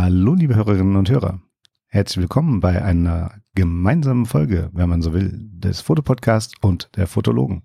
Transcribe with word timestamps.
Hallo, 0.00 0.34
liebe 0.34 0.54
Hörerinnen 0.54 0.94
und 0.94 1.10
Hörer. 1.10 1.40
Herzlich 1.88 2.18
willkommen 2.18 2.60
bei 2.60 2.84
einer 2.84 3.40
gemeinsamen 3.56 4.26
Folge, 4.26 4.70
wenn 4.72 4.88
man 4.88 5.02
so 5.02 5.12
will, 5.12 5.32
des 5.36 5.80
Fotopodcasts 5.80 6.54
und 6.60 6.88
der 6.94 7.08
Fotologen. 7.08 7.64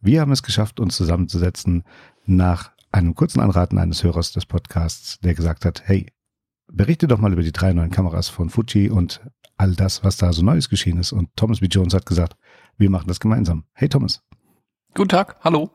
Wir 0.00 0.22
haben 0.22 0.32
es 0.32 0.42
geschafft, 0.42 0.80
uns 0.80 0.96
zusammenzusetzen 0.96 1.84
nach 2.24 2.72
einem 2.90 3.14
kurzen 3.14 3.40
Anraten 3.40 3.76
eines 3.76 4.02
Hörers 4.02 4.32
des 4.32 4.46
Podcasts, 4.46 5.20
der 5.20 5.34
gesagt 5.34 5.66
hat, 5.66 5.82
hey, 5.84 6.10
berichte 6.72 7.06
doch 7.06 7.18
mal 7.18 7.34
über 7.34 7.42
die 7.42 7.52
drei 7.52 7.74
neuen 7.74 7.90
Kameras 7.90 8.30
von 8.30 8.48
Fuji 8.48 8.88
und 8.88 9.20
all 9.58 9.74
das, 9.74 10.02
was 10.02 10.16
da 10.16 10.32
so 10.32 10.42
Neues 10.42 10.70
geschehen 10.70 10.96
ist. 10.96 11.12
Und 11.12 11.36
Thomas 11.36 11.60
B. 11.60 11.66
Jones 11.66 11.92
hat 11.92 12.06
gesagt, 12.06 12.34
wir 12.78 12.88
machen 12.88 13.08
das 13.08 13.20
gemeinsam. 13.20 13.64
Hey 13.74 13.90
Thomas. 13.90 14.22
Guten 14.94 15.10
Tag, 15.10 15.36
hallo. 15.44 15.70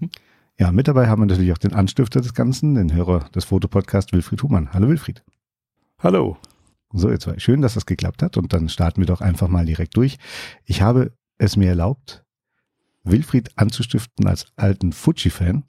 Ja, 0.60 0.72
mit 0.72 0.88
dabei 0.88 1.08
haben 1.08 1.22
wir 1.22 1.26
natürlich 1.26 1.52
auch 1.52 1.58
den 1.58 1.72
Anstifter 1.72 2.20
des 2.20 2.34
Ganzen, 2.34 2.74
den 2.74 2.92
Hörer 2.92 3.20
des 3.34 3.46
Fotopodcasts 3.46 4.12
Wilfried 4.12 4.42
Humann. 4.42 4.74
Hallo 4.74 4.88
Wilfried. 4.88 5.24
Hallo. 6.00 6.36
So, 6.92 7.10
jetzt 7.10 7.26
war 7.26 7.40
schön, 7.40 7.62
dass 7.62 7.72
das 7.72 7.86
geklappt 7.86 8.22
hat 8.22 8.36
und 8.36 8.52
dann 8.52 8.68
starten 8.68 9.00
wir 9.00 9.06
doch 9.06 9.22
einfach 9.22 9.48
mal 9.48 9.64
direkt 9.64 9.96
durch. 9.96 10.18
Ich 10.66 10.82
habe 10.82 11.14
es 11.38 11.56
mir 11.56 11.70
erlaubt, 11.70 12.26
Wilfried 13.04 13.56
anzustiften 13.56 14.26
als 14.26 14.48
alten 14.56 14.92
Fuji-Fan, 14.92 15.64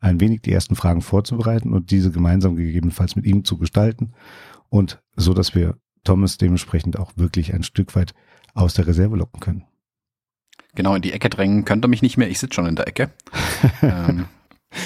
ein 0.00 0.20
wenig 0.20 0.42
die 0.42 0.52
ersten 0.52 0.76
Fragen 0.76 1.00
vorzubereiten 1.00 1.72
und 1.72 1.90
diese 1.90 2.10
gemeinsam 2.10 2.54
gegebenenfalls 2.54 3.16
mit 3.16 3.24
ihm 3.24 3.46
zu 3.46 3.56
gestalten 3.56 4.12
und 4.68 5.02
so, 5.16 5.32
dass 5.32 5.54
wir 5.54 5.78
Thomas 6.04 6.36
dementsprechend 6.36 6.98
auch 6.98 7.12
wirklich 7.16 7.54
ein 7.54 7.62
Stück 7.62 7.96
weit 7.96 8.12
aus 8.52 8.74
der 8.74 8.88
Reserve 8.88 9.16
locken 9.16 9.40
können. 9.40 9.64
Genau, 10.74 10.94
in 10.94 11.02
die 11.02 11.12
Ecke 11.12 11.28
drängen 11.28 11.64
könnt 11.64 11.84
ihr 11.84 11.88
mich 11.88 12.02
nicht 12.02 12.16
mehr, 12.16 12.28
ich 12.28 12.38
sitze 12.38 12.54
schon 12.54 12.66
in 12.66 12.76
der 12.76 12.88
Ecke. 12.88 13.10
ähm. 13.82 14.26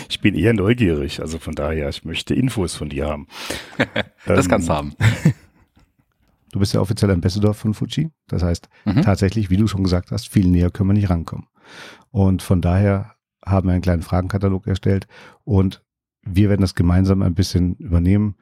Ich 0.08 0.20
bin 0.20 0.36
eher 0.36 0.52
neugierig, 0.52 1.20
also 1.20 1.38
von 1.38 1.54
daher, 1.54 1.88
ich 1.88 2.04
möchte 2.04 2.34
Infos 2.34 2.76
von 2.76 2.88
dir 2.88 3.08
haben. 3.08 3.26
das 4.26 4.46
ähm, 4.46 4.50
kannst 4.50 4.68
du 4.68 4.72
haben. 4.72 4.94
Du 6.52 6.58
bist 6.58 6.74
ja 6.74 6.80
offiziell 6.82 7.10
Ambassador 7.10 7.54
von 7.54 7.72
Fuji. 7.72 8.10
Das 8.28 8.42
heißt, 8.42 8.68
mhm. 8.84 9.00
tatsächlich, 9.00 9.48
wie 9.48 9.56
du 9.56 9.66
schon 9.66 9.82
gesagt 9.82 10.10
hast, 10.10 10.28
viel 10.28 10.46
näher 10.46 10.70
können 10.70 10.90
wir 10.90 10.94
nicht 10.94 11.08
rankommen. 11.08 11.46
Und 12.10 12.42
von 12.42 12.60
daher 12.60 13.14
haben 13.42 13.68
wir 13.68 13.72
einen 13.72 13.80
kleinen 13.80 14.02
Fragenkatalog 14.02 14.66
erstellt 14.66 15.06
und 15.44 15.82
wir 16.20 16.50
werden 16.50 16.60
das 16.60 16.74
gemeinsam 16.74 17.22
ein 17.22 17.34
bisschen 17.34 17.74
übernehmen, 17.76 18.36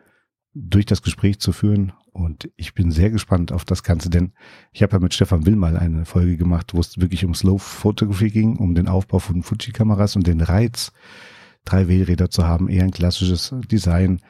durch 0.54 0.86
das 0.86 1.02
Gespräch 1.02 1.38
zu 1.38 1.52
führen 1.52 1.92
und 2.12 2.50
ich 2.56 2.74
bin 2.74 2.90
sehr 2.90 3.10
gespannt 3.10 3.52
auf 3.52 3.64
das 3.64 3.82
Ganze, 3.82 4.10
denn 4.10 4.32
ich 4.72 4.82
habe 4.82 4.94
ja 4.94 4.98
mit 4.98 5.14
Stefan 5.14 5.46
Will 5.46 5.56
mal 5.56 5.76
eine 5.76 6.04
Folge 6.04 6.36
gemacht, 6.36 6.74
wo 6.74 6.80
es 6.80 7.00
wirklich 7.00 7.24
um 7.24 7.34
Slow 7.34 7.58
Photography 7.58 8.30
ging, 8.30 8.56
um 8.56 8.74
den 8.74 8.88
Aufbau 8.88 9.20
von 9.20 9.42
Fuji-Kameras 9.42 10.16
und 10.16 10.26
den 10.26 10.40
Reiz, 10.40 10.92
drei 11.64 11.88
Wählräder 11.88 12.30
zu 12.30 12.46
haben, 12.46 12.68
eher 12.68 12.84
ein 12.84 12.90
klassisches 12.90 13.54
Design, 13.70 14.20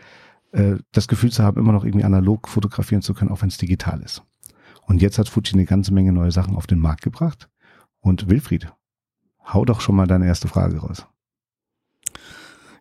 äh, 0.53 0.77
das 0.93 1.09
Gefühl 1.09 1.33
zu 1.33 1.43
haben, 1.43 1.59
immer 1.59 1.73
noch 1.73 1.85
irgendwie 1.85 2.05
analog 2.05 2.49
fotografieren 2.49 3.03
zu 3.03 3.15
können, 3.15 3.31
auch 3.31 3.41
wenn 3.41 3.49
es 3.49 3.59
digital 3.59 4.03
ist. 4.03 4.23
Und 4.83 5.01
jetzt 5.01 5.19
hat 5.19 5.29
Fuji 5.29 5.55
eine 5.55 5.65
ganze 5.65 5.95
Menge 5.95 6.12
neue 6.12 6.33
Sachen 6.33 6.57
auf 6.57 6.67
den 6.67 6.81
Markt 6.81 7.03
gebracht. 7.03 7.49
Und 8.01 8.29
Wilfried, 8.29 8.73
hau 9.45 9.65
doch 9.65 9.81
schon 9.81 9.95
mal 9.95 10.07
deine 10.07 10.27
erste 10.27 10.49
Frage 10.49 10.79
raus. 10.79 11.07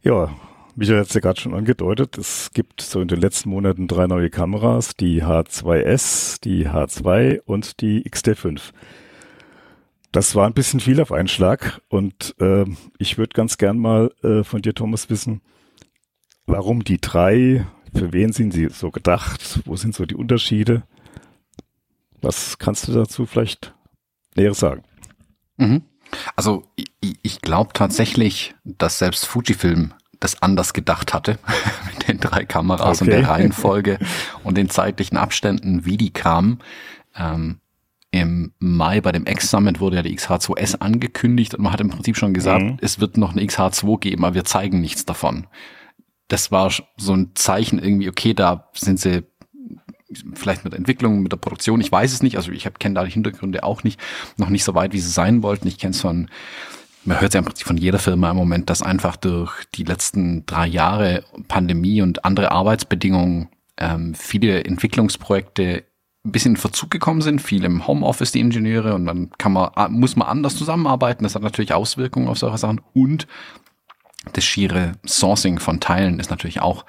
Ja, 0.02 0.34
Michael 0.80 1.00
hat 1.02 1.08
es 1.08 1.14
ja 1.14 1.20
gerade 1.20 1.42
schon 1.42 1.54
angedeutet, 1.54 2.18
es 2.18 2.52
gibt 2.54 2.80
so 2.80 3.02
in 3.02 3.10
den 3.10 3.20
letzten 3.20 3.50
Monaten 3.50 3.90
drei 3.90 4.08
neue 4.08 4.30
Kameras, 4.30 4.96
die 4.96 5.22
H2S, 5.22 6.40
die 6.42 6.70
H2 6.70 7.42
und 7.44 7.82
die 7.82 8.10
XT5. 8.10 8.72
Das 10.14 10.36
war 10.36 10.48
ein 10.48 10.54
bisschen 10.54 10.80
viel 10.80 11.02
auf 11.02 11.12
einen 11.12 11.28
Schlag 11.28 11.82
und 11.90 12.34
äh, 12.40 12.64
ich 12.98 13.18
würde 13.18 13.34
ganz 13.34 13.58
gern 13.58 13.78
mal 13.78 14.14
äh, 14.24 14.46
von 14.46 14.62
dir, 14.62 14.74
Thomas, 14.74 15.10
wissen, 15.10 15.42
warum 16.46 16.86
die 16.86 17.02
drei, 17.02 17.68
für 17.94 18.14
wen 18.14 18.32
sind 18.32 18.54
sie 18.54 18.70
so 18.70 18.90
gedacht, 18.90 19.60
wo 19.66 19.76
sind 19.76 19.94
so 19.94 20.06
die 20.06 20.16
Unterschiede? 20.16 20.84
Was 22.22 22.58
kannst 22.58 22.88
du 22.88 22.94
dazu 22.94 23.26
vielleicht 23.26 23.76
Näheres 24.34 24.60
sagen? 24.60 24.84
Mhm. 25.58 25.84
Also 26.38 26.64
ich, 26.78 27.20
ich 27.22 27.42
glaube 27.42 27.74
tatsächlich, 27.74 28.56
dass 28.64 29.00
selbst 29.00 29.26
Fujifilm 29.26 29.94
das 30.20 30.42
anders 30.42 30.74
gedacht 30.74 31.14
hatte 31.14 31.40
mit 31.94 32.08
den 32.08 32.20
drei 32.20 32.46
Kameras 32.46 33.02
okay. 33.02 33.12
und 33.12 33.18
der 33.18 33.30
Reihenfolge 33.30 34.00
und 34.44 34.58
den 34.58 34.70
zeitlichen 34.70 35.18
Abständen, 35.18 35.86
wie 35.86 35.98
die 35.98 36.12
kamen. 36.12 36.60
Ähm, 37.16 37.60
Im 38.12 38.54
Mai 38.60 39.02
bei 39.02 39.12
dem 39.12 39.26
X-Summit 39.26 39.80
wurde 39.80 39.98
ja 39.98 40.02
die 40.02 40.18
XH2S 40.18 40.80
angekündigt 40.80 41.56
und 41.56 41.64
man 41.64 41.74
hat 41.74 41.82
im 41.82 41.90
Prinzip 41.90 42.18
schon 42.18 42.34
gesagt, 42.34 42.64
mhm. 42.64 42.78
es 42.82 43.00
wird 43.00 43.18
noch 43.18 43.32
eine 43.32 43.42
XH2 43.42 44.00
geben, 44.00 44.26
aber 44.26 44.36
wir 44.36 44.46
zeigen 44.46 44.82
nichts 44.82 45.06
davon. 45.06 45.48
Das 46.28 46.52
war 46.52 46.72
so 46.98 47.14
ein 47.14 47.32
Zeichen 47.36 47.80
irgendwie, 47.80 48.10
okay, 48.10 48.34
da 48.34 48.70
sind 48.74 49.00
sie 49.00 49.24
vielleicht 50.34 50.64
mit 50.64 50.74
der 50.74 50.80
Entwicklung, 50.80 51.22
mit 51.22 51.32
der 51.32 51.38
Produktion, 51.38 51.82
ich 51.82 51.92
weiß 51.92 52.14
es 52.14 52.24
nicht, 52.24 52.38
also 52.38 52.52
ich 52.52 52.68
kenne 52.80 52.96
da 52.96 53.04
die 53.04 53.12
Hintergründe 53.12 53.64
auch 53.64 53.84
nicht, 53.84 54.00
noch 54.38 54.50
nicht 54.50 54.64
so 54.64 54.74
weit, 54.74 54.94
wie 54.94 55.00
sie 55.00 55.10
sein 55.10 55.44
wollten. 55.44 55.68
Ich 55.68 55.78
kenne 55.78 55.92
es 55.92 56.02
von 56.02 56.30
man 57.06 57.22
hört 57.22 57.34
ja 57.34 57.40
im 57.40 57.46
Prinzip 57.46 57.68
von 57.68 57.78
jeder 57.78 58.00
Firma 58.00 58.32
im 58.32 58.38
Moment, 58.38 58.70
dass 58.70 58.82
einfach 58.82 59.16
durch 59.16 59.66
die 59.76 59.84
letzten 59.84 60.46
drei 60.46 60.68
Jahre 60.68 61.24
Pandemie 61.48 62.02
und 62.02 62.26
andere 62.26 62.52
Arbeitsbedingungen 62.52 63.50
ähm, 63.78 64.14
viele 64.16 64.64
Entwicklungsprojekte 64.66 65.84
ein 66.26 66.32
bisschen 66.32 66.54
in 66.54 66.58
Verzug 66.58 66.92
gekommen 66.92 67.22
sind, 67.22 67.42
viel 67.42 67.64
im 67.64 67.88
Homeoffice 67.88 68.34
die 68.34 68.42
Ingenieure. 68.42 68.94
Und 68.94 69.06
dann 69.06 69.30
kann 69.38 69.54
man, 69.54 69.72
muss 69.90 70.16
man 70.16 70.28
anders 70.28 70.58
zusammenarbeiten. 70.58 71.24
Das 71.24 71.36
hat 71.36 71.42
natürlich 71.42 71.74
Auswirkungen 71.74 72.28
auf 72.28 72.38
solche 72.38 72.58
Sachen. 72.58 72.82
Und 72.94 73.26
das 74.34 74.44
schiere 74.44 74.94
Sourcing 75.06 75.60
von 75.60 75.80
Teilen 75.80 76.20
ist 76.20 76.30
natürlich 76.30 76.62
auch 76.62 76.86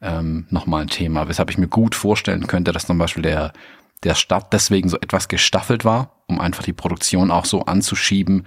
ähm, 0.00 0.46
nochmal 0.50 0.82
ein 0.82 0.88
Thema, 0.88 1.28
weshalb 1.28 1.50
ich 1.50 1.58
mir 1.58 1.68
gut 1.68 1.94
vorstellen 1.94 2.48
könnte, 2.48 2.72
dass 2.72 2.86
zum 2.86 2.98
Beispiel 2.98 3.22
der, 3.22 3.52
der 4.02 4.16
Start 4.16 4.52
deswegen 4.52 4.88
so 4.88 4.96
etwas 4.96 5.28
gestaffelt 5.28 5.84
war, 5.84 6.24
um 6.26 6.40
einfach 6.40 6.64
die 6.64 6.72
Produktion 6.72 7.30
auch 7.30 7.44
so 7.44 7.62
anzuschieben, 7.62 8.46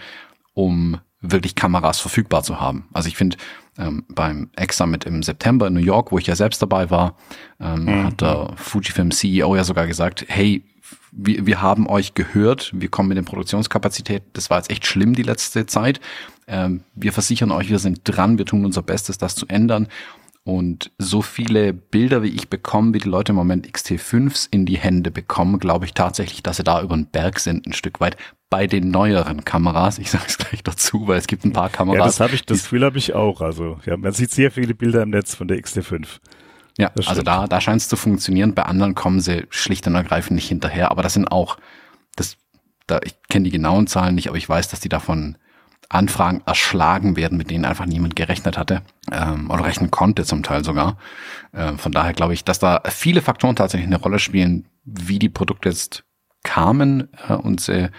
um 0.53 0.99
wirklich 1.31 1.55
Kameras 1.55 1.99
verfügbar 1.99 2.43
zu 2.43 2.59
haben. 2.59 2.87
Also 2.93 3.07
ich 3.07 3.17
finde, 3.17 3.37
ähm, 3.77 4.05
beim 4.07 4.49
X-Summit 4.57 5.05
im 5.05 5.23
September 5.23 5.67
in 5.67 5.73
New 5.73 5.79
York, 5.79 6.11
wo 6.11 6.17
ich 6.17 6.27
ja 6.27 6.35
selbst 6.35 6.61
dabei 6.61 6.89
war, 6.89 7.15
ähm, 7.59 7.85
mhm. 7.85 8.03
hat 8.05 8.21
der 8.21 8.53
Fujifilm 8.55 9.11
CEO 9.11 9.55
ja 9.55 9.63
sogar 9.63 9.87
gesagt, 9.87 10.25
hey, 10.27 10.63
wir, 11.11 11.45
wir 11.45 11.61
haben 11.61 11.87
euch 11.87 12.13
gehört, 12.13 12.71
wir 12.73 12.89
kommen 12.89 13.09
mit 13.09 13.17
den 13.17 13.25
Produktionskapazitäten, 13.25 14.29
das 14.33 14.49
war 14.49 14.57
jetzt 14.57 14.69
echt 14.69 14.85
schlimm 14.85 15.13
die 15.13 15.23
letzte 15.23 15.65
Zeit. 15.65 15.99
Ähm, 16.47 16.83
wir 16.93 17.13
versichern 17.13 17.51
euch, 17.51 17.69
wir 17.69 17.79
sind 17.79 18.01
dran, 18.03 18.37
wir 18.37 18.45
tun 18.45 18.65
unser 18.65 18.81
Bestes, 18.81 19.17
das 19.17 19.35
zu 19.35 19.47
ändern. 19.47 19.87
Und 20.43 20.91
so 20.99 21.23
viele 21.23 21.73
Bilder, 21.73 22.21
wie 22.21 22.29
ich 22.29 22.49
bekomme, 22.49 22.93
wie 22.93 22.99
die 22.99 23.09
Leute 23.09 23.31
im 23.31 23.35
Moment 23.35 23.67
XT5s 23.67 24.47
in 24.51 24.67
die 24.67 24.77
Hände 24.77 25.09
bekommen, 25.09 25.57
glaube 25.57 25.85
ich 25.85 25.95
tatsächlich, 25.95 26.43
dass 26.43 26.57
sie 26.57 26.63
da 26.63 26.83
über 26.83 26.95
den 26.95 27.07
Berg 27.07 27.39
sind, 27.39 27.65
ein 27.65 27.73
Stück 27.73 27.99
weit 27.99 28.15
bei 28.49 28.67
den 28.67 28.91
neueren 28.91 29.43
Kameras. 29.43 29.99
Ich 29.99 30.11
sage 30.11 30.25
es 30.27 30.37
gleich 30.37 30.63
dazu, 30.63 31.07
weil 31.07 31.17
es 31.17 31.27
gibt 31.27 31.45
ein 31.45 31.53
paar 31.53 31.69
Kameras. 31.69 31.99
Ja, 31.99 32.05
das 32.05 32.19
habe 32.19 32.35
ich, 32.35 32.45
das 32.45 32.63
Gefühl 32.63 32.85
habe 32.85 32.97
ich 32.97 33.13
auch. 33.13 33.41
Also 33.41 33.79
ja, 33.85 33.97
man 33.97 34.11
sieht 34.13 34.31
sehr 34.31 34.51
viele 34.51 34.75
Bilder 34.75 35.03
im 35.03 35.09
Netz 35.09 35.35
von 35.35 35.47
der 35.47 35.57
XT5. 35.57 36.07
Ja, 36.77 36.91
also 37.05 37.21
da, 37.21 37.47
da 37.47 37.61
scheint 37.61 37.81
es 37.81 37.87
zu 37.87 37.95
funktionieren. 37.95 38.53
Bei 38.53 38.63
anderen 38.63 38.95
kommen 38.95 39.21
sie 39.21 39.45
schlicht 39.49 39.87
und 39.87 39.95
ergreifend 39.95 40.35
nicht 40.35 40.49
hinterher. 40.49 40.91
Aber 40.91 41.03
das 41.03 41.13
sind 41.13 41.27
auch, 41.31 41.57
das, 42.15 42.37
da, 42.85 42.99
ich 43.03 43.15
kenne 43.29 43.45
die 43.45 43.51
genauen 43.51 43.87
Zahlen 43.87 44.15
nicht, 44.15 44.27
aber 44.27 44.37
ich 44.37 44.49
weiß, 44.49 44.67
dass 44.67 44.81
die 44.81 44.89
davon 44.89 45.37
Anfragen 45.87 46.41
erschlagen 46.45 47.15
werden, 47.15 47.37
mit 47.37 47.51
denen 47.51 47.63
einfach 47.63 47.85
niemand 47.85 48.15
gerechnet 48.15 48.57
hatte 48.57 48.81
ähm, 49.11 49.49
oder 49.51 49.65
rechnen 49.65 49.91
konnte 49.91 50.25
zum 50.25 50.43
Teil 50.43 50.63
sogar. 50.63 50.97
Äh, 51.51 51.73
von 51.73 51.91
daher 51.91 52.13
glaube 52.13 52.33
ich, 52.33 52.43
dass 52.43 52.59
da 52.59 52.81
viele 52.89 53.21
Faktoren 53.21 53.55
tatsächlich 53.55 53.87
eine 53.87 54.01
Rolle 54.01 54.19
spielen, 54.19 54.67
wie 54.83 55.19
die 55.19 55.29
Produkte 55.29 55.69
jetzt 55.69 56.03
kamen 56.43 57.09
äh, 57.29 57.33
und, 57.33 57.69
äh, 57.69 57.89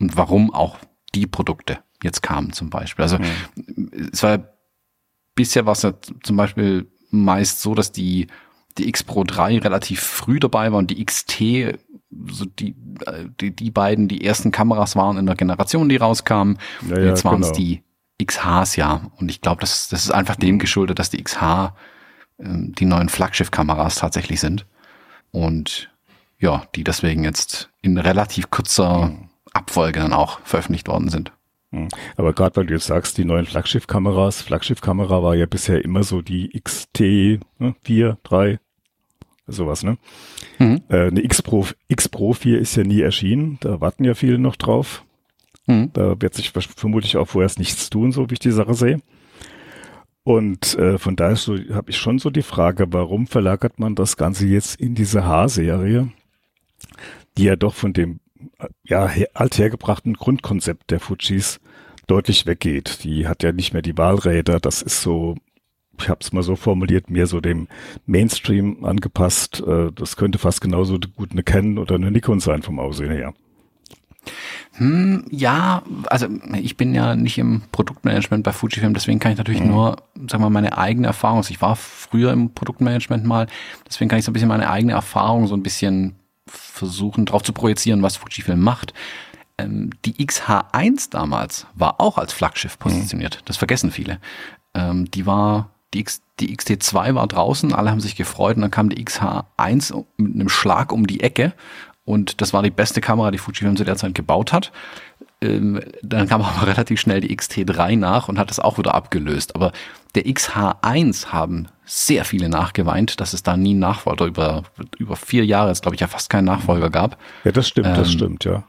und 0.00 0.16
warum 0.16 0.52
auch 0.52 0.78
die 1.14 1.26
Produkte 1.26 1.78
jetzt 2.02 2.22
kamen 2.22 2.52
zum 2.52 2.70
Beispiel. 2.70 3.02
Also 3.02 3.18
mhm. 3.18 3.90
es 4.12 4.22
war 4.22 4.38
bisher 5.34 5.66
was 5.66 5.82
ja 5.82 5.94
zum 6.22 6.36
Beispiel 6.36 6.90
meist 7.10 7.60
so, 7.60 7.74
dass 7.74 7.92
die 7.92 8.26
die 8.76 8.88
X 8.88 9.04
Pro 9.04 9.22
3 9.22 9.58
relativ 9.58 10.00
früh 10.00 10.40
dabei 10.40 10.72
war 10.72 10.78
und 10.78 10.90
die 10.90 11.04
XT 11.04 11.78
so 12.26 12.44
die, 12.44 12.74
die, 13.40 13.54
die 13.54 13.70
beiden 13.70 14.08
die 14.08 14.24
ersten 14.24 14.50
Kameras 14.50 14.96
waren 14.96 15.16
in 15.16 15.26
der 15.26 15.34
Generation, 15.34 15.88
die 15.88 15.96
rauskamen. 15.96 16.58
Ja, 16.88 16.98
ja, 16.98 17.06
Jetzt 17.06 17.24
waren 17.24 17.42
es 17.42 17.52
genau. 17.52 17.58
die 17.58 17.82
XHs, 18.24 18.76
ja. 18.76 19.10
Und 19.16 19.30
ich 19.30 19.40
glaube, 19.40 19.60
das, 19.60 19.88
das 19.88 20.04
ist 20.04 20.10
einfach 20.10 20.36
dem 20.36 20.58
geschuldet, 20.58 20.98
dass 20.98 21.10
die 21.10 21.22
XH 21.22 21.74
äh, 22.38 22.44
die 22.46 22.84
neuen 22.84 23.08
Flaggschiff-Kameras 23.08 23.96
tatsächlich 23.96 24.40
sind. 24.40 24.66
Und 25.30 25.90
ja, 26.38 26.64
die 26.74 26.84
deswegen 26.84 27.24
jetzt 27.24 27.70
in 27.82 27.98
relativ 27.98 28.50
kurzer 28.50 29.08
mhm. 29.08 29.23
Abfolge 29.54 30.00
dann 30.00 30.12
auch 30.12 30.40
veröffentlicht 30.40 30.88
worden 30.88 31.08
sind. 31.08 31.32
Mhm. 31.70 31.88
Aber 32.16 32.32
gerade 32.32 32.56
weil 32.56 32.66
du 32.66 32.74
jetzt 32.74 32.86
sagst, 32.86 33.18
die 33.18 33.24
neuen 33.24 33.46
Flaggschiff-Kameras, 33.46 34.42
Flaggschiff-Kamera 34.42 35.22
war 35.22 35.34
ja 35.34 35.46
bisher 35.46 35.84
immer 35.84 36.02
so 36.02 36.22
die 36.22 36.50
XT 36.60 37.00
ne, 37.58 37.74
4, 37.82 38.18
3, 38.22 38.58
sowas, 39.46 39.82
ne? 39.82 39.98
Mhm. 40.58 40.82
Äh, 40.88 41.08
eine 41.08 41.24
X 41.24 41.42
Pro, 41.42 41.66
X 41.88 42.08
Pro 42.08 42.32
4 42.32 42.58
ist 42.58 42.76
ja 42.76 42.84
nie 42.84 43.00
erschienen, 43.00 43.58
da 43.60 43.80
warten 43.80 44.04
ja 44.04 44.14
viele 44.14 44.38
noch 44.38 44.56
drauf. 44.56 45.04
Mhm. 45.66 45.90
Da 45.92 46.20
wird 46.20 46.34
sich 46.34 46.50
vermutlich 46.50 47.16
auch 47.16 47.28
vorerst 47.28 47.58
nichts 47.58 47.90
tun, 47.90 48.12
so 48.12 48.28
wie 48.28 48.34
ich 48.34 48.40
die 48.40 48.50
Sache 48.50 48.74
sehe. 48.74 49.00
Und 50.22 50.78
äh, 50.78 50.98
von 50.98 51.16
daher 51.16 51.36
so, 51.36 51.56
habe 51.72 51.90
ich 51.90 51.98
schon 51.98 52.18
so 52.18 52.30
die 52.30 52.42
Frage, 52.42 52.86
warum 52.90 53.26
verlagert 53.26 53.78
man 53.78 53.94
das 53.94 54.16
Ganze 54.16 54.46
jetzt 54.46 54.80
in 54.80 54.94
diese 54.94 55.26
H-Serie, 55.26 56.10
die 57.36 57.44
ja 57.44 57.56
doch 57.56 57.74
von 57.74 57.92
dem 57.92 58.20
ja, 58.84 59.10
althergebrachten 59.34 60.14
Grundkonzept 60.14 60.90
der 60.90 61.00
Fujis 61.00 61.60
deutlich 62.06 62.46
weggeht. 62.46 63.04
Die 63.04 63.26
hat 63.26 63.42
ja 63.42 63.52
nicht 63.52 63.72
mehr 63.72 63.82
die 63.82 63.96
Wahlräder, 63.96 64.60
das 64.60 64.82
ist 64.82 65.00
so, 65.00 65.36
ich 65.98 66.08
habe 66.08 66.20
es 66.20 66.32
mal 66.32 66.42
so 66.42 66.56
formuliert, 66.56 67.10
mehr 67.10 67.26
so 67.26 67.40
dem 67.40 67.68
Mainstream 68.06 68.84
angepasst. 68.84 69.62
Äh, 69.66 69.90
das 69.94 70.16
könnte 70.16 70.38
fast 70.38 70.60
genauso 70.60 70.98
gut 70.98 71.32
eine 71.32 71.42
Canon 71.42 71.78
oder 71.78 71.94
eine 71.94 72.10
Nikon 72.10 72.40
sein 72.40 72.62
vom 72.62 72.78
Aussehen 72.78 73.12
her. 73.12 73.34
Hm, 74.76 75.26
ja, 75.30 75.82
also 76.06 76.26
ich 76.54 76.76
bin 76.76 76.94
ja 76.94 77.14
nicht 77.14 77.38
im 77.38 77.62
Produktmanagement 77.70 78.42
bei 78.42 78.52
Fujifilm, 78.52 78.94
deswegen 78.94 79.20
kann 79.20 79.32
ich 79.32 79.38
natürlich 79.38 79.62
mhm. 79.62 79.70
nur, 79.70 79.96
sagen 80.16 80.42
wir 80.42 80.50
mal, 80.50 80.50
meine 80.50 80.76
eigene 80.78 81.06
Erfahrung. 81.06 81.38
Also 81.38 81.50
ich 81.50 81.62
war 81.62 81.76
früher 81.76 82.32
im 82.32 82.52
Produktmanagement 82.54 83.24
mal, 83.24 83.46
deswegen 83.86 84.08
kann 84.08 84.18
ich 84.18 84.24
so 84.24 84.30
ein 84.30 84.34
bisschen 84.34 84.48
meine 84.48 84.68
eigene 84.68 84.92
Erfahrung 84.92 85.46
so 85.46 85.54
ein 85.54 85.62
bisschen 85.62 86.16
versuchen, 86.46 87.26
drauf 87.26 87.42
zu 87.42 87.52
projizieren, 87.52 88.02
was 88.02 88.16
Fujifilm 88.16 88.60
macht. 88.60 88.92
Ähm, 89.58 89.90
die 90.04 90.14
XH1 90.14 91.10
damals 91.10 91.66
war 91.74 92.00
auch 92.00 92.18
als 92.18 92.32
Flaggschiff 92.32 92.78
positioniert. 92.78 93.36
Mhm. 93.36 93.44
Das 93.46 93.56
vergessen 93.56 93.90
viele. 93.90 94.20
Ähm, 94.74 95.10
die 95.10 95.26
war, 95.26 95.70
die, 95.92 96.00
X, 96.00 96.22
die 96.40 96.56
XT2 96.56 97.14
war 97.14 97.26
draußen, 97.26 97.72
alle 97.72 97.90
haben 97.90 98.00
sich 98.00 98.16
gefreut 98.16 98.56
und 98.56 98.62
dann 98.62 98.70
kam 98.70 98.88
die 98.88 99.04
XH1 99.04 100.04
mit 100.16 100.34
einem 100.34 100.48
Schlag 100.48 100.92
um 100.92 101.06
die 101.06 101.20
Ecke 101.20 101.54
und 102.04 102.40
das 102.40 102.52
war 102.52 102.62
die 102.62 102.70
beste 102.70 103.00
Kamera, 103.00 103.30
die 103.30 103.38
Fujifilm 103.38 103.76
zu 103.76 103.84
der 103.84 103.96
Zeit 103.96 104.14
gebaut 104.14 104.52
hat. 104.52 104.72
Ähm, 105.40 105.80
dann 106.02 106.28
kam 106.28 106.42
aber 106.42 106.66
relativ 106.66 107.00
schnell 107.00 107.20
die 107.20 107.36
XT3 107.36 107.98
nach 107.98 108.28
und 108.28 108.38
hat 108.38 108.50
das 108.50 108.60
auch 108.60 108.78
wieder 108.78 108.94
abgelöst. 108.94 109.54
Aber 109.54 109.72
der 110.14 110.24
XH1 110.24 111.26
haben 111.26 111.68
sehr 111.84 112.24
viele 112.24 112.48
nachgeweint, 112.48 113.20
dass 113.20 113.32
es 113.32 113.42
da 113.42 113.56
nie 113.56 113.70
einen 113.70 113.80
Nachfolger 113.80 114.26
über, 114.26 114.62
über 114.98 115.16
vier 115.16 115.44
Jahre, 115.44 115.68
jetzt 115.68 115.82
glaube 115.82 115.96
ich 115.96 116.00
ja 116.00 116.06
fast 116.06 116.30
keinen 116.30 116.46
Nachfolger 116.46 116.90
gab. 116.90 117.18
Ja, 117.44 117.52
das 117.52 117.68
stimmt, 117.68 117.88
ähm, 117.88 117.94
das 117.94 118.12
stimmt, 118.12 118.44
ja. 118.44 118.64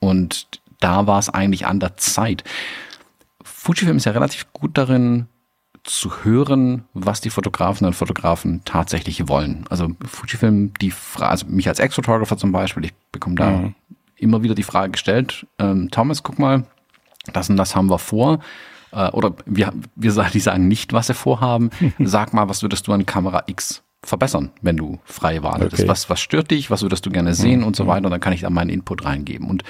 Und 0.00 0.48
da 0.80 1.06
war 1.06 1.18
es 1.18 1.28
eigentlich 1.28 1.66
an 1.66 1.80
der 1.80 1.96
Zeit. 1.96 2.44
Fujifilm 3.42 3.96
ist 3.96 4.04
ja 4.04 4.12
relativ 4.12 4.52
gut 4.52 4.76
darin, 4.76 5.28
zu 5.86 6.24
hören, 6.24 6.84
was 6.94 7.20
die 7.20 7.30
Fotografen 7.30 7.86
und 7.86 7.94
Fotografen 7.94 8.62
tatsächlich 8.64 9.28
wollen. 9.28 9.64
Also 9.70 9.90
Fujifilm, 10.04 10.74
die 10.80 10.90
Frage, 10.90 11.30
also 11.30 11.46
mich 11.46 11.68
als 11.68 11.78
Ex-Photographer 11.78 12.36
zum 12.36 12.52
Beispiel, 12.52 12.86
ich 12.86 12.94
bekomme 13.12 13.36
da 13.36 13.50
mhm. 13.50 13.74
Immer 14.16 14.42
wieder 14.42 14.54
die 14.54 14.62
Frage 14.62 14.92
gestellt, 14.92 15.46
ähm, 15.58 15.90
Thomas, 15.90 16.22
guck 16.22 16.38
mal, 16.38 16.64
das 17.32 17.50
und 17.50 17.56
das 17.56 17.74
haben 17.76 17.90
wir 17.90 17.98
vor. 17.98 18.40
Äh, 18.92 19.10
oder 19.10 19.34
wir, 19.46 19.72
wir 19.94 20.12
sagen, 20.12 20.30
die 20.32 20.40
sagen 20.40 20.68
nicht, 20.68 20.92
was 20.92 21.08
sie 21.08 21.14
vorhaben. 21.14 21.70
Sag 21.98 22.32
mal, 22.32 22.48
was 22.48 22.62
würdest 22.62 22.86
du 22.86 22.92
an 22.92 23.06
Kamera 23.06 23.44
X 23.46 23.82
verbessern, 24.02 24.50
wenn 24.62 24.76
du 24.76 25.00
freie 25.04 25.42
Wahl 25.42 25.60
hättest? 25.60 25.82
Okay. 25.82 25.88
Was, 25.88 26.08
was 26.08 26.20
stört 26.20 26.50
dich? 26.50 26.70
Was 26.70 26.82
würdest 26.82 27.04
du 27.06 27.10
gerne 27.10 27.34
sehen 27.34 27.60
mhm. 27.60 27.66
und 27.66 27.76
so 27.76 27.84
mhm. 27.84 27.88
weiter? 27.88 28.04
Und 28.06 28.12
dann 28.12 28.20
kann 28.20 28.32
ich 28.32 28.42
da 28.42 28.50
meinen 28.50 28.70
Input 28.70 29.04
reingeben. 29.04 29.48
Und 29.48 29.64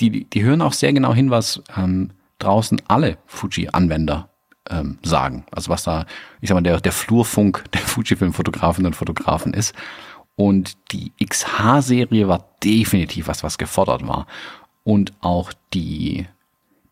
die, 0.00 0.24
die 0.24 0.42
hören 0.42 0.62
auch 0.62 0.72
sehr 0.72 0.92
genau 0.92 1.14
hin, 1.14 1.30
was 1.30 1.62
ähm, 1.76 2.10
draußen 2.38 2.80
alle 2.88 3.18
Fuji-Anwender 3.26 4.28
ähm, 4.70 4.98
sagen. 5.02 5.44
Also 5.50 5.70
was 5.70 5.84
da, 5.84 6.06
ich 6.40 6.48
sag 6.48 6.54
mal, 6.54 6.62
der, 6.62 6.80
der 6.80 6.92
Flurfunk 6.92 7.64
der 7.72 7.80
Fujifilm-Fotografinnen 7.80 8.86
und 8.86 8.96
Fotografen 8.96 9.54
ist. 9.54 9.74
Und 10.42 10.76
die 10.90 11.12
XH-Serie 11.24 12.26
war 12.26 12.48
definitiv 12.64 13.28
was, 13.28 13.44
was 13.44 13.58
gefordert 13.58 14.08
war. 14.08 14.26
Und 14.82 15.12
auch 15.20 15.52
die, 15.72 16.26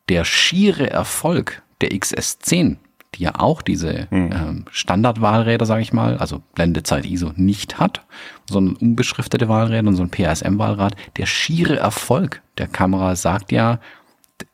der 0.08 0.24
schiere 0.24 0.88
Erfolg 0.88 1.60
der 1.80 1.90
XS10, 1.90 2.76
die 3.16 3.24
ja 3.24 3.40
auch 3.40 3.62
diese 3.62 4.08
hm. 4.12 4.30
ähm, 4.32 4.64
Standardwahlräder, 4.70 5.66
sage 5.66 5.82
ich 5.82 5.92
mal, 5.92 6.16
also 6.18 6.40
Blendezeit 6.54 7.04
ISO 7.04 7.32
nicht 7.34 7.80
hat, 7.80 8.02
sondern 8.48 8.76
unbeschriftete 8.76 9.48
Wahlräder 9.48 9.88
und 9.88 9.96
so 9.96 10.04
ein 10.04 10.10
PASM-Wahlrad, 10.10 10.94
der 11.16 11.26
schiere 11.26 11.76
Erfolg 11.76 12.42
der 12.56 12.68
Kamera 12.68 13.16
sagt 13.16 13.50
ja, 13.50 13.80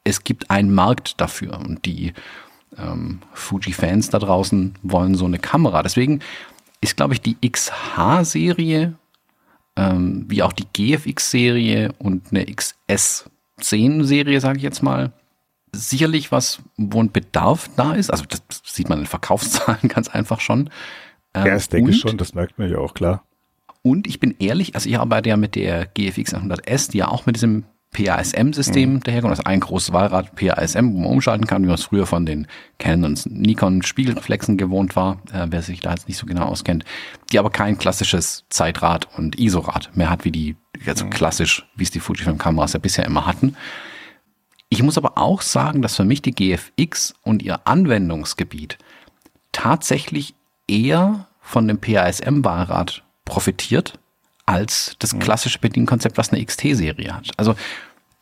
es 0.04 0.24
gibt 0.24 0.50
einen 0.50 0.74
Markt 0.74 1.20
dafür. 1.20 1.58
Und 1.58 1.84
die 1.84 2.14
ähm, 2.78 3.20
Fuji-Fans 3.34 4.08
da 4.08 4.20
draußen 4.20 4.74
wollen 4.82 5.16
so 5.16 5.26
eine 5.26 5.38
Kamera. 5.38 5.82
Deswegen 5.82 6.22
ist, 6.86 6.96
glaube 6.96 7.14
ich, 7.14 7.20
die 7.20 7.36
XH-Serie, 7.46 8.94
ähm, 9.76 10.24
wie 10.28 10.42
auch 10.42 10.52
die 10.52 10.66
GFX-Serie 10.72 11.92
und 11.98 12.28
eine 12.30 12.44
XS10-Serie, 12.44 14.40
sage 14.40 14.58
ich 14.58 14.62
jetzt 14.62 14.82
mal, 14.82 15.12
sicherlich 15.72 16.32
was, 16.32 16.60
wo 16.76 17.02
ein 17.02 17.12
Bedarf 17.12 17.68
da 17.76 17.92
ist. 17.94 18.10
Also 18.10 18.24
das 18.24 18.40
sieht 18.64 18.88
man 18.88 19.00
in 19.00 19.06
Verkaufszahlen 19.06 19.88
ganz 19.88 20.08
einfach 20.08 20.40
schon. 20.40 20.70
Ähm, 21.34 21.46
ja, 21.46 21.54
das 21.54 21.68
denke 21.68 21.90
ich 21.90 22.00
schon, 22.00 22.16
das 22.16 22.34
merkt 22.34 22.58
man 22.58 22.70
ja 22.70 22.78
auch 22.78 22.94
klar. 22.94 23.24
Und 23.82 24.06
ich 24.06 24.18
bin 24.18 24.34
ehrlich, 24.38 24.74
also 24.74 24.88
ich 24.88 24.98
arbeite 24.98 25.28
ja 25.28 25.36
mit 25.36 25.54
der 25.54 25.86
GFX 25.86 26.34
100S, 26.34 26.90
die 26.90 26.98
ja 26.98 27.08
auch 27.08 27.26
mit 27.26 27.36
diesem 27.36 27.64
PASM-System 27.92 28.94
mhm. 28.94 29.00
daherkommt, 29.00 29.30
also 29.30 29.44
ein 29.44 29.60
großes 29.60 29.92
Wahlrad 29.92 30.34
PASM, 30.34 30.92
wo 30.92 30.98
man 30.98 31.12
umschalten 31.12 31.46
kann, 31.46 31.62
wie 31.62 31.66
man 31.66 31.76
es 31.76 31.84
früher 31.84 32.06
von 32.06 32.26
den 32.26 32.46
Canon 32.78 33.04
und 33.12 33.26
Nikon 33.26 33.82
Spiegelreflexen 33.82 34.58
gewohnt 34.58 34.96
war, 34.96 35.22
äh, 35.32 35.46
wer 35.48 35.62
sich 35.62 35.80
da 35.80 35.90
jetzt 35.90 36.08
nicht 36.08 36.18
so 36.18 36.26
genau 36.26 36.44
auskennt, 36.44 36.84
die 37.32 37.38
aber 37.38 37.50
kein 37.50 37.78
klassisches 37.78 38.44
Zeitrad 38.50 39.08
und 39.16 39.38
ISO-Rad 39.38 39.96
mehr 39.96 40.10
hat, 40.10 40.24
wie 40.24 40.32
die, 40.32 40.56
also 40.86 41.06
mhm. 41.06 41.10
klassisch, 41.10 41.66
wie 41.74 41.84
es 41.84 41.90
die 41.90 42.00
Fujifilm-Kameras 42.00 42.74
ja 42.74 42.78
bisher 42.78 43.06
immer 43.06 43.26
hatten. 43.26 43.56
Ich 44.68 44.82
muss 44.82 44.98
aber 44.98 45.16
auch 45.16 45.42
sagen, 45.42 45.80
dass 45.80 45.96
für 45.96 46.04
mich 46.04 46.22
die 46.22 46.32
GFX 46.32 47.14
und 47.22 47.42
ihr 47.42 47.66
Anwendungsgebiet 47.66 48.78
tatsächlich 49.52 50.34
eher 50.68 51.28
von 51.40 51.68
dem 51.68 51.78
PASM-Wahlrad 51.78 53.04
profitiert, 53.24 53.98
als 54.46 54.96
das 55.00 55.18
klassische 55.18 55.58
Bedienkonzept, 55.58 56.16
was 56.16 56.32
eine 56.32 56.44
XT-Serie 56.44 57.14
hat. 57.14 57.30
Also 57.36 57.54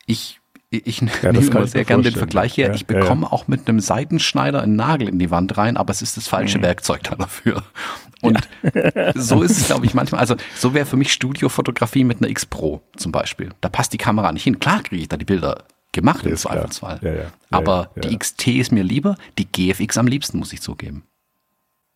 ich 0.05 0.39
ich 0.69 1.01
ja, 1.01 1.07
nehme 1.31 1.45
immer 1.45 1.67
sehr 1.67 1.85
gerne 1.85 2.03
den 2.03 2.15
Vergleich 2.15 2.55
hier. 2.55 2.67
Ja, 2.67 2.73
ich 2.73 2.85
bekomme 2.85 3.27
ja, 3.27 3.31
auch 3.31 3.47
mit 3.47 3.67
einem 3.67 3.79
Seitenschneider 3.79 4.61
einen 4.61 4.75
Nagel 4.75 5.07
in 5.07 5.19
die 5.19 5.31
Wand 5.31 5.57
rein, 5.57 5.77
aber 5.77 5.91
es 5.91 6.01
ist 6.01 6.17
das 6.17 6.27
falsche 6.27 6.57
mhm. 6.57 6.63
Werkzeug 6.63 7.03
da 7.03 7.15
dafür. 7.15 7.63
Und 8.21 8.39
so 9.15 9.43
ist 9.43 9.57
es, 9.57 9.65
glaube 9.67 9.85
ich, 9.85 9.93
manchmal. 9.93 10.19
Also 10.19 10.35
so 10.55 10.73
wäre 10.73 10.85
für 10.85 10.97
mich 10.97 11.13
Studiofotografie 11.13 12.03
mit 12.03 12.17
einer 12.17 12.29
X 12.29 12.45
Pro 12.45 12.81
zum 12.95 13.11
Beispiel. 13.11 13.51
Da 13.61 13.69
passt 13.69 13.93
die 13.93 13.97
Kamera 13.97 14.31
nicht 14.31 14.43
hin. 14.43 14.59
Klar 14.59 14.83
kriege 14.83 15.01
ich 15.01 15.07
da 15.07 15.17
die 15.17 15.25
Bilder 15.25 15.63
gemacht 15.91 16.25
im 16.25 16.35
Zweifelsfall. 16.35 17.31
aber 17.51 17.91
die 18.03 18.17
XT 18.17 18.47
ist 18.47 18.71
mir 18.71 18.83
lieber, 18.83 19.15
die 19.37 19.45
GFX 19.45 19.97
am 19.97 20.07
liebsten, 20.07 20.39
muss 20.39 20.51
ich 20.51 20.61
zugeben. 20.61 21.03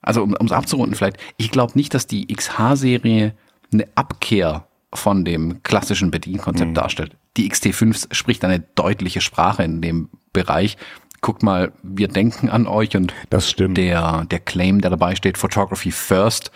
Also 0.01 0.23
um 0.23 0.33
es 0.33 0.51
abzurunden 0.53 0.95
vielleicht, 0.95 1.17
ich 1.35 1.51
glaube 1.51 1.73
nicht, 1.75 1.93
dass 1.93 2.07
die 2.07 2.33
XH-Serie 2.33 3.33
eine 3.71 3.87
Abkehr 3.95 4.67
von 4.93 5.25
dem 5.25 5.61
klassischen 5.63 6.11
Bedienkonzept 6.11 6.71
mhm. 6.71 6.75
darstellt. 6.75 7.15
Die 7.37 7.49
XT5 7.49 8.13
spricht 8.13 8.43
eine 8.43 8.59
deutliche 8.59 9.21
Sprache 9.21 9.63
in 9.63 9.81
dem 9.81 10.09
Bereich. 10.33 10.77
Guckt 11.21 11.43
mal, 11.43 11.73
wir 11.83 12.07
denken 12.07 12.49
an 12.49 12.65
euch 12.65 12.95
und 12.95 13.13
das 13.29 13.49
stimmt. 13.49 13.77
Der, 13.77 14.25
der 14.25 14.39
Claim, 14.39 14.81
der 14.81 14.89
dabei 14.89 15.15
steht, 15.15 15.37
Photography 15.37 15.91
first. 15.91 16.51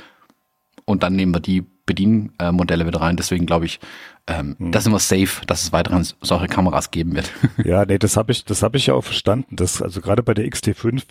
Und 0.85 1.03
dann 1.03 1.15
nehmen 1.15 1.33
wir 1.33 1.39
die 1.39 1.63
Bedienmodelle 1.85 2.87
wieder 2.87 3.01
rein. 3.01 3.17
Deswegen 3.17 3.45
glaube 3.45 3.65
ich, 3.65 3.79
ähm, 4.27 4.55
hm. 4.57 4.71
da 4.71 4.79
sind 4.79 4.93
wir 4.93 4.99
safe, 4.99 5.45
dass 5.45 5.63
es 5.63 5.71
weiterhin 5.73 6.07
solche 6.21 6.47
Kameras 6.47 6.91
geben 6.91 7.15
wird. 7.15 7.31
Ja, 7.65 7.85
nee, 7.85 7.97
das 7.97 8.17
habe 8.17 8.31
ich, 8.31 8.45
das 8.45 8.63
habe 8.63 8.77
ich 8.77 8.87
ja 8.87 8.93
auch 8.93 9.03
verstanden. 9.03 9.55
Das, 9.55 9.81
also 9.81 10.01
gerade 10.01 10.23
bei 10.23 10.33
der 10.33 10.45
XT5 10.45 11.03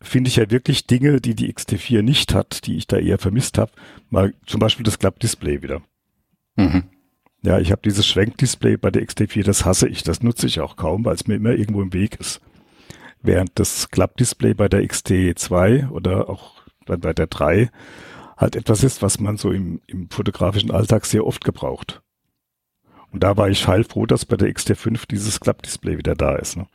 finde 0.00 0.28
ich 0.28 0.36
ja 0.36 0.50
wirklich 0.50 0.86
Dinge, 0.86 1.20
die 1.20 1.34
die 1.34 1.52
XT4 1.52 2.02
nicht 2.02 2.34
hat, 2.34 2.66
die 2.66 2.76
ich 2.76 2.86
da 2.86 2.96
eher 2.96 3.18
vermisst 3.18 3.58
habe. 3.58 3.72
Mal 4.08 4.34
zum 4.46 4.60
Beispiel 4.60 4.84
das 4.84 4.98
Klappdisplay 4.98 5.62
wieder. 5.62 5.82
Mhm. 6.56 6.84
Ja, 7.42 7.58
ich 7.58 7.72
habe 7.72 7.82
dieses 7.82 8.06
Schwenkdisplay 8.06 8.76
bei 8.76 8.90
der 8.90 9.02
XT4, 9.02 9.44
das 9.44 9.64
hasse 9.64 9.88
ich, 9.88 10.02
das 10.02 10.22
nutze 10.22 10.46
ich 10.46 10.60
auch 10.60 10.76
kaum, 10.76 11.04
weil 11.04 11.14
es 11.14 11.26
mir 11.26 11.36
immer 11.36 11.52
irgendwo 11.52 11.80
im 11.80 11.92
Weg 11.92 12.20
ist. 12.20 12.40
Während 13.22 13.58
das 13.58 13.90
Klappdisplay 13.90 14.54
bei 14.54 14.68
der 14.68 14.82
XT2 14.82 15.90
oder 15.90 16.28
auch 16.28 16.60
dann 16.86 17.00
bei 17.00 17.12
der 17.12 17.26
3 17.26 17.70
halt 18.40 18.56
etwas 18.56 18.82
ist, 18.82 19.02
was 19.02 19.20
man 19.20 19.36
so 19.36 19.52
im, 19.52 19.80
im 19.86 20.08
fotografischen 20.10 20.70
Alltag 20.70 21.04
sehr 21.04 21.26
oft 21.26 21.44
gebraucht. 21.44 22.00
Und 23.12 23.22
da 23.22 23.36
war 23.36 23.48
ich 23.48 23.68
heilfroh, 23.68 24.06
dass 24.06 24.24
bei 24.24 24.36
der 24.36 24.48
XT5 24.48 25.06
dieses 25.08 25.40
Klappdisplay 25.40 25.98
wieder 25.98 26.14
da 26.14 26.36
ist. 26.36 26.56
Ne? 26.56 26.66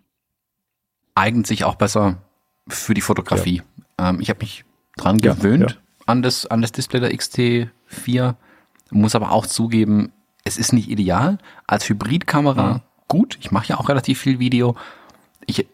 Eignet 1.15 1.48
sich 1.48 1.63
auch 1.63 1.75
besser 1.75 2.22
für 2.67 2.93
die 2.93 3.01
Fotografie. 3.01 3.63
Ja. 4.00 4.10
Ähm, 4.10 4.19
ich 4.22 4.29
habe 4.29 4.39
mich 4.41 4.65
dran 4.98 5.19
gewöhnt 5.19 5.72
ja, 5.72 5.77
ja. 5.77 6.03
an 6.05 6.22
das 6.22 6.45
an 6.45 6.62
das 6.62 6.72
Display 6.72 7.00
der 7.00 7.12
XT4, 7.12 8.36
muss 8.91 9.15
aber 9.15 9.31
auch 9.31 9.45
zugeben, 9.45 10.12
es 10.43 10.57
ist 10.57 10.74
nicht 10.74 10.89
ideal. 10.89 11.38
Als 11.67 11.89
Hybridkamera 11.89 12.74
mhm. 12.75 12.81
gut. 13.07 13.38
Ich 13.41 13.51
mache 13.51 13.67
ja 13.67 13.77
auch 13.77 13.89
relativ 13.89 14.19
viel 14.19 14.39
Video. 14.39 14.75
Ich 15.48 15.67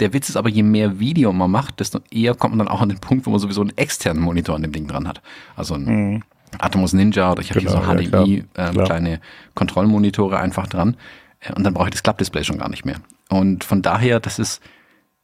der 0.00 0.12
Witz 0.12 0.28
ist 0.28 0.36
aber, 0.36 0.48
je 0.48 0.62
mehr 0.62 0.98
Video 0.98 1.32
man 1.32 1.50
macht, 1.50 1.80
desto 1.80 2.00
eher 2.10 2.34
kommt 2.34 2.56
man 2.56 2.66
dann 2.66 2.74
auch 2.74 2.80
an 2.80 2.88
den 2.88 2.98
Punkt, 2.98 3.26
wo 3.26 3.30
man 3.30 3.40
sowieso 3.40 3.60
einen 3.60 3.76
externen 3.76 4.22
Monitor 4.22 4.54
an 4.56 4.62
dem 4.62 4.72
Ding 4.72 4.86
dran 4.86 5.08
hat. 5.08 5.22
Also 5.56 5.74
ein 5.74 5.84
mhm. 5.84 6.22
Atomos 6.58 6.92
Ninja 6.92 7.32
oder 7.32 7.40
ich 7.40 7.50
habe 7.50 7.60
genau, 7.60 7.84
hier 7.84 8.04
so 8.04 8.08
HDMI, 8.08 8.44
ja, 8.56 8.70
äh, 8.70 8.84
kleine 8.84 9.20
Kontrollmonitore 9.54 10.38
einfach 10.38 10.66
dran. 10.66 10.96
Äh, 11.40 11.52
und 11.54 11.64
dann 11.64 11.74
brauche 11.74 11.88
ich 11.88 11.92
das 11.92 12.02
Klappdisplay 12.02 12.44
schon 12.44 12.58
gar 12.58 12.68
nicht 12.68 12.84
mehr. 12.84 12.96
Und 13.30 13.64
von 13.64 13.82
daher, 13.82 14.20
das 14.20 14.38
ist 14.38 14.60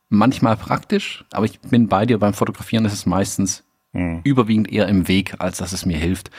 manchmal 0.08 0.56
praktisch, 0.56 1.24
aber 1.32 1.44
ich 1.44 1.60
bin 1.60 1.88
bei 1.88 2.06
dir 2.06 2.18
beim 2.18 2.34
Fotografieren, 2.34 2.84
ist 2.84 2.92
es 2.92 3.06
meistens 3.06 3.64
mhm. 3.92 4.20
überwiegend 4.24 4.72
eher 4.72 4.88
im 4.88 5.08
Weg, 5.08 5.34
als 5.38 5.58
dass 5.58 5.72
es 5.72 5.84
mir 5.84 5.98
hilft. 5.98 6.30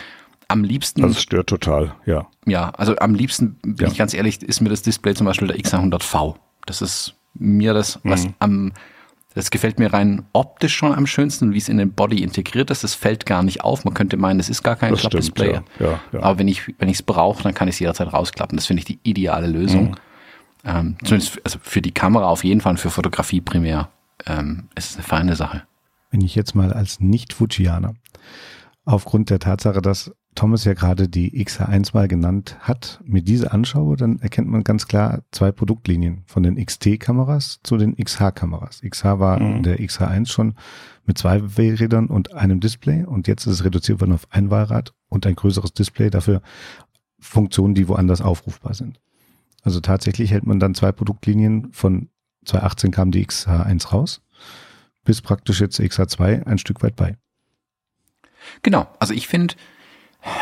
Am 0.48 0.64
liebsten. 0.64 1.04
Das 1.04 1.22
stört 1.22 1.48
total, 1.48 1.94
ja. 2.08 2.28
Ja, 2.48 2.72
also 2.72 2.96
am 2.96 3.14
liebsten, 3.14 3.60
bin 3.62 3.76
ja. 3.86 3.88
ich 3.88 3.98
ganz 3.98 4.16
ehrlich, 4.16 4.42
ist 4.42 4.62
mir 4.62 4.70
das 4.70 4.82
Display 4.82 5.14
zum 5.14 5.28
Beispiel 5.28 5.48
der 5.48 5.58
X100V. 5.58 6.38
Das 6.66 6.82
ist 6.82 7.14
mir 7.34 7.74
das, 7.74 8.00
was 8.04 8.26
mhm. 8.26 8.34
am, 8.40 8.72
das 9.34 9.52
gefällt 9.52 9.80
mir 9.80 9.94
rein 9.94 10.24
optisch 10.34 10.76
schon 10.76 10.94
am 10.94 11.08
schönsten, 11.08 11.54
wie 11.54 11.58
es 11.58 11.70
in 11.70 11.78
den 11.78 11.94
Body 11.94 12.24
integriert 12.24 12.72
ist. 12.72 12.84
Das 12.84 12.96
fällt 12.96 13.26
gar 13.26 13.44
nicht 13.44 13.64
auf. 13.64 13.86
Man 13.86 13.94
könnte 13.94 14.18
meinen, 14.18 14.40
es 14.40 14.50
ist 14.50 14.64
gar 14.64 14.76
kein 14.76 14.96
Klappdisplay. 14.96 15.54
Ja, 15.54 15.64
ja, 15.80 16.00
ja. 16.12 16.24
Aber 16.24 16.40
wenn 16.40 16.48
ich, 16.48 16.74
wenn 16.80 16.90
ich 16.90 16.98
es 16.98 17.04
brauche, 17.04 17.44
dann 17.44 17.54
kann 17.54 17.68
ich 17.68 17.76
es 17.76 17.80
jederzeit 17.80 18.12
rausklappen. 18.12 18.58
Das 18.58 18.66
finde 18.66 18.80
ich 18.80 18.86
die 18.86 19.00
ideale 19.04 19.48
Lösung. 19.48 19.92
Mhm. 19.92 19.96
Ähm, 20.66 20.98
zumindest 21.04 21.40
also 21.46 21.58
für 21.62 21.82
die 21.82 21.92
Kamera 21.92 22.28
auf 22.28 22.44
jeden 22.44 22.62
Fall 22.62 22.72
und 22.72 22.80
für 22.80 22.90
Fotografie 22.90 23.40
primär 23.40 23.90
ähm, 24.26 24.68
ist 24.76 24.92
es 24.92 24.96
eine 24.98 25.04
feine 25.04 25.36
Sache. 25.36 25.64
Wenn 26.12 26.22
ich 26.22 26.36
jetzt 26.36 26.56
mal 26.56 26.74
als 26.74 27.00
Nicht-Fujianer 27.00 27.94
aufgrund 28.84 29.30
der 29.30 29.40
Tatsache, 29.40 29.82
dass 29.82 30.12
Thomas 30.36 30.64
ja 30.64 30.74
gerade 30.74 31.10
die 31.10 31.44
XH1 31.44 31.92
mal 31.94 32.08
genannt 32.08 32.58
hat, 32.62 33.02
mir 33.04 33.22
diese 33.22 33.52
anschaue, 33.52 33.98
dann 33.98 34.20
erkennt 34.20 34.48
man 34.48 34.64
ganz 34.64 34.88
klar 34.88 35.24
zwei 35.32 35.52
Produktlinien 35.52 36.24
von 36.28 36.44
den 36.44 36.64
XT-Kameras 36.64 37.60
zu 37.64 37.78
den 37.78 37.96
XH-Kameras. 37.98 38.82
XH 38.88 39.20
war 39.20 39.40
mhm. 39.40 39.64
der 39.64 39.80
XH1 39.80 40.30
schon 40.30 40.56
mit 41.06 41.18
zwei 41.18 41.58
Wählrädern 41.58 42.08
und 42.08 42.34
einem 42.34 42.60
Display 42.60 43.04
und 43.04 43.28
jetzt 43.28 43.48
ist 43.48 43.54
es 43.54 43.66
reduziert 43.66 44.00
worden 44.00 44.14
auf 44.14 44.28
ein 44.30 44.50
Wahlrad 44.50 44.94
und 45.10 45.26
ein 45.26 45.36
größeres 45.36 45.74
Display, 45.74 46.10
dafür 46.10 46.42
Funktionen, 47.20 47.76
die 47.76 47.88
woanders 47.88 48.22
aufrufbar 48.22 48.74
sind. 48.74 49.00
Also 49.64 49.82
tatsächlich 49.82 50.32
hält 50.32 50.46
man 50.46 50.60
dann 50.60 50.76
zwei 50.76 50.92
Produktlinien 50.92 51.74
von 51.74 52.10
2018 52.46 52.92
kam 52.92 53.12
die 53.12 53.26
XH1 53.26 53.90
raus, 53.90 54.22
bis 55.04 55.22
praktisch 55.22 55.60
jetzt 55.60 55.80
XH2 55.80 56.46
ein 56.46 56.58
Stück 56.58 56.82
weit 56.82 56.96
bei. 56.96 57.18
Genau, 58.62 58.88
also 59.00 59.14
ich 59.14 59.28
finde, 59.28 59.56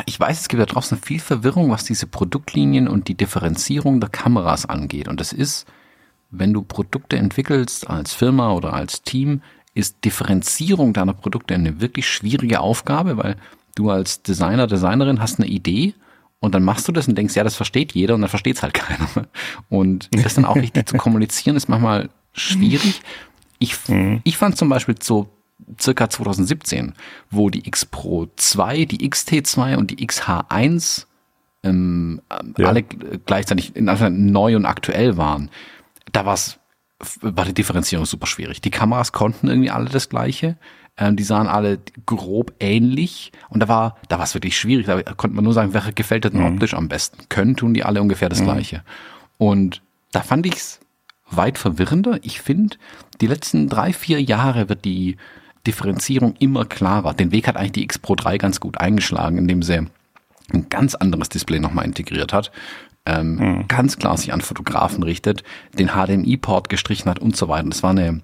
ich 0.06 0.20
weiß, 0.20 0.40
es 0.40 0.48
gibt 0.48 0.62
da 0.62 0.66
draußen 0.66 0.98
viel 0.98 1.20
Verwirrung, 1.20 1.70
was 1.70 1.84
diese 1.84 2.08
Produktlinien 2.08 2.88
und 2.88 3.08
die 3.08 3.16
Differenzierung 3.16 4.00
der 4.00 4.10
Kameras 4.10 4.66
angeht. 4.66 5.08
Und 5.08 5.20
das 5.20 5.34
ist, 5.34 5.66
wenn 6.32 6.54
du 6.54 6.62
Produkte 6.62 7.18
entwickelst 7.18 7.90
als 7.90 8.14
Firma 8.14 8.52
oder 8.52 8.74
als 8.74 9.04
Team, 9.04 9.42
ist 9.74 10.04
Differenzierung 10.04 10.94
deiner 10.94 11.14
Produkte 11.14 11.54
eine 11.54 11.80
wirklich 11.80 12.10
schwierige 12.10 12.60
Aufgabe, 12.60 13.18
weil 13.18 13.36
du 13.76 13.92
als 13.92 14.24
Designer, 14.24 14.66
Designerin 14.66 15.22
hast 15.22 15.40
eine 15.40 15.48
Idee 15.48 15.94
und 16.40 16.56
dann 16.56 16.64
machst 16.64 16.88
du 16.88 16.92
das 16.92 17.08
und 17.08 17.16
denkst, 17.16 17.36
ja, 17.36 17.44
das 17.44 17.56
versteht 17.56 17.94
jeder 17.94 18.16
und 18.16 18.22
dann 18.22 18.30
versteht 18.30 18.58
es 18.58 18.64
halt 18.64 18.74
keiner. 18.74 19.28
Und 19.70 20.10
das 20.12 20.34
dann 20.34 20.46
auch 20.46 20.56
richtig 20.56 20.90
zu 20.90 20.98
kommunizieren 20.98 21.56
ist 21.56 21.70
manchmal 21.70 22.10
schwierig. 22.34 23.02
Ich, 23.60 23.76
mhm. 23.88 24.22
ich 24.24 24.38
fand 24.38 24.58
zum 24.58 24.70
Beispiel 24.70 24.96
so 25.02 25.30
circa 25.80 26.10
2017, 26.10 26.94
wo 27.30 27.50
die 27.50 27.68
X 27.68 27.86
Pro 27.86 28.28
2, 28.36 28.86
die 28.86 29.10
XT2 29.10 29.78
und 29.78 29.92
die 29.92 30.08
XH1 30.08 31.06
ähm, 31.64 32.22
ja. 32.58 32.68
alle 32.68 32.84
gleichzeitig 32.84 33.74
neu 33.76 34.56
und 34.56 34.66
aktuell 34.66 35.18
waren, 35.18 35.50
da 36.12 36.26
war's, 36.26 36.60
war 37.22 37.46
die 37.46 37.54
Differenzierung 37.54 38.06
super 38.06 38.28
schwierig. 38.28 38.62
Die 38.62 38.72
Kameras 38.72 39.12
konnten 39.12 39.48
irgendwie 39.48 39.72
alle 39.72 39.90
das 39.90 40.10
Gleiche. 40.10 40.58
Ähm, 40.98 41.16
die 41.16 41.24
sahen 41.24 41.48
alle 41.48 41.80
grob 42.06 42.54
ähnlich 42.60 43.32
und 43.50 43.60
da 43.60 43.68
war, 43.68 43.98
da 44.10 44.18
war 44.18 44.26
es 44.26 44.34
wirklich 44.34 44.58
schwierig. 44.58 44.88
Da 44.88 45.02
konnte 45.02 45.36
man 45.36 45.44
nur 45.44 45.54
sagen, 45.54 45.74
welche 45.74 45.94
gefällt 45.94 46.24
denn 46.24 46.38
mhm. 46.38 46.54
optisch 46.56 46.74
am 46.74 46.88
besten. 46.88 47.30
Können 47.30 47.56
tun 47.56 47.74
die 47.74 47.84
alle 47.84 48.02
ungefähr 48.02 48.30
das 48.30 48.42
mhm. 48.42 48.46
Gleiche. 48.46 48.84
Und 49.38 49.82
da 50.12 50.22
fand 50.22 50.46
ich's 50.46 50.80
weit 51.30 51.58
verwirrender. 51.58 52.20
Ich 52.24 52.42
finde, 52.42 52.78
die 53.22 53.28
letzten 53.28 53.68
drei, 53.68 53.94
vier 53.94 54.22
Jahre 54.22 54.70
wird 54.70 54.86
die 54.86 55.18
Differenzierung 55.68 56.36
immer 56.40 56.66
klarer. 56.66 57.14
Den 57.14 57.32
Weg 57.32 57.48
hat 57.48 57.58
eigentlich 57.58 57.74
die 57.74 57.84
X 57.84 58.00
Pro 58.00 58.16
3 58.16 58.38
ganz 58.38 58.60
gut 58.60 58.80
eingeschlagen, 58.80 59.38
indem 59.38 59.62
sie 59.62 59.86
ein 60.52 60.70
ganz 60.70 60.96
anderes 60.96 61.30
Display 61.30 61.60
nochmal 61.60 61.86
integriert 61.86 62.34
hat. 62.34 62.52
Ähm, 63.06 63.36
mhm. 63.36 63.68
Ganz 63.68 63.98
klar 63.98 64.18
sich 64.18 64.34
an 64.34 64.42
Fotografen 64.42 65.04
richtet, 65.04 65.44
den 65.78 65.90
HDMI-Port 65.90 66.70
gestrichen 66.70 67.10
hat 67.10 67.20
und 67.20 67.36
so 67.36 67.48
weiter. 67.48 67.70
Das 67.70 67.84
war 67.84 67.92
eine 67.92 68.22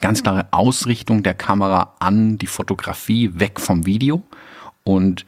ganz 0.00 0.22
klare 0.22 0.46
Ausrichtung 0.52 1.22
der 1.22 1.34
Kamera 1.34 1.94
an 1.98 2.38
die 2.38 2.46
Fotografie, 2.46 3.30
weg 3.34 3.60
vom 3.60 3.86
Video. 3.86 4.22
Und 4.84 5.26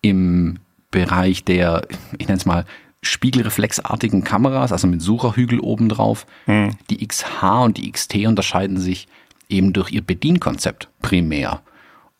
im 0.00 0.58
Bereich 0.90 1.44
der, 1.44 1.86
ich 2.18 2.28
nenne 2.28 2.38
es 2.38 2.46
mal, 2.46 2.64
spiegelreflexartigen 3.02 4.24
Kameras, 4.24 4.72
also 4.72 4.86
mit 4.86 5.00
Sucherhügel 5.00 5.60
obendrauf, 5.60 6.26
mhm. 6.46 6.70
die 6.90 7.06
XH 7.06 7.64
und 7.64 7.76
die 7.76 7.90
XT 7.90 8.26
unterscheiden 8.26 8.78
sich 8.78 9.06
eben 9.48 9.72
durch 9.72 9.90
ihr 9.90 10.02
Bedienkonzept 10.02 10.88
primär. 11.02 11.62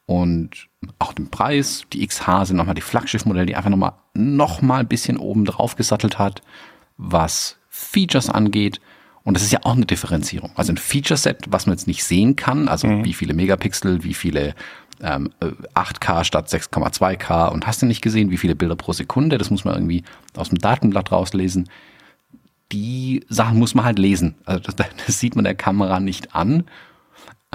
Und 0.06 0.68
auch 0.98 1.12
den 1.12 1.30
Preis. 1.30 1.84
Die 1.92 2.06
XH 2.06 2.46
sind 2.46 2.56
nochmal 2.56 2.76
die 2.76 2.80
Flaggschiffmodelle, 2.80 3.46
die 3.46 3.56
einfach 3.56 3.70
nochmal 3.70 3.94
noch 4.14 4.62
mal 4.62 4.80
ein 4.80 4.88
bisschen 4.88 5.16
oben 5.16 5.44
drauf 5.44 5.76
gesattelt 5.76 6.18
hat, 6.18 6.42
was 6.96 7.58
Features 7.68 8.30
angeht. 8.30 8.80
Und 9.24 9.34
das 9.34 9.42
ist 9.42 9.52
ja 9.52 9.58
auch 9.64 9.74
eine 9.74 9.86
Differenzierung. 9.86 10.52
Also 10.54 10.72
ein 10.72 10.76
Feature-Set, 10.76 11.46
was 11.48 11.66
man 11.66 11.74
jetzt 11.74 11.88
nicht 11.88 12.04
sehen 12.04 12.36
kann, 12.36 12.68
also 12.68 12.86
mhm. 12.86 13.04
wie 13.04 13.12
viele 13.12 13.34
Megapixel, 13.34 14.04
wie 14.04 14.14
viele 14.14 14.54
ähm, 15.02 15.30
8K 15.74 16.22
statt 16.22 16.48
6,2K 16.48 17.48
und 17.48 17.66
hast 17.66 17.82
du 17.82 17.86
nicht 17.86 18.02
gesehen, 18.02 18.30
wie 18.30 18.36
viele 18.36 18.54
Bilder 18.54 18.76
pro 18.76 18.92
Sekunde, 18.92 19.36
das 19.36 19.50
muss 19.50 19.64
man 19.64 19.74
irgendwie 19.74 20.04
aus 20.36 20.50
dem 20.50 20.58
Datenblatt 20.58 21.10
rauslesen. 21.10 21.68
Die 22.72 23.24
Sachen 23.28 23.58
muss 23.58 23.74
man 23.74 23.84
halt 23.84 23.98
lesen. 23.98 24.36
Also 24.44 24.60
das, 24.60 24.76
das 25.06 25.18
sieht 25.18 25.34
man 25.34 25.44
der 25.44 25.56
Kamera 25.56 25.98
nicht 25.98 26.34
an. 26.34 26.64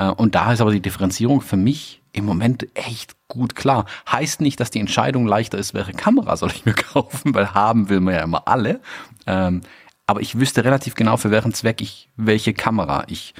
Äh, 0.02 0.10
und 0.10 0.36
da 0.36 0.52
ist 0.52 0.62
aber 0.62 0.72
die 0.72 0.82
Differenzierung 0.82 1.42
für 1.42 1.58
mich 1.58 2.02
im 2.14 2.26
Moment 2.26 2.68
echt 2.74 3.16
gut 3.28 3.56
klar. 3.56 3.86
Heißt 4.12 4.42
nicht, 4.42 4.60
dass 4.60 4.72
die 4.72 4.80
Entscheidung 4.80 5.28
leichter 5.28 5.58
ist, 5.58 5.74
welche 5.74 5.94
Kamera 5.94 6.36
soll 6.36 6.52
ich 6.52 6.66
mir 6.66 6.74
kaufen, 6.94 7.34
weil 7.34 7.54
haben 7.54 7.90
will 7.90 8.00
man 8.00 8.16
ja 8.16 8.22
immer 8.22 8.48
alle. 8.48 8.82
Ähm, 9.28 9.62
aber 10.08 10.22
ich 10.22 10.38
wüsste 10.38 10.66
relativ 10.66 10.96
genau, 10.96 11.16
für 11.18 11.32
welchen 11.32 11.54
Zweck 11.54 11.82
ich 11.82 12.10
welche 12.18 12.54
Kamera 12.54 13.06
ich 13.08 13.34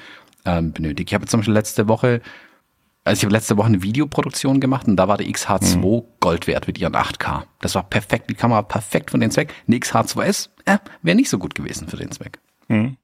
ähm, 0.44 0.72
benötige. 0.72 1.10
Ich 1.10 1.14
habe 1.14 1.26
zum 1.26 1.40
Beispiel 1.40 1.52
letzte 1.52 1.86
Woche, 1.88 2.22
also 3.04 3.20
ich 3.20 3.24
habe 3.24 3.34
letzte 3.34 3.56
Woche 3.58 3.66
eine 3.66 3.82
Videoproduktion 3.82 4.58
gemacht 4.58 4.86
und 4.86 4.96
da 4.96 5.06
war 5.06 5.18
die 5.18 5.30
XH2 5.34 5.76
mhm. 5.76 6.02
Gold 6.20 6.46
wert 6.46 6.66
mit 6.66 6.78
ihren 6.78 6.94
8K. 6.94 7.42
Das 7.60 7.74
war 7.74 7.82
perfekt, 7.82 8.30
die 8.30 8.34
Kamera 8.34 8.62
perfekt 8.62 9.10
für 9.10 9.18
den 9.18 9.30
Zweck. 9.30 9.52
Eine 9.66 9.76
XH2S 9.76 10.48
äh, 10.64 10.78
wäre 11.02 11.16
nicht 11.16 11.28
so 11.28 11.38
gut 11.38 11.54
gewesen 11.54 11.88
für 11.88 11.96
den 11.96 12.10
Zweck. 12.10 12.38
Mhm. 12.68 12.96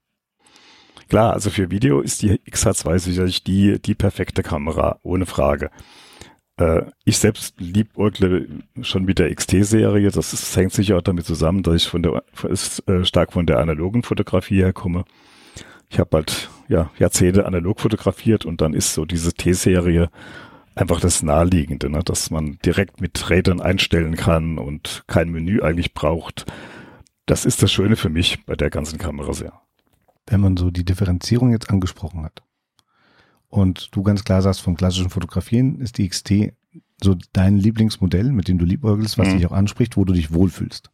Klar, 1.08 1.32
also 1.32 1.48
für 1.48 1.70
Video 1.70 2.00
ist 2.00 2.20
die 2.22 2.38
XH2 2.50 2.98
sicherlich 2.98 3.42
die, 3.42 3.80
die 3.80 3.94
perfekte 3.94 4.42
Kamera, 4.42 4.98
ohne 5.02 5.24
Frage. 5.24 5.70
Äh, 6.58 6.82
ich 7.04 7.18
selbst 7.18 7.58
liebäugle 7.58 8.48
schon 8.82 9.04
mit 9.04 9.18
der 9.18 9.34
XT-Serie. 9.34 10.10
Das, 10.10 10.32
das 10.32 10.54
hängt 10.54 10.72
sicher 10.72 10.98
auch 10.98 11.02
damit 11.02 11.24
zusammen, 11.24 11.62
dass 11.62 11.76
ich 11.76 11.88
von 11.88 12.02
der, 12.02 12.22
ist, 12.48 12.86
äh, 12.88 13.06
stark 13.06 13.32
von 13.32 13.46
der 13.46 13.58
analogen 13.58 14.02
Fotografie 14.02 14.62
herkomme. 14.62 15.04
Ich 15.88 15.98
habe 15.98 16.18
halt 16.18 16.50
ja, 16.68 16.90
Jahrzehnte 16.98 17.46
analog 17.46 17.80
fotografiert 17.80 18.44
und 18.44 18.60
dann 18.60 18.74
ist 18.74 18.92
so 18.92 19.06
diese 19.06 19.32
T-Serie 19.32 20.10
einfach 20.74 21.00
das 21.00 21.22
Naheliegende, 21.22 21.88
ne? 21.88 22.02
dass 22.04 22.30
man 22.30 22.58
direkt 22.64 23.00
mit 23.00 23.30
Rädern 23.30 23.62
einstellen 23.62 24.14
kann 24.16 24.58
und 24.58 25.04
kein 25.06 25.30
Menü 25.30 25.62
eigentlich 25.62 25.94
braucht. 25.94 26.44
Das 27.24 27.46
ist 27.46 27.62
das 27.62 27.72
Schöne 27.72 27.96
für 27.96 28.10
mich 28.10 28.44
bei 28.44 28.54
der 28.54 28.68
ganzen 28.68 28.98
Kamera 28.98 29.32
sehr 29.32 29.54
wenn 30.30 30.40
man 30.40 30.56
so 30.56 30.70
die 30.70 30.84
Differenzierung 30.84 31.50
jetzt 31.50 31.70
angesprochen 31.70 32.24
hat 32.24 32.42
und 33.48 33.94
du 33.94 34.02
ganz 34.02 34.24
klar 34.24 34.42
sagst, 34.42 34.60
vom 34.60 34.76
klassischen 34.76 35.10
Fotografieren 35.10 35.80
ist 35.80 35.98
die 35.98 36.08
XT 36.08 36.52
so 37.02 37.16
dein 37.32 37.56
Lieblingsmodell, 37.56 38.32
mit 38.32 38.48
dem 38.48 38.58
du 38.58 38.64
liebäugelst, 38.64 39.18
was 39.18 39.28
mhm. 39.28 39.36
dich 39.36 39.46
auch 39.46 39.52
anspricht, 39.52 39.96
wo 39.96 40.04
du 40.04 40.12
dich 40.12 40.32
wohlfühlst. 40.32 40.90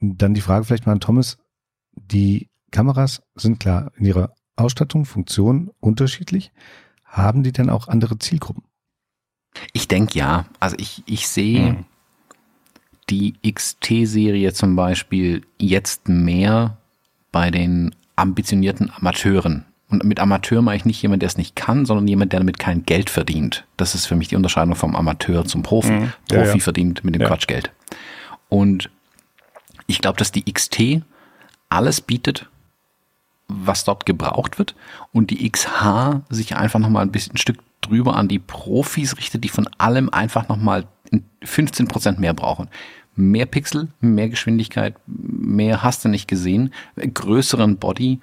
Dann 0.00 0.34
die 0.34 0.40
Frage 0.40 0.64
vielleicht 0.64 0.86
mal 0.86 0.92
an 0.92 1.00
Thomas. 1.00 1.38
Die 1.94 2.50
Kameras 2.70 3.22
sind 3.34 3.58
klar 3.58 3.92
in 3.96 4.04
ihrer 4.04 4.34
Ausstattung, 4.56 5.04
Funktion 5.04 5.70
unterschiedlich. 5.80 6.52
Haben 7.04 7.42
die 7.42 7.52
denn 7.52 7.70
auch 7.70 7.88
andere 7.88 8.18
Zielgruppen? 8.18 8.64
Ich 9.72 9.88
denke 9.88 10.18
ja. 10.18 10.46
Also 10.60 10.76
ich, 10.78 11.02
ich 11.06 11.28
sehe 11.28 11.72
mhm. 11.72 11.84
die 13.08 13.34
XT-Serie 13.42 14.52
zum 14.52 14.76
Beispiel 14.76 15.46
jetzt 15.58 16.08
mehr 16.08 16.76
bei 17.32 17.50
den 17.50 17.94
ambitionierten 18.16 18.90
Amateuren. 18.90 19.64
Und 19.88 20.02
mit 20.02 20.18
Amateur 20.18 20.62
meine 20.62 20.76
ich 20.76 20.84
nicht 20.84 21.00
jemand, 21.00 21.22
der 21.22 21.28
es 21.28 21.36
nicht 21.36 21.54
kann, 21.54 21.86
sondern 21.86 22.08
jemand, 22.08 22.32
der 22.32 22.40
damit 22.40 22.58
kein 22.58 22.84
Geld 22.84 23.08
verdient. 23.08 23.64
Das 23.76 23.94
ist 23.94 24.06
für 24.06 24.16
mich 24.16 24.28
die 24.28 24.36
Unterscheidung 24.36 24.74
vom 24.74 24.96
Amateur 24.96 25.44
zum 25.44 25.62
Profi. 25.62 25.92
Mhm. 25.92 26.12
Profi 26.28 26.44
ja, 26.44 26.54
ja. 26.54 26.58
verdient 26.58 27.04
mit 27.04 27.14
dem 27.14 27.22
ja. 27.22 27.28
Quatschgeld. 27.28 27.70
Und 28.48 28.90
ich 29.86 30.00
glaube, 30.00 30.18
dass 30.18 30.32
die 30.32 30.50
XT 30.52 31.02
alles 31.68 32.00
bietet, 32.00 32.48
was 33.46 33.84
dort 33.84 34.06
gebraucht 34.06 34.58
wird 34.58 34.74
und 35.12 35.30
die 35.30 35.48
XH 35.48 36.22
sich 36.30 36.56
einfach 36.56 36.80
nochmal 36.80 37.02
ein 37.02 37.12
bisschen 37.12 37.34
ein 37.34 37.38
Stück 37.38 37.58
drüber 37.80 38.16
an 38.16 38.26
die 38.26 38.40
Profis 38.40 39.16
richtet, 39.16 39.44
die 39.44 39.48
von 39.48 39.68
allem 39.78 40.08
einfach 40.10 40.48
nochmal 40.48 40.86
15 41.44 41.86
Prozent 41.86 42.18
mehr 42.18 42.34
brauchen 42.34 42.68
mehr 43.16 43.46
Pixel, 43.46 43.88
mehr 44.00 44.28
Geschwindigkeit, 44.28 44.94
mehr 45.06 45.82
hast 45.82 46.04
du 46.04 46.08
nicht 46.08 46.28
gesehen, 46.28 46.72
größeren 46.96 47.78
Body, 47.78 48.20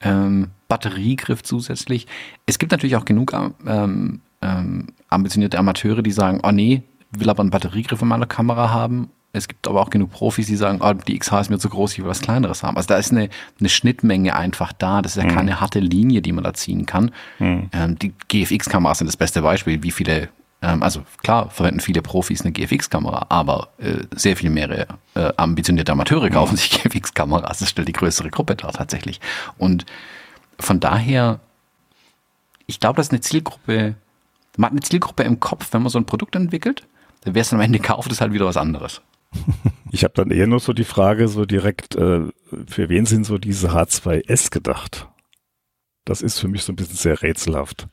ähm, 0.00 0.48
Batteriegriff 0.68 1.42
zusätzlich. 1.42 2.06
Es 2.46 2.58
gibt 2.58 2.72
natürlich 2.72 2.96
auch 2.96 3.04
genug 3.04 3.32
ähm, 3.66 4.20
ähm, 4.40 4.88
ambitionierte 5.08 5.58
Amateure, 5.58 6.02
die 6.02 6.10
sagen, 6.10 6.40
oh 6.42 6.50
nee, 6.50 6.82
will 7.12 7.30
aber 7.30 7.40
einen 7.40 7.50
Batteriegriff 7.50 8.02
in 8.02 8.08
meiner 8.08 8.26
Kamera 8.26 8.70
haben. 8.70 9.10
Es 9.34 9.48
gibt 9.48 9.66
aber 9.66 9.80
auch 9.80 9.88
genug 9.88 10.10
Profis, 10.10 10.46
die 10.46 10.56
sagen, 10.56 10.80
oh, 10.82 10.92
die 10.92 11.18
XH 11.18 11.40
ist 11.40 11.50
mir 11.50 11.58
zu 11.58 11.70
groß, 11.70 11.92
ich 11.92 11.98
will 12.00 12.06
was 12.06 12.20
Kleineres 12.20 12.62
haben. 12.62 12.76
Also 12.76 12.88
da 12.88 12.96
ist 12.96 13.12
eine, 13.12 13.30
eine 13.60 13.68
Schnittmenge 13.70 14.36
einfach 14.36 14.72
da. 14.74 15.00
Das 15.00 15.16
ist 15.16 15.22
ja 15.22 15.30
mhm. 15.30 15.34
keine 15.34 15.60
harte 15.60 15.80
Linie, 15.80 16.20
die 16.20 16.32
man 16.32 16.44
da 16.44 16.52
ziehen 16.52 16.84
kann. 16.84 17.12
Mhm. 17.38 17.70
Ähm, 17.72 17.98
die 17.98 18.12
GFX-Kameras 18.28 18.98
sind 18.98 19.06
das 19.06 19.16
beste 19.16 19.40
Beispiel, 19.40 19.82
wie 19.82 19.90
viele 19.90 20.28
also 20.66 21.02
klar 21.22 21.50
verwenden 21.50 21.80
viele 21.80 22.02
Profis 22.02 22.42
eine 22.42 22.52
GFX-Kamera, 22.52 23.26
aber 23.28 23.68
äh, 23.78 24.04
sehr 24.14 24.36
viel 24.36 24.50
mehr 24.50 24.86
äh, 25.14 25.32
ambitionierte 25.36 25.92
Amateure 25.92 26.30
kaufen 26.30 26.56
sich 26.56 26.70
GFX-Kameras. 26.70 27.58
Das 27.58 27.68
stellt 27.68 27.88
die 27.88 27.92
größere 27.92 28.30
Gruppe 28.30 28.54
dar 28.54 28.72
tatsächlich. 28.72 29.20
Und 29.58 29.84
von 30.60 30.78
daher, 30.78 31.40
ich 32.66 32.78
glaube, 32.78 32.96
dass 32.96 33.10
eine 33.10 33.20
Zielgruppe, 33.20 33.96
man 34.56 34.66
hat 34.66 34.72
eine 34.72 34.82
Zielgruppe 34.82 35.24
im 35.24 35.40
Kopf, 35.40 35.72
wenn 35.72 35.82
man 35.82 35.90
so 35.90 35.98
ein 35.98 36.06
Produkt 36.06 36.36
entwickelt, 36.36 36.86
wer 37.24 37.42
es 37.42 37.52
am 37.52 37.60
Ende 37.60 37.80
kauft, 37.80 38.12
ist 38.12 38.20
halt 38.20 38.32
wieder 38.32 38.46
was 38.46 38.56
anderes. 38.56 39.02
Ich 39.94 40.04
habe 40.04 40.14
dann 40.14 40.30
eher 40.30 40.46
nur 40.46 40.58
so 40.58 40.72
die 40.72 40.84
Frage 40.84 41.28
so 41.28 41.44
direkt, 41.44 41.96
äh, 41.96 42.22
für 42.66 42.88
wen 42.88 43.04
sind 43.04 43.24
so 43.24 43.36
diese 43.36 43.72
H2S 43.72 44.50
gedacht? 44.50 45.06
Das 46.06 46.22
ist 46.22 46.38
für 46.38 46.48
mich 46.48 46.64
so 46.64 46.72
ein 46.72 46.76
bisschen 46.76 46.96
sehr 46.96 47.20
rätselhaft. 47.20 47.88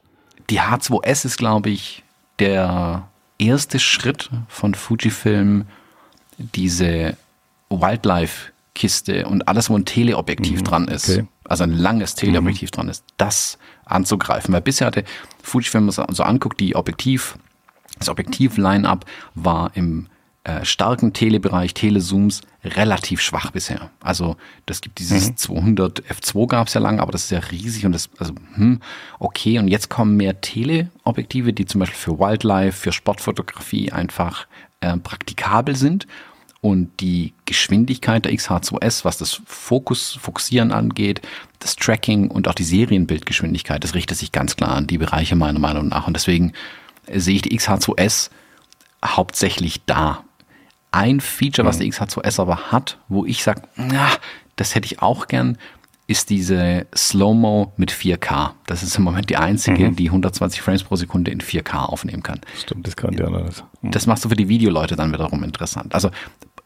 Die 0.49 0.61
H2S 0.61 1.25
ist, 1.25 1.38
glaube 1.38 1.69
ich, 1.69 2.05
der 2.39 3.08
erste 3.38 3.79
Schritt 3.79 4.29
von 4.48 4.74
Fujifilm, 4.74 5.65
diese 6.38 7.17
Wildlife-Kiste 7.69 9.25
und 9.27 9.48
alles, 9.48 9.69
wo 9.69 9.77
ein 9.77 9.86
Teleobjektiv 9.86 10.60
mhm, 10.60 10.63
dran 10.63 10.88
ist, 10.88 11.10
okay. 11.10 11.27
also 11.46 11.63
ein 11.63 11.74
langes 11.74 12.15
Teleobjektiv 12.15 12.72
mhm. 12.72 12.75
dran 12.75 12.89
ist, 12.89 13.03
das 13.17 13.58
anzugreifen. 13.86 14.53
Weil 14.53 14.62
bisher 14.62 14.88
hatte 14.88 15.03
Fujifilm, 15.41 15.88
wenn 15.88 15.96
man 15.96 16.15
so 16.15 16.24
anguckt, 16.24 16.60
die 16.60 16.75
Objektiv, 16.75 17.38
das 17.98 18.10
Objektiv-Line-Up 18.10 19.05
war 19.36 19.72
im 19.75 20.08
äh, 20.43 20.63
starken 20.63 21.13
Telebereich, 21.13 21.74
Telezooms 21.74 22.41
relativ 22.63 23.22
schwach 23.22 23.51
bisher. 23.51 23.89
Also 24.01 24.38
das 24.65 24.81
gibt 24.81 25.00
dieses 25.00 25.29
mhm. 25.29 25.38
200 25.38 26.03
F2 26.03 26.48
gab 26.48 26.67
es 26.67 26.74
ja 26.74 26.81
lang, 26.81 27.00
aber 27.00 27.12
das 27.12 27.25
ist 27.25 27.31
ja 27.31 27.39
riesig 27.39 27.86
und 27.86 27.91
das 27.91 28.10
also 28.17 28.34
hm, 28.55 28.79
okay 29.19 29.60
und 29.60 29.67
jetzt 29.67 29.89
kommen 29.89 30.17
mehr 30.17 30.41
Teleobjektive, 30.41 31.53
die 31.53 31.65
zum 31.65 31.79
Beispiel 31.79 31.98
für 31.98 32.19
Wildlife, 32.19 32.77
für 32.77 32.91
Sportfotografie 32.91 33.91
einfach 33.91 34.48
äh, 34.81 34.98
praktikabel 34.98 35.75
sind 35.75 36.08
und 36.62 37.00
die 37.00 37.34
Geschwindigkeit 37.46 38.25
der 38.25 38.34
XH2S, 38.34 39.05
was 39.05 39.17
das 39.17 39.41
Fokus, 39.46 40.17
Fokussieren 40.22 40.72
angeht, 40.72 41.22
das 41.60 41.75
Tracking 41.75 42.29
und 42.29 42.48
auch 42.48 42.53
die 42.53 42.63
Serienbildgeschwindigkeit, 42.63 43.84
das 43.84 43.96
richtet 43.96 44.17
sich 44.17 44.31
ganz 44.31 44.55
klar 44.55 44.72
an 44.72 44.88
die 44.88 44.98
Bereiche 44.98 45.36
meiner 45.36 45.60
Meinung 45.60 45.88
nach. 45.88 46.08
Und 46.08 46.13
deswegen 46.13 46.53
sehe 47.13 47.36
ich 47.36 47.41
die 47.43 47.58
XH2S 47.58 48.29
hauptsächlich 49.03 49.81
da. 49.86 50.24
Ein 50.91 51.19
Feature, 51.19 51.67
was 51.67 51.77
mhm. 51.77 51.84
die 51.84 51.93
XH2S 51.93 52.39
aber 52.41 52.72
hat, 52.72 52.98
wo 53.08 53.25
ich 53.25 53.43
sage, 53.43 53.62
das 54.55 54.75
hätte 54.75 54.86
ich 54.86 55.01
auch 55.01 55.27
gern, 55.27 55.58
ist 56.08 56.31
diese 56.31 56.88
Slow-Mo 56.96 57.74
mit 57.77 57.91
4K. 57.91 58.51
Das 58.65 58.81
ist 58.81 58.98
im 58.98 59.03
Moment 59.03 59.29
die 59.29 59.38
einzige, 59.38 59.89
mhm. 59.89 59.96
die 59.96 60.08
120 60.08 60.60
Frames 60.60 60.84
pro 60.84 60.96
Sekunde 60.96 61.29
in 61.29 61.39
4K 61.39 61.86
aufnehmen 61.86 62.24
kann. 62.24 62.41
Stimmt, 62.60 62.88
das 62.88 62.96
kann 62.96 63.15
der 63.15 63.29
nicht. 63.29 63.63
Mhm. 63.81 63.91
Das 63.91 64.08
machst 64.08 64.25
du 64.25 64.29
für 64.29 64.36
die 64.36 64.50
Videoleute 64.50 64.96
dann 64.96 65.13
wiederum 65.13 65.43
interessant. 65.43 65.93
Also 65.93 66.10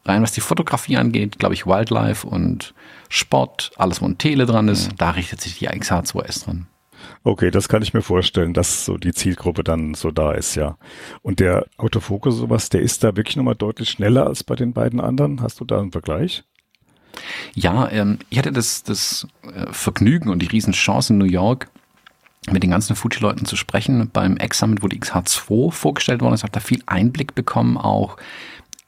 rein 0.06 0.22
was 0.22 0.32
die 0.32 0.40
Fotografie 0.40 0.96
angeht, 0.96 1.38
glaube 1.38 1.52
ich 1.52 1.66
Wildlife 1.66 2.26
und 2.26 2.72
Sport, 3.10 3.72
alles 3.76 4.00
wo 4.00 4.06
ein 4.06 4.16
Tele 4.16 4.46
dran 4.46 4.68
ist, 4.68 4.92
mhm. 4.92 4.96
da 4.96 5.10
richtet 5.10 5.42
sich 5.42 5.58
die 5.58 5.68
XH2S 5.68 6.44
dran. 6.44 6.66
Okay, 7.26 7.50
das 7.50 7.70
kann 7.70 7.82
ich 7.82 7.94
mir 7.94 8.02
vorstellen, 8.02 8.52
dass 8.52 8.84
so 8.84 8.98
die 8.98 9.14
Zielgruppe 9.14 9.64
dann 9.64 9.94
so 9.94 10.10
da 10.10 10.32
ist, 10.32 10.56
ja. 10.56 10.76
Und 11.22 11.40
der 11.40 11.66
Autofokus 11.78 12.36
sowas, 12.36 12.68
der 12.68 12.82
ist 12.82 13.02
da 13.02 13.16
wirklich 13.16 13.36
nochmal 13.36 13.54
deutlich 13.54 13.88
schneller 13.88 14.26
als 14.26 14.44
bei 14.44 14.54
den 14.54 14.74
beiden 14.74 15.00
anderen. 15.00 15.40
Hast 15.40 15.58
du 15.58 15.64
da 15.64 15.80
einen 15.80 15.90
Vergleich? 15.90 16.44
Ja, 17.54 17.90
ähm, 17.90 18.18
ich 18.28 18.36
hatte 18.36 18.52
das, 18.52 18.82
das 18.82 19.26
äh, 19.42 19.72
Vergnügen 19.72 20.28
und 20.28 20.40
die 20.40 20.48
Riesenchance 20.48 21.14
in 21.14 21.18
New 21.18 21.24
York, 21.24 21.70
mit 22.50 22.62
den 22.62 22.70
ganzen 22.70 22.94
Fuji-Leuten 22.94 23.46
zu 23.46 23.56
sprechen 23.56 24.10
beim 24.12 24.36
X-Summit, 24.36 24.82
wo 24.82 24.88
die 24.88 25.00
XH2 25.00 25.72
vorgestellt 25.72 26.20
worden 26.20 26.34
ist, 26.34 26.42
habe 26.42 26.52
da 26.52 26.60
viel 26.60 26.82
Einblick 26.84 27.34
bekommen, 27.34 27.78
auch 27.78 28.18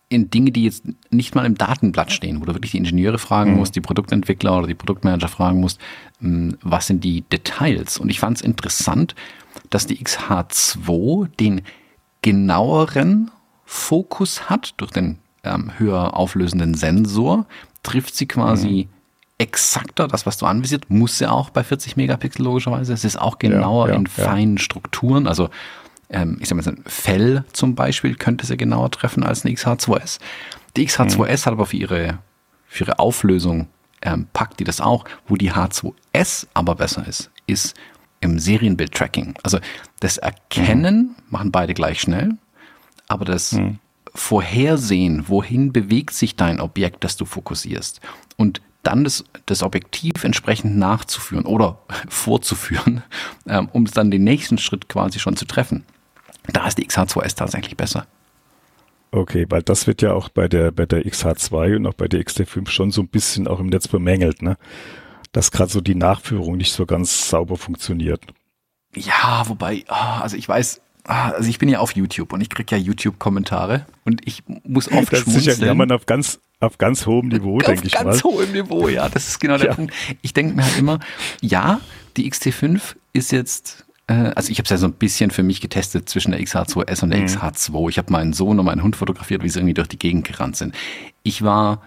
in 0.09 0.31
Dinge, 0.31 0.53
die 0.53 0.65
jetzt 0.65 0.85
nicht 1.11 1.35
mal 1.35 1.45
im 1.45 1.57
Datenblatt 1.57 2.13
stehen, 2.13 2.41
wo 2.41 2.45
du 2.45 2.55
wirklich 2.55 2.73
die 2.73 2.79
Ingenieure 2.79 3.19
fragen 3.19 3.53
mhm. 3.53 3.57
musst, 3.59 3.75
die 3.75 3.81
Produktentwickler 3.81 4.59
oder 4.59 4.67
die 4.67 4.75
Produktmanager 4.75 5.29
fragen 5.29 5.61
musst, 5.61 5.81
hm, 6.21 6.57
was 6.63 6.87
sind 6.87 7.03
die 7.03 7.23
Details? 7.23 7.99
Und 7.99 8.09
ich 8.09 8.21
fand 8.21 8.37
es 8.37 8.43
interessant, 8.43 9.15
dass 9.71 9.87
die 9.87 9.99
XH2 9.99 11.29
den 11.41 11.63
genaueren 12.23 13.31
Fokus 13.65 14.49
hat 14.49 14.75
durch 14.77 14.93
den 14.93 15.19
ähm, 15.43 15.73
höher 15.77 16.17
auflösenden 16.17 16.75
Sensor, 16.75 17.47
trifft 17.83 18.15
sie 18.15 18.27
quasi 18.27 18.89
mhm. 18.89 18.95
exakter, 19.39 20.07
das 20.07 20.25
was 20.25 20.37
du 20.37 20.47
anvisiert, 20.47 20.89
muss 20.89 21.19
sie 21.19 21.31
auch 21.31 21.51
bei 21.51 21.65
40 21.65 21.97
Megapixel 21.97 22.45
logischerweise. 22.45 22.93
Es 22.93 23.05
ist 23.05 23.17
auch 23.21 23.39
genauer 23.39 23.89
ja, 23.89 23.95
ja, 23.95 23.99
in 23.99 24.07
feinen 24.07 24.57
ja. 24.57 24.63
Strukturen, 24.63 25.27
also 25.27 25.51
ähm, 26.11 26.39
ich 26.41 26.49
sag 26.49 26.57
mal, 26.57 26.67
ein 26.67 26.83
Fell 26.87 27.45
zum 27.53 27.75
Beispiel 27.75 28.15
könnte 28.15 28.47
sie 28.47 28.57
genauer 28.57 28.91
treffen 28.91 29.25
als 29.25 29.45
eine 29.45 29.55
XH2S. 29.55 30.19
Die 30.77 30.87
XH2S 30.87 31.19
mhm. 31.19 31.47
hat 31.47 31.53
aber 31.53 31.67
für 31.67 31.77
ihre, 31.77 32.19
für 32.67 32.85
ihre 32.85 32.99
Auflösung 32.99 33.69
ähm, 34.03 34.27
packt 34.33 34.61
die 34.61 34.65
das 34.65 34.81
auch. 34.81 35.05
Wo 35.27 35.37
die 35.37 35.53
H2S 35.53 36.47
aber 36.55 36.75
besser 36.75 37.07
ist, 37.07 37.31
ist 37.47 37.75
im 38.21 38.39
Serienbild-Tracking. 38.39 39.35
Also 39.43 39.59
das 40.01 40.19
Erkennen 40.19 40.97
mhm. 40.97 41.15
machen 41.31 41.53
beide 41.53 41.75
gleich 41.75 42.01
schnell, 42.01 42.37
aber 43.09 43.25
das 43.25 43.53
mhm. 43.53 43.79
Vorhersehen, 44.15 45.29
wohin 45.29 45.75
bewegt 45.75 46.15
sich 46.15 46.37
dein 46.37 46.59
Objekt, 46.59 47.05
das 47.05 47.19
du 47.19 47.27
fokussierst 47.27 48.01
und 48.37 48.63
dann 48.83 49.05
das, 49.05 49.25
das 49.47 49.63
Objektiv 49.63 50.25
entsprechend 50.25 50.77
nachzuführen 50.79 51.45
oder 51.45 51.81
vorzuführen, 52.09 53.03
ähm, 53.47 53.69
um 53.73 53.85
dann 53.85 54.11
den 54.11 54.25
nächsten 54.25 54.59
Schritt 54.59 54.89
quasi 54.89 55.19
schon 55.19 55.37
zu 55.37 55.45
treffen. 55.45 55.85
Da 56.53 56.67
ist 56.67 56.79
die 56.79 56.87
XH2S 56.87 57.37
tatsächlich 57.37 57.77
besser. 57.77 58.07
Okay, 59.13 59.47
weil 59.49 59.63
das 59.63 59.87
wird 59.87 60.03
ja 60.03 60.13
auch 60.13 60.29
bei 60.29 60.49
der, 60.49 60.73
bei 60.73 60.85
der 60.85 61.05
XH2 61.05 61.77
und 61.77 61.87
auch 61.87 61.95
bei 61.95 62.09
der 62.09 62.21
XT5 62.21 62.69
schon 62.69 62.91
so 62.91 63.03
ein 63.03 63.09
bisschen 63.09 63.49
auch 63.49 63.61
im 63.61 63.67
Netz 63.67 63.89
bemängelt, 63.89 64.43
ne? 64.43 64.57
Dass 65.33 65.51
gerade 65.51 65.71
so 65.71 65.81
die 65.81 65.95
Nachführung 65.95 66.57
nicht 66.57 66.73
so 66.73 66.87
ganz 66.87 67.29
sauber 67.29 67.57
funktioniert. 67.57 68.23
Ja, 68.95 69.45
wobei, 69.47 69.85
ah, 69.89 70.21
also 70.21 70.37
ich 70.37 70.49
weiß, 70.49 70.81
ah, 71.05 71.31
also 71.31 71.49
ich 71.49 71.59
bin 71.59 71.69
ja 71.69 71.79
auf 71.79 71.93
YouTube 71.93 72.33
und 72.33 72.41
ich 72.41 72.51
kriege 72.51 72.77
ja 72.77 72.83
YouTube-Kommentare 72.83 73.87
und 74.05 74.27
ich 74.27 74.43
muss 74.65 74.91
oft 74.91 75.13
das 75.13 75.21
schmunzeln. 75.21 75.49
Ist 75.49 75.89
ja 75.89 75.95
auf 75.95 76.07
ganz, 76.07 76.41
auf 76.61 76.79
ganz 76.79 77.07
hohem 77.07 77.29
Niveau, 77.29 77.59
denke 77.59 77.87
ich 77.87 77.95
mal. 77.95 78.01
Auf 78.01 78.07
ganz 78.07 78.25
hohem 78.25 78.53
Niveau, 78.53 78.89
ja, 78.89 79.09
das 79.09 79.29
ist 79.29 79.39
genau 79.39 79.57
der 79.57 79.69
ja. 79.69 79.75
Punkt. 79.75 79.95
Ich 80.23 80.35
denke 80.35 80.55
mir 80.55 80.65
halt 80.65 80.79
immer, 80.79 81.01
ja, 81.41 81.81
die 82.17 82.31
XT5 82.31 82.97
ist 83.13 83.33
jetzt 83.33 83.86
also 84.07 84.53
ich 84.53 84.59
habe 84.59 84.65
es 84.65 84.71
ja 84.71 84.77
so 84.77 84.87
ein 84.87 84.93
bisschen 84.93 85.31
für 85.31 85.43
mich 85.43 85.61
getestet 85.61 86.09
zwischen 86.09 86.31
der 86.31 86.41
XH2S 86.41 87.03
und 87.03 87.11
der 87.11 87.21
mhm. 87.21 87.27
XH2. 87.27 87.89
Ich 87.89 87.99
habe 87.99 88.13
meinen 88.13 88.33
Sohn 88.33 88.59
und 88.59 88.67
meinen 88.67 88.83
Hund 88.83 88.97
fotografiert, 88.97 89.43
wie 89.43 89.49
sie 89.49 89.59
irgendwie 89.59 89.75
durch 89.75 89.89
die 89.89 89.99
Gegend 89.99 90.27
gerannt 90.27 90.57
sind. 90.57 90.75
Ich 91.23 91.43
war 91.43 91.83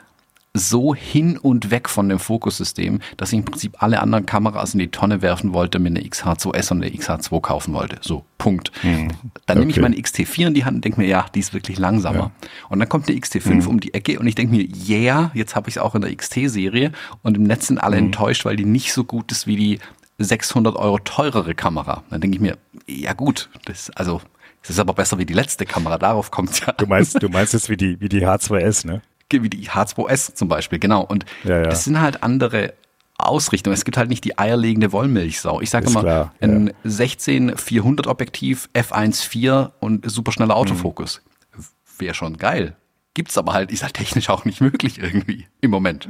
so 0.54 0.96
hin 0.96 1.38
und 1.38 1.70
weg 1.70 1.90
von 1.90 2.10
dem 2.10 2.20
Fokussystem, 2.20 3.02
dass 3.18 3.32
ich 3.32 3.40
im 3.40 3.46
Prinzip 3.46 3.82
alle 3.82 4.02
anderen 4.02 4.26
Kameras 4.26 4.74
in 4.74 4.80
die 4.80 4.88
Tonne 4.90 5.22
werfen 5.22 5.54
wollte, 5.54 5.80
mir 5.80 5.90
eine 5.90 6.02
XH2S 6.02 6.72
und 6.72 6.84
eine 6.84 6.92
XH2 6.92 7.42
kaufen 7.42 7.74
wollte. 7.74 7.98
So, 8.02 8.26
Punkt. 8.38 8.72
Mhm. 8.84 9.10
Dann 9.46 9.58
okay. 9.58 9.60
nehme 9.60 9.72
ich 9.72 9.80
meine 9.80 9.96
XT4 9.96 10.48
in 10.48 10.54
die 10.56 10.66
Hand 10.66 10.76
und 10.78 10.86
denke 10.86 11.00
mir, 11.00 11.08
ja, 11.08 11.26
die 11.34 11.40
ist 11.40 11.54
wirklich 11.54 11.78
langsamer. 11.78 12.18
Ja. 12.18 12.50
Und 12.70 12.80
dann 12.80 12.90
kommt 12.90 13.08
eine 13.08 13.18
XT5 13.18 13.54
mhm. 13.54 13.68
um 13.68 13.80
die 13.80 13.94
Ecke 13.94 14.20
und 14.20 14.28
ich 14.28 14.36
denke 14.36 14.56
mir, 14.56 14.68
yeah, 14.88 15.32
jetzt 15.36 15.56
habe 15.56 15.70
ich 15.70 15.76
es 15.76 15.82
auch 15.82 15.94
in 15.94 16.02
der 16.02 16.16
XT-Serie 16.16 16.92
und 17.22 17.38
im 17.38 17.44
Netz 17.44 17.68
sind 17.68 17.78
alle 17.78 17.98
mhm. 17.98 18.08
enttäuscht, 18.08 18.44
weil 18.44 18.56
die 18.56 18.66
nicht 18.66 18.92
so 18.92 19.04
gut 19.04 19.32
ist 19.32 19.46
wie 19.46 19.56
die 19.56 19.80
600 20.20 20.76
Euro 20.76 21.00
teurere 21.00 21.56
Kamera. 21.56 22.04
Dann 22.10 22.22
denke 22.22 22.36
ich 22.36 22.42
mir, 22.42 22.58
ja 22.88 23.14
gut, 23.14 23.50
das, 23.66 23.90
also, 23.92 24.22
das 24.62 24.72
ist 24.72 24.80
aber 24.80 24.94
besser 24.94 25.18
wie 25.18 25.26
die 25.26 25.34
letzte 25.34 25.66
Kamera, 25.66 25.98
darauf 25.98 26.30
kommt 26.32 26.60
ja. 26.66 26.74
Du 26.74 26.86
meinst, 26.86 27.22
du 27.22 27.30
meinst 27.30 27.54
jetzt 27.54 27.70
wie 27.70 27.78
die, 27.78 28.00
wie 28.00 28.10
die 28.10 28.26
H2S, 28.26 28.86
ne? 28.86 29.02
Wie 29.32 29.50
die 29.50 29.70
H2S 29.70 30.36
zum 30.36 30.48
Beispiel, 30.48 30.80
genau. 30.80 31.04
Und 31.04 31.26
ja, 31.44 31.58
ja. 31.58 31.64
das 31.64 31.84
sind 31.84 32.02
halt 32.02 32.24
andere 32.24 32.74
Ausrichtungen. 33.18 33.74
Es 33.74 33.86
gibt 33.86 33.98
halt 33.98 34.10
nicht 34.10 34.24
die 34.24 34.38
eierlegende 34.38 34.92
Wollmilchsau. 34.92 35.62
Ich 35.62 35.70
sage 35.70 35.88
immer, 35.88 36.02
klar, 36.02 36.34
ein 36.42 36.74
ja. 36.84 36.90
16-400 36.90 38.08
Objektiv, 38.08 38.70
F1.4 38.74 39.72
und 39.80 40.10
superschneller 40.10 40.56
Autofokus. 40.56 41.22
Mhm. 41.56 41.64
Wäre 42.00 42.14
schon 42.14 42.38
geil. 42.38 42.76
Gibt's 43.20 43.38
aber 43.38 43.52
halt, 43.52 43.70
ist 43.70 43.84
halt 43.84 43.96
technisch 43.96 44.30
auch 44.30 44.46
nicht 44.46 44.62
möglich 44.62 44.98
irgendwie 44.98 45.46
im 45.60 45.72
Moment. 45.72 46.08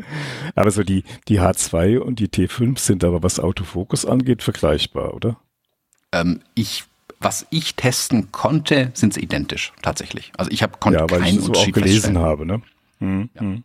Aber 0.53 0.69
so 0.69 0.83
die, 0.83 1.03
die 1.27 1.39
H2 1.41 1.97
und 1.97 2.19
die 2.19 2.27
T5 2.27 2.77
sind 2.77 3.03
aber, 3.03 3.23
was 3.23 3.39
Autofokus 3.39 4.05
angeht, 4.05 4.43
vergleichbar, 4.43 5.15
oder? 5.15 5.37
Ähm, 6.11 6.41
ich, 6.53 6.83
was 7.19 7.47
ich 7.49 7.73
testen 7.73 8.31
konnte, 8.31 8.91
sind 8.93 9.15
sie 9.15 9.21
identisch, 9.21 9.73
tatsächlich. 9.81 10.31
Also 10.37 10.51
ich 10.51 10.61
habe 10.61 10.77
konnte 10.79 10.99
ja, 10.99 11.09
weil 11.09 11.21
keinen 11.21 11.33
ich 11.33 11.41
so 11.41 11.47
Unterschied 11.47 11.73
auch 11.73 11.81
gelesen 11.81 12.19
habe, 12.19 12.45
ne? 12.45 12.61
Hm, 12.99 13.29
ja. 13.33 13.41
hm. 13.41 13.63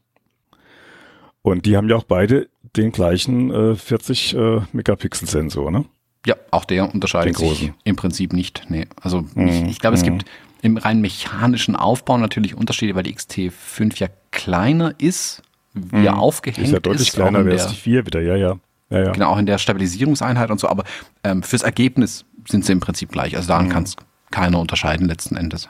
Und 1.43 1.67
die 1.67 1.77
haben 1.77 1.91
ja 1.91 1.97
auch 1.97 2.05
beide 2.05 2.49
den 2.77 2.93
gleichen 2.93 3.51
äh, 3.51 3.77
40 3.77 4.35
äh, 4.35 4.61
Megapixel 4.73 5.29
Sensor, 5.29 5.71
ne? 5.71 5.85
Ja, 6.25 6.37
auch 6.51 6.65
der 6.65 6.95
unterscheidet 6.95 7.37
sich 7.37 7.73
im 7.85 7.97
Prinzip 7.97 8.33
nicht. 8.33 8.63
Nee, 8.71 8.87
also 8.99 9.27
mhm. 9.35 9.49
ich, 9.49 9.63
ich 9.65 9.79
glaube, 9.81 9.97
es 9.97 10.03
gibt 10.03 10.25
im 10.65 10.79
rein 10.79 11.03
mechanischen 11.03 11.77
Aufbau 11.77 12.17
natürlich 12.17 12.55
Unterschiede, 12.55 12.95
weil 12.95 13.03
die 13.03 13.15
XT5 13.15 13.99
ja 13.99 14.09
kleiner 14.31 14.95
ist, 14.99 15.43
wie 15.75 15.97
mhm. 15.97 16.07
er 16.07 16.19
aufgehängt 16.19 16.67
ist. 16.67 16.73
Ja 16.73 16.81
deutlich 16.81 17.09
ist, 17.09 17.15
kleiner 17.15 17.45
es 17.47 17.67
die 17.67 17.77
4 17.77 18.07
wieder, 18.07 18.23
ja, 18.23 18.35
ja, 18.35 18.59
ja, 18.89 19.05
ja. 19.05 19.13
Genau, 19.13 19.29
auch 19.29 19.39
in 19.39 19.45
der 19.45 19.59
Stabilisierungseinheit 19.59 20.51
und 20.51 20.59
so, 20.59 20.69
aber 20.69 20.85
ähm, 21.23 21.43
fürs 21.43 21.63
Ergebnis 21.63 22.25
sind 22.49 22.65
sie 22.65 22.73
im 22.73 22.81
Prinzip 22.81 23.13
gleich. 23.13 23.37
Also 23.37 23.49
daran 23.49 23.67
mhm. 23.67 23.71
kann 23.71 23.83
es 23.83 23.97
keiner 24.31 24.59
unterscheiden 24.59 25.07
letzten 25.07 25.37
Endes. 25.37 25.69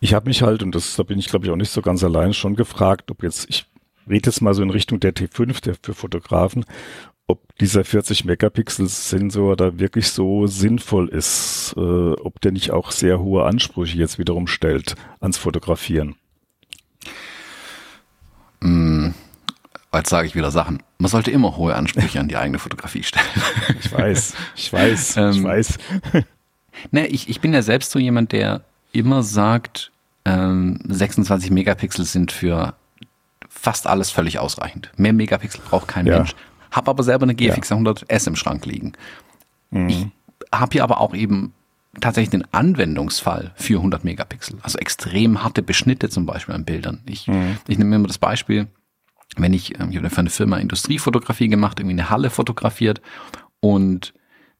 Ich 0.00 0.14
habe 0.14 0.28
mich 0.28 0.40
halt, 0.40 0.62
und 0.62 0.74
das, 0.74 0.96
da 0.96 1.02
bin 1.02 1.18
ich 1.18 1.28
glaube 1.28 1.44
ich 1.44 1.52
auch 1.52 1.56
nicht 1.56 1.70
so 1.70 1.82
ganz 1.82 2.02
allein, 2.02 2.32
schon 2.32 2.56
gefragt, 2.56 3.10
ob 3.10 3.22
jetzt, 3.22 3.46
ich 3.50 3.66
rede 4.08 4.30
jetzt 4.30 4.40
mal 4.40 4.54
so 4.54 4.62
in 4.62 4.70
Richtung 4.70 4.98
der 4.98 5.14
T5, 5.14 5.62
der 5.62 5.74
für 5.82 5.92
Fotografen, 5.92 6.64
ob 7.26 7.56
dieser 7.58 7.84
40 7.84 8.24
Megapixel 8.24 8.88
Sensor 8.88 9.56
da 9.56 9.78
wirklich 9.78 10.08
so 10.08 10.46
sinnvoll 10.46 11.08
ist, 11.08 11.74
äh, 11.76 11.80
ob 11.80 12.40
der 12.40 12.52
nicht 12.52 12.70
auch 12.70 12.90
sehr 12.92 13.20
hohe 13.20 13.44
Ansprüche 13.44 13.98
jetzt 13.98 14.18
wiederum 14.18 14.46
stellt 14.46 14.94
ans 15.20 15.36
Fotografieren. 15.36 16.14
Mm, 18.60 19.08
jetzt 19.92 20.10
sage 20.10 20.28
ich 20.28 20.36
wieder 20.36 20.50
Sachen. 20.50 20.82
Man 20.98 21.10
sollte 21.10 21.30
immer 21.30 21.56
hohe 21.56 21.74
Ansprüche 21.74 22.20
an 22.20 22.28
die 22.28 22.36
eigene 22.36 22.58
Fotografie 22.58 23.02
stellen. 23.02 23.26
Ich 23.80 23.92
weiß, 23.92 24.34
ich 24.54 24.72
weiß, 24.72 25.16
ähm, 25.16 25.30
ich 25.32 25.42
weiß. 25.42 25.78
Ne, 26.90 27.06
ich, 27.06 27.30
ich 27.30 27.40
bin 27.40 27.54
ja 27.54 27.62
selbst 27.62 27.90
so 27.90 27.98
jemand, 27.98 28.32
der 28.32 28.60
immer 28.92 29.22
sagt, 29.22 29.92
ähm, 30.26 30.78
26 30.86 31.50
Megapixel 31.50 32.04
sind 32.04 32.32
für 32.32 32.74
fast 33.48 33.86
alles 33.86 34.10
völlig 34.10 34.38
ausreichend. 34.38 34.92
Mehr 34.98 35.14
Megapixel 35.14 35.62
braucht 35.64 35.88
kein 35.88 36.06
ja. 36.06 36.18
Mensch. 36.18 36.34
Hab 36.76 36.88
aber 36.88 37.02
selber 37.02 37.24
eine 37.24 37.34
GFX 37.34 37.70
ja. 37.70 37.76
100S 37.76 38.28
im 38.28 38.36
Schrank 38.36 38.66
liegen. 38.66 38.92
Mhm. 39.70 39.88
Ich 39.88 40.06
habe 40.52 40.72
hier 40.72 40.84
aber 40.84 41.00
auch 41.00 41.14
eben 41.14 41.54
tatsächlich 42.00 42.30
den 42.30 42.44
Anwendungsfall 42.52 43.52
für 43.56 43.78
100 43.78 44.04
Megapixel. 44.04 44.58
Also 44.62 44.78
extrem 44.78 45.42
harte 45.42 45.62
Beschnitte 45.62 46.10
zum 46.10 46.26
Beispiel 46.26 46.54
an 46.54 46.64
Bildern. 46.64 47.00
Ich, 47.06 47.26
mhm. 47.26 47.56
ich 47.66 47.78
nehme 47.78 47.96
immer 47.96 48.06
das 48.06 48.18
Beispiel, 48.18 48.66
wenn 49.36 49.54
ich, 49.54 49.80
ähm, 49.80 49.90
ich 49.90 49.96
habe 49.96 50.10
für 50.10 50.18
eine 50.18 50.30
Firma 50.30 50.58
Industriefotografie 50.58 51.48
gemacht, 51.48 51.80
irgendwie 51.80 51.94
eine 51.94 52.10
Halle 52.10 52.30
fotografiert 52.30 53.00
und 53.60 54.12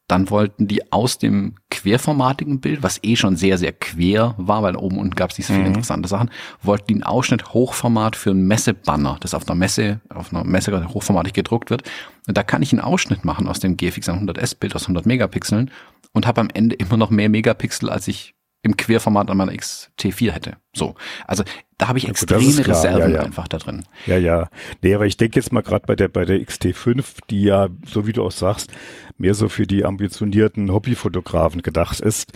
dann 0.08 0.30
wollten 0.30 0.68
die 0.68 0.92
aus 0.92 1.18
dem 1.18 1.56
querformatigen 1.70 2.60
Bild, 2.60 2.82
was 2.82 3.00
eh 3.02 3.16
schon 3.16 3.36
sehr, 3.36 3.58
sehr 3.58 3.72
quer 3.72 4.34
war, 4.36 4.62
weil 4.62 4.76
oben 4.76 4.98
unten 4.98 5.14
gab 5.14 5.30
es 5.30 5.38
nicht 5.38 5.48
so 5.48 5.52
viele 5.52 5.64
mhm. 5.64 5.74
interessante 5.74 6.08
Sachen, 6.08 6.30
wollten 6.62 6.86
die 6.86 6.94
einen 6.94 7.02
Ausschnitt 7.02 7.52
Hochformat 7.52 8.14
für 8.14 8.30
ein 8.30 8.46
Messebanner, 8.46 9.16
das 9.20 9.34
auf 9.34 9.48
einer 9.48 9.56
Messe, 9.56 10.00
auf 10.08 10.32
einer 10.32 10.44
Messe 10.44 10.88
hochformatig 10.88 11.32
gedruckt 11.32 11.70
wird. 11.70 11.82
Und 12.28 12.36
da 12.36 12.44
kann 12.44 12.62
ich 12.62 12.72
einen 12.72 12.80
Ausschnitt 12.80 13.24
machen 13.24 13.48
aus 13.48 13.58
dem 13.58 13.76
GFX 13.76 14.08
100S 14.08 14.58
Bild 14.58 14.76
aus 14.76 14.84
100 14.84 15.06
Megapixeln 15.06 15.70
und 16.12 16.26
habe 16.26 16.40
am 16.40 16.48
Ende 16.54 16.76
immer 16.76 16.96
noch 16.96 17.10
mehr 17.10 17.28
Megapixel, 17.28 17.90
als 17.90 18.06
ich 18.06 18.35
im 18.66 18.76
Querformat 18.76 19.30
an 19.30 19.36
meiner 19.36 19.52
XT4 19.52 20.32
hätte. 20.32 20.56
So. 20.74 20.94
Also 21.26 21.44
da 21.78 21.88
habe 21.88 21.98
ich 21.98 22.08
extreme 22.08 22.42
ja, 22.42 22.62
Reserven 22.62 23.12
ja, 23.12 23.16
ja. 23.16 23.20
einfach 23.22 23.48
da 23.48 23.58
drin. 23.58 23.84
Ja, 24.06 24.18
ja. 24.18 24.50
Nee, 24.82 24.94
aber 24.94 25.06
ich 25.06 25.16
denke 25.16 25.38
jetzt 25.38 25.52
mal 25.52 25.62
gerade 25.62 25.86
bei 25.86 25.94
der, 25.94 26.08
bei 26.08 26.24
der 26.24 26.40
XT5, 26.40 27.04
die 27.30 27.42
ja, 27.42 27.68
so 27.86 28.06
wie 28.06 28.12
du 28.12 28.24
auch 28.24 28.32
sagst, 28.32 28.72
mehr 29.16 29.34
so 29.34 29.48
für 29.48 29.66
die 29.66 29.84
ambitionierten 29.84 30.72
Hobbyfotografen 30.72 31.62
gedacht 31.62 32.00
ist, 32.00 32.32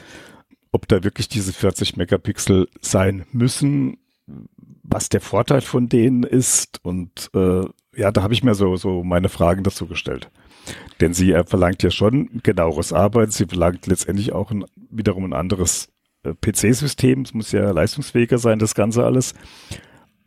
ob 0.73 0.87
da 0.87 1.03
wirklich 1.03 1.29
diese 1.29 1.53
40 1.53 1.97
Megapixel 1.97 2.69
sein 2.81 3.27
müssen, 3.33 3.99
was 4.85 5.09
der 5.09 5.21
Vorteil 5.21 5.61
von 5.61 5.89
denen 5.89 6.23
ist 6.23 6.79
und 6.85 7.31
äh, 7.35 7.65
ja, 7.97 8.13
da 8.13 8.23
habe 8.23 8.35
ich 8.35 8.45
mir 8.45 8.55
so, 8.55 8.77
so 8.77 9.03
meine 9.03 9.29
Fragen 9.29 9.65
dazu 9.65 9.87
gestellt. 9.87 10.31
Denn 11.01 11.13
sie 11.13 11.35
verlangt 11.45 11.83
ja 11.83 11.91
schon 11.91 12.41
genaueres 12.45 12.93
Arbeiten, 12.93 13.33
sie 13.33 13.47
verlangt 13.47 13.87
letztendlich 13.89 14.33
auch 14.33 14.53
ein, 14.53 14.65
wiederum 14.91 15.25
ein 15.25 15.33
anderes 15.33 15.87
äh, 15.87 16.00
PC-System, 16.23 17.23
es 17.23 17.35
muss 17.35 17.53
ja 17.53 17.71
leistungsfähiger 17.71 18.39
sein, 18.39 18.59
das 18.59 18.75
Ganze 18.75 19.05
alles. 19.05 19.35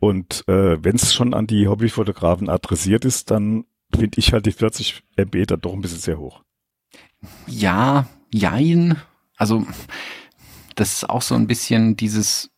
Und 0.00 0.44
äh, 0.48 0.82
wenn 0.82 0.96
es 0.96 1.14
schon 1.14 1.34
an 1.34 1.46
die 1.46 1.68
Hobbyfotografen 1.68 2.48
adressiert 2.48 3.04
ist, 3.04 3.30
dann 3.30 3.64
finde 3.94 4.18
ich 4.18 4.32
halt 4.32 4.46
die 4.46 4.52
40 4.52 5.02
MB 5.16 5.46
dann 5.46 5.60
doch 5.60 5.72
ein 5.72 5.80
bisschen 5.80 6.00
sehr 6.00 6.18
hoch. 6.18 6.42
Ja, 7.46 8.06
jein. 8.32 8.96
Also 9.36 9.66
das 10.74 10.92
ist 10.92 11.10
auch 11.10 11.22
so 11.22 11.34
ein 11.34 11.46
bisschen 11.46 11.96
dieses 11.96 12.50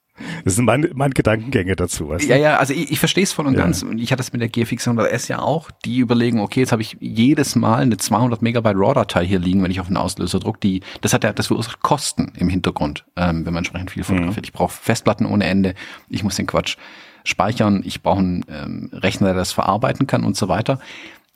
das 0.44 0.54
sind 0.54 0.64
meine, 0.64 0.90
meine 0.94 1.12
Gedankengänge 1.12 1.76
dazu. 1.76 2.08
Weißt 2.08 2.24
du? 2.24 2.28
Ja, 2.28 2.36
ja, 2.36 2.56
also 2.56 2.72
ich, 2.72 2.92
ich 2.92 2.98
verstehe 2.98 3.24
es 3.24 3.32
voll 3.32 3.46
und 3.46 3.54
ja. 3.54 3.60
ganz. 3.60 3.82
Und 3.82 3.98
ich 3.98 4.12
hatte 4.12 4.22
es 4.22 4.32
mit 4.32 4.40
der 4.40 4.48
GFX 4.48 4.88
100S 4.88 5.28
ja 5.28 5.40
auch. 5.40 5.70
Die 5.84 5.98
überlegen, 5.98 6.40
okay, 6.40 6.60
jetzt 6.60 6.72
habe 6.72 6.82
ich 6.82 6.96
jedes 7.00 7.56
Mal 7.56 7.82
eine 7.82 7.96
200 7.96 8.42
Megabyte 8.42 8.76
RAW-Datei 8.76 9.26
hier 9.26 9.38
liegen, 9.38 9.62
wenn 9.62 9.70
ich 9.70 9.80
auf 9.80 9.88
den 9.88 9.96
Auslöser 9.96 10.38
druck. 10.38 10.60
Die, 10.60 10.80
das 11.00 11.12
hat 11.12 11.24
ja, 11.24 11.32
das 11.32 11.48
verursacht 11.48 11.80
Kosten 11.80 12.32
im 12.36 12.48
Hintergrund, 12.48 13.04
ähm, 13.16 13.44
wenn 13.46 13.52
man 13.52 13.58
entsprechend 13.58 13.90
viel 13.90 14.04
fotografiert. 14.04 14.44
Mhm. 14.44 14.48
Ich 14.48 14.52
brauche 14.52 14.72
Festplatten 14.72 15.26
ohne 15.26 15.44
Ende. 15.44 15.74
Ich 16.08 16.22
muss 16.22 16.36
den 16.36 16.46
Quatsch 16.46 16.76
speichern. 17.24 17.82
Ich 17.84 18.02
brauche 18.02 18.20
einen 18.20 18.44
ähm, 18.48 18.90
Rechner, 18.92 19.28
der 19.28 19.36
das 19.36 19.52
verarbeiten 19.52 20.06
kann 20.06 20.24
und 20.24 20.36
so 20.36 20.48
weiter. 20.48 20.78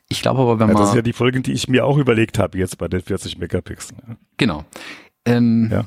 Ich 0.08 0.22
glaube 0.22 0.40
aber, 0.40 0.58
wenn 0.58 0.68
man. 0.68 0.76
Ja, 0.76 0.82
das 0.82 0.90
sind 0.90 0.96
ja 0.96 1.02
die 1.02 1.12
Folgen, 1.12 1.42
die 1.42 1.52
ich 1.52 1.68
mir 1.68 1.84
auch 1.84 1.96
überlegt 1.96 2.38
habe 2.38 2.58
jetzt 2.58 2.78
bei 2.78 2.88
den 2.88 3.00
40 3.00 3.38
Megapixel. 3.38 3.96
Genau. 4.36 4.64
Ähm, 5.24 5.68
ja 5.70 5.84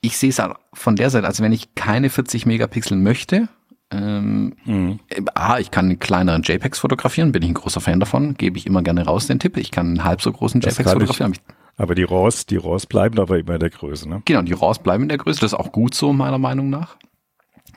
ich 0.00 0.16
sehe 0.16 0.30
es 0.30 0.40
von 0.72 0.96
der 0.96 1.10
Seite, 1.10 1.26
also 1.26 1.42
wenn 1.42 1.52
ich 1.52 1.74
keine 1.74 2.10
40 2.10 2.46
Megapixel 2.46 2.96
möchte, 2.96 3.48
ähm, 3.90 4.54
mhm. 4.64 5.00
ah, 5.34 5.58
ich 5.58 5.70
kann 5.70 5.86
einen 5.86 5.98
kleineren 5.98 6.42
JPEGs 6.42 6.78
fotografieren, 6.78 7.32
bin 7.32 7.42
ich 7.42 7.48
ein 7.48 7.54
großer 7.54 7.80
Fan 7.80 8.00
davon, 8.00 8.34
gebe 8.34 8.58
ich 8.58 8.66
immer 8.66 8.82
gerne 8.82 9.06
raus 9.06 9.26
den 9.26 9.38
Tipp. 9.38 9.56
Ich 9.56 9.70
kann 9.70 9.86
einen 9.86 10.04
halb 10.04 10.20
so 10.20 10.30
großen 10.30 10.60
das 10.60 10.76
JPEGs 10.76 10.92
fotografieren. 10.92 11.32
Ich, 11.32 11.40
aber 11.76 11.94
die 11.94 12.02
RAWs, 12.02 12.46
die 12.46 12.56
RAWs 12.56 12.86
bleiben 12.86 13.18
aber 13.18 13.38
immer 13.38 13.54
in 13.54 13.60
der 13.60 13.70
Größe, 13.70 14.08
ne? 14.08 14.22
Genau, 14.24 14.42
die 14.42 14.52
RAWs 14.52 14.80
bleiben 14.80 15.04
in 15.04 15.08
der 15.08 15.18
Größe, 15.18 15.40
das 15.40 15.52
ist 15.52 15.58
auch 15.58 15.72
gut 15.72 15.94
so, 15.94 16.12
meiner 16.12 16.38
Meinung 16.38 16.70
nach. 16.70 16.96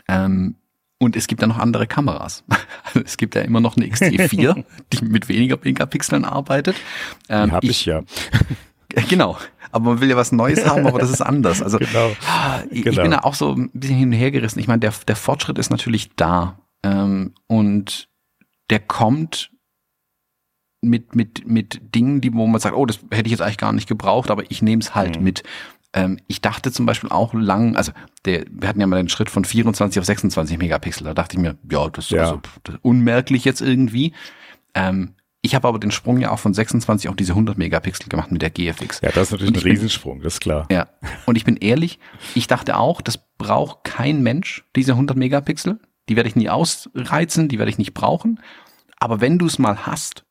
Ähm, 0.08 0.56
und 0.98 1.16
es 1.16 1.28
gibt 1.28 1.42
ja 1.42 1.48
noch 1.48 1.58
andere 1.58 1.88
Kameras. 1.88 2.44
es 3.06 3.18
gibt 3.18 3.34
ja 3.36 3.42
immer 3.42 3.62
noch 3.62 3.78
eine 3.78 3.88
XT4, 3.88 4.64
die 4.94 5.06
mit 5.06 5.30
weniger 5.30 5.58
Megapixeln 5.64 6.26
arbeitet. 6.26 6.76
Ähm, 7.30 7.50
die 7.50 7.52
habe 7.54 7.66
ich, 7.66 7.72
ich 7.72 7.86
ja. 7.86 8.04
Genau. 9.10 9.38
Aber 9.72 9.92
man 9.92 10.02
will 10.02 10.10
ja 10.10 10.16
was 10.16 10.32
Neues 10.32 10.66
haben, 10.66 10.86
aber 10.88 11.00
das 11.00 11.10
ist 11.10 11.22
anders. 11.22 11.62
Also 11.62 11.78
genau. 11.78 12.12
ich, 12.70 12.84
genau. 12.84 12.92
ich 12.92 13.02
bin 13.02 13.12
da 13.12 13.20
auch 13.20 13.36
so 13.36 13.54
ein 13.54 13.70
bisschen 13.74 13.98
hin 13.98 14.10
und 14.10 14.16
her 14.18 14.32
gerissen. 14.32 14.60
Ich 14.60 14.68
meine, 14.68 14.80
der, 14.80 14.94
der 15.08 15.16
Fortschritt 15.16 15.58
ist 15.58 15.70
natürlich 15.70 16.12
da. 16.16 16.60
Ähm, 16.84 17.34
und 17.48 18.10
der 18.70 18.80
kommt 18.80 19.52
mit, 20.82 21.16
mit, 21.16 21.48
mit 21.48 21.96
Dingen, 21.96 22.22
die, 22.22 22.34
wo 22.34 22.48
man 22.48 22.60
sagt, 22.60 22.76
oh, 22.76 22.86
das 22.86 23.00
hätte 23.12 23.28
ich 23.28 23.32
jetzt 23.32 23.42
eigentlich 23.42 23.58
gar 23.58 23.74
nicht 23.74 23.88
gebraucht, 23.88 24.32
aber 24.32 24.50
ich 24.50 24.62
nehme 24.62 24.82
es 24.82 24.96
halt 24.96 25.18
mhm. 25.18 25.24
mit. 25.24 25.44
Ähm, 25.94 26.18
ich 26.28 26.42
dachte 26.42 26.72
zum 26.72 26.86
Beispiel 26.86 27.10
auch 27.10 27.34
lang, 27.34 27.76
also 27.76 27.92
der, 28.26 28.46
wir 28.50 28.68
hatten 28.68 28.80
ja 28.80 28.88
mal 28.88 28.98
den 28.98 29.10
Schritt 29.10 29.30
von 29.30 29.46
24 29.46 30.00
auf 30.00 30.06
26 30.06 30.58
Megapixel. 30.58 31.04
Da 31.04 31.14
dachte 31.14 31.36
ich 31.36 31.42
mir, 31.42 31.58
ja, 31.70 31.90
das 31.90 32.06
ist 32.06 32.12
ja. 32.12 32.24
Also, 32.24 32.42
das 32.64 32.76
unmerklich 32.82 33.46
jetzt 33.46 33.62
irgendwie. 33.62 34.14
Ähm, 34.74 35.16
ich 35.42 35.56
habe 35.56 35.68
aber 35.68 35.80
den 35.80 35.92
Sprung 35.92 36.20
ja 36.20 36.32
auch 36.32 36.40
von 36.40 36.54
26 36.54 37.10
auf 37.10 37.16
diese 37.16 37.32
100 37.32 37.58
Megapixel 37.58 38.08
gemacht 38.10 38.32
mit 38.32 38.42
der 38.42 38.52
GFX. 38.52 39.02
Ja, 39.02 39.10
das 39.10 39.28
ist 39.28 39.32
natürlich 39.32 39.56
ein 39.56 39.72
Riesensprung, 39.72 40.20
bin, 40.20 40.24
das 40.24 40.36
ist 40.36 40.40
klar. 40.42 40.68
Ja, 40.72 40.88
und 41.26 41.36
ich 41.36 41.46
bin 41.46 41.58
ehrlich, 41.58 42.00
ich 42.36 42.48
dachte 42.48 42.78
auch, 42.78 43.02
das 43.02 43.20
braucht 43.38 43.84
kein 43.84 44.22
Mensch, 44.22 44.64
diese 44.76 44.94
100 44.94 45.18
Megapixel. 45.18 45.80
Die 46.10 46.16
werde 46.16 46.30
ich 46.30 46.36
nie 46.36 46.50
ausreizen, 46.50 47.48
die 47.48 47.58
werde 47.58 47.72
ich 47.72 47.78
nicht 47.78 47.94
brauchen. 47.94 48.40
Aber 49.00 49.20
wenn 49.20 49.40
du 49.40 49.48
es 49.48 49.58
mal 49.58 49.86
hast, 49.88 50.26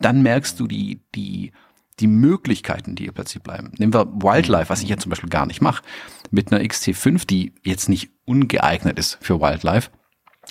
dann 0.00 0.22
merkst 0.22 0.58
du 0.58 0.66
die, 0.66 1.04
die, 1.14 1.52
die 2.00 2.06
Möglichkeiten, 2.08 2.96
die 2.96 3.04
hier 3.04 3.12
plötzlich 3.12 3.42
bleiben. 3.42 3.72
Nehmen 3.78 3.94
wir 3.94 4.06
Wildlife, 4.06 4.70
was 4.70 4.82
ich 4.82 4.88
jetzt 4.88 5.02
zum 5.02 5.10
Beispiel 5.10 5.30
gar 5.30 5.46
nicht 5.46 5.60
mache, 5.60 5.84
mit 6.30 6.52
einer 6.52 6.64
XT5, 6.64 7.26
die 7.26 7.54
jetzt 7.62 7.88
nicht 7.88 8.10
ungeeignet 8.24 8.98
ist 8.98 9.18
für 9.20 9.40
Wildlife. 9.40 9.90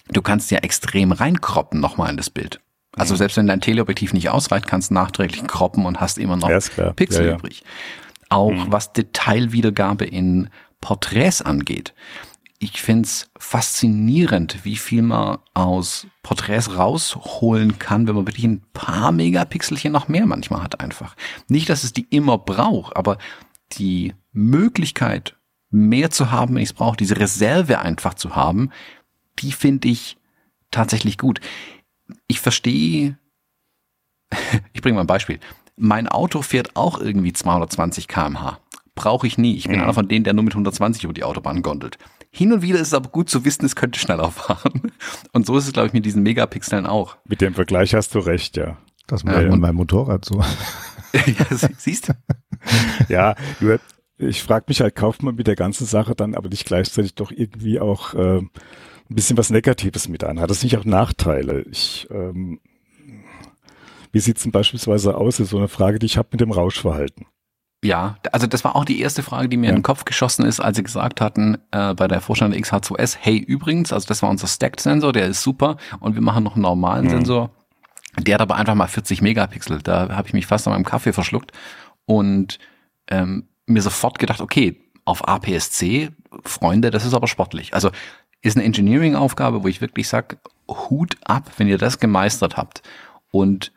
Du 0.10 0.22
kannst 0.22 0.52
ja 0.52 0.60
extrem 0.60 1.12
reinkroppen 1.12 1.80
nochmal 1.80 2.10
in 2.10 2.18
das 2.18 2.30
Bild. 2.30 2.62
Also 2.98 3.16
selbst 3.16 3.38
wenn 3.38 3.48
dein 3.48 3.62
Teleobjektiv 3.62 4.14
nicht 4.14 4.30
ausreicht, 4.30 4.68
kannst 4.68 4.90
du 4.90 4.96
nachträglich 4.96 5.46
kroppen 5.48 5.86
und 5.86 6.00
hast 6.00 6.18
immer 6.18 6.36
noch 6.36 6.50
ja, 6.50 6.60
Pixel 6.94 7.26
ja, 7.26 7.32
ja. 7.32 7.38
übrig. 7.38 7.64
Auch 8.30 8.52
mhm. 8.52 8.66
was 8.70 8.94
Detailwiedergabe 8.94 10.06
in 10.06 10.50
Porträts 10.82 11.42
angeht. 11.42 11.94
Ich 12.60 12.82
find's 12.82 13.30
faszinierend, 13.38 14.66
wie 14.66 14.78
viel 14.78 15.04
man 15.04 15.38
aus 15.54 16.08
Porträts 16.24 16.76
rausholen 16.76 17.78
kann, 17.78 18.08
wenn 18.08 18.16
man 18.16 18.26
wirklich 18.26 18.46
ein 18.46 18.64
paar 18.74 19.12
Megapixelchen 19.12 19.92
noch 19.92 20.08
mehr 20.08 20.26
manchmal 20.26 20.64
hat 20.64 20.80
einfach. 20.80 21.16
Nicht, 21.48 21.70
dass 21.70 21.84
es 21.84 21.94
die 21.94 22.08
immer 22.10 22.40
braucht, 22.40 22.98
aber 22.98 23.20
die 23.74 24.16
Möglichkeit, 24.32 25.36
mehr 25.70 26.10
zu 26.10 26.32
haben, 26.32 26.56
wenn 26.56 26.64
ich 26.64 26.70
es 26.70 26.74
brauche, 26.74 26.98
diese 26.98 27.20
Reserve 27.20 27.80
einfach 27.80 28.16
zu 28.16 28.36
haben, 28.36 28.72
die 29.40 29.52
finde 29.52 29.90
ich 29.90 30.18
tatsächlich 30.72 31.18
gut 31.18 31.40
ich 32.28 32.40
verstehe, 32.40 33.18
ich 34.74 34.82
bringe 34.82 34.96
mal 34.96 35.02
ein 35.02 35.08
Beispiel. 35.08 35.40
Mein 35.76 36.08
Auto 36.08 36.42
fährt 36.42 36.76
auch 36.76 37.00
irgendwie 37.00 37.34
220 37.34 38.08
kmh. 38.08 38.60
Brauche 38.96 39.28
ich 39.28 39.38
nie. 39.38 39.56
Ich 39.56 39.68
bin 39.68 39.78
mhm. 39.78 39.84
einer 39.84 39.94
von 39.94 40.08
denen, 40.08 40.24
der 40.24 40.34
nur 40.34 40.44
mit 40.44 40.54
120 40.54 41.04
über 41.04 41.14
die 41.14 41.24
Autobahn 41.24 41.62
gondelt. 41.62 41.98
Hin 42.32 42.52
und 42.52 42.62
wieder 42.62 42.80
ist 42.80 42.88
es 42.88 42.94
aber 42.94 43.10
gut 43.10 43.30
zu 43.30 43.46
wissen, 43.46 43.66
es 43.66 43.76
könnte 43.76 44.00
schneller 44.00 44.32
fahren. 44.32 44.92
Und 45.34 45.46
so 45.46 45.58
ist 45.58 45.68
es, 45.68 45.74
glaube 45.74 45.88
ich, 45.88 45.94
mit 45.94 46.06
diesen 46.06 46.24
Megapixeln 46.24 46.86
auch. 46.86 47.18
Mit 47.26 47.42
dem 47.42 47.54
Vergleich 47.54 47.94
hast 47.94 48.16
du 48.16 48.20
recht, 48.20 48.58
ja. 48.58 48.78
Das 49.06 49.26
war 49.26 49.42
ja, 49.42 49.50
ja 49.50 49.56
mein 49.56 49.76
Motorrad 49.76 50.26
so. 50.26 50.40
ja, 51.14 51.46
siehst 51.78 52.10
du? 52.10 52.14
ja, 53.08 53.36
nur 53.60 53.80
ich 54.18 54.44
frage 54.44 54.66
mich 54.68 54.82
halt, 54.82 54.96
kauft 54.96 55.24
man 55.24 55.36
mit 55.36 55.48
der 55.48 55.56
ganzen 55.56 55.86
Sache 55.86 56.16
dann 56.16 56.36
aber 56.36 56.50
nicht 56.50 56.66
gleichzeitig 56.66 57.16
doch 57.16 57.32
irgendwie 57.32 57.80
auch 57.80 58.14
äh, 58.16 58.42
ein 59.10 59.16
bisschen 59.16 59.38
was 59.38 59.50
Negatives 59.50 60.08
mit 60.08 60.24
an? 60.24 60.40
Hat 60.40 60.50
das 60.50 60.64
nicht 60.64 60.78
auch 60.78 60.86
Nachteile? 60.86 61.62
Ich, 61.62 62.08
ähm, 62.12 62.60
wie 64.12 64.20
sieht's 64.20 64.44
denn 64.44 64.52
beispielsweise 64.52 65.16
aus? 65.16 65.40
ist 65.40 65.50
so 65.50 65.58
eine 65.58 65.68
Frage, 65.68 66.00
die 66.00 66.06
ich 66.06 66.18
habe 66.18 66.30
mit 66.32 66.42
dem 66.42 66.52
Rauschverhalten. 66.52 67.26
Ja, 67.84 68.18
also 68.32 68.48
das 68.48 68.64
war 68.64 68.76
auch 68.76 68.86
die 68.86 69.00
erste 69.00 69.22
Frage, 69.22 69.50
die 69.50 69.58
mir 69.58 69.68
ja. 69.68 69.70
in 69.70 69.78
den 69.78 69.84
Kopf 69.84 70.04
geschossen 70.04 70.46
ist, 70.46 70.60
als 70.60 70.78
sie 70.78 70.84
gesagt 70.84 71.22
hatten 71.22 71.60
äh, 71.72 71.94
bei 71.94 72.08
der 72.08 72.22
Vorstellung 72.22 72.52
der 72.52 72.62
XH2S, 72.62 73.18
hey 73.20 73.38
übrigens, 73.38 73.94
also 73.94 74.08
das 74.08 74.24
war 74.24 74.30
unser 74.30 74.48
Stacked-Sensor, 74.48 75.14
der 75.14 75.28
ist 75.28 75.44
super 75.44 75.78
und 76.00 76.16
wir 76.16 76.22
machen 76.22 76.44
noch 76.44 76.56
einen 76.56 76.64
normalen 76.64 77.06
mhm. 77.06 77.10
Sensor. 77.10 77.52
Der 78.20 78.34
hat 78.34 78.42
aber 78.42 78.56
einfach 78.56 78.74
mal 78.74 78.88
40 78.88 79.22
Megapixel. 79.22 79.82
Da 79.84 80.10
habe 80.10 80.28
ich 80.28 80.34
mich 80.34 80.48
fast 80.48 80.68
an 80.68 80.74
meinem 80.74 80.86
Kaffee 80.86 81.14
verschluckt 81.14 81.52
und 82.06 82.58
ähm, 83.10 83.48
mir 83.68 83.84
sofort 83.84 84.18
gedacht, 84.18 84.42
okay, 84.42 84.82
auf 85.06 85.28
APS-C, 85.28 86.10
Freunde, 86.44 86.90
das 86.90 87.06
ist 87.06 87.14
aber 87.14 87.28
sportlich. 87.28 87.76
Also 87.76 87.92
ist 88.48 88.58
eine 88.58 88.66
Engineering-Aufgabe, 88.66 89.64
wo 89.64 89.68
ich 89.68 89.82
wirklich 89.82 90.08
sag, 90.08 90.38
Hut 90.68 91.16
ab, 91.24 91.52
wenn 91.58 91.68
ihr 91.68 91.78
das 91.78 92.00
gemeistert 92.00 92.58
habt. 92.58 92.82
Und 93.32 93.72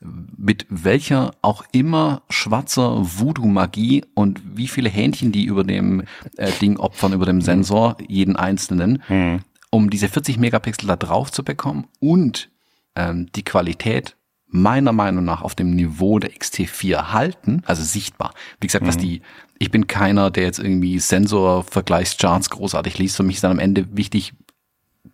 mit 0.00 0.66
welcher 0.70 1.32
auch 1.42 1.64
immer 1.72 2.22
schwarzer 2.30 2.96
Voodoo-Magie 3.00 4.04
und 4.14 4.40
wie 4.56 4.68
viele 4.68 4.88
Hähnchen 4.88 5.30
die 5.30 5.44
über 5.44 5.62
dem 5.62 6.04
äh, 6.36 6.50
Ding 6.60 6.78
opfern, 6.78 7.12
über 7.12 7.26
dem 7.26 7.42
Sensor, 7.42 7.98
jeden 8.08 8.36
einzelnen, 8.36 9.02
mhm. 9.08 9.40
um 9.70 9.90
diese 9.90 10.08
40 10.08 10.38
Megapixel 10.38 10.88
da 10.88 10.96
drauf 10.96 11.30
zu 11.30 11.44
bekommen 11.44 11.86
und 11.98 12.50
ähm, 12.96 13.30
die 13.34 13.44
Qualität 13.44 14.16
meiner 14.46 14.92
Meinung 14.92 15.24
nach 15.24 15.42
auf 15.42 15.54
dem 15.54 15.76
Niveau 15.76 16.18
der 16.18 16.32
XT4 16.32 17.12
halten, 17.12 17.62
also 17.66 17.82
sichtbar. 17.82 18.32
Wie 18.60 18.66
gesagt, 18.66 18.84
mhm. 18.84 18.88
was 18.88 18.96
die, 18.96 19.20
ich 19.60 19.70
bin 19.70 19.86
keiner, 19.86 20.30
der 20.30 20.44
jetzt 20.44 20.58
irgendwie 20.58 20.98
Sensor-Vergleichscharts 20.98 22.48
großartig 22.48 22.98
liest. 22.98 23.16
Für 23.16 23.22
mich 23.22 23.36
ist 23.36 23.44
dann 23.44 23.52
am 23.52 23.58
Ende 23.58 23.94
wichtig, 23.94 24.32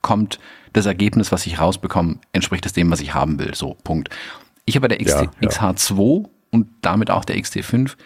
kommt 0.03 0.39
das 0.73 0.87
Ergebnis, 0.87 1.33
was 1.33 1.47
ich 1.47 1.59
rausbekomme, 1.59 2.21
entspricht 2.33 2.65
es 2.65 2.73
dem, 2.73 2.91
was 2.91 3.01
ich 3.01 3.13
haben 3.13 3.41
will. 3.41 3.55
So, 3.57 3.77
Punkt. 3.83 4.09
Ich 4.65 4.77
habe 4.77 4.89
bei 4.89 4.97
der 4.97 5.05
XT, 5.05 5.23
ja, 5.23 5.31
ja. 5.41 5.49
XH2 5.49 6.29
und 6.51 6.69
damit 6.81 7.11
auch 7.11 7.25
der 7.25 7.37
XT5 7.37 7.97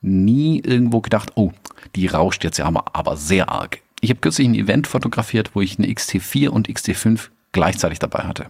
nie 0.00 0.60
irgendwo 0.60 1.02
gedacht, 1.02 1.32
oh, 1.34 1.52
die 1.94 2.06
rauscht 2.06 2.44
jetzt 2.44 2.56
ja 2.56 2.64
aber, 2.64 2.96
aber 2.96 3.18
sehr 3.18 3.50
arg. 3.50 3.82
Ich 4.00 4.08
habe 4.08 4.20
kürzlich 4.20 4.48
ein 4.48 4.54
Event 4.54 4.86
fotografiert, 4.86 5.50
wo 5.54 5.60
ich 5.60 5.78
eine 5.78 5.88
XT4 5.88 6.48
und 6.48 6.68
XT5 6.68 7.28
gleichzeitig 7.52 7.98
dabei 7.98 8.20
hatte. 8.20 8.46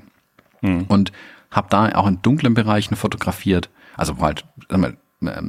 Hm. 0.60 0.84
Und 0.86 1.10
habe 1.50 1.66
da 1.68 1.88
auch 1.96 2.06
in 2.06 2.22
dunklen 2.22 2.54
Bereichen 2.54 2.94
fotografiert. 2.94 3.70
Also 3.96 4.18
halt, 4.18 4.44
ähm, 4.70 4.96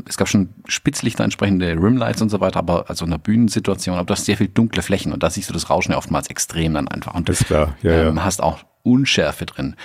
es 0.08 0.17
gab 0.17 0.27
schon 0.27 0.49
Spitzlichter, 0.67 1.23
entsprechende 1.23 1.71
Rimlights 1.71 2.21
und 2.21 2.29
so 2.29 2.39
weiter, 2.39 2.60
aber 2.60 2.89
also 2.89 3.05
in 3.05 3.12
einer 3.12 3.19
Bühnensituation, 3.19 3.95
aber 3.95 4.05
du 4.05 4.13
hast 4.13 4.25
sehr 4.25 4.38
viel 4.38 4.47
dunkle 4.47 4.82
Flächen 4.82 5.13
und 5.13 5.21
da 5.21 5.29
siehst 5.29 5.49
du 5.49 5.53
das 5.53 5.69
Rauschen 5.69 5.91
ja 5.91 5.97
oftmals 5.97 6.27
extrem 6.27 6.73
dann 6.73 6.88
einfach. 6.88 7.13
Und 7.13 7.29
ist 7.29 7.45
klar, 7.45 7.75
ja, 7.84 8.08
ähm, 8.08 8.23
hast 8.23 8.41
auch 8.41 8.60
Unschärfe 8.84 9.45
drin. 9.45 9.75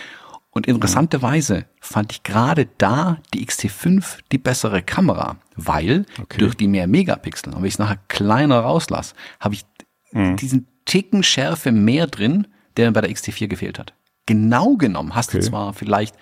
Und 0.51 0.69
interessanterweise 0.69 1.67
fand 1.81 2.13
ich 2.13 2.23
gerade 2.23 2.69
da 2.79 3.19
die 3.35 3.45
XT5 3.45 4.21
die 4.31 4.39
bessere 4.39 4.83
Kamera, 4.83 5.37
weil 5.57 6.07
okay. 6.21 6.39
durch 6.39 6.55
die 6.55 6.69
mehr 6.69 6.87
Megapixel, 6.87 7.53
und 7.53 7.59
wenn 7.59 7.67
ich 7.67 7.75
es 7.75 7.79
nachher 7.79 7.99
kleiner 8.09 8.61
rauslasse, 8.61 9.15
habe 9.41 9.55
ich 9.55 9.67
mhm. 10.13 10.37
diesen 10.37 10.69
Ticken 10.87 11.23
Schärfe 11.23 11.73
mehr 11.73 12.07
drin, 12.07 12.47
der 12.77 12.91
bei 12.93 13.01
der 13.01 13.11
XT4 13.11 13.49
gefehlt 13.49 13.79
hat. 13.79 13.95
Genau 14.27 14.77
genommen 14.77 15.15
hast 15.15 15.31
okay. 15.31 15.39
du 15.39 15.45
zwar 15.45 15.75
vielleicht 15.75 16.15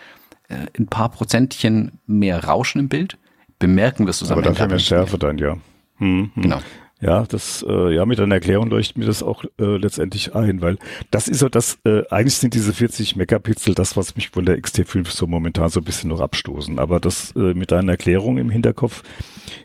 äh, 0.49 0.67
ein 0.79 0.87
paar 0.87 1.11
Prozentchen 1.11 2.01
mehr 2.07 2.45
Rauschen 2.45 2.81
im 2.81 2.89
Bild, 2.89 3.19
bemerken 3.63 4.07
wirst 4.07 4.21
du 4.21 4.27
es 4.27 4.31
Aber 4.31 4.43
dafür 4.43 4.69
mehr 4.69 4.79
Schärfe 4.79 5.19
dann, 5.19 5.39
ja. 5.39 5.57
Hm, 5.99 6.31
hm. 6.35 6.43
Genau. 6.43 6.61
Ja, 7.01 7.25
das, 7.25 7.65
äh, 7.69 7.95
ja, 7.97 8.07
mit 8.07 8.21
einer 8.21 8.37
Erklärung 8.37 8.71
leuchtet 8.71 8.97
mir 8.97 9.07
das 9.07 9.25
auch 9.25 9.43
äh, 9.59 9.77
letztendlich 9.77 10.37
ein, 10.37 10.61
weil 10.61 10.79
das 11.11 11.27
ist 11.27 11.41
so 11.41 11.49
das, 11.49 11.81
äh, 11.85 12.03
eigentlich 12.11 12.37
sind 12.37 12.55
diese 12.55 12.73
40 12.73 13.17
Megapixel 13.17 13.75
das, 13.75 13.97
was 13.97 14.15
mich 14.15 14.31
von 14.31 14.47
der 14.47 14.57
XT5 14.57 15.09
so 15.09 15.27
momentan 15.27 15.69
so 15.69 15.81
ein 15.81 15.85
bisschen 15.85 16.11
noch 16.11 16.21
abstoßen. 16.21 16.79
Aber 16.79 17.01
das 17.01 17.33
äh, 17.33 17.55
mit 17.55 17.73
deiner 17.73 17.93
Erklärung 17.93 18.39
im 18.39 18.51
Hinterkopf 18.51 19.03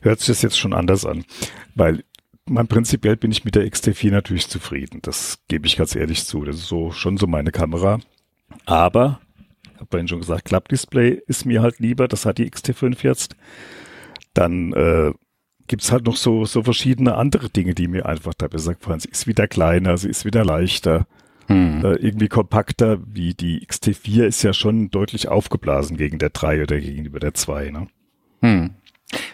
hört 0.01 0.19
sich 0.19 0.29
das 0.29 0.41
jetzt 0.41 0.57
schon 0.57 0.73
anders 0.73 1.05
an. 1.05 1.25
Weil 1.75 2.03
mein 2.49 2.67
prinzipiell 2.67 3.17
bin 3.17 3.31
ich 3.31 3.45
mit 3.45 3.53
der 3.53 3.67
XT4 3.67 4.10
natürlich 4.10 4.47
zufrieden. 4.47 4.99
Das 5.03 5.38
gebe 5.47 5.67
ich 5.67 5.77
ganz 5.77 5.95
ehrlich 5.95 6.25
zu. 6.25 6.43
Das 6.43 6.55
ist 6.55 6.67
so 6.67 6.91
schon 6.91 7.17
so 7.17 7.27
meine 7.27 7.51
Kamera. 7.51 7.99
Aber, 8.65 9.19
ich 9.73 9.75
habe 9.75 9.88
vorhin 9.91 10.07
schon 10.07 10.21
gesagt, 10.21 10.45
Klappdisplay 10.45 11.21
ist 11.27 11.45
mir 11.45 11.62
halt 11.62 11.77
lieber. 11.77 12.07
Das 12.07 12.25
hat 12.25 12.39
die 12.39 12.49
XT5 12.49 13.03
jetzt. 13.03 13.36
Dann 14.38 14.71
äh, 14.73 15.13
gibt's 15.65 15.91
halt 15.91 16.06
noch 16.06 16.15
so, 16.15 16.45
so 16.45 16.62
verschiedene 16.62 17.15
andere 17.15 17.50
Dinge, 17.50 17.73
die 17.73 17.88
mir 17.88 18.06
einfach 18.06 18.36
da 18.36 18.47
besser 18.47 18.76
gefallen. 18.76 19.00
Sie 19.00 19.10
ist 19.10 19.26
wieder 19.26 19.47
kleiner, 19.47 19.97
sie 19.97 20.10
ist 20.10 20.26
wieder 20.26 20.45
leichter, 20.45 21.08
hm. 21.47 21.84
äh, 21.84 21.95
irgendwie 21.95 22.28
kompakter, 22.28 23.00
wie 23.04 23.34
die 23.34 23.65
XT4 23.65 24.26
ist 24.26 24.43
ja 24.43 24.54
schon 24.54 24.91
deutlich 24.91 25.28
aufgeblasen 25.28 25.97
gegen 25.97 26.19
der 26.19 26.30
3 26.30 26.62
oder 26.62 26.80
gegenüber 26.80 27.19
der 27.19 27.34
2, 27.34 27.71
ne? 27.71 27.88
Hm. 28.41 28.76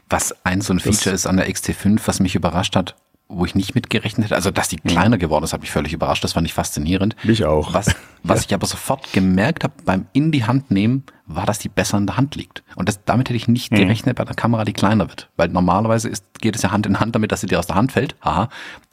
Was 0.07 0.45
ein 0.45 0.61
so 0.61 0.71
ein 0.71 0.79
Feature 0.79 1.11
das, 1.11 1.21
ist 1.21 1.25
an 1.25 1.35
der 1.35 1.49
XT5, 1.49 1.99
was 2.05 2.21
mich 2.21 2.35
überrascht 2.35 2.77
hat, 2.77 2.95
wo 3.35 3.45
ich 3.45 3.55
nicht 3.55 3.75
mitgerechnet 3.75 4.25
hätte. 4.25 4.35
Also, 4.35 4.51
dass 4.51 4.69
die 4.69 4.77
kleiner 4.77 5.17
geworden 5.17 5.43
ist, 5.43 5.53
hat 5.53 5.61
mich 5.61 5.71
völlig 5.71 5.93
überrascht. 5.93 6.23
Das 6.23 6.33
fand 6.33 6.47
ich 6.47 6.53
faszinierend. 6.53 7.15
Mich 7.23 7.45
auch. 7.45 7.73
Was, 7.73 7.95
was 8.23 8.41
ja. 8.41 8.45
ich 8.47 8.53
aber 8.53 8.67
sofort 8.67 9.11
gemerkt 9.13 9.63
habe 9.63 9.73
beim 9.85 10.07
in 10.13 10.31
die 10.31 10.45
Hand 10.45 10.71
nehmen, 10.71 11.03
war, 11.25 11.45
dass 11.45 11.59
die 11.59 11.69
besser 11.69 11.97
in 11.97 12.07
der 12.07 12.17
Hand 12.17 12.35
liegt. 12.35 12.63
Und 12.75 12.89
das, 12.89 13.03
damit 13.03 13.29
hätte 13.29 13.37
ich 13.37 13.47
nicht 13.47 13.71
mhm. 13.71 13.77
gerechnet 13.77 14.17
bei 14.17 14.25
der 14.25 14.35
Kamera, 14.35 14.65
die 14.65 14.73
kleiner 14.73 15.09
wird. 15.09 15.29
Weil 15.35 15.49
normalerweise 15.49 16.09
ist, 16.09 16.25
geht 16.41 16.55
es 16.55 16.61
ja 16.61 16.71
Hand 16.71 16.85
in 16.85 16.99
Hand 16.99 17.15
damit, 17.15 17.31
dass 17.31 17.41
sie 17.41 17.47
dir 17.47 17.59
aus 17.59 17.67
der 17.67 17.75
Hand 17.75 17.91
fällt. 17.91 18.15
Haha. 18.21 18.49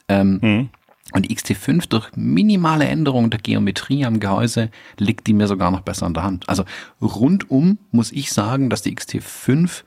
Ähm, 0.07 0.39
mhm. 0.41 0.69
Und 1.13 1.29
die 1.29 1.35
XT5 1.35 1.89
durch 1.89 2.09
minimale 2.15 2.85
Änderungen 2.85 3.31
der 3.31 3.39
Geometrie 3.39 4.05
am 4.05 4.19
Gehäuse 4.19 4.69
liegt 4.97 5.27
die 5.27 5.33
mir 5.33 5.47
sogar 5.47 5.71
noch 5.71 5.81
besser 5.81 6.07
in 6.07 6.13
der 6.13 6.23
Hand. 6.23 6.47
Also 6.47 6.63
rundum 7.01 7.79
muss 7.91 8.11
ich 8.11 8.31
sagen, 8.31 8.69
dass 8.69 8.81
die 8.81 8.95
XT5 8.95 9.83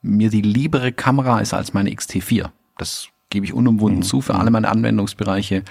mir 0.00 0.30
die 0.30 0.42
liebere 0.42 0.92
Kamera 0.92 1.40
ist 1.40 1.52
als 1.52 1.74
meine 1.74 1.90
XT4. 1.90 2.50
Das 2.78 3.08
gebe 3.32 3.46
ich 3.46 3.52
unumwunden 3.52 4.00
mhm. 4.00 4.04
zu, 4.04 4.20
für 4.20 4.36
alle 4.36 4.50
meine 4.50 4.68
Anwendungsbereiche 4.68 5.64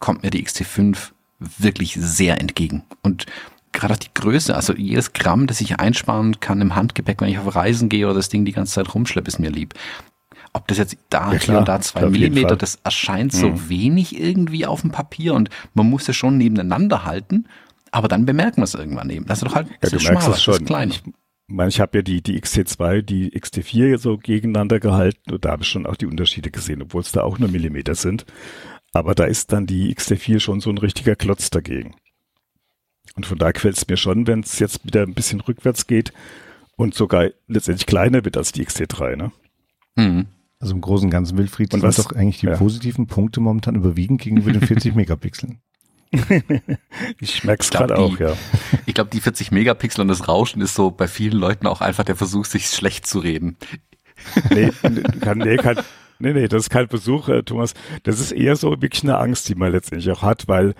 kommt 0.00 0.22
mir 0.22 0.30
die 0.30 0.44
XT5 0.44 1.12
wirklich 1.38 1.94
sehr 1.94 2.40
entgegen. 2.40 2.82
Und 3.02 3.26
gerade 3.72 3.96
die 3.96 4.12
Größe, 4.14 4.56
also 4.56 4.74
jedes 4.74 5.12
Gramm, 5.12 5.46
das 5.46 5.60
ich 5.60 5.78
einsparen 5.78 6.40
kann 6.40 6.60
im 6.60 6.74
Handgepäck, 6.74 7.20
wenn 7.20 7.28
ich 7.28 7.38
auf 7.38 7.54
Reisen 7.54 7.88
gehe 7.88 8.06
oder 8.06 8.14
das 8.14 8.28
Ding 8.28 8.44
die 8.44 8.52
ganze 8.52 8.74
Zeit 8.74 8.94
rumschleppe, 8.94 9.28
ist 9.28 9.38
mir 9.38 9.50
lieb. 9.50 9.74
Ob 10.54 10.66
das 10.66 10.78
jetzt 10.78 10.96
da 11.10 11.32
ja, 11.32 11.38
hier 11.38 11.58
und 11.58 11.68
da 11.68 11.80
zwei 11.80 12.08
Millimeter, 12.08 12.56
das 12.56 12.76
erscheint 12.82 13.32
so 13.32 13.50
mhm. 13.50 13.68
wenig 13.68 14.18
irgendwie 14.18 14.66
auf 14.66 14.80
dem 14.80 14.90
Papier 14.90 15.34
und 15.34 15.50
man 15.74 15.88
muss 15.88 16.08
es 16.08 16.16
schon 16.16 16.38
nebeneinander 16.38 17.04
halten, 17.04 17.46
aber 17.90 18.08
dann 18.08 18.24
bemerken 18.24 18.58
wir 18.58 18.64
es 18.64 18.74
irgendwann 18.74 19.10
eben. 19.10 19.26
Das 19.26 19.42
ist 19.42 19.48
doch 19.48 19.54
halt, 19.54 19.68
das 19.80 19.92
ja, 19.92 19.98
ist 19.98 20.04
schmaler, 20.04 20.30
das 20.30 20.48
ist 20.48 20.66
klein. 20.66 20.88
Ich, 20.88 21.02
meine, 21.48 21.70
ich 21.70 21.80
habe 21.80 21.98
ja 21.98 22.02
die, 22.02 22.22
die 22.22 22.40
XT2, 22.40 23.02
die 23.02 23.30
XT4 23.32 23.98
so 23.98 24.18
gegeneinander 24.18 24.80
gehalten 24.80 25.32
und 25.32 25.44
da 25.44 25.50
habe 25.50 25.62
ich 25.62 25.68
schon 25.68 25.86
auch 25.86 25.96
die 25.96 26.06
Unterschiede 26.06 26.50
gesehen, 26.50 26.82
obwohl 26.82 27.00
es 27.00 27.12
da 27.12 27.22
auch 27.22 27.38
nur 27.38 27.48
Millimeter 27.48 27.94
sind. 27.94 28.26
Aber 28.92 29.14
da 29.14 29.24
ist 29.24 29.52
dann 29.52 29.66
die 29.66 29.94
XT4 29.94 30.40
schon 30.40 30.60
so 30.60 30.70
ein 30.70 30.78
richtiger 30.78 31.16
Klotz 31.16 31.50
dagegen. 31.50 31.94
Und 33.16 33.26
von 33.26 33.38
da 33.38 33.52
quält 33.52 33.76
es 33.76 33.88
mir 33.88 33.96
schon, 33.96 34.26
wenn 34.26 34.40
es 34.40 34.58
jetzt 34.58 34.84
wieder 34.84 35.02
ein 35.02 35.14
bisschen 35.14 35.40
rückwärts 35.40 35.86
geht 35.86 36.12
und 36.76 36.94
sogar 36.94 37.30
letztendlich 37.46 37.86
kleiner 37.86 38.24
wird 38.24 38.36
als 38.36 38.52
die 38.52 38.64
XT3, 38.64 39.16
ne? 39.16 39.32
Mhm. 39.96 40.26
Also 40.60 40.74
im 40.74 40.80
Großen 40.80 41.06
und 41.06 41.10
Ganzen, 41.10 41.38
Wilfried, 41.38 41.72
und 41.74 41.82
was 41.82 41.96
doch 41.96 42.12
eigentlich 42.12 42.40
die 42.40 42.46
ja. 42.46 42.56
positiven 42.56 43.06
Punkte 43.06 43.40
momentan 43.40 43.74
überwiegen 43.74 44.18
gegenüber 44.18 44.52
den 44.52 44.60
40 44.66 44.94
Megapixeln. 44.94 45.60
ich 47.20 47.44
merke 47.44 47.62
es 47.62 47.70
gerade 47.70 47.96
auch, 47.96 48.18
ja. 48.18 48.34
Ich 48.86 48.94
glaube, 48.94 49.10
die 49.10 49.20
40 49.20 49.50
Megapixel 49.50 50.00
und 50.02 50.08
das 50.08 50.28
Rauschen 50.28 50.62
ist 50.62 50.74
so 50.74 50.90
bei 50.90 51.06
vielen 51.06 51.38
Leuten 51.38 51.66
auch 51.66 51.80
einfach 51.80 52.04
der 52.04 52.16
Versuch, 52.16 52.44
sich 52.44 52.66
schlecht 52.68 53.06
zu 53.06 53.18
reden. 53.18 53.56
Nee, 54.50 54.70
kann, 55.20 55.38
nee, 55.38 55.56
kann, 55.56 55.80
nee, 56.18 56.32
nee, 56.32 56.48
das 56.48 56.64
ist 56.64 56.70
kein 56.70 56.88
Versuch, 56.88 57.28
äh, 57.28 57.42
Thomas. 57.42 57.74
Das 58.04 58.20
ist 58.20 58.32
eher 58.32 58.56
so 58.56 58.70
wirklich 58.70 59.02
eine 59.02 59.18
Angst, 59.18 59.48
die 59.48 59.54
man 59.54 59.72
letztendlich 59.72 60.10
auch 60.10 60.22
hat, 60.22 60.48
weil 60.48 60.74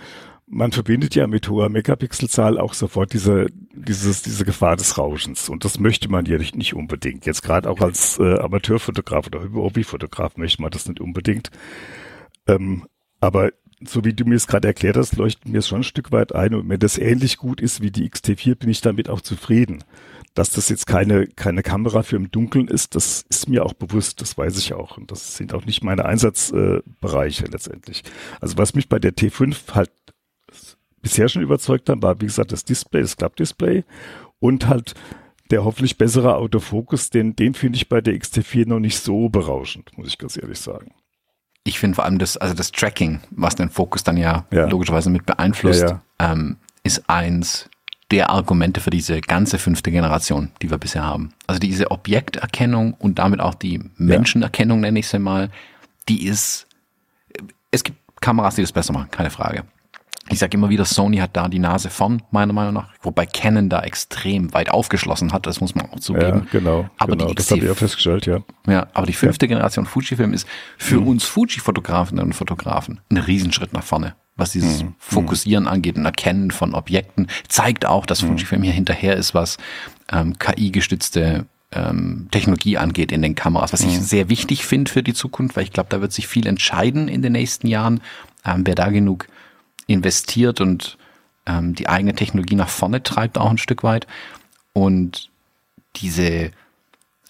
man 0.50 0.72
verbindet 0.72 1.14
ja 1.14 1.26
mit 1.26 1.48
hoher 1.48 1.68
Megapixelzahl 1.68 2.58
auch 2.58 2.72
sofort 2.72 3.12
diese, 3.12 3.48
dieses, 3.74 4.22
diese 4.22 4.46
Gefahr 4.46 4.76
des 4.76 4.96
Rauschens. 4.96 5.50
Und 5.50 5.64
das 5.64 5.78
möchte 5.78 6.10
man 6.10 6.24
ja 6.24 6.38
nicht, 6.38 6.56
nicht 6.56 6.74
unbedingt. 6.74 7.26
Jetzt 7.26 7.42
gerade 7.42 7.68
auch 7.68 7.80
als 7.80 8.18
äh, 8.18 8.38
Amateurfotograf 8.38 9.26
oder 9.26 9.42
Hobbyfotograf 9.52 10.38
möchte 10.38 10.62
man 10.62 10.70
das 10.70 10.88
nicht 10.88 11.00
unbedingt. 11.00 11.50
Ähm, 12.46 12.86
aber 13.20 13.50
so 13.84 14.04
wie 14.04 14.12
du 14.12 14.24
mir 14.24 14.34
es 14.34 14.46
gerade 14.46 14.68
erklärt 14.68 14.96
hast, 14.96 15.16
leuchtet 15.16 15.48
mir 15.48 15.58
es 15.58 15.68
schon 15.68 15.80
ein 15.80 15.84
Stück 15.84 16.10
weit 16.12 16.34
ein. 16.34 16.54
Und 16.54 16.68
wenn 16.68 16.80
das 16.80 16.98
ähnlich 16.98 17.36
gut 17.36 17.60
ist 17.60 17.80
wie 17.80 17.90
die 17.90 18.08
XT4, 18.08 18.56
bin 18.56 18.70
ich 18.70 18.80
damit 18.80 19.08
auch 19.08 19.20
zufrieden. 19.20 19.84
dass 20.34 20.50
das 20.50 20.68
jetzt 20.68 20.86
keine, 20.86 21.26
keine 21.26 21.62
Kamera 21.64 22.02
für 22.04 22.14
im 22.14 22.30
Dunkeln 22.30 22.68
ist, 22.68 22.94
das 22.94 23.24
ist 23.28 23.48
mir 23.48 23.64
auch 23.64 23.72
bewusst, 23.72 24.20
das 24.20 24.38
weiß 24.38 24.56
ich 24.58 24.72
auch. 24.72 24.96
Und 24.96 25.10
das 25.10 25.36
sind 25.36 25.52
auch 25.52 25.64
nicht 25.64 25.82
meine 25.82 26.04
Einsatzbereiche 26.04 27.44
äh, 27.46 27.50
letztendlich. 27.50 28.04
Also 28.40 28.56
was 28.56 28.74
mich 28.74 28.88
bei 28.88 29.00
der 29.00 29.16
T5 29.16 29.74
halt 29.74 29.90
bisher 31.02 31.28
schon 31.28 31.42
überzeugt 31.42 31.88
hat, 31.88 32.02
war 32.02 32.20
wie 32.20 32.26
gesagt 32.26 32.52
das 32.52 32.64
Display, 32.64 33.00
das 33.00 33.16
Klappdisplay 33.16 33.84
und 34.38 34.68
halt 34.68 34.94
der 35.50 35.64
hoffentlich 35.64 35.96
bessere 35.98 36.36
Autofokus, 36.36 37.10
den, 37.10 37.34
den 37.34 37.54
finde 37.54 37.76
ich 37.76 37.88
bei 37.88 38.00
der 38.00 38.14
XT4 38.14 38.68
noch 38.68 38.80
nicht 38.80 38.98
so 38.98 39.28
berauschend, 39.28 39.96
muss 39.96 40.08
ich 40.08 40.18
ganz 40.18 40.36
ehrlich 40.36 40.60
sagen. 40.60 40.94
Ich 41.68 41.78
finde 41.78 41.96
vor 41.96 42.06
allem 42.06 42.18
das, 42.18 42.38
also 42.38 42.54
das 42.54 42.72
Tracking, 42.72 43.20
was 43.30 43.54
den 43.54 43.68
Fokus 43.68 44.02
dann 44.02 44.16
ja, 44.16 44.46
ja. 44.50 44.66
logischerweise 44.66 45.10
mit 45.10 45.26
beeinflusst, 45.26 45.82
ja, 45.82 46.00
ja. 46.20 46.32
Ähm, 46.32 46.56
ist 46.82 47.10
eins 47.10 47.68
der 48.10 48.30
Argumente 48.30 48.80
für 48.80 48.88
diese 48.88 49.20
ganze 49.20 49.58
fünfte 49.58 49.90
Generation, 49.90 50.50
die 50.62 50.70
wir 50.70 50.78
bisher 50.78 51.04
haben. 51.04 51.34
Also 51.46 51.60
diese 51.60 51.90
Objekterkennung 51.90 52.94
und 52.94 53.18
damit 53.18 53.40
auch 53.40 53.54
die 53.54 53.82
Menschenerkennung, 53.96 54.80
nenne 54.80 54.98
ich 54.98 55.08
sie 55.08 55.18
mal, 55.18 55.50
die 56.08 56.26
ist, 56.26 56.66
es 57.70 57.84
gibt 57.84 57.98
Kameras, 58.22 58.54
die 58.54 58.62
das 58.62 58.72
besser 58.72 58.94
machen, 58.94 59.10
keine 59.10 59.28
Frage. 59.28 59.64
Ich 60.30 60.38
sage 60.38 60.56
immer 60.56 60.68
wieder, 60.68 60.84
Sony 60.84 61.18
hat 61.18 61.36
da 61.36 61.48
die 61.48 61.58
Nase 61.58 61.90
vorn, 61.90 62.22
meiner 62.30 62.52
Meinung 62.52 62.74
nach, 62.74 62.88
wobei 63.02 63.26
Canon 63.26 63.68
da 63.68 63.82
extrem 63.82 64.52
weit 64.52 64.70
aufgeschlossen 64.70 65.32
hat, 65.32 65.46
das 65.46 65.60
muss 65.60 65.74
man 65.74 65.90
auch 65.90 66.00
zugeben. 66.00 66.42
Ja, 66.44 66.58
genau, 66.58 66.90
aber 66.98 67.16
genau, 67.16 67.28
die 67.28 67.34
das 67.34 67.50
habe 67.50 67.64
ich 67.64 67.70
auch 67.70 67.76
festgestellt, 67.76 68.26
ja. 68.26 68.40
Ja, 68.66 68.86
aber 68.92 69.06
die 69.06 69.14
fünfte 69.14 69.46
ja. 69.46 69.48
Generation 69.48 69.86
Fujifilm 69.86 70.32
ist 70.34 70.46
für 70.76 71.00
mhm. 71.00 71.08
uns 71.08 71.24
Fuji-Fotografinnen 71.24 72.24
und 72.24 72.32
Fotografen 72.34 73.00
ein 73.10 73.16
Riesenschritt 73.16 73.72
nach 73.72 73.84
vorne 73.84 74.14
was 74.38 74.52
dieses 74.52 74.84
mhm. 74.84 74.94
Fokussieren 74.98 75.66
angeht 75.66 75.96
und 75.96 76.04
Erkennen 76.04 76.52
von 76.52 76.72
Objekten, 76.72 77.26
zeigt 77.48 77.84
auch, 77.84 78.06
dass 78.06 78.22
mhm. 78.22 78.28
Fujifilm 78.28 78.62
hier 78.62 78.72
hinterher 78.72 79.16
ist, 79.16 79.34
was 79.34 79.58
ähm, 80.12 80.38
KI-gestützte 80.38 81.44
ähm, 81.72 82.28
Technologie 82.30 82.78
angeht 82.78 83.12
in 83.12 83.20
den 83.20 83.34
Kameras, 83.34 83.72
was 83.72 83.82
mhm. 83.82 83.90
ich 83.90 84.00
sehr 84.00 84.28
wichtig 84.28 84.64
finde 84.64 84.90
für 84.90 85.02
die 85.02 85.12
Zukunft, 85.12 85.56
weil 85.56 85.64
ich 85.64 85.72
glaube, 85.72 85.90
da 85.90 86.00
wird 86.00 86.12
sich 86.12 86.26
viel 86.26 86.46
entscheiden 86.46 87.08
in 87.08 87.20
den 87.20 87.32
nächsten 87.32 87.66
Jahren, 87.66 88.00
ähm, 88.46 88.62
wer 88.64 88.74
da 88.74 88.88
genug 88.88 89.26
investiert 89.88 90.60
und 90.60 90.96
ähm, 91.46 91.74
die 91.74 91.88
eigene 91.88 92.14
Technologie 92.14 92.54
nach 92.54 92.68
vorne 92.68 93.02
treibt, 93.02 93.38
auch 93.38 93.50
ein 93.50 93.58
Stück 93.58 93.82
weit. 93.82 94.06
Und 94.72 95.30
diese 95.96 96.52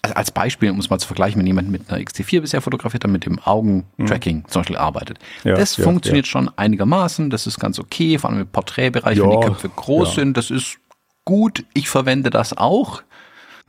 also 0.01 0.15
als 0.15 0.31
Beispiel, 0.31 0.69
um 0.71 0.79
es 0.79 0.89
mal 0.89 0.99
zu 0.99 1.07
vergleichen, 1.07 1.39
wenn 1.39 1.47
jemand 1.47 1.69
mit 1.69 1.89
einer 1.89 1.99
XT4 1.99 2.41
bisher 2.41 2.61
fotografiert 2.61 3.03
hat, 3.03 3.11
mit 3.11 3.25
dem 3.25 3.39
Augentracking 3.39 4.37
mhm. 4.37 4.47
zum 4.47 4.61
Beispiel 4.61 4.77
arbeitet. 4.77 5.19
Ja, 5.43 5.55
das 5.55 5.75
ja, 5.75 5.83
funktioniert 5.83 6.25
ja. 6.25 6.29
schon 6.29 6.49
einigermaßen, 6.55 7.29
das 7.29 7.47
ist 7.47 7.59
ganz 7.59 7.79
okay, 7.79 8.17
vor 8.17 8.29
allem 8.29 8.41
im 8.41 8.47
Porträtbereich, 8.47 9.19
wenn 9.19 9.31
die 9.31 9.45
Köpfe 9.45 9.69
groß 9.69 10.15
sind, 10.15 10.37
das 10.37 10.51
ist 10.51 10.77
gut. 11.25 11.65
Ich 11.73 11.89
verwende 11.89 12.29
das 12.29 12.57
auch. 12.57 13.03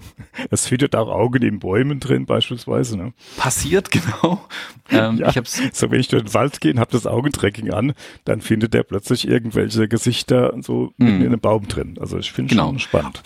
Es 0.51 0.67
findet 0.67 0.97
auch 0.97 1.09
Augen 1.09 1.43
in 1.43 1.59
Bäumen 1.59 2.01
drin, 2.01 2.27
beispielsweise. 2.27 2.97
Ne? 2.97 3.13
Passiert, 3.37 3.91
genau. 3.93 4.47
Ähm, 4.91 5.19
ja, 5.19 5.29
ich 5.29 5.37
hab's 5.37 5.61
so, 5.73 5.91
wenn 5.91 6.01
ich 6.01 6.09
durch 6.09 6.25
den 6.25 6.35
Wald 6.35 6.61
gehe 6.61 6.73
und 6.73 6.81
habe 6.81 6.93
das 6.93 7.07
Augentracking 7.07 7.73
an, 7.73 7.93
dann 8.25 8.41
findet 8.41 8.75
er 8.75 8.83
plötzlich 8.83 9.29
irgendwelche 9.29 9.89
Gesichter 9.89 10.55
so 10.61 10.93
mm. 10.97 11.07
in 11.07 11.27
einem 11.27 11.41
Baum 11.41 11.69
drin. 11.69 11.97
Also 12.01 12.19
ich 12.19 12.33
finde 12.33 12.51
genau. 12.51 12.69
schon 12.69 12.79
spannend. 12.79 13.23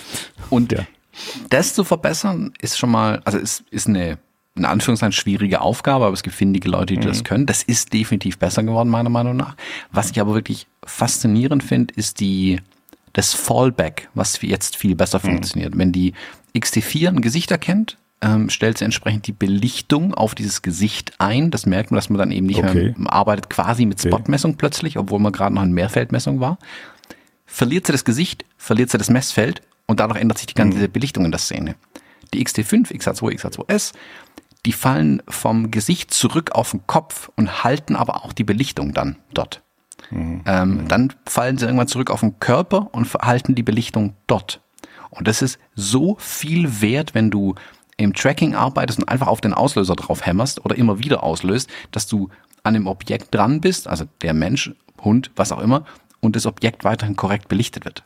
Und 0.51 0.73
ja. 0.73 0.87
Das 1.51 1.75
zu 1.75 1.85
verbessern 1.85 2.53
ist 2.61 2.79
schon 2.79 2.91
mal, 2.91 3.21
also 3.25 3.39
ist, 3.39 3.65
ist 3.71 3.87
eine, 3.87 4.19
in 4.57 4.65
Anführungszeichen 4.65 5.13
schwierige 5.13 5.61
Aufgabe, 5.61 6.05
aber 6.07 6.15
es 6.15 6.23
gibt 6.23 6.37
findige 6.37 6.69
Leute, 6.69 6.95
die 6.95 7.01
mhm. 7.01 7.07
das 7.07 7.25
können. 7.25 7.47
Das 7.47 7.63
ist 7.63 7.93
definitiv 7.93 8.39
besser 8.39 8.63
geworden, 8.63 8.89
meiner 8.89 9.11
Meinung 9.11 9.37
nach. 9.37 9.57
Was 9.93 10.11
ich 10.11 10.21
aber 10.21 10.35
wirklich 10.35 10.67
faszinierend 10.85 11.63
finde, 11.63 11.95
ist 11.95 12.21
die, 12.21 12.61
das 13.15 13.33
Fallback, 13.33 14.11
was 14.13 14.41
jetzt 14.43 14.77
viel 14.77 14.95
besser 14.95 15.19
mhm. 15.19 15.31
funktioniert. 15.31 15.79
Wenn 15.79 15.93
die 15.93 16.13
XT4 16.55 17.09
ein 17.09 17.23
Gesicht 17.23 17.51
erkennt, 17.51 17.97
ähm, 18.21 18.51
stellt 18.51 18.79
sie 18.79 18.85
entsprechend 18.85 19.27
die 19.27 19.33
Belichtung 19.33 20.15
auf 20.15 20.35
dieses 20.35 20.63
Gesicht 20.63 21.13
ein. 21.19 21.51
Das 21.51 21.67
merkt 21.67 21.91
man, 21.91 21.97
dass 21.97 22.11
man 22.11 22.19
dann 22.19 22.31
eben 22.31 22.47
nicht 22.47 22.59
okay. 22.59 22.95
mehr 22.97 23.13
arbeitet, 23.13 23.51
quasi 23.51 23.87
mit 23.87 24.01
Spotmessung 24.01 24.53
okay. 24.53 24.59
plötzlich, 24.59 24.99
obwohl 24.99 25.21
man 25.21 25.33
gerade 25.33 25.55
noch 25.55 25.63
in 25.63 25.73
Mehrfeldmessung 25.73 26.41
war. 26.41 26.59
Verliert 27.47 27.87
sie 27.87 27.93
das 27.93 28.05
Gesicht, 28.05 28.45
verliert 28.57 28.91
sie 28.91 28.99
das 28.99 29.11
Messfeld 29.11 29.63
und 29.87 30.01
dadurch 30.01 30.21
ändert 30.21 30.39
sich 30.39 30.47
die 30.47 30.55
ganze 30.55 30.79
mhm. 30.79 30.93
Belichtung 30.93 31.25
in 31.25 31.31
der 31.31 31.41
Szene. 31.41 31.77
Die 32.33 32.45
XT5, 32.45 32.93
XH2, 32.93 33.39
XH2S, 33.39 33.93
die 34.67 34.73
fallen 34.73 35.23
vom 35.29 35.71
Gesicht 35.71 36.13
zurück 36.13 36.53
auf 36.53 36.71
den 36.71 36.87
Kopf 36.87 37.31
und 37.37 37.63
halten 37.63 37.95
aber 37.97 38.25
auch 38.25 38.33
die 38.33 38.45
Belichtung 38.45 38.95
dann 38.95 39.17
dort. 39.35 39.64
Mhm. 40.11 40.43
Ähm, 40.47 40.71
mhm. 40.71 40.89
dann 40.89 41.13
fallen 41.27 41.59
sie 41.59 41.67
irgendwann 41.67 41.89
zurück 41.89 42.11
auf 42.11 42.21
den 42.21 42.39
Körper 42.41 42.89
und 42.93 43.13
halten 43.15 43.55
die 43.55 43.63
Belichtung 43.63 44.15
dort. 44.27 44.61
Und 45.11 45.29
das 45.29 45.43
ist 45.43 45.59
so 45.75 46.17
viel 46.19 46.81
wert, 46.81 47.15
wenn 47.15 47.31
du 47.31 47.55
im 47.97 48.13
Tracking 48.13 48.55
arbeitest 48.55 48.99
und 48.99 49.09
einfach 49.09 49.29
auf 49.29 49.41
den 49.41 49.55
Auslöser 49.55 49.95
drauf 49.95 50.27
hämmerst 50.27 50.65
oder 50.65 50.77
immer 50.77 50.99
wieder 50.99 51.23
auslöst, 51.23 51.71
dass 51.93 52.07
du 52.07 52.29
an 52.65 52.75
dem 52.75 52.87
Objekt 52.87 53.35
dran 53.35 53.61
bist, 53.61 53.87
also 53.87 54.05
der 54.23 54.35
Mensch, 54.35 54.73
Hund, 55.03 55.31
was 55.37 55.53
auch 55.53 55.61
immer, 55.61 55.85
und 56.21 56.35
das 56.35 56.47
Objekt 56.47 56.83
weiterhin 56.83 57.15
korrekt 57.15 57.49
belichtet 57.49 57.85
wird 57.85 58.03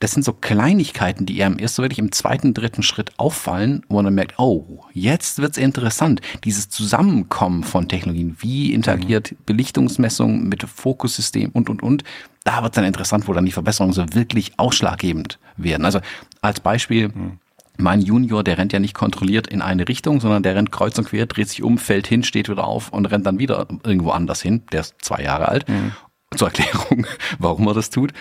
das 0.00 0.12
sind 0.12 0.24
so 0.24 0.32
Kleinigkeiten, 0.32 1.26
die 1.26 1.42
einem 1.42 1.58
erst 1.58 1.74
so 1.74 1.82
wirklich 1.82 1.98
im 1.98 2.10
zweiten, 2.10 2.54
dritten 2.54 2.82
Schritt 2.82 3.12
auffallen, 3.18 3.82
wo 3.88 3.96
man 3.96 4.06
dann 4.06 4.14
merkt, 4.14 4.38
oh, 4.38 4.84
jetzt 4.94 5.40
wird's 5.40 5.58
interessant. 5.58 6.22
Dieses 6.42 6.70
Zusammenkommen 6.70 7.64
von 7.64 7.86
Technologien, 7.86 8.34
wie 8.40 8.72
interagiert 8.72 9.32
mhm. 9.32 9.36
Belichtungsmessung 9.44 10.48
mit 10.48 10.62
Fokussystem 10.62 11.50
und, 11.50 11.68
und, 11.68 11.82
und, 11.82 12.02
da 12.44 12.62
wird's 12.62 12.76
dann 12.76 12.86
interessant, 12.86 13.28
wo 13.28 13.34
dann 13.34 13.44
die 13.44 13.52
Verbesserungen 13.52 13.92
so 13.92 14.02
wirklich 14.14 14.58
ausschlaggebend 14.58 15.38
werden. 15.58 15.84
Also 15.84 16.00
als 16.40 16.60
Beispiel, 16.60 17.08
mhm. 17.08 17.38
mein 17.76 18.00
Junior, 18.00 18.42
der 18.42 18.56
rennt 18.56 18.72
ja 18.72 18.78
nicht 18.78 18.94
kontrolliert 18.94 19.48
in 19.48 19.60
eine 19.60 19.86
Richtung, 19.86 20.22
sondern 20.22 20.42
der 20.42 20.54
rennt 20.54 20.72
kreuz 20.72 20.98
und 20.98 21.08
quer, 21.08 21.26
dreht 21.26 21.50
sich 21.50 21.62
um, 21.62 21.76
fällt 21.76 22.06
hin, 22.06 22.22
steht 22.22 22.48
wieder 22.48 22.66
auf 22.66 22.90
und 22.90 23.04
rennt 23.04 23.26
dann 23.26 23.38
wieder 23.38 23.66
irgendwo 23.84 24.12
anders 24.12 24.40
hin. 24.40 24.62
Der 24.72 24.80
ist 24.80 24.94
zwei 25.02 25.22
Jahre 25.22 25.48
alt. 25.48 25.68
Mhm. 25.68 25.92
Zur 26.34 26.48
Erklärung, 26.48 27.06
warum 27.38 27.66
er 27.66 27.74
das 27.74 27.90
tut. 27.90 28.14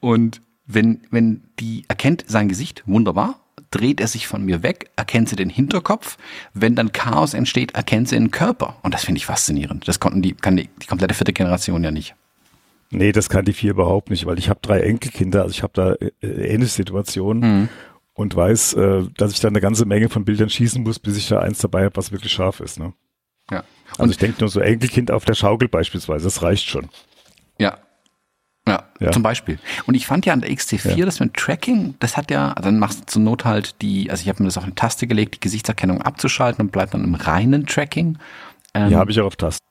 Und 0.00 0.42
wenn, 0.66 1.02
wenn 1.10 1.44
die 1.58 1.84
erkennt 1.88 2.24
sein 2.26 2.48
Gesicht, 2.48 2.82
wunderbar, 2.86 3.40
dreht 3.70 4.00
er 4.00 4.08
sich 4.08 4.26
von 4.26 4.44
mir 4.44 4.62
weg, 4.62 4.90
erkennt 4.96 5.28
sie 5.28 5.36
den 5.36 5.50
Hinterkopf. 5.50 6.18
Wenn 6.54 6.74
dann 6.74 6.92
Chaos 6.92 7.34
entsteht, 7.34 7.74
erkennt 7.74 8.08
sie 8.08 8.16
den 8.16 8.30
Körper. 8.30 8.76
Und 8.82 8.94
das 8.94 9.04
finde 9.04 9.18
ich 9.18 9.26
faszinierend. 9.26 9.86
Das 9.88 10.00
konnten 10.00 10.22
die, 10.22 10.34
kann 10.34 10.56
die, 10.56 10.68
die 10.82 10.86
komplette 10.86 11.14
vierte 11.14 11.32
Generation 11.32 11.82
ja 11.82 11.90
nicht. 11.90 12.14
Nee, 12.90 13.12
das 13.12 13.28
kann 13.28 13.44
die 13.44 13.52
vier 13.52 13.72
überhaupt 13.72 14.10
nicht, 14.10 14.26
weil 14.26 14.38
ich 14.38 14.48
habe 14.48 14.60
drei 14.62 14.80
Enkelkinder, 14.80 15.42
also 15.42 15.50
ich 15.50 15.62
habe 15.62 15.72
da 15.74 15.94
äh, 15.94 16.10
ähnliche 16.26 16.72
Situationen 16.72 17.60
mhm. 17.60 17.68
und 18.14 18.36
weiß, 18.36 18.74
äh, 18.74 19.02
dass 19.16 19.32
ich 19.32 19.40
da 19.40 19.48
eine 19.48 19.60
ganze 19.60 19.86
Menge 19.86 20.08
von 20.08 20.24
Bildern 20.24 20.50
schießen 20.50 20.82
muss, 20.82 21.00
bis 21.00 21.16
ich 21.16 21.28
da 21.28 21.40
eins 21.40 21.58
dabei 21.58 21.84
habe, 21.84 21.96
was 21.96 22.12
wirklich 22.12 22.32
scharf 22.32 22.60
ist. 22.60 22.78
Ne? 22.78 22.92
Ja. 23.50 23.58
Also 23.58 23.64
und 23.64 24.00
also 24.00 24.10
ich 24.12 24.18
denke 24.18 24.40
nur 24.40 24.48
so 24.48 24.60
Enkelkind 24.60 25.10
auf 25.10 25.24
der 25.24 25.34
Schaukel 25.34 25.68
beispielsweise, 25.68 26.24
das 26.24 26.42
reicht 26.42 26.68
schon. 26.68 26.88
Ja, 27.58 27.78
ja, 28.66 28.82
ja, 28.98 29.12
zum 29.12 29.22
Beispiel. 29.22 29.58
Und 29.86 29.94
ich 29.94 30.06
fand 30.06 30.26
ja 30.26 30.32
an 30.32 30.40
der 30.40 30.50
XT4, 30.50 30.96
ja. 30.96 31.04
das 31.04 31.20
mit 31.20 31.34
Tracking, 31.34 31.94
das 32.00 32.16
hat 32.16 32.30
ja, 32.30 32.48
also 32.48 32.68
dann 32.68 32.78
machst 32.78 33.00
du 33.00 33.06
zur 33.06 33.22
Not 33.22 33.44
halt 33.44 33.80
die, 33.80 34.10
also 34.10 34.22
ich 34.22 34.28
habe 34.28 34.42
mir 34.42 34.48
das 34.48 34.58
auf 34.58 34.64
eine 34.64 34.74
Taste 34.74 35.06
gelegt, 35.06 35.36
die 35.36 35.40
Gesichtserkennung 35.40 36.02
abzuschalten 36.02 36.64
und 36.64 36.72
bleibt 36.72 36.94
dann 36.94 37.04
im 37.04 37.14
reinen 37.14 37.66
Tracking. 37.66 38.18
Ähm, 38.74 38.90
ja, 38.90 38.98
habe 38.98 39.12
ich 39.12 39.20
auch 39.20 39.26
auf 39.26 39.36
Taste. 39.36 39.62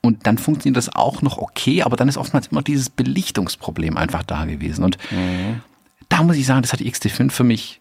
Und 0.00 0.26
dann 0.26 0.38
funktioniert 0.38 0.76
das 0.76 0.94
auch 0.94 1.22
noch 1.22 1.38
okay, 1.38 1.82
aber 1.82 1.96
dann 1.96 2.08
ist 2.08 2.18
oftmals 2.18 2.48
immer 2.48 2.62
dieses 2.62 2.88
Belichtungsproblem 2.88 3.96
einfach 3.96 4.22
da 4.22 4.44
gewesen. 4.44 4.84
Und 4.84 4.96
mhm. 5.10 5.62
da 6.08 6.22
muss 6.22 6.36
ich 6.36 6.46
sagen, 6.46 6.62
das 6.62 6.72
hat 6.72 6.80
die 6.80 6.90
XT5 6.90 7.30
für 7.30 7.44
mich 7.44 7.80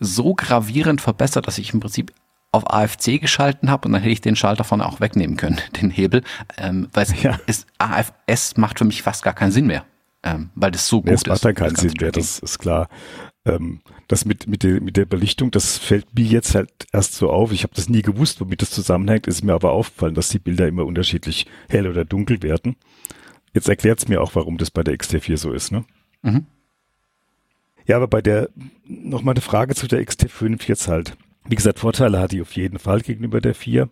so 0.00 0.34
gravierend 0.34 1.00
verbessert, 1.00 1.46
dass 1.46 1.58
ich 1.58 1.74
im 1.74 1.80
Prinzip 1.80 2.12
auf 2.54 2.70
AFC 2.70 3.20
geschalten 3.20 3.70
habe 3.70 3.86
und 3.86 3.92
dann 3.92 4.02
hätte 4.02 4.12
ich 4.12 4.20
den 4.20 4.36
Schalter 4.36 4.64
vorne 4.64 4.86
auch 4.86 5.00
wegnehmen 5.00 5.36
können, 5.36 5.60
den 5.80 5.90
Hebel, 5.90 6.22
ähm, 6.56 6.88
weil 6.92 7.04
es, 7.04 7.22
ja. 7.22 7.38
ist, 7.46 7.66
AFS 7.78 8.56
macht 8.56 8.78
für 8.78 8.84
mich 8.84 9.02
fast 9.02 9.22
gar 9.22 9.34
keinen 9.34 9.52
Sinn 9.52 9.66
mehr, 9.66 9.84
ähm, 10.22 10.50
weil 10.54 10.70
das 10.70 10.88
so 10.88 10.98
gut 10.98 11.06
nee, 11.06 11.12
es 11.12 11.20
ist. 11.20 11.26
Es 11.26 11.30
macht 11.30 11.44
dann 11.44 11.54
keinen 11.54 11.76
Sinn 11.76 11.94
mehr, 12.00 12.12
das 12.12 12.38
ist 12.38 12.58
klar. 12.58 12.88
Ähm, 13.46 13.80
das 14.08 14.24
mit, 14.24 14.46
mit, 14.46 14.62
der, 14.62 14.80
mit 14.80 14.96
der 14.96 15.04
Belichtung, 15.04 15.50
das 15.50 15.76
fällt 15.76 16.14
mir 16.14 16.24
jetzt 16.24 16.54
halt 16.54 16.70
erst 16.92 17.14
so 17.14 17.30
auf. 17.30 17.52
Ich 17.52 17.62
habe 17.62 17.74
das 17.74 17.88
nie 17.88 18.02
gewusst, 18.02 18.40
womit 18.40 18.62
das 18.62 18.70
zusammenhängt. 18.70 19.26
Ist 19.26 19.44
mir 19.44 19.52
aber 19.52 19.72
aufgefallen, 19.72 20.14
dass 20.14 20.30
die 20.30 20.38
Bilder 20.38 20.66
immer 20.66 20.86
unterschiedlich 20.86 21.46
hell 21.68 21.86
oder 21.86 22.04
dunkel 22.06 22.42
werden. 22.42 22.76
Jetzt 23.52 23.68
erklärt 23.68 23.98
es 23.98 24.08
mir 24.08 24.22
auch, 24.22 24.34
warum 24.34 24.56
das 24.56 24.70
bei 24.70 24.82
der 24.82 24.94
XT4 24.94 25.36
so 25.36 25.52
ist. 25.52 25.72
Ne? 25.72 25.84
Mhm. 26.22 26.46
Ja, 27.86 27.96
aber 27.96 28.08
bei 28.08 28.22
der, 28.22 28.48
nochmal 28.86 29.34
eine 29.34 29.42
Frage 29.42 29.74
zu 29.74 29.86
der 29.86 30.02
XT5 30.02 30.66
jetzt 30.66 30.88
halt. 30.88 31.16
Wie 31.46 31.54
gesagt, 31.54 31.78
Vorteile 31.78 32.20
hat 32.20 32.32
die 32.32 32.40
auf 32.40 32.52
jeden 32.56 32.78
Fall 32.78 33.00
gegenüber 33.00 33.40
der 33.40 33.54
4. 33.54 33.88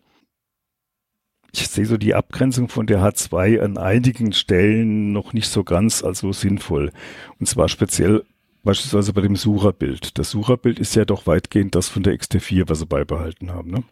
Ich 1.54 1.68
sehe 1.68 1.84
so 1.84 1.98
die 1.98 2.14
Abgrenzung 2.14 2.68
von 2.68 2.86
der 2.86 3.00
H2 3.00 3.60
an 3.60 3.76
einigen 3.76 4.32
Stellen 4.32 5.12
noch 5.12 5.34
nicht 5.34 5.48
so 5.48 5.64
ganz 5.64 6.02
als 6.02 6.20
so 6.20 6.32
sinnvoll. 6.32 6.92
Und 7.38 7.46
zwar 7.46 7.68
speziell 7.68 8.24
beispielsweise 8.64 9.12
bei 9.12 9.20
dem 9.20 9.36
Sucherbild. 9.36 10.18
Das 10.18 10.30
Sucherbild 10.30 10.78
ist 10.78 10.94
ja 10.94 11.04
doch 11.04 11.26
weitgehend 11.26 11.74
das 11.74 11.88
von 11.88 12.02
der 12.02 12.14
XT4, 12.14 12.68
was 12.68 12.78
sie 12.78 12.86
beibehalten 12.86 13.52
haben, 13.52 13.70
ne? 13.70 13.84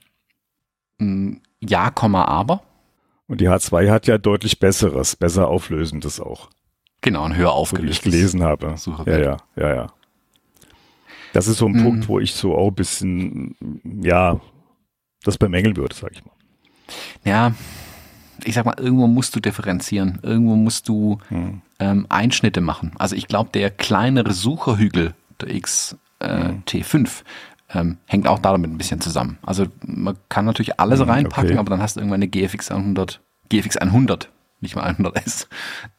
Mm, 0.99 1.41
ja, 1.61 1.93
aber. 1.95 2.63
Und 3.27 3.43
die 3.43 3.49
H2 3.49 3.91
hat 3.91 4.07
ja 4.07 4.17
deutlich 4.17 4.59
besseres, 4.59 5.17
besser 5.17 5.49
auflösendes 5.49 6.19
auch. 6.19 6.49
Genau, 7.03 7.25
ein 7.25 7.37
höher 7.37 7.53
aufgelöstes. 7.53 8.03
So, 8.03 8.09
ich 8.09 8.13
gelesen 8.13 8.43
habe. 8.43 8.75
Ja, 9.07 9.19
ja, 9.19 9.37
ja, 9.57 9.75
ja. 9.75 9.93
Das 11.33 11.47
ist 11.47 11.59
so 11.59 11.67
ein 11.67 11.73
mhm. 11.73 11.83
Punkt, 11.83 12.09
wo 12.09 12.19
ich 12.19 12.35
so 12.35 12.57
auch 12.57 12.69
ein 12.69 12.75
bisschen, 12.75 13.57
ja, 14.03 14.41
das 15.23 15.39
bemängeln 15.39 15.77
würde, 15.77 15.95
sag 15.95 16.13
ich 16.13 16.25
mal. 16.25 16.33
Ja, 17.25 17.53
ich 18.45 18.55
sag 18.55 18.65
mal, 18.65 18.79
irgendwo 18.79 19.07
musst 19.07 19.35
du 19.37 19.41
differenzieren. 19.41 20.19
Irgendwo 20.23 20.57
musst 20.57 20.89
du 20.89 21.19
hm. 21.29 21.63
ähm, 21.79 22.07
Einschnitte 22.09 22.61
machen. 22.61 22.93
Also 22.99 23.17
ich 23.17 23.27
glaube, 23.27 23.51
der 23.53 23.71
kleinere 23.71 24.33
Sucherhügel 24.33 25.15
der 25.41 25.49
XT5 25.49 25.97
äh, 26.21 26.83
hm. 26.83 27.07
ähm, 27.75 27.99
hängt 28.07 28.27
auch 28.29 28.39
damit 28.39 28.71
ein 28.71 28.79
bisschen 28.79 29.01
zusammen. 29.01 29.39
Also 29.43 29.67
man 29.85 30.17
kann 30.29 30.45
natürlich 30.45 30.81
alles 30.81 31.01
hm, 31.01 31.11
reinpacken, 31.11 31.51
okay. 31.51 31.59
aber 31.59 31.71
dann 31.71 31.83
hast 31.83 31.97
du 31.97 32.01
irgendwann 32.01 32.23
eine 32.23 32.29
GFX 32.29 32.71
100, 32.71 33.21
GFX 33.49 33.77
100, 33.77 34.31
nicht 34.61 34.77
mal 34.77 34.91
100S, 34.91 35.47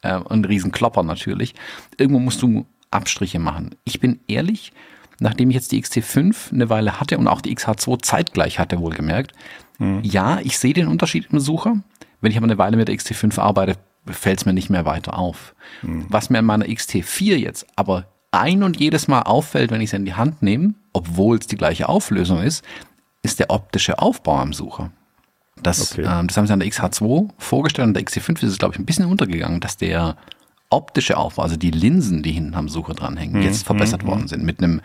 äh, 0.02 0.16
und 0.16 0.32
einen 0.32 0.46
riesen 0.46 0.72
Klopper 0.72 1.04
natürlich. 1.04 1.56
Irgendwo 1.98 2.20
musst 2.20 2.42
du 2.42 2.66
Abstriche 2.92 3.40
machen. 3.40 3.76
Ich 3.84 4.00
bin 4.00 4.20
ehrlich, 4.28 4.74
nachdem 5.22 5.52
ich 5.52 5.56
jetzt 5.56 5.72
die 5.72 5.82
XT5 5.82 6.52
eine 6.52 6.70
Weile 6.70 7.00
hatte 7.00 7.18
und 7.18 7.28
auch 7.28 7.42
die 7.42 7.56
XH2 7.56 8.02
zeitgleich 8.02 8.60
hatte, 8.60 8.80
wohlgemerkt, 8.80 9.34
hm. 9.78 10.04
ja, 10.04 10.40
ich 10.40 10.58
sehe 10.58 10.74
den 10.74 10.88
Unterschied 10.88 11.28
im 11.32 11.40
Sucher. 11.40 11.78
Wenn 12.22 12.32
ich 12.32 12.38
aber 12.38 12.48
eine 12.48 12.58
Weile 12.58 12.76
mit 12.76 12.88
der 12.88 12.96
XT5 12.96 13.40
arbeite, 13.40 13.78
fällt 14.08 14.40
es 14.40 14.46
mir 14.46 14.54
nicht 14.54 14.72
mehr 14.72 14.86
weiter 14.86 15.18
auf. 15.18 15.54
Hm. 15.82 16.08
Was 16.10 16.32
mir 16.32 16.40
in 16.40 16.46
meiner 16.46 16.66
XT4 16.66 17.36
jetzt 17.36 17.68
aber 17.76 18.08
ein 18.32 18.64
und 18.64 18.80
jedes 18.80 19.08
Mal 19.08 19.22
auffällt, 19.22 19.72
wenn 19.72 19.82
ich 19.82 19.90
es 19.90 19.94
in 19.94 20.06
die 20.06 20.16
Hand 20.16 20.42
nehme, 20.42 20.74
obwohl 20.92 21.38
es 21.38 21.48
die 21.48 21.58
gleiche 21.58 21.88
Auflösung 21.88 22.42
ist, 22.42 22.66
ist 23.22 23.40
der 23.40 23.52
optische 23.52 24.00
Aufbau 24.00 24.40
am 24.40 24.54
Sucher. 24.54 24.92
Das, 25.62 25.92
okay. 25.92 26.02
ähm, 26.02 26.28
das 26.28 26.38
haben 26.38 26.48
sie 26.48 26.54
an 26.54 26.60
der 26.60 26.70
XH2 26.70 27.30
vorgestellt 27.38 27.88
und 27.90 27.94
der 27.94 28.04
XT5 28.04 28.38
ist 28.38 28.54
es, 28.54 28.58
glaube 28.58 28.74
ich, 28.74 28.80
ein 28.80 28.86
bisschen 28.86 29.06
untergegangen, 29.06 29.60
dass 29.60 29.78
der 29.78 30.18
optische 30.72 31.18
Aufbau, 31.18 31.44
also 31.44 31.58
die 31.58 31.70
Linsen, 31.70 32.24
die 32.24 32.32
hinten 32.32 32.56
am 32.56 32.70
Sucher 32.70 32.94
dranhängen, 32.94 33.42
mhm. 33.42 33.46
jetzt 33.46 33.66
verbessert 33.66 34.04
mhm. 34.04 34.08
worden 34.08 34.28
sind 34.28 34.44
mit 34.44 34.60
einem 34.60 34.82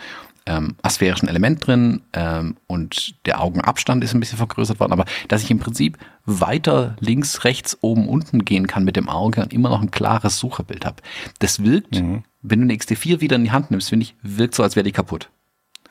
ähm, 0.46 0.76
asphärischen 0.82 1.28
Element 1.28 1.66
drin 1.66 2.02
ähm, 2.12 2.56
und 2.66 3.14
der 3.26 3.40
Augenabstand 3.40 4.02
ist 4.04 4.14
ein 4.14 4.20
bisschen 4.20 4.38
vergrößert 4.38 4.80
worden, 4.80 4.92
aber 4.92 5.04
dass 5.28 5.42
ich 5.42 5.50
im 5.50 5.58
Prinzip 5.58 5.98
weiter 6.24 6.96
links, 7.00 7.44
rechts, 7.44 7.76
oben, 7.80 8.08
unten 8.08 8.44
gehen 8.44 8.66
kann 8.66 8.84
mit 8.84 8.96
dem 8.96 9.08
Auge 9.08 9.42
und 9.42 9.52
immer 9.52 9.70
noch 9.70 9.82
ein 9.82 9.90
klares 9.90 10.38
Sucherbild 10.38 10.86
habe. 10.86 11.02
Das 11.40 11.62
wirkt, 11.62 11.96
mhm. 11.96 12.22
wenn 12.42 12.60
du 12.60 12.64
eine 12.64 12.74
XT4 12.74 13.20
wieder 13.20 13.36
in 13.36 13.44
die 13.44 13.50
Hand 13.50 13.70
nimmst, 13.70 13.88
finde 13.88 14.04
ich, 14.04 14.14
wirkt 14.22 14.54
so, 14.54 14.62
als 14.62 14.76
wäre 14.76 14.84
die 14.84 14.92
kaputt. 14.92 15.30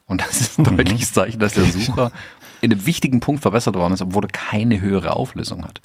Und 0.07 0.21
das 0.21 0.39
ist 0.39 0.57
ein 0.57 0.63
mhm. 0.63 0.77
deutliches 0.77 1.13
Zeichen, 1.13 1.39
dass 1.39 1.53
der 1.53 1.65
Sucher 1.65 2.11
in 2.61 2.71
einem 2.71 2.85
wichtigen 2.85 3.19
Punkt 3.19 3.41
verbessert 3.41 3.75
worden 3.75 3.93
ist, 3.93 4.01
obwohl 4.01 4.23
er 4.23 4.29
keine 4.29 4.79
höhere 4.79 5.15
Auflösung 5.15 5.65
hat. 5.65 5.81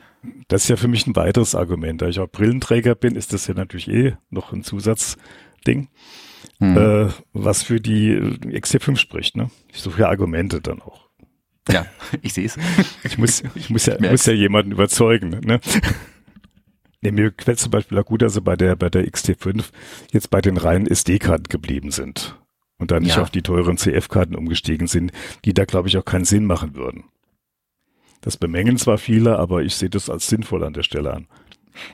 Das 0.49 0.63
ist 0.63 0.69
ja 0.69 0.77
für 0.77 0.89
mich 0.89 1.07
ein 1.07 1.17
weiteres 1.17 1.55
Argument. 1.55 2.01
Da 2.01 2.09
ich 2.09 2.21
auch 2.21 2.29
Brillenträger 2.29 2.95
bin, 2.95 3.17
ist 3.17 3.33
das 3.33 3.47
ja 3.47 3.55
natürlich 3.55 3.89
eh 3.89 4.17
noch 4.31 4.53
ein 4.53 4.63
Zusatzding 4.63 5.89
mhm. 6.61 6.77
äh, 6.77 7.09
was 7.33 7.63
für 7.63 7.81
die 7.81 8.17
XT5 8.17 8.97
spricht. 8.97 9.37
Ne? 9.37 9.51
Ich 9.73 9.81
suche 9.81 10.03
ja 10.03 10.09
Argumente 10.09 10.61
dann 10.61 10.81
auch. 10.81 11.09
Ja, 11.69 11.87
ich 12.23 12.35
sehe 12.35 12.47
es. 12.47 12.57
Ich 13.03 13.19
muss, 13.19 13.43
ich 13.55 13.71
muss 13.71 13.87
ja, 13.87 13.97
ich 13.97 14.11
muss 14.11 14.27
ja 14.27 14.33
jemanden 14.33 14.73
überzeugen. 14.73 15.41
Ne? 15.45 15.61
Nee, 17.03 17.13
mir 17.13 17.31
gefällt 17.31 17.59
zum 17.59 17.71
Beispiel 17.71 17.99
auch 17.99 18.05
gut, 18.05 18.21
dass 18.21 18.35
sie 18.35 18.43
bei 18.43 18.57
der, 18.57 18.77
bei 18.77 18.91
der 18.91 19.07
XT5 19.07 19.65
jetzt 20.13 20.29
bei 20.29 20.43
den 20.43 20.59
reinen 20.59 20.87
SD-Karten 20.87 21.45
geblieben 21.45 21.91
sind 21.93 22.37
und 22.77 22.91
dann 22.91 23.05
nicht 23.05 23.17
ja. 23.17 23.23
auf 23.23 23.31
die 23.31 23.41
teuren 23.41 23.79
CF-Karten 23.79 24.35
umgestiegen 24.35 24.87
sind, 24.87 25.11
die 25.47 25.55
da, 25.55 25.65
glaube 25.65 25.89
ich, 25.89 25.97
auch 25.97 26.05
keinen 26.05 26.27
Sinn 26.27 26.45
machen 26.45 26.75
würden. 26.75 27.05
Das 28.21 28.37
bemängeln 28.37 28.77
zwar 28.77 28.99
viele, 28.99 29.39
aber 29.39 29.63
ich 29.63 29.77
sehe 29.77 29.89
das 29.89 30.11
als 30.11 30.29
sinnvoll 30.29 30.63
an 30.63 30.75
der 30.75 30.83
Stelle 30.83 31.15
an. 31.15 31.27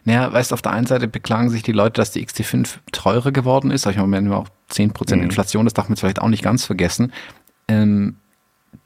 Naja, 0.04 0.32
weißt 0.32 0.52
auf 0.52 0.62
der 0.62 0.72
einen 0.72 0.86
Seite 0.86 1.08
beklagen 1.08 1.50
sich 1.50 1.62
die 1.62 1.72
Leute, 1.72 2.00
dass 2.00 2.10
die 2.10 2.26
XT5 2.26 2.78
teurer 2.92 3.32
geworden 3.32 3.70
ist. 3.70 3.86
Ich 3.86 3.96
meine, 3.96 4.12
wenn 4.12 4.30
wir 4.30 4.38
auch 4.38 4.48
10% 4.70 5.16
mhm. 5.16 5.22
Inflation, 5.22 5.64
das 5.64 5.74
darf 5.74 5.86
man 5.86 5.94
jetzt 5.94 6.00
vielleicht 6.00 6.20
auch 6.20 6.28
nicht 6.28 6.42
ganz 6.42 6.64
vergessen. 6.64 7.12
Ähm, 7.68 8.16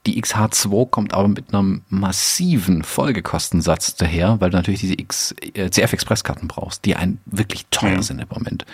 die 0.05 0.21
XH2 0.21 0.89
kommt 0.89 1.13
aber 1.13 1.27
mit 1.27 1.53
einem 1.53 1.83
massiven 1.89 2.83
Folgekostensatz 2.83 3.95
daher, 3.95 4.39
weil 4.39 4.49
du 4.49 4.57
natürlich 4.57 4.79
diese 4.79 4.99
X, 4.99 5.35
äh, 5.53 5.69
CF 5.69 5.93
Express 5.93 6.23
Karten 6.23 6.47
brauchst, 6.47 6.85
die 6.85 6.95
ein 6.95 7.19
wirklich 7.25 7.67
teuer 7.71 7.97
mhm. 7.97 8.01
sind 8.01 8.19
im 8.19 8.27
Moment. 8.29 8.65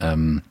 Ähm, 0.00 0.42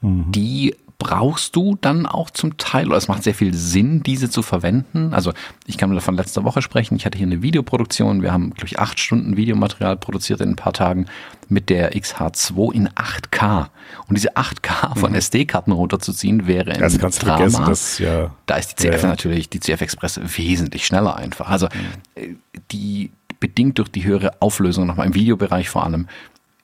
mhm. 0.00 0.32
Die 0.32 0.74
brauchst 0.98 1.54
du 1.56 1.76
dann 1.80 2.06
auch 2.06 2.30
zum 2.30 2.56
Teil, 2.56 2.88
oder 2.88 2.96
es 2.96 3.08
macht 3.08 3.22
sehr 3.22 3.34
viel 3.34 3.52
Sinn, 3.52 4.02
diese 4.02 4.30
zu 4.30 4.42
verwenden. 4.42 5.12
Also 5.12 5.32
ich 5.66 5.76
kann 5.76 5.90
nur 5.90 5.98
davon 5.98 6.16
letzter 6.16 6.44
Woche 6.44 6.62
sprechen. 6.62 6.96
Ich 6.96 7.04
hatte 7.04 7.18
hier 7.18 7.26
eine 7.26 7.42
Videoproduktion. 7.42 8.22
Wir 8.22 8.32
haben, 8.32 8.54
glaube 8.54 8.66
ich, 8.66 8.78
acht 8.78 8.98
Stunden 8.98 9.36
Videomaterial 9.36 9.96
produziert 9.96 10.40
in 10.40 10.50
ein 10.50 10.56
paar 10.56 10.72
Tagen 10.72 11.06
mit 11.48 11.68
der 11.68 11.94
XH2 11.94 12.72
in 12.72 12.88
8K. 12.88 13.68
Und 14.08 14.16
diese 14.16 14.36
8K 14.36 14.98
von 14.98 15.10
mhm. 15.10 15.18
SD-Karten 15.18 15.72
runterzuziehen 15.72 16.46
wäre 16.46 16.72
ein 16.72 16.80
das 16.80 16.98
kannst 16.98 17.22
Drama. 17.22 17.36
vergessen, 17.36 17.64
das, 17.66 17.98
ja. 17.98 18.30
Da 18.46 18.56
ist 18.56 18.72
die 18.72 18.88
CF 18.88 19.02
ja, 19.02 19.08
natürlich, 19.08 19.50
die 19.50 19.60
CF 19.60 19.82
Express 19.82 20.20
wesentlich 20.22 20.86
schneller 20.86 21.16
einfach. 21.16 21.50
Also 21.50 21.68
mhm. 22.16 22.38
die 22.72 23.10
bedingt 23.38 23.78
durch 23.78 23.90
die 23.90 24.04
höhere 24.04 24.40
Auflösung 24.40 24.86
nochmal 24.86 25.06
im 25.06 25.14
Videobereich 25.14 25.68
vor 25.68 25.84
allem 25.84 26.08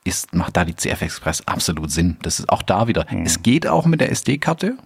ist, 0.05 0.34
macht 0.34 0.57
da 0.57 0.64
die 0.64 0.74
CF 0.74 1.03
Express 1.03 1.46
absolut 1.46 1.90
Sinn. 1.90 2.16
Das 2.22 2.38
ist 2.40 2.48
auch 2.48 2.62
da 2.62 2.88
wieder. 2.88 3.07
Mhm. 3.11 3.24
Es 3.24 3.42
geht 3.42 3.66
auch 3.66 3.86
mit 3.86 4.00
der 4.00 4.11
SD-Karte, 4.11 4.76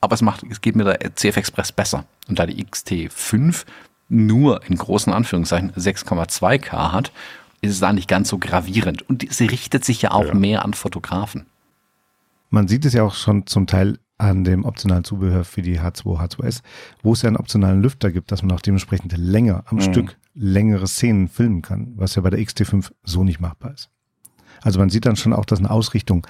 aber 0.00 0.14
es 0.14 0.22
macht, 0.22 0.44
es 0.50 0.60
geht 0.60 0.76
mit 0.76 0.86
der 0.86 1.14
CF 1.14 1.36
Express 1.36 1.72
besser. 1.72 2.04
Und 2.28 2.38
da 2.38 2.46
die 2.46 2.64
XT5 2.64 3.64
nur 4.08 4.64
in 4.66 4.76
großen 4.76 5.12
Anführungszeichen 5.12 5.72
6,2K 5.72 6.92
hat, 6.92 7.12
ist 7.60 7.72
es 7.72 7.80
da 7.80 7.92
nicht 7.92 8.08
ganz 8.08 8.28
so 8.28 8.38
gravierend. 8.38 9.08
Und 9.08 9.26
sie 9.32 9.46
richtet 9.46 9.84
sich 9.84 10.02
ja 10.02 10.12
auch 10.12 10.26
ja. 10.26 10.34
mehr 10.34 10.64
an 10.64 10.74
Fotografen. 10.74 11.46
Man 12.50 12.66
sieht 12.66 12.84
es 12.84 12.94
ja 12.94 13.04
auch 13.04 13.14
schon 13.14 13.46
zum 13.46 13.66
Teil 13.66 13.98
an 14.18 14.44
dem 14.44 14.64
optionalen 14.64 15.04
Zubehör 15.04 15.44
für 15.44 15.62
die 15.62 15.80
H2, 15.80 16.18
H2S, 16.18 16.62
wo 17.02 17.12
es 17.12 17.22
ja 17.22 17.28
einen 17.28 17.36
optionalen 17.36 17.80
Lüfter 17.80 18.10
gibt, 18.10 18.32
dass 18.32 18.42
man 18.42 18.52
auch 18.52 18.60
dementsprechend 18.60 19.16
länger 19.16 19.64
am 19.66 19.76
mhm. 19.78 19.82
Stück 19.82 20.16
längere 20.34 20.86
Szenen 20.86 21.28
filmen 21.28 21.62
kann, 21.62 21.92
was 21.96 22.16
ja 22.16 22.22
bei 22.22 22.30
der 22.30 22.40
XT5 22.40 22.90
so 23.02 23.24
nicht 23.24 23.40
machbar 23.40 23.72
ist. 23.72 23.88
Also 24.62 24.78
man 24.78 24.90
sieht 24.90 25.06
dann 25.06 25.16
schon 25.16 25.32
auch, 25.32 25.44
dass 25.44 25.58
eine 25.58 25.70
Ausrichtung 25.70 26.26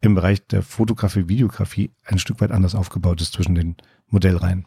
im 0.00 0.14
Bereich 0.14 0.46
der 0.46 0.62
Fotografie, 0.62 1.28
Videografie 1.28 1.92
ein 2.04 2.18
Stück 2.18 2.40
weit 2.40 2.50
anders 2.50 2.74
aufgebaut 2.74 3.20
ist 3.20 3.32
zwischen 3.32 3.54
den 3.54 3.76
Modellreihen. 4.08 4.66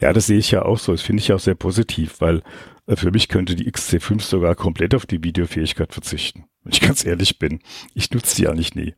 Ja, 0.00 0.12
das 0.12 0.26
sehe 0.26 0.38
ich 0.38 0.50
ja 0.50 0.62
auch 0.62 0.78
so. 0.78 0.92
Das 0.92 1.02
finde 1.02 1.22
ich 1.22 1.32
auch 1.32 1.40
sehr 1.40 1.54
positiv, 1.54 2.20
weil 2.20 2.42
äh, 2.86 2.96
für 2.96 3.10
mich 3.10 3.28
könnte 3.28 3.54
die 3.54 3.70
XC5 3.70 4.22
sogar 4.22 4.54
komplett 4.54 4.94
auf 4.94 5.06
die 5.06 5.22
Videofähigkeit 5.22 5.92
verzichten. 5.92 6.44
Wenn 6.62 6.72
ich 6.72 6.80
ganz 6.86 7.04
ehrlich 7.04 7.38
bin. 7.38 7.60
Ich 7.94 8.10
nutze 8.10 8.36
die 8.36 8.48
eigentlich 8.48 8.74
nie. 8.74 8.94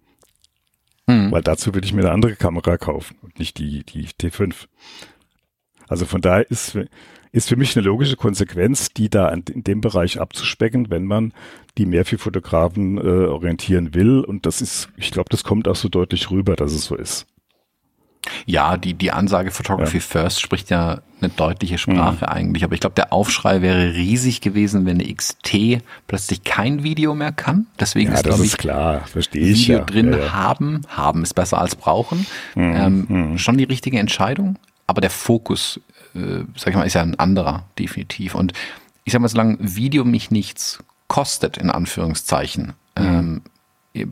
Hm. 1.09 1.33
Weil 1.33 1.43
dazu 1.43 1.75
würde 1.75 1.87
ich 1.87 1.93
mir 1.93 2.03
eine 2.03 2.13
andere 2.13 2.37
Kamera 2.37 2.77
kaufen 2.77 3.17
und 3.23 3.39
nicht 3.39 3.59
die, 3.59 3.85
die 3.85 4.07
T5. 4.09 4.67
Also 5.89 6.05
von 6.05 6.21
daher 6.21 6.49
ist, 6.51 6.79
ist 7.33 7.49
für 7.49 7.57
mich 7.57 7.77
eine 7.77 7.87
logische 7.87 8.17
Konsequenz, 8.17 8.91
die 8.91 9.09
da 9.09 9.29
in 9.29 9.45
dem 9.47 9.81
Bereich 9.81 10.21
abzuspecken, 10.21 10.91
wenn 10.91 11.05
man 11.05 11.33
die 11.77 11.87
Mehrvielfotografen 11.87 12.99
äh, 12.99 13.27
orientieren 13.27 13.95
will. 13.95 14.21
Und 14.21 14.47
das 14.47 14.61
ist, 14.61 14.89
ich 14.97 15.11
glaube, 15.11 15.29
das 15.31 15.45
kommt 15.45 15.69
auch 15.69 15.77
so 15.77 15.89
deutlich 15.89 16.31
rüber, 16.31 16.57
dass 16.57 16.73
es 16.73 16.85
so 16.85 16.97
ist. 16.97 17.27
Ja, 18.47 18.77
die, 18.77 18.95
die 18.95 19.13
Ansage 19.13 19.51
Photography 19.51 19.99
ja. 19.99 20.03
First 20.03 20.41
spricht 20.41 20.71
ja 20.71 21.01
eine 21.21 21.31
deutliche 21.31 21.79
Sprache 21.79 22.25
mhm. 22.25 22.33
eigentlich. 22.33 22.65
Aber 22.65 22.75
ich 22.75 22.81
glaube, 22.81 22.95
der 22.95 23.13
Aufschrei 23.13 23.63
wäre 23.63 23.95
riesig 23.95 24.41
gewesen, 24.41 24.87
wenn 24.87 25.01
eine 25.01 25.13
XT 25.13 25.83
plötzlich 26.07 26.45
kein 26.45 26.83
Video 26.83 27.15
mehr 27.15 27.33
kann. 27.33 27.67
Deswegen 27.79 28.11
ja, 28.11 28.17
ist, 28.17 28.25
glaube 28.25 28.45
ich, 28.45 28.57
klar, 28.57 29.07
verstehe 29.07 29.43
ich. 29.43 29.61
Video 29.61 29.79
ja. 29.79 29.85
drin 29.85 30.13
ja, 30.13 30.33
haben. 30.33 30.83
Haben 30.89 31.23
ist 31.23 31.35
besser 31.35 31.59
als 31.59 31.77
brauchen. 31.77 32.27
Mhm. 32.55 32.77
Ähm, 32.77 33.07
mhm. 33.09 33.39
Schon 33.39 33.59
die 33.59 33.65
richtige 33.65 33.99
Entscheidung. 33.99 34.57
Aber 34.87 35.01
der 35.01 35.11
Fokus 35.11 35.81
äh, 36.15 36.45
sag 36.57 36.69
ich 36.69 36.77
mal, 36.77 36.85
ist 36.85 36.95
ja 36.95 37.03
ein 37.03 37.19
anderer, 37.19 37.65
definitiv. 37.79 38.35
Und 38.35 38.53
ich 39.05 39.13
sag 39.13 39.21
mal, 39.21 39.29
solange 39.29 39.57
Video 39.61 40.05
mich 40.05 40.31
nichts 40.31 40.83
kostet, 41.09 41.57
in 41.57 41.71
Anführungszeichen, 41.71 42.75
mhm. 42.99 43.05
ähm, 43.05 43.43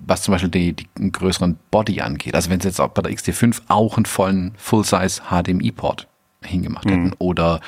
was 0.07 0.23
zum 0.23 0.33
Beispiel 0.33 0.51
die, 0.51 0.73
die 0.73 1.13
größeren 1.13 1.59
Body 1.71 2.01
angeht, 2.01 2.35
also 2.35 2.51
wenn 2.51 2.61
sie 2.61 2.69
jetzt 2.69 2.81
auch 2.81 2.89
bei 2.89 3.03
der 3.03 3.13
XT5 3.13 3.63
auch 3.69 3.97
einen 3.97 4.07
vollen 4.07 4.55
Full-Size 4.57 5.23
HDMI-Port 5.31 6.09
hingemacht 6.43 6.87
hätten 6.87 7.09
mhm. 7.09 7.15
oder 7.19 7.61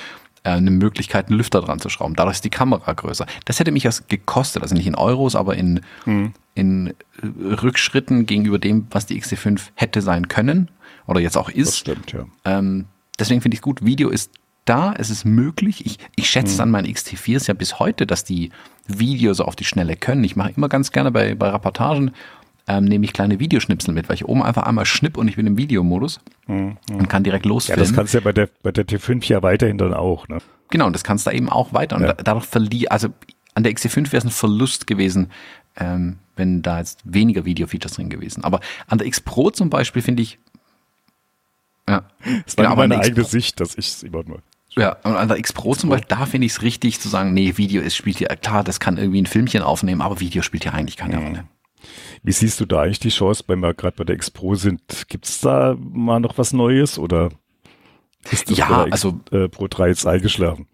äh, 0.44 0.50
eine 0.50 0.70
Möglichkeit, 0.70 1.28
einen 1.28 1.36
Lüfter 1.36 1.60
dran 1.60 1.80
zu 1.80 1.88
schrauben. 1.88 2.14
Dadurch 2.14 2.36
ist 2.36 2.44
die 2.44 2.50
Kamera 2.50 2.92
größer. 2.92 3.26
Das 3.44 3.60
hätte 3.60 3.70
mich 3.70 3.84
was 3.84 4.08
gekostet, 4.08 4.62
also 4.62 4.74
nicht 4.74 4.86
in 4.86 4.94
Euros, 4.94 5.36
aber 5.36 5.56
in, 5.56 5.80
mhm. 6.06 6.32
in 6.54 6.94
Rückschritten 7.22 8.26
gegenüber 8.26 8.58
dem, 8.58 8.86
was 8.90 9.06
die 9.06 9.20
XT5 9.20 9.60
hätte 9.74 10.00
sein 10.00 10.28
können 10.28 10.70
oder 11.06 11.20
jetzt 11.20 11.36
auch 11.36 11.50
ist. 11.50 11.68
Das 11.68 11.78
stimmt, 11.78 12.12
ja. 12.12 12.26
Ähm, 12.44 12.86
deswegen 13.18 13.40
finde 13.40 13.54
ich 13.54 13.58
es 13.58 13.62
gut, 13.62 13.84
Video 13.84 14.08
ist 14.08 14.30
da, 14.64 14.94
es 14.96 15.10
ist 15.10 15.24
möglich. 15.24 15.86
Ich, 15.86 15.98
ich 16.16 16.28
schätze 16.28 16.56
mhm. 16.56 16.60
an 16.60 16.70
meinen 16.70 16.86
XT4s 16.86 17.48
ja 17.48 17.54
bis 17.54 17.78
heute, 17.78 18.06
dass 18.06 18.24
die 18.24 18.50
Videos 18.86 19.40
auf 19.40 19.56
die 19.56 19.64
Schnelle 19.64 19.96
können. 19.96 20.24
Ich 20.24 20.36
mache 20.36 20.52
immer 20.56 20.68
ganz 20.68 20.92
gerne 20.92 21.10
bei, 21.10 21.34
bei 21.34 21.50
Reportagen, 21.50 22.12
ähm, 22.66 22.84
nehme 22.84 23.06
ich 23.06 23.14
kleine 23.14 23.40
Videoschnipsel 23.40 23.94
mit, 23.94 24.08
weil 24.08 24.16
ich 24.16 24.26
oben 24.26 24.42
einfach 24.42 24.64
einmal 24.64 24.84
schnipp 24.84 25.16
und 25.16 25.26
ich 25.28 25.36
bin 25.36 25.46
im 25.46 25.56
Videomodus 25.56 26.20
mhm. 26.46 26.76
und 26.92 27.08
kann 27.08 27.24
direkt 27.24 27.46
losfilmen. 27.46 27.82
Ja, 27.82 27.88
das 27.88 27.96
kannst 27.96 28.12
du 28.12 28.18
ja 28.18 28.24
bei 28.24 28.32
der, 28.32 28.48
bei 28.62 28.72
der 28.72 28.86
T5 28.86 29.26
ja 29.26 29.42
weiterhin 29.42 29.78
dann 29.78 29.94
auch, 29.94 30.28
ne? 30.28 30.38
Genau, 30.70 30.86
und 30.86 30.92
das 30.92 31.02
kannst 31.02 31.26
du 31.26 31.30
da 31.30 31.36
eben 31.36 31.48
auch 31.48 31.72
weiter. 31.72 31.96
Und 31.96 32.02
ja. 32.02 32.12
dadurch 32.12 32.44
verlieh, 32.44 32.88
also 32.88 33.08
an 33.54 33.62
der 33.62 33.72
XT5 33.72 34.12
wäre 34.12 34.18
es 34.18 34.24
ein 34.24 34.30
Verlust 34.30 34.86
gewesen, 34.86 35.30
ähm, 35.76 36.18
wenn 36.36 36.60
da 36.60 36.78
jetzt 36.78 37.00
weniger 37.04 37.46
Video-Features 37.46 37.92
drin 37.92 38.10
gewesen. 38.10 38.44
Aber 38.44 38.60
an 38.86 38.98
der 38.98 39.06
X 39.06 39.20
Pro 39.20 39.50
zum 39.50 39.70
Beispiel 39.70 40.02
finde 40.02 40.22
ich. 40.22 40.38
Das 42.44 42.56
war 42.56 42.64
genau, 42.64 42.76
meine 42.76 42.98
eigene 42.98 43.24
Sicht, 43.24 43.60
dass 43.60 43.76
ich 43.76 43.88
es 43.88 44.02
überhaupt 44.02 44.28
mal. 44.28 44.42
Ja, 44.76 44.96
und 45.02 45.16
an 45.16 45.28
der 45.28 45.38
X 45.38 45.52
Pro 45.52 45.74
zum 45.74 45.90
Beispiel, 45.90 46.08
da 46.08 46.26
finde 46.26 46.46
ich 46.46 46.52
es 46.52 46.62
richtig 46.62 47.00
zu 47.00 47.08
sagen, 47.08 47.34
nee, 47.34 47.56
Video 47.56 47.82
ist, 47.82 47.96
spielt 47.96 48.20
ja, 48.20 48.28
klar, 48.36 48.62
das 48.62 48.78
kann 48.80 48.96
irgendwie 48.96 49.22
ein 49.22 49.26
Filmchen 49.26 49.62
aufnehmen, 49.62 50.02
aber 50.02 50.20
Video 50.20 50.42
spielt 50.42 50.64
ja 50.64 50.72
eigentlich 50.72 50.96
keine 50.96 51.18
Rolle. 51.18 51.44
Wie 52.22 52.32
siehst 52.32 52.60
du 52.60 52.66
da 52.66 52.82
eigentlich 52.82 53.00
die 53.00 53.08
Chance, 53.08 53.44
wenn 53.46 53.60
wir 53.60 53.74
gerade 53.74 53.96
bei 53.96 54.04
der 54.04 54.16
X 54.16 54.30
Pro 54.30 54.54
sind? 54.54 55.08
Gibt 55.08 55.26
es 55.26 55.40
da 55.40 55.76
mal 55.78 56.20
noch 56.20 56.38
was 56.38 56.52
Neues 56.52 56.98
oder 56.98 57.30
ist 58.30 58.50
das 58.50 58.58
ja, 58.58 58.84
X, 58.86 58.92
also, 58.92 59.20
äh, 59.30 59.48
Pro 59.48 59.68
3 59.68 59.88
jetzt 59.88 60.06
eingeschlafen? 60.06 60.66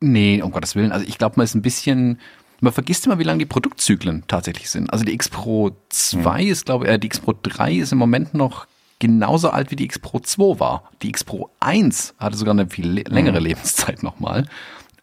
Nee, 0.00 0.40
um 0.42 0.50
Gottes 0.50 0.74
Willen. 0.76 0.92
Also 0.92 1.06
ich 1.06 1.18
glaube, 1.18 1.34
man 1.36 1.44
ist 1.44 1.54
ein 1.54 1.62
bisschen, 1.62 2.18
man 2.60 2.72
vergisst 2.72 3.06
immer, 3.06 3.18
wie 3.18 3.24
lange 3.24 3.38
die 3.38 3.46
Produktzyklen 3.46 4.24
tatsächlich 4.28 4.70
sind. 4.70 4.90
Also 4.92 5.04
die 5.04 5.12
X 5.12 5.28
Pro 5.28 5.76
2 5.90 6.40
hm. 6.40 6.48
ist, 6.48 6.66
glaube 6.66 6.86
ich, 6.86 6.90
äh, 6.92 6.98
die 6.98 7.08
X 7.08 7.20
Pro 7.20 7.34
3 7.40 7.74
ist 7.74 7.92
im 7.92 7.98
Moment 7.98 8.34
noch 8.34 8.66
genauso 9.00 9.50
alt 9.50 9.72
wie 9.72 9.76
die 9.76 9.84
X 9.84 9.98
Pro 9.98 10.20
2 10.20 10.60
war. 10.60 10.84
Die 11.02 11.08
X 11.08 11.24
Pro 11.24 11.50
1 11.58 12.14
hatte 12.18 12.36
sogar 12.36 12.52
eine 12.52 12.68
viel 12.68 12.86
längere 13.08 13.40
mhm. 13.40 13.46
Lebenszeit 13.46 14.04
nochmal. 14.04 14.46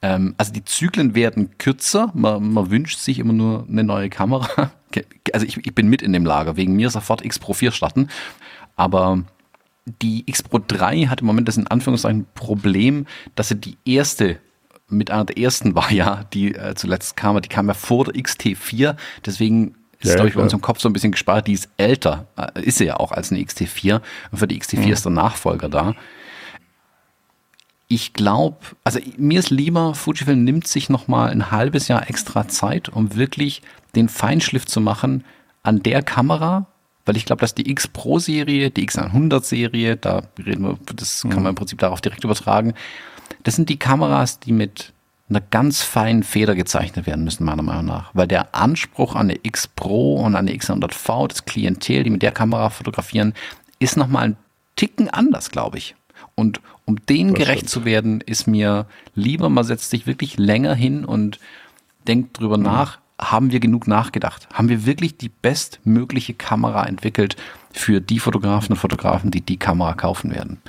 Ähm, 0.01 0.35
also 0.37 0.53
die 0.53 0.63
Zyklen 0.63 1.15
werden 1.15 1.57
kürzer. 1.57 2.11
Man, 2.13 2.53
man, 2.53 2.69
wünscht 2.69 2.99
sich 2.99 3.19
immer 3.19 3.33
nur 3.33 3.65
eine 3.69 3.83
neue 3.83 4.09
Kamera. 4.09 4.71
Also 5.33 5.45
ich, 5.45 5.57
ich 5.57 5.75
bin 5.75 5.89
mit 5.89 6.01
in 6.01 6.13
dem 6.13 6.25
Lager. 6.25 6.55
Wegen 6.55 6.73
mir 6.73 6.89
sofort 6.89 7.23
X 7.23 7.37
Pro 7.37 7.53
4 7.53 7.71
starten. 7.71 8.07
Aber 8.77 9.21
die 10.01 10.23
X 10.25 10.41
Pro 10.41 10.59
3 10.65 11.07
hat 11.07 11.19
im 11.19 11.27
Moment 11.27 11.49
das 11.49 11.57
in 11.57 11.67
Anführungszeichen 11.67 12.25
Problem, 12.33 13.05
dass 13.35 13.49
sie 13.49 13.55
die 13.55 13.77
erste 13.83 14.39
mit 14.89 15.11
einer 15.11 15.25
der 15.25 15.37
ersten 15.37 15.75
war 15.75 15.91
ja, 15.91 16.23
die 16.33 16.55
äh, 16.55 16.73
zuletzt 16.75 17.17
kam, 17.17 17.39
die 17.41 17.49
kam 17.49 17.67
ja 17.67 17.73
vor 17.73 18.05
der 18.05 18.15
XT4, 18.15 18.95
deswegen 19.25 19.75
ist, 19.99 20.09
ja, 20.09 20.15
glaube 20.15 20.29
ich, 20.29 20.35
bei 20.35 20.41
uns 20.41 20.53
im 20.53 20.61
Kopf 20.61 20.79
so 20.79 20.89
ein 20.89 20.93
bisschen 20.93 21.11
gespart. 21.11 21.47
Die 21.47 21.53
ist 21.53 21.69
älter, 21.77 22.27
äh, 22.37 22.61
ist 22.61 22.77
sie 22.77 22.85
ja 22.85 22.97
auch 22.97 23.11
als 23.11 23.31
eine 23.31 23.41
XT4. 23.41 24.01
Und 24.31 24.37
für 24.37 24.47
die 24.47 24.59
XT4 24.61 24.85
mhm. 24.85 24.91
ist 24.91 25.05
der 25.05 25.11
Nachfolger 25.11 25.69
da. 25.69 25.95
Ich 27.87 28.13
glaube, 28.13 28.57
also 28.83 28.99
mir 29.17 29.39
ist 29.39 29.49
lieber, 29.49 29.95
Fujifilm 29.95 30.43
nimmt 30.43 30.67
sich 30.67 30.89
nochmal 30.89 31.29
ein 31.29 31.51
halbes 31.51 31.87
Jahr 31.87 32.09
extra 32.09 32.47
Zeit, 32.47 32.89
um 32.89 33.15
wirklich 33.15 33.61
den 33.95 34.09
Feinschliff 34.09 34.65
zu 34.65 34.81
machen 34.81 35.23
an 35.63 35.81
der 35.83 36.03
Kamera, 36.03 36.67
weil 37.05 37.15
ich 37.15 37.25
glaube, 37.25 37.39
dass 37.39 37.55
die 37.55 37.69
X 37.69 37.87
Pro 37.87 38.19
Serie, 38.19 38.71
die 38.71 38.87
X100 38.87 39.43
Serie, 39.43 39.95
da 39.95 40.23
reden 40.37 40.63
wir, 40.63 40.77
das 40.95 41.21
kann 41.21 41.43
man 41.43 41.51
im 41.51 41.55
Prinzip 41.55 41.79
darauf 41.79 42.01
direkt 42.01 42.25
übertragen, 42.25 42.73
das 43.43 43.55
sind 43.55 43.69
die 43.69 43.79
Kameras, 43.79 44.41
die 44.41 44.51
mit 44.51 44.91
einer 45.29 45.41
ganz 45.41 45.81
feinen 45.83 46.23
Feder 46.23 46.55
gezeichnet 46.55 47.05
werden 47.05 47.23
müssen, 47.23 47.43
meiner 47.43 47.63
Meinung 47.63 47.85
nach. 47.85 48.11
Weil 48.13 48.27
der 48.27 48.55
Anspruch 48.55 49.15
an 49.15 49.29
eine 49.29 49.39
X 49.43 49.67
Pro 49.67 50.15
und 50.23 50.35
an 50.35 50.47
eine 50.47 50.57
X100V, 50.57 51.27
das 51.27 51.45
Klientel, 51.45 52.03
die 52.03 52.09
mit 52.09 52.21
der 52.21 52.31
Kamera 52.31 52.69
fotografieren, 52.69 53.33
ist 53.79 53.97
nochmal 53.97 54.29
ein 54.29 54.37
Ticken 54.75 55.09
anders, 55.09 55.51
glaube 55.51 55.77
ich. 55.77 55.95
Und 56.35 56.61
um 56.85 56.97
denen 57.07 57.33
das 57.33 57.39
gerecht 57.39 57.69
stimmt. 57.69 57.69
zu 57.69 57.85
werden, 57.85 58.21
ist 58.21 58.47
mir 58.47 58.85
lieber, 59.15 59.49
man 59.49 59.65
setzt 59.65 59.89
sich 59.89 60.07
wirklich 60.07 60.37
länger 60.37 60.75
hin 60.75 61.03
und 61.03 61.39
denkt 62.07 62.39
drüber 62.39 62.57
mhm. 62.57 62.63
nach, 62.63 62.99
haben 63.19 63.51
wir 63.51 63.59
genug 63.59 63.87
nachgedacht? 63.87 64.47
Haben 64.53 64.69
wir 64.69 64.85
wirklich 64.85 65.17
die 65.17 65.29
bestmögliche 65.29 66.35
Kamera 66.35 66.85
entwickelt 66.85 67.35
für 67.71 67.99
die 67.99 68.19
Fotografen 68.19 68.73
und 68.73 68.77
Fotografen, 68.77 69.31
die 69.31 69.41
die 69.41 69.57
Kamera 69.57 69.93
kaufen 69.93 70.31
werden? 70.31 70.61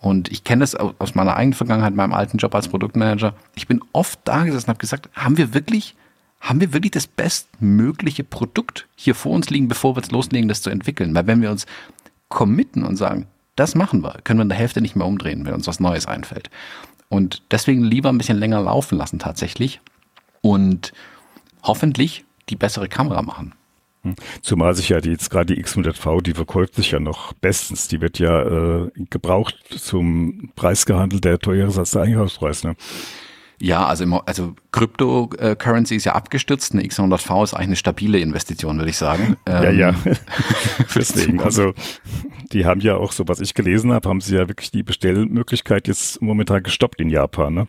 Und 0.00 0.30
ich 0.30 0.44
kenne 0.44 0.60
das 0.60 0.74
aus 0.76 1.14
meiner 1.14 1.36
eigenen 1.36 1.54
Vergangenheit, 1.54 1.94
meinem 1.94 2.12
alten 2.12 2.38
Job 2.38 2.54
als 2.54 2.68
Produktmanager. 2.68 3.34
Ich 3.56 3.66
bin 3.66 3.82
oft 3.92 4.20
da 4.24 4.44
gesessen 4.44 4.66
und 4.66 4.74
habe 4.74 4.78
gesagt, 4.78 5.08
haben 5.14 5.36
wir 5.36 5.54
wirklich, 5.54 5.96
haben 6.40 6.60
wir 6.60 6.72
wirklich 6.72 6.92
das 6.92 7.08
bestmögliche 7.08 8.22
Produkt 8.22 8.86
hier 8.94 9.16
vor 9.16 9.32
uns 9.32 9.50
liegen, 9.50 9.66
bevor 9.66 9.96
wir 9.96 10.02
jetzt 10.02 10.12
loslegen, 10.12 10.48
das 10.48 10.62
zu 10.62 10.70
entwickeln? 10.70 11.14
Weil 11.14 11.26
wenn 11.26 11.42
wir 11.42 11.50
uns 11.50 11.66
committen 12.28 12.84
und 12.84 12.96
sagen, 12.96 13.26
das 13.56 13.74
machen 13.74 14.02
wir, 14.02 14.20
können 14.22 14.38
wir 14.38 14.44
in 14.44 14.50
der 14.50 14.58
Hälfte 14.58 14.80
nicht 14.80 14.94
mehr 14.94 15.06
umdrehen, 15.06 15.44
wenn 15.44 15.54
uns 15.54 15.66
was 15.66 15.80
Neues 15.80 16.06
einfällt. 16.06 16.48
Und 17.08 17.42
deswegen 17.50 17.82
lieber 17.82 18.08
ein 18.10 18.18
bisschen 18.18 18.38
länger 18.38 18.60
laufen 18.60 18.96
lassen 18.96 19.18
tatsächlich 19.18 19.80
und 20.42 20.92
hoffentlich 21.64 22.24
die 22.50 22.56
bessere 22.56 22.88
Kamera 22.88 23.22
machen. 23.22 23.54
Hm. 24.02 24.14
Zumal 24.42 24.74
sich 24.74 24.88
ja 24.90 25.00
die, 25.00 25.10
jetzt 25.10 25.30
gerade 25.30 25.54
die 25.54 25.62
X100V, 25.62 26.22
die 26.22 26.34
verkauft 26.34 26.74
sich 26.74 26.92
ja 26.92 27.00
noch 27.00 27.32
bestens. 27.34 27.88
Die 27.88 28.00
wird 28.00 28.18
ja 28.18 28.42
äh, 28.84 28.90
gebraucht 29.10 29.56
zum 29.70 30.50
Preis 30.54 30.86
gehandelt, 30.86 31.24
der 31.24 31.38
teurer 31.38 31.68
ist 31.68 31.78
als 31.78 31.92
der 31.92 32.02
Einkaufspreis. 32.02 32.64
Ne? 32.64 32.76
Ja, 33.60 33.86
also, 33.86 34.04
im, 34.04 34.14
also 34.24 34.54
Cryptocurrency 34.70 35.96
ist 35.96 36.04
ja 36.04 36.14
abgestürzt. 36.14 36.72
Eine 36.72 36.82
X100V 36.82 37.42
ist 37.42 37.54
eigentlich 37.54 37.66
eine 37.66 37.76
stabile 37.76 38.18
Investition, 38.20 38.78
würde 38.78 38.90
ich 38.90 38.96
sagen. 38.96 39.36
ja, 39.48 39.70
ja. 39.70 39.88
Ähm, 39.88 40.16
Deswegen, 40.94 41.42
also 41.42 41.74
die 42.52 42.66
haben 42.66 42.80
ja 42.80 42.96
auch, 42.96 43.10
so 43.10 43.26
was 43.26 43.40
ich 43.40 43.54
gelesen 43.54 43.92
habe, 43.92 44.08
haben 44.08 44.20
sie 44.20 44.36
ja 44.36 44.48
wirklich 44.48 44.70
die 44.70 44.84
Bestellmöglichkeit 44.84 45.88
jetzt 45.88 46.22
momentan 46.22 46.62
gestoppt 46.62 47.00
in 47.00 47.10
Japan. 47.10 47.54
Ne? 47.54 47.68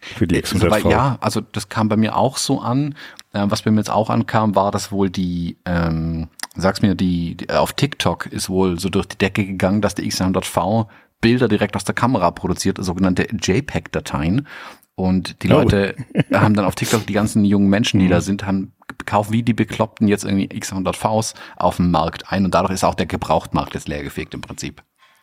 Für 0.00 0.26
die 0.26 0.42
X100V. 0.42 0.86
Äh, 0.86 0.90
ja, 0.90 1.18
also 1.20 1.40
das 1.40 1.68
kam 1.68 1.88
bei 1.88 1.96
mir 1.96 2.16
auch 2.16 2.38
so 2.38 2.60
an. 2.60 2.94
Äh, 3.38 3.50
was 3.50 3.62
bei 3.62 3.70
mir 3.70 3.80
jetzt 3.80 3.90
auch 3.90 4.10
ankam, 4.10 4.54
war, 4.54 4.70
dass 4.70 4.92
wohl 4.92 5.10
die, 5.10 5.58
ähm, 5.64 6.28
sag's 6.54 6.82
mir, 6.82 6.94
die, 6.94 7.36
die 7.36 7.50
auf 7.50 7.72
TikTok 7.72 8.26
ist 8.26 8.48
wohl 8.48 8.78
so 8.78 8.88
durch 8.88 9.06
die 9.06 9.18
Decke 9.18 9.46
gegangen, 9.46 9.80
dass 9.80 9.94
die 9.94 10.10
X100V 10.10 10.86
Bilder 11.20 11.48
direkt 11.48 11.74
aus 11.74 11.84
der 11.84 11.94
Kamera 11.94 12.30
produziert, 12.30 12.78
sogenannte 12.80 13.26
JPEG-Dateien. 13.32 14.46
Und 14.94 15.42
die 15.42 15.48
oh. 15.48 15.54
Leute 15.54 15.94
haben 16.32 16.54
dann 16.54 16.64
auf 16.64 16.74
TikTok 16.74 17.06
die 17.06 17.12
ganzen 17.12 17.44
jungen 17.44 17.68
Menschen, 17.68 18.00
die 18.00 18.06
mhm. 18.06 18.10
da 18.10 18.20
sind, 18.20 18.46
haben 18.46 18.72
gekauft 18.98 19.30
wie 19.30 19.42
die 19.42 19.54
Bekloppten 19.54 20.08
jetzt 20.08 20.24
irgendwie 20.24 20.48
X100Vs 20.48 21.34
auf 21.56 21.76
dem 21.76 21.90
Markt 21.90 22.32
ein 22.32 22.44
und 22.44 22.54
dadurch 22.54 22.72
ist 22.72 22.84
auch 22.84 22.94
der 22.94 23.06
Gebrauchtmarkt 23.06 23.74
jetzt 23.74 23.88
leergefegt 23.88 24.34
im 24.34 24.40
Prinzip. 24.40 24.82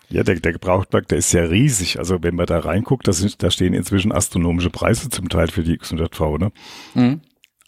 Ja, 0.09 0.23
der, 0.23 0.39
der 0.39 0.53
Gebrauchtmarkt, 0.53 1.11
der 1.11 1.17
ist 1.17 1.33
ja 1.33 1.43
riesig. 1.43 1.97
Also 1.97 2.21
wenn 2.21 2.35
man 2.35 2.45
da 2.45 2.59
reinguckt, 2.59 3.07
das 3.07 3.25
da 3.37 3.49
stehen 3.49 3.73
inzwischen 3.73 4.11
astronomische 4.11 4.69
Preise 4.69 5.09
zum 5.09 5.29
Teil 5.29 5.47
für 5.47 5.63
die 5.63 5.79
X100V, 5.79 6.39
ne? 6.39 6.51
Mhm. 6.93 7.21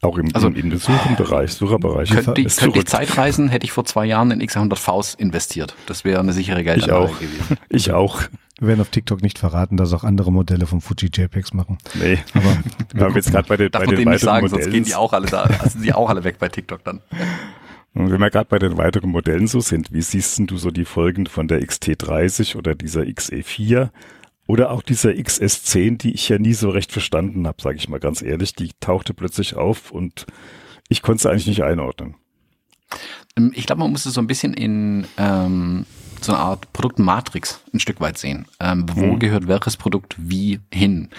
Auch 0.07 0.17
im, 0.17 0.33
also, 0.33 0.47
im, 0.47 0.55
im 0.55 0.77
Suchenbereich, 0.77 1.51
Sucherbereich. 1.51 2.09
Könnte, 2.09 2.39
ich, 2.39 2.55
könnte 2.55 2.79
ich 2.79 2.85
Zeitreisen, 2.85 3.49
hätte 3.49 3.65
ich 3.65 3.73
vor 3.73 3.83
zwei 3.83 4.05
Jahren 4.05 4.31
in 4.31 4.41
X100Vs 4.41 5.19
investiert. 5.19 5.75
Das 5.85 6.05
wäre 6.05 6.21
eine 6.21 6.31
sichere 6.31 6.63
Geldanlage 6.63 7.13
gewesen. 7.13 7.57
Ich 7.69 7.91
auch. 7.91 8.21
Wir 8.59 8.69
werden 8.69 8.81
auf 8.81 8.89
TikTok 8.89 9.21
nicht 9.21 9.37
verraten, 9.37 9.77
dass 9.77 9.93
auch 9.93 10.03
andere 10.03 10.31
Modelle 10.31 10.65
vom 10.65 10.81
Fuji 10.81 11.09
JPEGs 11.13 11.53
machen. 11.53 11.77
Nee, 11.93 12.19
aber 12.33 12.57
wir 12.93 13.03
haben 13.03 13.15
jetzt 13.15 13.31
gerade 13.31 13.47
bei 13.47 13.57
den, 13.57 13.69
bei 13.69 13.85
den 13.85 14.05
weiteren 14.05 14.17
sagen, 14.17 14.45
Modellen. 14.45 14.63
Sonst 14.63 14.73
gehen 14.73 14.83
die 14.85 14.95
auch 14.95 15.13
alle 15.13 15.27
da, 15.27 15.43
also 15.43 15.79
die 15.79 15.93
auch 15.93 16.09
alle 16.09 16.23
weg 16.23 16.37
bei 16.39 16.47
TikTok 16.47 16.83
dann. 16.83 17.01
Und 17.93 18.11
wenn 18.11 18.21
wir 18.21 18.29
gerade 18.29 18.47
bei 18.47 18.59
den 18.59 18.77
weiteren 18.77 19.09
Modellen 19.09 19.47
so 19.47 19.59
sind, 19.59 19.91
wie 19.91 20.01
siehst 20.01 20.39
du 20.39 20.57
so 20.57 20.71
die 20.71 20.85
Folgen 20.85 21.25
von 21.25 21.47
der 21.47 21.61
XT30 21.61 22.55
oder 22.55 22.75
dieser 22.75 23.01
XE4 23.01 23.89
oder 24.47 24.71
auch 24.71 24.81
dieser 24.81 25.11
XS10, 25.11 25.97
die 25.97 26.13
ich 26.13 26.27
ja 26.29 26.39
nie 26.39 26.53
so 26.53 26.69
recht 26.69 26.91
verstanden 26.91 27.45
habe, 27.45 27.61
sage 27.61 27.77
ich 27.77 27.89
mal 27.89 27.99
ganz 27.99 28.21
ehrlich, 28.21 28.53
die 28.53 28.71
tauchte 28.79 29.13
plötzlich 29.13 29.55
auf 29.55 29.91
und 29.91 30.25
ich 30.89 31.01
konnte 31.01 31.23
sie 31.23 31.29
eigentlich 31.29 31.47
nicht 31.47 31.63
einordnen. 31.63 32.15
Ähm, 33.35 33.51
ich 33.53 33.65
glaube, 33.65 33.79
man 33.79 33.91
muss 33.91 34.05
es 34.05 34.13
so 34.13 34.21
ein 34.21 34.27
bisschen 34.27 34.53
in 34.53 35.05
ähm, 35.17 35.85
so 36.21 36.33
eine 36.33 36.41
Art 36.41 36.71
Produktmatrix 36.73 37.61
ein 37.73 37.79
Stück 37.79 37.99
weit 37.99 38.17
sehen. 38.17 38.47
Ähm, 38.59 38.85
wo 38.93 39.01
hm. 39.01 39.19
gehört 39.19 39.47
welches 39.47 39.77
Produkt 39.77 40.15
wie 40.17 40.59
hin? 40.73 41.09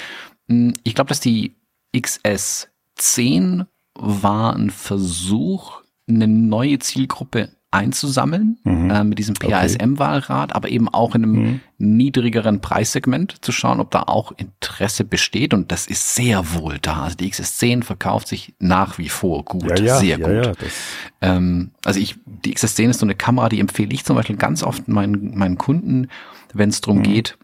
Hm, 0.48 0.74
ich 0.82 0.94
glaube, 0.94 1.08
dass 1.08 1.20
die 1.20 1.54
XS10 1.94 3.66
war 3.94 4.54
ein 4.54 4.70
Versuch, 4.70 5.82
eine 6.08 6.28
neue 6.28 6.78
Zielgruppe 6.78 7.50
einzusammeln 7.70 8.58
mhm. 8.64 8.90
äh, 8.90 9.04
mit 9.04 9.18
diesem 9.18 9.34
PASM-Wahlrat, 9.34 10.54
aber 10.54 10.70
eben 10.70 10.88
auch 10.88 11.14
in 11.14 11.22
einem 11.22 11.32
mhm. 11.32 11.60
niedrigeren 11.76 12.60
Preissegment 12.60 13.44
zu 13.44 13.52
schauen, 13.52 13.80
ob 13.80 13.90
da 13.90 14.04
auch 14.04 14.32
Interesse 14.32 15.04
besteht. 15.04 15.52
Und 15.52 15.70
das 15.70 15.86
ist 15.86 16.14
sehr 16.14 16.54
wohl 16.54 16.78
da. 16.80 17.02
Also 17.02 17.16
die 17.16 17.30
XS10 17.30 17.82
verkauft 17.84 18.28
sich 18.28 18.54
nach 18.58 18.96
wie 18.96 19.10
vor 19.10 19.44
gut, 19.44 19.78
ja, 19.80 19.84
ja, 19.84 19.98
sehr 19.98 20.18
ja, 20.18 20.42
gut. 20.46 20.58
Ähm, 21.20 21.70
also 21.84 22.00
ich, 22.00 22.16
die 22.24 22.54
XS10 22.56 22.90
ist 22.90 23.00
so 23.00 23.06
eine 23.06 23.14
Kamera, 23.14 23.50
die 23.50 23.60
empfehle 23.60 23.92
ich 23.92 24.04
zum 24.04 24.16
Beispiel 24.16 24.36
ganz 24.36 24.62
oft 24.62 24.88
meinen, 24.88 25.36
meinen 25.36 25.58
Kunden, 25.58 26.08
wenn 26.54 26.70
es 26.70 26.80
darum 26.80 26.98
mhm. 26.98 27.02
geht, 27.02 27.36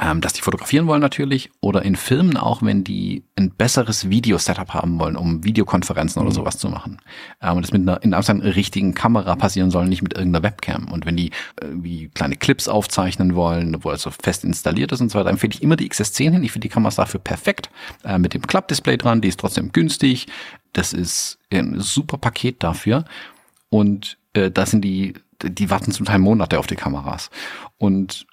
ähm, 0.00 0.20
dass 0.20 0.32
die 0.32 0.40
fotografieren 0.40 0.86
wollen 0.86 1.00
natürlich 1.00 1.50
oder 1.60 1.82
in 1.82 1.96
Filmen 1.96 2.36
auch, 2.36 2.62
wenn 2.62 2.84
die 2.84 3.24
ein 3.36 3.50
besseres 3.50 4.08
Video-Setup 4.08 4.72
haben 4.72 4.98
wollen, 4.98 5.16
um 5.16 5.44
Videokonferenzen 5.44 6.20
mhm. 6.20 6.26
oder 6.26 6.34
sowas 6.34 6.58
zu 6.58 6.68
machen. 6.68 6.98
Ähm, 7.40 7.56
und 7.56 7.62
das 7.62 7.72
mit 7.72 7.82
einer 7.82 8.02
in 8.02 8.14
einer 8.14 8.56
richtigen 8.56 8.94
Kamera 8.94 9.36
passieren 9.36 9.70
soll, 9.70 9.86
nicht 9.86 10.02
mit 10.02 10.14
irgendeiner 10.14 10.42
Webcam. 10.42 10.90
Und 10.90 11.04
wenn 11.04 11.16
die 11.16 11.30
äh, 11.60 11.66
wie 11.72 12.08
kleine 12.08 12.36
Clips 12.36 12.68
aufzeichnen 12.68 13.34
wollen, 13.34 13.84
wo 13.84 13.90
also 13.90 14.10
fest 14.10 14.44
installiert 14.44 14.92
ist 14.92 15.00
und 15.00 15.10
so 15.10 15.18
weiter, 15.18 15.30
empfehle 15.30 15.54
ich 15.54 15.62
immer 15.62 15.76
die 15.76 15.90
XS10 15.90 16.32
hin. 16.32 16.44
Ich 16.44 16.52
finde 16.52 16.68
die 16.68 16.72
Kamera 16.72 16.94
dafür 16.94 17.20
perfekt. 17.20 17.70
Äh, 18.04 18.18
mit 18.18 18.34
dem 18.34 18.46
Klappdisplay 18.46 18.96
dran, 18.96 19.20
die 19.20 19.28
ist 19.28 19.40
trotzdem 19.40 19.72
günstig. 19.72 20.26
Das 20.72 20.92
ist 20.92 21.38
ein 21.52 21.80
super 21.80 22.16
Paket 22.16 22.62
dafür. 22.62 23.04
Und 23.68 24.18
äh, 24.32 24.50
da 24.50 24.66
sind 24.66 24.82
die, 24.82 25.14
die 25.42 25.70
warten 25.70 25.92
zum 25.92 26.06
Teil 26.06 26.18
Monate 26.18 26.58
auf 26.58 26.66
die 26.66 26.76
Kameras. 26.76 27.30
Und 27.78 28.26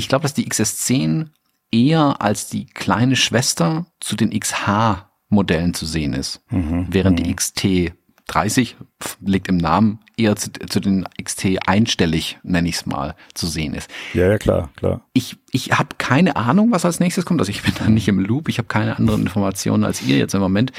ich 0.00 0.08
glaube, 0.08 0.22
dass 0.22 0.34
die 0.34 0.48
XS10 0.48 1.28
eher 1.70 2.20
als 2.20 2.48
die 2.48 2.66
kleine 2.66 3.16
Schwester 3.16 3.86
zu 4.00 4.16
den 4.16 4.30
XH-Modellen 4.30 5.74
zu 5.74 5.86
sehen 5.86 6.14
ist, 6.14 6.42
mhm. 6.50 6.86
während 6.90 7.18
die 7.18 7.30
mhm. 7.30 7.36
XT 7.36 7.92
30 8.26 8.76
liegt 9.20 9.48
im 9.48 9.56
Namen 9.56 9.98
eher 10.16 10.36
zu, 10.36 10.52
zu 10.52 10.80
den 10.80 11.06
XT 11.22 11.58
einstellig, 11.66 12.38
nenne 12.42 12.68
ich 12.68 12.76
es 12.76 12.86
mal, 12.86 13.14
zu 13.34 13.46
sehen 13.46 13.74
ist. 13.74 13.90
Ja, 14.14 14.28
ja, 14.28 14.38
klar, 14.38 14.70
klar. 14.76 15.02
Ich, 15.12 15.36
ich 15.50 15.72
habe 15.72 15.96
keine 15.98 16.36
Ahnung, 16.36 16.70
was 16.70 16.84
als 16.84 17.00
nächstes 17.00 17.26
kommt. 17.26 17.40
Also 17.40 17.50
ich 17.50 17.62
bin 17.62 17.74
da 17.78 17.88
nicht 17.88 18.08
im 18.08 18.20
Loop, 18.20 18.48
ich 18.48 18.58
habe 18.58 18.68
keine 18.68 18.96
anderen 18.98 19.22
Informationen 19.22 19.84
als 19.84 20.02
ihr 20.02 20.16
jetzt 20.16 20.34
im 20.34 20.40
Moment. 20.40 20.72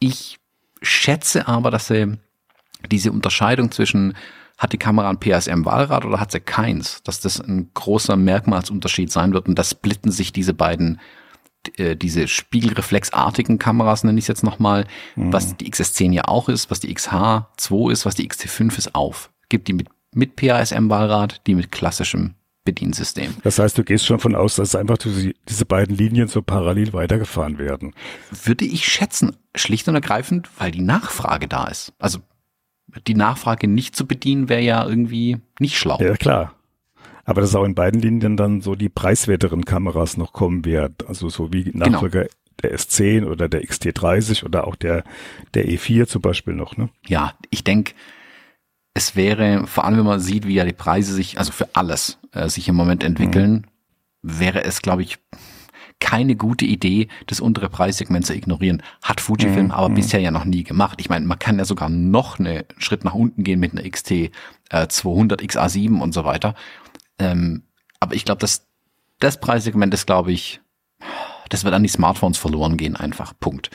Ich 0.00 0.38
schätze 0.82 1.48
aber, 1.48 1.70
dass 1.70 1.86
sie 1.86 2.18
diese 2.90 3.10
Unterscheidung 3.10 3.70
zwischen 3.70 4.14
hat 4.58 4.72
die 4.72 4.78
Kamera 4.78 5.10
ein 5.10 5.18
PSM-Wahlrad 5.18 6.04
oder 6.04 6.20
hat 6.20 6.32
sie 6.32 6.40
keins, 6.40 7.02
dass 7.02 7.20
das 7.20 7.40
ein 7.40 7.70
großer 7.74 8.16
Merkmalsunterschied 8.16 9.10
sein 9.10 9.32
wird 9.32 9.48
und 9.48 9.58
das 9.58 9.70
splitten 9.70 10.12
sich 10.12 10.32
diese 10.32 10.54
beiden 10.54 11.00
äh, 11.76 11.96
diese 11.96 12.28
spiegelreflexartigen 12.28 13.58
Kameras, 13.58 14.04
nenne 14.04 14.18
ich 14.18 14.24
es 14.24 14.28
jetzt 14.28 14.42
nochmal, 14.42 14.86
mhm. 15.16 15.32
was 15.32 15.56
die 15.56 15.70
XS10 15.70 16.12
ja 16.12 16.24
auch 16.26 16.48
ist, 16.48 16.70
was 16.70 16.80
die 16.80 16.94
XH2 16.94 17.90
ist, 17.90 18.06
was 18.06 18.14
die 18.14 18.28
XT5 18.28 18.78
ist, 18.78 18.94
auf. 18.94 19.30
Gibt 19.48 19.68
die 19.68 19.72
mit, 19.72 19.88
mit 20.12 20.36
PASM-Wahlrad, 20.36 21.46
die 21.46 21.54
mit 21.54 21.72
klassischem 21.72 22.34
Bediensystem. 22.64 23.34
Das 23.42 23.58
heißt, 23.58 23.76
du 23.76 23.84
gehst 23.84 24.06
schon 24.06 24.18
von 24.18 24.34
aus, 24.34 24.56
dass 24.56 24.74
einfach 24.74 24.96
diese 24.96 25.66
beiden 25.66 25.94
Linien 25.94 26.28
so 26.28 26.40
parallel 26.40 26.94
weitergefahren 26.94 27.58
werden. 27.58 27.94
Würde 28.44 28.64
ich 28.64 28.86
schätzen, 28.86 29.36
schlicht 29.54 29.86
und 29.86 29.94
ergreifend, 29.94 30.48
weil 30.56 30.70
die 30.70 30.80
Nachfrage 30.80 31.46
da 31.46 31.64
ist. 31.66 31.92
Also 31.98 32.20
die 33.06 33.14
Nachfrage 33.14 33.68
nicht 33.68 33.96
zu 33.96 34.06
bedienen, 34.06 34.48
wäre 34.48 34.62
ja 34.62 34.86
irgendwie 34.86 35.38
nicht 35.58 35.78
schlau. 35.78 35.98
Ja, 36.00 36.14
klar. 36.16 36.54
Aber 37.24 37.40
dass 37.40 37.54
auch 37.54 37.64
in 37.64 37.74
beiden 37.74 38.00
Linien 38.00 38.36
dann 38.36 38.60
so 38.60 38.74
die 38.74 38.88
preiswerteren 38.88 39.64
Kameras 39.64 40.16
noch 40.16 40.32
kommen 40.32 40.64
werden. 40.64 40.96
Also 41.08 41.28
so 41.28 41.52
wie 41.52 41.64
genau. 41.64 41.86
Nachfolger 41.86 42.22
genau. 42.22 42.34
der 42.62 42.76
S10 42.78 43.24
oder 43.26 43.48
der 43.48 43.62
XT30 43.62 44.44
oder 44.44 44.66
auch 44.66 44.76
der, 44.76 45.04
der 45.54 45.66
E4 45.66 46.06
zum 46.06 46.22
Beispiel 46.22 46.54
noch, 46.54 46.76
ne? 46.76 46.90
Ja, 47.06 47.32
ich 47.50 47.64
denke, 47.64 47.94
es 48.92 49.16
wäre, 49.16 49.66
vor 49.66 49.84
allem 49.84 49.98
wenn 49.98 50.04
man 50.04 50.20
sieht, 50.20 50.46
wie 50.46 50.54
ja 50.54 50.64
die 50.64 50.72
Preise 50.72 51.12
sich, 51.14 51.38
also 51.38 51.50
für 51.50 51.68
alles, 51.74 52.18
äh, 52.32 52.48
sich 52.48 52.68
im 52.68 52.76
Moment 52.76 53.02
entwickeln, 53.02 53.66
mhm. 54.22 54.40
wäre 54.40 54.64
es, 54.64 54.82
glaube 54.82 55.02
ich, 55.02 55.18
keine 56.04 56.36
gute 56.36 56.66
Idee, 56.66 57.08
das 57.28 57.40
untere 57.40 57.70
Preissegment 57.70 58.26
zu 58.26 58.34
ignorieren. 58.34 58.82
Hat 59.02 59.22
Fujifilm 59.22 59.66
mhm. 59.66 59.72
aber 59.72 59.88
mhm. 59.88 59.94
bisher 59.94 60.20
ja 60.20 60.30
noch 60.30 60.44
nie 60.44 60.62
gemacht. 60.62 61.00
Ich 61.00 61.08
meine, 61.08 61.24
man 61.24 61.38
kann 61.38 61.56
ja 61.56 61.64
sogar 61.64 61.88
noch 61.88 62.38
einen 62.38 62.64
Schritt 62.76 63.04
nach 63.04 63.14
unten 63.14 63.42
gehen 63.42 63.58
mit 63.58 63.72
einer 63.72 63.88
XT 63.88 64.10
äh, 64.10 64.28
200 64.86 65.40
XA7 65.40 65.98
und 66.00 66.12
so 66.12 66.26
weiter. 66.26 66.54
Ähm, 67.18 67.62
aber 68.00 68.14
ich 68.14 68.26
glaube, 68.26 68.40
dass 68.40 68.66
das 69.18 69.40
Preissegment 69.40 69.94
ist, 69.94 70.04
glaube 70.04 70.30
ich, 70.30 70.60
das 71.48 71.64
wird 71.64 71.72
an 71.72 71.82
die 71.82 71.88
Smartphones 71.88 72.36
verloren 72.36 72.76
gehen, 72.76 72.96
einfach. 72.96 73.32
Punkt. 73.40 73.70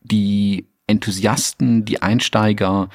Die 0.00 0.68
Enthusiasten, 0.86 1.84
die 1.84 2.00
Einsteiger, 2.00 2.88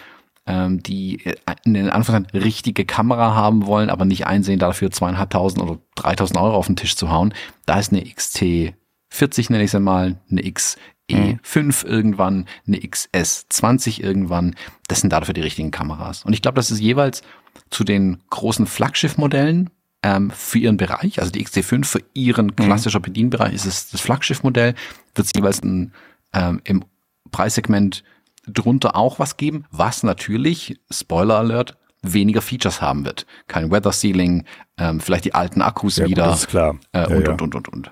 ähm, 0.48 0.82
die 0.82 1.26
äh, 1.26 1.36
in 1.66 1.74
den 1.74 1.90
Anführungszeichen 1.90 2.42
richtige 2.42 2.86
Kamera 2.86 3.36
haben 3.36 3.66
wollen, 3.66 3.90
aber 3.90 4.06
nicht 4.06 4.26
einsehen, 4.26 4.60
dafür 4.60 4.90
zweieinhalbtausend 4.90 5.62
oder 5.62 5.80
dreitausend 5.96 6.40
Euro 6.40 6.56
auf 6.56 6.68
den 6.68 6.78
Tisch 6.78 6.96
zu 6.96 7.12
hauen, 7.12 7.34
da 7.66 7.78
ist 7.80 7.92
eine 7.92 8.02
XT40, 8.02 9.52
nenne 9.52 9.64
ich 9.64 9.72
sie 9.72 9.80
mal, 9.80 10.20
eine 10.32 10.42
XE5 10.42 10.78
mhm. 11.12 11.92
irgendwann, 11.92 12.46
eine 12.66 12.78
XS20 12.78 14.02
irgendwann. 14.02 14.56
Das 14.88 15.02
sind 15.02 15.12
dafür 15.12 15.34
die 15.34 15.42
richtigen 15.42 15.72
Kameras. 15.72 16.24
Und 16.24 16.34
ich 16.34 16.42
glaube, 16.42 16.56
das 16.56 16.72
ist 16.72 16.80
jeweils 16.80 17.22
zu 17.70 17.84
den 17.84 18.24
großen 18.30 18.68
Flaggschiff-Modellen 18.68 19.70
ähm, 20.04 20.32
für 20.32 20.60
ihren 20.60 20.78
Bereich, 20.78 21.20
also 21.20 21.32
die 21.32 21.46
XT5 21.46 21.86
für 21.86 22.04
ihren 22.14 22.48
mhm. 22.48 22.56
klassischer 22.56 23.00
Bedienbereich 23.00 23.54
ist 23.54 23.66
es 23.66 23.90
das 23.90 24.00
Flaggschiff-Modell, 24.00 24.76
wird 25.16 25.28
es 25.28 25.34
jeweils 25.36 25.62
ein, 25.64 25.92
ähm, 26.34 26.62
im 26.64 26.86
Preissegment 27.32 28.04
drunter 28.48 28.96
auch 28.96 29.20
was 29.20 29.38
geben, 29.38 29.66
was 29.72 30.04
natürlich, 30.04 30.80
Spoiler 30.90 31.38
Alert, 31.38 31.78
weniger 32.02 32.42
Features 32.42 32.82
haben 32.82 33.06
wird. 33.06 33.26
Kein 33.48 33.72
Weather 33.72 33.92
Sealing, 33.92 34.46
ähm, 34.78 35.00
vielleicht 35.00 35.26
die 35.26 35.34
alten 35.34 35.62
Akkus 35.62 35.98
ja, 35.98 36.06
wieder. 36.06 36.24
Gut, 36.24 36.34
das 36.34 36.40
ist 36.42 36.48
klar. 36.48 36.78
Äh, 36.92 37.08
und, 37.08 37.26
ja, 37.26 37.32
und, 37.32 37.42
und, 37.42 37.56
und, 37.56 37.68
und, 37.68 37.92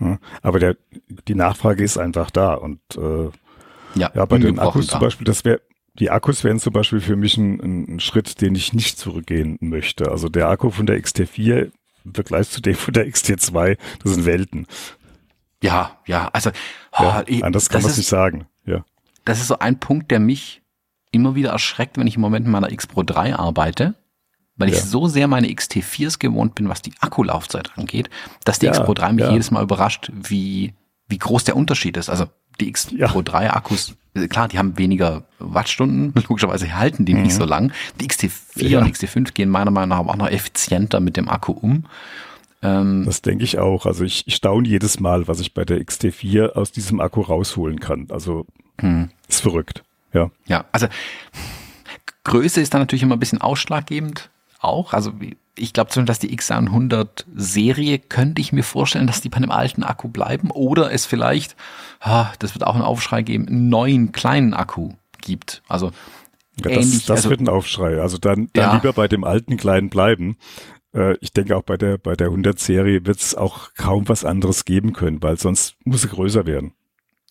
und. 0.00 0.18
Aber 0.42 0.58
der, 0.58 0.76
die 1.28 1.34
Nachfrage 1.34 1.82
ist 1.82 1.98
einfach 1.98 2.30
da 2.30 2.54
und 2.54 2.80
äh, 2.96 3.30
ja, 3.94 4.10
ja 4.12 4.24
bei 4.26 4.38
den 4.38 4.58
Akkus 4.58 4.86
da. 4.86 4.92
zum 4.92 5.00
Beispiel, 5.00 5.24
das 5.24 5.44
wäre 5.44 5.60
die 5.98 6.10
Akkus 6.10 6.42
wären 6.42 6.58
zum 6.58 6.72
Beispiel 6.72 7.00
für 7.00 7.14
mich 7.14 7.36
ein, 7.36 7.94
ein, 7.94 8.00
Schritt, 8.00 8.40
den 8.40 8.56
ich 8.56 8.72
nicht 8.72 8.98
zurückgehen 8.98 9.58
möchte. 9.60 10.10
Also 10.10 10.28
der 10.28 10.48
Akku 10.48 10.70
von 10.70 10.86
der 10.86 10.98
XT4 10.98 11.70
im 12.04 12.14
Vergleich 12.14 12.50
zu 12.50 12.60
dem 12.60 12.74
von 12.74 12.92
der 12.92 13.06
XT2, 13.06 13.78
das 14.02 14.14
sind 14.14 14.26
Welten. 14.26 14.66
Ja, 15.62 15.98
ja, 16.06 16.28
also 16.32 16.50
oh, 16.98 17.02
ja, 17.02 17.24
anders 17.42 17.68
kann 17.68 17.82
man 17.82 17.92
es 17.92 17.96
nicht 17.96 18.08
sagen. 18.08 18.46
Ja. 18.66 18.84
Das 19.24 19.40
ist 19.40 19.48
so 19.48 19.58
ein 19.58 19.80
Punkt, 19.80 20.10
der 20.10 20.20
mich 20.20 20.62
immer 21.10 21.34
wieder 21.34 21.50
erschreckt, 21.50 21.96
wenn 21.96 22.06
ich 22.06 22.16
im 22.16 22.20
Moment 22.20 22.46
in 22.46 22.52
meiner 22.52 22.72
X 22.72 22.86
Pro 22.86 23.02
3 23.02 23.36
arbeite, 23.36 23.94
weil 24.56 24.68
ja. 24.68 24.74
ich 24.74 24.82
so 24.82 25.06
sehr 25.06 25.28
meine 25.28 25.48
XT4s 25.48 26.18
gewohnt 26.18 26.54
bin, 26.54 26.68
was 26.68 26.82
die 26.82 26.92
Akkulaufzeit 27.00 27.76
angeht, 27.76 28.10
dass 28.44 28.58
die 28.58 28.66
ja, 28.66 28.72
X 28.72 28.84
Pro 28.84 28.94
3 28.94 29.12
mich 29.12 29.30
jedes 29.30 29.50
Mal 29.50 29.62
überrascht, 29.62 30.10
wie, 30.12 30.74
wie 31.08 31.18
groß 31.18 31.44
der 31.44 31.56
Unterschied 31.56 31.96
ist. 31.96 32.10
Also 32.10 32.26
die 32.60 32.68
X 32.68 32.88
Pro 33.08 33.22
3 33.22 33.52
Akkus 33.52 33.94
klar, 34.28 34.48
die 34.48 34.58
haben 34.58 34.78
weniger 34.78 35.24
Wattstunden, 35.38 36.12
logischerweise 36.28 36.72
halten 36.76 37.04
die 37.04 37.14
mhm. 37.14 37.22
nicht 37.22 37.34
so 37.34 37.44
lang. 37.44 37.72
Die 38.00 38.08
XT4 38.08 38.66
ja. 38.66 38.80
und 38.80 38.88
XT5 38.88 39.32
gehen 39.32 39.48
meiner 39.48 39.70
Meinung 39.70 39.90
nach 39.90 40.06
auch 40.06 40.16
noch 40.16 40.28
effizienter 40.28 41.00
mit 41.00 41.16
dem 41.16 41.28
Akku 41.28 41.52
um. 41.52 41.84
Ähm, 42.64 43.04
das 43.04 43.22
denke 43.22 43.44
ich 43.44 43.58
auch. 43.58 43.86
Also 43.86 44.04
ich, 44.04 44.26
ich 44.26 44.36
staune 44.36 44.66
jedes 44.66 44.98
Mal, 44.98 45.28
was 45.28 45.38
ich 45.38 45.54
bei 45.54 45.64
der 45.64 45.78
XT4 45.78 46.52
aus 46.52 46.72
diesem 46.72 47.00
Akku 47.00 47.20
rausholen 47.20 47.78
kann. 47.78 48.08
Also 48.10 48.46
mhm. 48.80 49.10
ist 49.28 49.42
verrückt. 49.42 49.84
Ja. 50.12 50.30
Ja, 50.46 50.64
also 50.72 50.86
Größe 52.24 52.60
ist 52.60 52.72
dann 52.72 52.80
natürlich 52.80 53.02
immer 53.02 53.16
ein 53.16 53.20
bisschen 53.20 53.40
ausschlaggebend 53.40 54.30
auch. 54.60 54.94
Also 54.94 55.12
ich 55.56 55.72
glaube 55.72 55.90
zumindest, 55.90 56.22
dass 56.22 56.28
die 56.28 56.36
X100 56.36 57.26
Serie 57.34 57.98
könnte 57.98 58.40
ich 58.40 58.52
mir 58.52 58.64
vorstellen, 58.64 59.06
dass 59.06 59.20
die 59.20 59.28
bei 59.28 59.36
einem 59.36 59.50
alten 59.50 59.84
Akku 59.84 60.08
bleiben 60.08 60.50
oder 60.50 60.90
es 60.90 61.04
vielleicht, 61.04 61.54
ah, 62.00 62.32
das 62.38 62.54
wird 62.54 62.66
auch 62.66 62.74
einen 62.74 62.82
Aufschrei 62.82 63.22
geben, 63.22 63.46
einen 63.46 63.68
neuen 63.68 64.12
kleinen 64.12 64.54
Akku 64.54 64.92
gibt. 65.20 65.62
Also 65.68 65.92
ja, 66.56 66.70
das, 66.70 66.86
ähnlich, 66.86 67.06
das 67.06 67.18
also, 67.18 67.30
wird 67.30 67.40
ein 67.40 67.48
Aufschrei. 67.48 68.00
Also 68.00 68.16
dann, 68.18 68.48
dann 68.52 68.64
ja. 68.64 68.74
lieber 68.74 68.92
bei 68.92 69.06
dem 69.06 69.24
alten 69.24 69.56
kleinen 69.56 69.90
bleiben. 69.90 70.36
Äh, 70.94 71.16
ich 71.20 71.32
denke 71.32 71.56
auch 71.56 71.62
bei 71.62 71.76
der 71.76 71.98
bei 71.98 72.14
der 72.14 72.28
100 72.28 72.58
Serie 72.58 73.04
wird 73.04 73.20
es 73.20 73.34
auch 73.34 73.74
kaum 73.74 74.08
was 74.08 74.24
anderes 74.24 74.64
geben 74.64 74.92
können, 74.92 75.22
weil 75.22 75.38
sonst 75.38 75.76
muss 75.84 76.02
sie 76.02 76.08
größer 76.08 76.46
werden. 76.46 76.72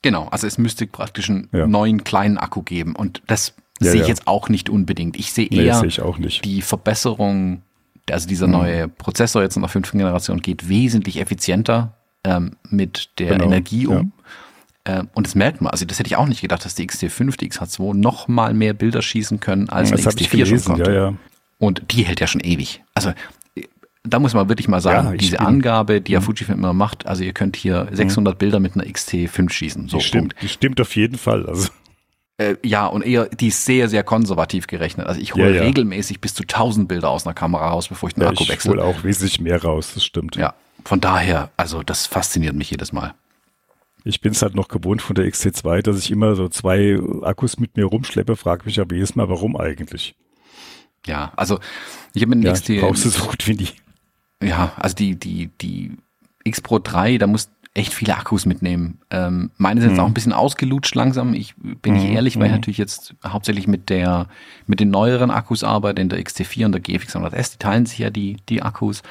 Genau, 0.02 0.28
also 0.28 0.46
es 0.46 0.58
müsste 0.58 0.86
praktisch 0.86 1.30
einen 1.30 1.50
ja. 1.54 1.66
neuen 1.66 2.04
kleinen 2.04 2.38
Akku 2.38 2.62
geben 2.62 2.96
und 2.96 3.24
das 3.28 3.56
ja, 3.82 3.92
sehe 3.92 4.02
ich 4.02 4.08
ja. 4.08 4.10
jetzt 4.10 4.28
auch 4.28 4.50
nicht 4.50 4.70
unbedingt. 4.70 5.18
Ich 5.18 5.32
sehe 5.32 5.48
eher 5.48 5.82
nee, 5.82 5.90
seh 5.90 6.40
die 6.44 6.62
Verbesserung, 6.62 7.62
also 8.10 8.28
dieser 8.28 8.48
mhm. 8.48 8.54
neue 8.54 8.88
Prozessor 8.90 9.42
jetzt 9.42 9.56
in 9.56 9.62
der 9.62 9.70
fünften 9.70 9.98
Generation 9.98 10.42
geht 10.42 10.68
wesentlich 10.68 11.22
effizienter 11.22 11.96
ähm, 12.26 12.58
mit 12.70 13.12
der 13.18 13.30
genau. 13.30 13.46
Energie 13.46 13.88
um. 13.88 14.12
Ähm, 14.86 15.08
und 15.14 15.26
das 15.26 15.36
merkt 15.36 15.62
man, 15.62 15.72
also 15.72 15.86
das 15.86 16.00
hätte 16.00 16.08
ich 16.08 16.18
auch 16.18 16.28
nicht 16.28 16.42
gedacht, 16.42 16.66
dass 16.66 16.76
die 16.76 16.86
XT5, 16.86 17.38
die 17.38 17.50
XH2 17.50 17.94
noch 17.94 18.28
mal 18.28 18.54
mehr 18.54 18.74
Bilder 18.74 19.02
schießen 19.02 19.40
können, 19.40 19.70
als 19.70 19.92
das 19.92 20.16
die 20.16 20.26
XT4 20.26 20.46
schon 20.46 20.64
konnte. 20.64 21.18
Und 21.60 21.82
die 21.92 22.04
hält 22.04 22.20
ja 22.20 22.28
schon 22.28 22.42
ewig. 22.42 22.84
Also 22.94 23.14
da 24.04 24.20
muss 24.20 24.34
man 24.34 24.50
wirklich 24.50 24.68
mal 24.68 24.82
sagen, 24.82 25.08
ja, 25.12 25.18
diese 25.18 25.40
Angabe, 25.40 26.02
die 26.02 26.12
ja 26.12 26.20
mhm. 26.20 26.26
Fujifilm 26.26 26.60
immer 26.60 26.74
macht, 26.74 27.08
also 27.08 27.24
ihr 27.24 27.34
könnt 27.34 27.56
hier 27.56 27.88
600 27.92 28.36
mhm. 28.36 28.38
Bilder 28.38 28.60
mit 28.60 28.76
einer 28.76 28.86
XT5 28.86 29.50
schießen. 29.50 29.88
So, 29.88 29.98
die 29.98 30.04
stimmt, 30.04 30.36
die 30.42 30.50
stimmt 30.50 30.82
auf 30.82 30.96
jeden 30.96 31.18
Fall. 31.18 31.46
Also. 31.46 31.70
Äh, 32.38 32.56
ja, 32.64 32.88
und 32.88 33.04
eher, 33.04 33.28
die 33.30 33.48
ist 33.48 33.64
sehr, 33.64 33.88
sehr 33.88 34.04
konservativ 34.04 34.68
gerechnet. 34.68 35.08
Also 35.08 35.22
ich 35.22 35.36
hole 35.36 35.56
ja, 35.56 35.62
regelmäßig 35.62 36.20
bis 36.20 36.34
zu 36.34 36.44
1000 36.44 36.88
Bilder 36.88 37.10
aus 37.10 37.26
einer 37.26 37.34
Kamera 37.34 37.70
raus, 37.70 37.88
bevor 37.88 38.10
ich 38.10 38.16
den 38.16 38.24
Akku 38.24 38.48
wechsle. 38.48 38.74
Ich 38.74 38.78
hole 38.78 38.84
auch 38.84 39.04
wesentlich 39.04 39.40
mehr 39.40 39.62
raus, 39.62 39.92
das 39.94 40.04
stimmt. 40.04 40.36
Ja, 40.36 40.54
von 40.84 41.00
daher, 41.00 41.52
also 41.56 41.82
das 41.84 42.06
fasziniert 42.08 42.56
mich 42.56 42.72
jedes 42.72 42.92
Mal. 42.92 43.14
Ich 44.04 44.20
bin 44.20 44.34
es 44.34 44.42
halt 44.42 44.54
noch 44.54 44.68
gewohnt 44.68 45.02
von 45.02 45.16
der 45.16 45.26
XT2, 45.26 45.82
dass 45.82 45.98
ich 45.98 46.12
immer 46.12 46.36
so 46.36 46.50
zwei 46.50 47.00
Akkus 47.22 47.58
mit 47.58 47.78
mir 47.78 47.86
rumschleppe, 47.86 48.36
frage 48.36 48.66
mich 48.66 48.82
aber 48.82 48.96
jedes 48.96 49.16
Mal, 49.16 49.30
warum 49.30 49.56
eigentlich? 49.56 50.16
Ja, 51.06 51.32
also 51.38 51.60
ich 52.14 52.22
habe 52.22 52.36
mit 52.36 52.44
ja, 52.44 52.54
XT. 52.54 52.80
Brauchst 52.82 53.06
du 53.06 53.10
so 53.10 53.26
gut 53.26 53.48
wie 53.48 53.56
die. 53.56 53.70
Ja, 54.44 54.74
also 54.78 54.96
die, 54.96 55.16
die, 55.16 55.50
die 55.62 55.98
X 56.44 56.62
Pro 56.62 56.80
3, 56.80 57.18
da 57.18 57.28
muss 57.28 57.50
echt 57.74 57.94
viele 57.94 58.16
Akkus 58.16 58.46
mitnehmen. 58.46 59.00
Ähm, 59.10 59.50
meine 59.58 59.82
sind 59.82 59.92
jetzt 59.92 59.98
mhm. 59.98 60.04
auch 60.04 60.08
ein 60.08 60.14
bisschen 60.14 60.34
ausgelutscht 60.34 60.94
langsam. 60.94 61.34
Ich 61.34 61.56
bin 61.56 61.94
nicht 61.94 62.08
mhm. 62.08 62.16
ehrlich, 62.16 62.38
weil 62.38 62.46
ich 62.46 62.52
mhm. 62.52 62.58
natürlich 62.58 62.78
jetzt 62.78 63.16
hauptsächlich 63.26 63.68
mit 63.68 63.90
der, 63.90 64.28
mit 64.68 64.80
den 64.80 64.92
neueren 64.92 65.32
Akkus 65.32 65.64
arbeite, 65.64 66.02
in 66.02 66.10
der 66.10 66.20
XT4 66.20 66.66
und 66.66 66.72
der 66.74 66.82
GFX 66.82 67.16
100S. 67.16 67.54
Die 67.54 67.58
teilen 67.58 67.86
sich 67.86 67.98
ja 67.98 68.10
die, 68.12 68.38
die 68.50 68.62
Akkus. 68.62 69.02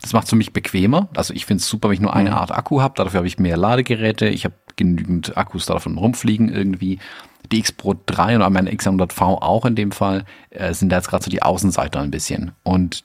Das 0.00 0.12
macht 0.12 0.24
es 0.24 0.30
für 0.30 0.36
mich 0.36 0.52
bequemer. 0.52 1.08
Also 1.16 1.34
ich 1.34 1.46
finde 1.46 1.62
es 1.62 1.68
super, 1.68 1.88
wenn 1.88 1.94
ich 1.94 2.00
nur 2.00 2.14
eine 2.14 2.30
mhm. 2.30 2.36
Art 2.36 2.52
Akku 2.52 2.80
habe. 2.80 2.94
Dafür 2.96 3.18
habe 3.18 3.26
ich 3.26 3.38
mehr 3.38 3.56
Ladegeräte. 3.56 4.28
Ich 4.28 4.44
habe 4.44 4.54
genügend 4.76 5.36
Akkus 5.36 5.66
davon 5.66 5.98
rumfliegen 5.98 6.52
irgendwie. 6.52 7.00
Die 7.50 7.58
X 7.58 7.72
Pro 7.72 7.94
3 8.06 8.36
und 8.36 8.52
meine 8.52 8.72
X100V 8.72 9.42
auch 9.42 9.64
in 9.66 9.74
dem 9.74 9.92
Fall 9.92 10.24
äh, 10.50 10.72
sind 10.72 10.90
da 10.90 10.96
jetzt 10.96 11.08
gerade 11.08 11.24
so 11.24 11.30
die 11.30 11.42
Außenseiter 11.42 12.00
ein 12.00 12.10
bisschen. 12.10 12.52
Und 12.62 13.04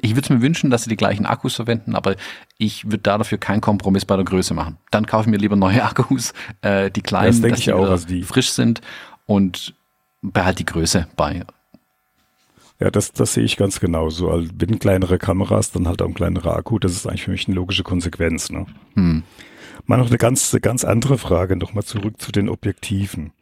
ich 0.00 0.14
würde 0.14 0.34
mir 0.34 0.42
wünschen, 0.42 0.70
dass 0.70 0.84
sie 0.84 0.90
die 0.90 0.96
gleichen 0.96 1.26
Akkus 1.26 1.54
verwenden, 1.54 1.94
aber 1.94 2.16
ich 2.58 2.84
würde 2.86 2.98
da 2.98 3.18
dafür 3.18 3.38
keinen 3.38 3.60
Kompromiss 3.60 4.04
bei 4.04 4.16
der 4.16 4.24
Größe 4.24 4.54
machen. 4.54 4.76
Dann 4.90 5.06
kaufe 5.06 5.24
ich 5.24 5.30
mir 5.30 5.38
lieber 5.38 5.56
neue 5.56 5.82
Akkus, 5.84 6.32
äh, 6.62 6.90
die 6.90 7.02
kleinen, 7.02 7.40
das 7.42 7.50
dass 7.50 7.60
die, 7.60 7.72
auch, 7.72 7.88
also 7.88 8.06
die 8.06 8.22
frisch 8.22 8.50
sind 8.50 8.80
und 9.26 9.74
behalt 10.22 10.58
die 10.58 10.66
Größe 10.66 11.06
bei. 11.16 11.44
Ja, 12.78 12.90
das, 12.90 13.12
das 13.12 13.32
sehe 13.32 13.44
ich 13.44 13.56
ganz 13.56 13.80
genauso. 13.80 14.30
Also, 14.30 14.50
wenn 14.58 14.78
kleinere 14.78 15.18
Kameras, 15.18 15.72
dann 15.72 15.88
halt 15.88 16.02
auch 16.02 16.08
ein 16.08 16.14
kleinerer 16.14 16.56
Akku. 16.56 16.78
Das 16.78 16.92
ist 16.92 17.06
eigentlich 17.06 17.24
für 17.24 17.30
mich 17.30 17.46
eine 17.46 17.54
logische 17.54 17.84
Konsequenz. 17.84 18.50
Ne? 18.50 18.66
Hm. 18.94 19.22
Mal 19.86 19.96
noch 19.96 20.08
eine 20.08 20.18
ganz, 20.18 20.54
ganz 20.60 20.84
andere 20.84 21.16
Frage, 21.16 21.56
nochmal 21.56 21.84
zurück 21.84 22.20
zu 22.20 22.32
den 22.32 22.48
Objektiven. 22.48 23.32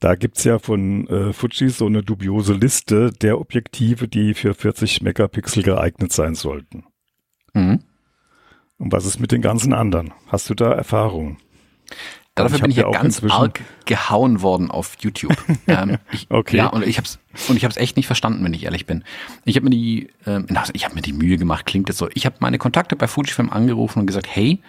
Da 0.00 0.14
gibt's 0.14 0.44
ja 0.44 0.58
von 0.58 1.08
äh, 1.08 1.32
Fuji 1.32 1.70
so 1.70 1.86
eine 1.86 2.02
dubiose 2.02 2.52
Liste 2.52 3.10
der 3.10 3.40
Objektive, 3.40 4.06
die 4.06 4.34
für 4.34 4.54
40 4.54 5.02
Megapixel 5.02 5.62
geeignet 5.62 6.12
sein 6.12 6.34
sollten. 6.34 6.84
Mhm. 7.52 7.82
Und 8.78 8.92
was 8.92 9.06
ist 9.06 9.18
mit 9.18 9.32
den 9.32 9.42
ganzen 9.42 9.72
anderen? 9.72 10.12
Hast 10.28 10.48
du 10.48 10.54
da 10.54 10.72
Erfahrung? 10.72 11.38
Dafür 12.36 12.60
bin 12.60 12.70
ich 12.70 12.76
ja 12.76 12.88
ganz 12.90 13.22
arg 13.24 13.60
gehauen 13.84 14.42
worden 14.42 14.70
auf 14.70 14.96
YouTube. 15.00 15.36
ähm, 15.66 15.98
ich, 16.12 16.26
okay. 16.30 16.58
Ja, 16.58 16.68
und 16.68 16.86
ich 16.86 16.98
hab's 16.98 17.18
und 17.48 17.56
ich 17.56 17.64
habe 17.64 17.72
es 17.72 17.76
echt 17.76 17.96
nicht 17.96 18.06
verstanden, 18.06 18.44
wenn 18.44 18.54
ich 18.54 18.64
ehrlich 18.64 18.86
bin. 18.86 19.02
Ich 19.44 19.56
habe 19.56 19.64
mir 19.64 19.70
die, 19.70 20.10
ähm, 20.26 20.46
ich 20.72 20.84
habe 20.84 20.94
mir 20.94 21.02
die 21.02 21.12
Mühe 21.12 21.36
gemacht. 21.36 21.66
Klingt 21.66 21.88
jetzt 21.88 21.98
so. 21.98 22.08
Ich 22.14 22.26
habe 22.26 22.36
meine 22.38 22.58
Kontakte 22.58 22.94
bei 22.94 23.08
Fujifilm 23.08 23.50
angerufen 23.50 24.00
und 24.00 24.06
gesagt, 24.06 24.28
hey, 24.30 24.60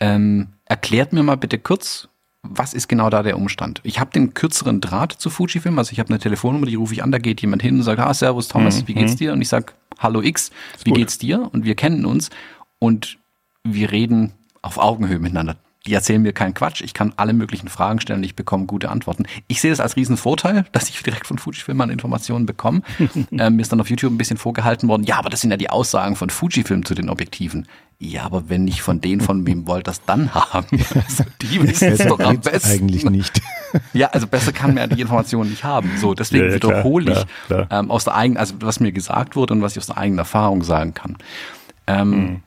ähm, 0.00 0.48
erklärt 0.66 1.14
mir 1.14 1.22
mal 1.22 1.36
bitte 1.36 1.58
kurz, 1.58 2.08
was 2.42 2.74
ist 2.74 2.88
genau 2.88 3.10
da 3.10 3.22
der 3.22 3.36
Umstand? 3.36 3.80
Ich 3.82 3.98
habe 3.98 4.10
den 4.10 4.34
kürzeren 4.34 4.80
Draht 4.80 5.12
zu 5.12 5.30
Fujifilm, 5.30 5.78
also 5.78 5.92
ich 5.92 5.98
habe 5.98 6.10
eine 6.10 6.18
Telefonnummer, 6.18 6.66
die 6.66 6.76
rufe 6.76 6.94
ich 6.94 7.02
an, 7.02 7.12
da 7.12 7.18
geht 7.18 7.40
jemand 7.40 7.62
hin 7.62 7.76
und 7.76 7.82
sagt, 7.82 8.00
ah, 8.00 8.14
Servus 8.14 8.48
Thomas, 8.48 8.82
mhm. 8.82 8.88
wie 8.88 8.94
geht's 8.94 9.12
mhm. 9.12 9.18
dir? 9.18 9.32
Und 9.32 9.42
ich 9.42 9.48
sag, 9.48 9.74
hallo 9.98 10.22
X, 10.22 10.50
wie 10.84 10.90
gut. 10.90 10.98
geht's 10.98 11.18
dir? 11.18 11.48
Und 11.52 11.64
wir 11.64 11.74
kennen 11.74 12.04
uns 12.04 12.30
und 12.78 13.18
wir 13.64 13.90
reden 13.90 14.32
auf 14.62 14.78
Augenhöhe 14.78 15.18
miteinander 15.18 15.56
die 15.88 15.94
erzählen 15.94 16.20
mir 16.20 16.32
keinen 16.32 16.54
Quatsch. 16.54 16.82
Ich 16.82 16.92
kann 16.92 17.14
alle 17.16 17.32
möglichen 17.32 17.68
Fragen 17.68 18.00
stellen 18.00 18.20
und 18.20 18.24
ich 18.24 18.36
bekomme 18.36 18.66
gute 18.66 18.90
Antworten. 18.90 19.24
Ich 19.46 19.60
sehe 19.60 19.70
das 19.70 19.80
als 19.80 19.96
Riesenvorteil, 19.96 20.66
dass 20.72 20.88
ich 20.88 21.02
direkt 21.02 21.26
von 21.26 21.38
Fujifilm 21.38 21.80
an 21.80 21.90
Informationen 21.90 22.46
bekomme. 22.46 22.82
ähm, 22.98 23.56
mir 23.56 23.62
ist 23.62 23.72
dann 23.72 23.80
auf 23.80 23.90
YouTube 23.90 24.12
ein 24.12 24.18
bisschen 24.18 24.36
vorgehalten 24.36 24.88
worden, 24.88 25.04
ja, 25.04 25.18
aber 25.18 25.30
das 25.30 25.40
sind 25.40 25.50
ja 25.50 25.56
die 25.56 25.70
Aussagen 25.70 26.14
von 26.14 26.30
Fujifilm 26.30 26.84
zu 26.84 26.94
den 26.94 27.08
Objektiven. 27.08 27.66
Ja, 28.00 28.22
aber 28.22 28.48
wenn 28.48 28.64
nicht 28.64 28.82
von 28.82 29.00
denen, 29.00 29.20
von 29.20 29.44
wem 29.44 29.66
wollt 29.66 29.88
das 29.88 30.04
dann 30.04 30.32
haben? 30.32 30.66
Also 30.94 31.24
die 31.42 31.60
wissen 31.62 31.92
es 31.92 32.06
doch 32.06 32.20
am 32.20 32.40
besten. 32.40 32.70
Eigentlich 32.70 33.04
nicht. 33.04 33.40
ja, 33.92 34.08
also 34.08 34.28
besser 34.28 34.52
kann 34.52 34.74
man 34.74 34.88
ja 34.88 34.96
die 34.96 35.00
Informationen 35.00 35.50
nicht 35.50 35.64
haben. 35.64 35.90
So, 35.98 36.14
deswegen 36.14 36.44
ja, 36.44 36.50
ja, 36.50 36.54
wiederhole 36.56 37.12
ich 37.12 37.26
klar, 37.46 37.66
klar. 37.66 37.80
Ähm, 37.80 37.90
aus 37.90 38.04
der 38.04 38.14
eigenen, 38.14 38.38
also 38.38 38.54
was 38.60 38.78
mir 38.78 38.92
gesagt 38.92 39.34
wurde 39.34 39.54
und 39.54 39.62
was 39.62 39.72
ich 39.72 39.78
aus 39.78 39.86
der 39.86 39.98
eigenen 39.98 40.20
Erfahrung 40.20 40.62
sagen 40.62 40.94
kann. 40.94 41.16
Ähm, 41.88 42.10
mhm. 42.10 42.42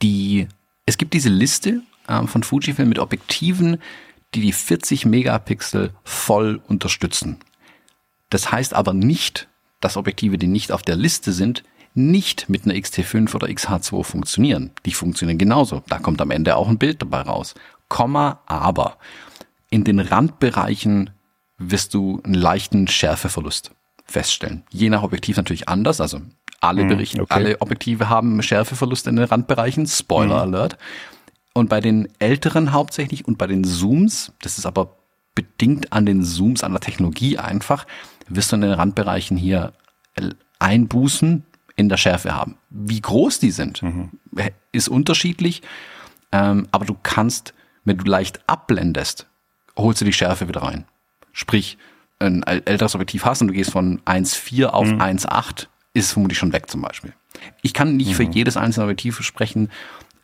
Die, 0.00 0.46
es 0.86 0.96
gibt 0.96 1.12
diese 1.14 1.28
Liste 1.28 1.82
ähm, 2.08 2.28
von 2.28 2.44
Fujifilm 2.44 2.88
mit 2.88 3.00
Objektiven, 3.00 3.78
die 4.34 4.42
die 4.42 4.52
40 4.52 5.06
Megapixel 5.06 5.90
voll 6.04 6.60
unterstützen. 6.68 7.38
Das 8.30 8.52
heißt 8.52 8.74
aber 8.74 8.94
nicht, 8.94 9.48
dass 9.80 9.96
Objektive, 9.96 10.38
die 10.38 10.46
nicht 10.46 10.70
auf 10.70 10.82
der 10.82 10.96
Liste 10.96 11.32
sind, 11.32 11.64
nicht 11.94 12.48
mit 12.48 12.64
einer 12.64 12.74
XT5 12.74 13.34
oder 13.34 13.48
XH2 13.48 14.04
funktionieren. 14.04 14.70
Die 14.86 14.92
funktionieren 14.92 15.38
genauso. 15.38 15.82
Da 15.88 15.98
kommt 15.98 16.20
am 16.20 16.30
Ende 16.30 16.56
auch 16.56 16.68
ein 16.68 16.78
Bild 16.78 17.02
dabei 17.02 17.22
raus. 17.22 17.54
Komma, 17.88 18.40
aber 18.46 18.96
in 19.70 19.84
den 19.84 20.00
Randbereichen 20.00 21.10
wirst 21.58 21.94
du 21.94 22.20
einen 22.24 22.34
leichten 22.34 22.88
Schärfeverlust 22.88 23.72
feststellen. 24.04 24.64
Je 24.70 24.90
nach 24.90 25.02
Objektiv 25.02 25.36
natürlich 25.36 25.68
anders. 25.68 26.00
Also 26.00 26.20
alle 26.60 26.82
hm, 26.82 26.88
Berichte, 26.88 27.22
okay. 27.22 27.34
alle 27.34 27.60
Objektive 27.60 28.08
haben 28.08 28.42
Schärfeverlust 28.42 29.06
in 29.06 29.16
den 29.16 29.24
Randbereichen. 29.24 29.86
Spoiler 29.86 30.46
mhm. 30.46 30.54
Alert. 30.54 30.78
Und 31.54 31.68
bei 31.68 31.80
den 31.80 32.08
älteren 32.18 32.72
hauptsächlich 32.72 33.26
und 33.26 33.36
bei 33.36 33.46
den 33.46 33.64
Zooms, 33.64 34.32
das 34.40 34.58
ist 34.58 34.64
aber 34.64 34.96
bedingt 35.34 35.92
an 35.92 36.06
den 36.06 36.22
Zooms, 36.22 36.64
an 36.64 36.72
der 36.72 36.80
Technologie 36.80 37.38
einfach, 37.38 37.86
wirst 38.28 38.52
du 38.52 38.56
in 38.56 38.62
den 38.62 38.72
Randbereichen 38.72 39.36
hier 39.36 39.72
Einbußen 40.58 41.44
in 41.82 41.88
der 41.88 41.96
Schärfe 41.96 42.34
haben. 42.34 42.56
Wie 42.70 43.00
groß 43.00 43.38
die 43.38 43.50
sind, 43.50 43.82
mhm. 43.82 44.10
ist 44.72 44.88
unterschiedlich, 44.88 45.62
ähm, 46.32 46.66
aber 46.72 46.86
du 46.86 46.96
kannst, 47.02 47.54
wenn 47.84 47.98
du 47.98 48.04
leicht 48.04 48.40
abblendest, 48.48 49.26
holst 49.76 50.00
du 50.00 50.04
die 50.04 50.12
Schärfe 50.12 50.48
wieder 50.48 50.62
rein. 50.62 50.86
Sprich, 51.32 51.78
ein 52.18 52.42
älteres 52.42 52.94
Objektiv 52.94 53.24
hast 53.24 53.42
und 53.42 53.48
du 53.48 53.54
gehst 53.54 53.72
von 53.72 54.00
1,4 54.02 54.66
auf 54.66 54.86
mhm. 54.86 55.00
1,8, 55.00 55.66
ist 55.94 56.12
vermutlich 56.12 56.38
schon 56.38 56.52
weg 56.52 56.70
zum 56.70 56.80
Beispiel. 56.82 57.12
Ich 57.62 57.74
kann 57.74 57.96
nicht 57.96 58.10
mhm. 58.10 58.14
für 58.14 58.22
jedes 58.22 58.56
einzelne 58.56 58.84
Objektiv 58.84 59.20
sprechen, 59.22 59.70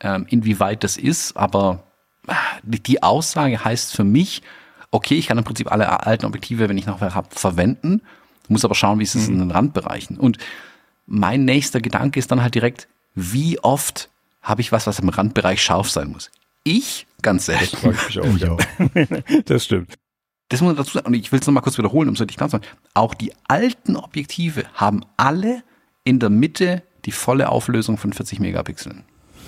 ähm, 0.01 0.27
inwieweit 0.29 0.85
das 0.85 0.97
ist, 0.97 1.37
aber 1.37 1.83
ah, 2.27 2.37
die 2.63 3.03
Aussage 3.03 3.65
heißt 3.65 3.95
für 3.95 4.05
mich, 4.05 4.43
okay, 4.91 5.17
ich 5.17 5.27
kann 5.27 5.39
im 5.39 5.45
Prinzip 5.45 5.71
alle 5.71 6.07
alten 6.07 6.27
Objektive, 6.27 6.69
wenn 6.69 6.79
ich 6.79 6.87
noch 6.87 7.01
habe, 7.01 7.29
verwenden, 7.31 8.03
muss 8.49 8.65
aber 8.65 8.75
schauen, 8.75 8.99
wie 8.99 9.05
ist 9.05 9.15
es 9.15 9.29
mhm. 9.29 9.35
in 9.35 9.39
den 9.41 9.51
Randbereichen. 9.51 10.19
Und 10.19 10.39
mein 11.09 11.45
nächster 11.45 11.81
Gedanke 11.81 12.19
ist 12.19 12.31
dann 12.31 12.43
halt 12.43 12.55
direkt, 12.55 12.87
wie 13.15 13.59
oft 13.61 14.11
habe 14.43 14.61
ich 14.61 14.71
was, 14.71 14.87
was 14.87 15.01
im 15.01 15.09
Randbereich 15.09 15.61
scharf 15.61 15.91
sein 15.91 16.09
muss? 16.11 16.31
Ich 16.65 17.07
ganz 17.23 17.47
selten. 17.47 17.79
Das 17.83 18.17
auch. 18.19 18.39
ja. 18.39 18.57
das 19.47 19.65
stimmt. 19.65 19.95
Das 20.49 20.61
muss 20.61 20.69
man 20.69 20.77
dazu 20.77 20.93
sagen. 20.93 21.07
Und 21.07 21.15
ich 21.15 21.33
will 21.33 21.41
es 21.41 21.47
nochmal 21.47 21.63
kurz 21.63 21.79
wiederholen, 21.79 22.09
um 22.09 22.15
es 22.15 22.21
richtig 22.21 22.37
klar 22.37 22.49
zu 22.49 22.57
sagen. 22.57 22.67
Auch 22.95 23.15
die 23.15 23.33
alten 23.49 23.97
Objektive 23.97 24.65
haben 24.75 25.05
alle 25.17 25.63
in 26.05 26.19
der 26.19 26.31
Mitte 26.31 26.83
die 27.05 27.13
volle 27.13 27.49
Auflösung 27.49 27.99
von 27.99 28.13
40 28.13 28.41
Megapixeln. 28.41 29.05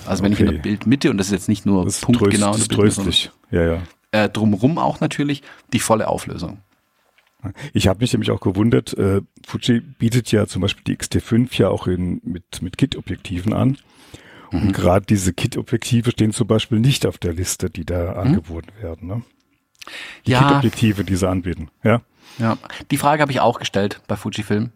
Also 0.06 0.22
wenn 0.22 0.32
okay. 0.32 0.42
ich 0.42 0.48
in 0.48 0.54
der 0.54 0.62
Bildmitte, 0.62 1.10
und 1.10 1.18
das 1.18 1.26
ist 1.26 1.32
jetzt 1.32 1.48
nicht 1.48 1.66
nur 1.66 1.84
das 1.84 2.00
punktgenau 2.00 2.54
in 2.54 2.60
der 2.60 2.76
Bildmitte, 2.76 3.30
ja, 3.50 3.62
ja. 3.62 3.82
Äh, 4.12 4.28
drumrum 4.28 4.78
auch 4.78 5.00
natürlich 5.00 5.42
die 5.72 5.78
volle 5.78 6.08
Auflösung. 6.08 6.58
Ich 7.72 7.88
habe 7.88 8.00
mich 8.00 8.12
nämlich 8.12 8.30
auch 8.30 8.40
gewundert, 8.40 8.96
äh, 8.98 9.22
Fuji 9.46 9.80
bietet 9.80 10.30
ja 10.32 10.46
zum 10.46 10.62
Beispiel 10.62 10.84
die 10.84 10.96
XT5 10.96 11.58
ja 11.58 11.68
auch 11.68 11.86
in, 11.86 12.20
mit, 12.24 12.62
mit 12.62 12.78
Kit-Objektiven 12.78 13.52
an. 13.52 13.78
Und 14.52 14.64
mhm. 14.66 14.72
gerade 14.72 15.06
diese 15.06 15.32
Kit-Objektive 15.32 16.10
stehen 16.10 16.32
zum 16.32 16.46
Beispiel 16.46 16.80
nicht 16.80 17.06
auf 17.06 17.18
der 17.18 17.32
Liste, 17.32 17.70
die 17.70 17.84
da 17.84 18.12
mhm. 18.12 18.18
angeboten 18.18 18.70
werden. 18.80 19.08
Ne? 19.08 19.22
Die 20.26 20.32
ja. 20.32 20.40
Kit-Objektive, 20.40 21.04
die 21.04 21.16
sie 21.16 21.28
anbieten. 21.28 21.68
Ja. 21.82 22.02
Ja, 22.38 22.58
die 22.90 22.96
Frage 22.96 23.22
habe 23.22 23.32
ich 23.32 23.40
auch 23.40 23.58
gestellt 23.58 24.00
bei 24.06 24.16
Fujifilm. 24.16 24.70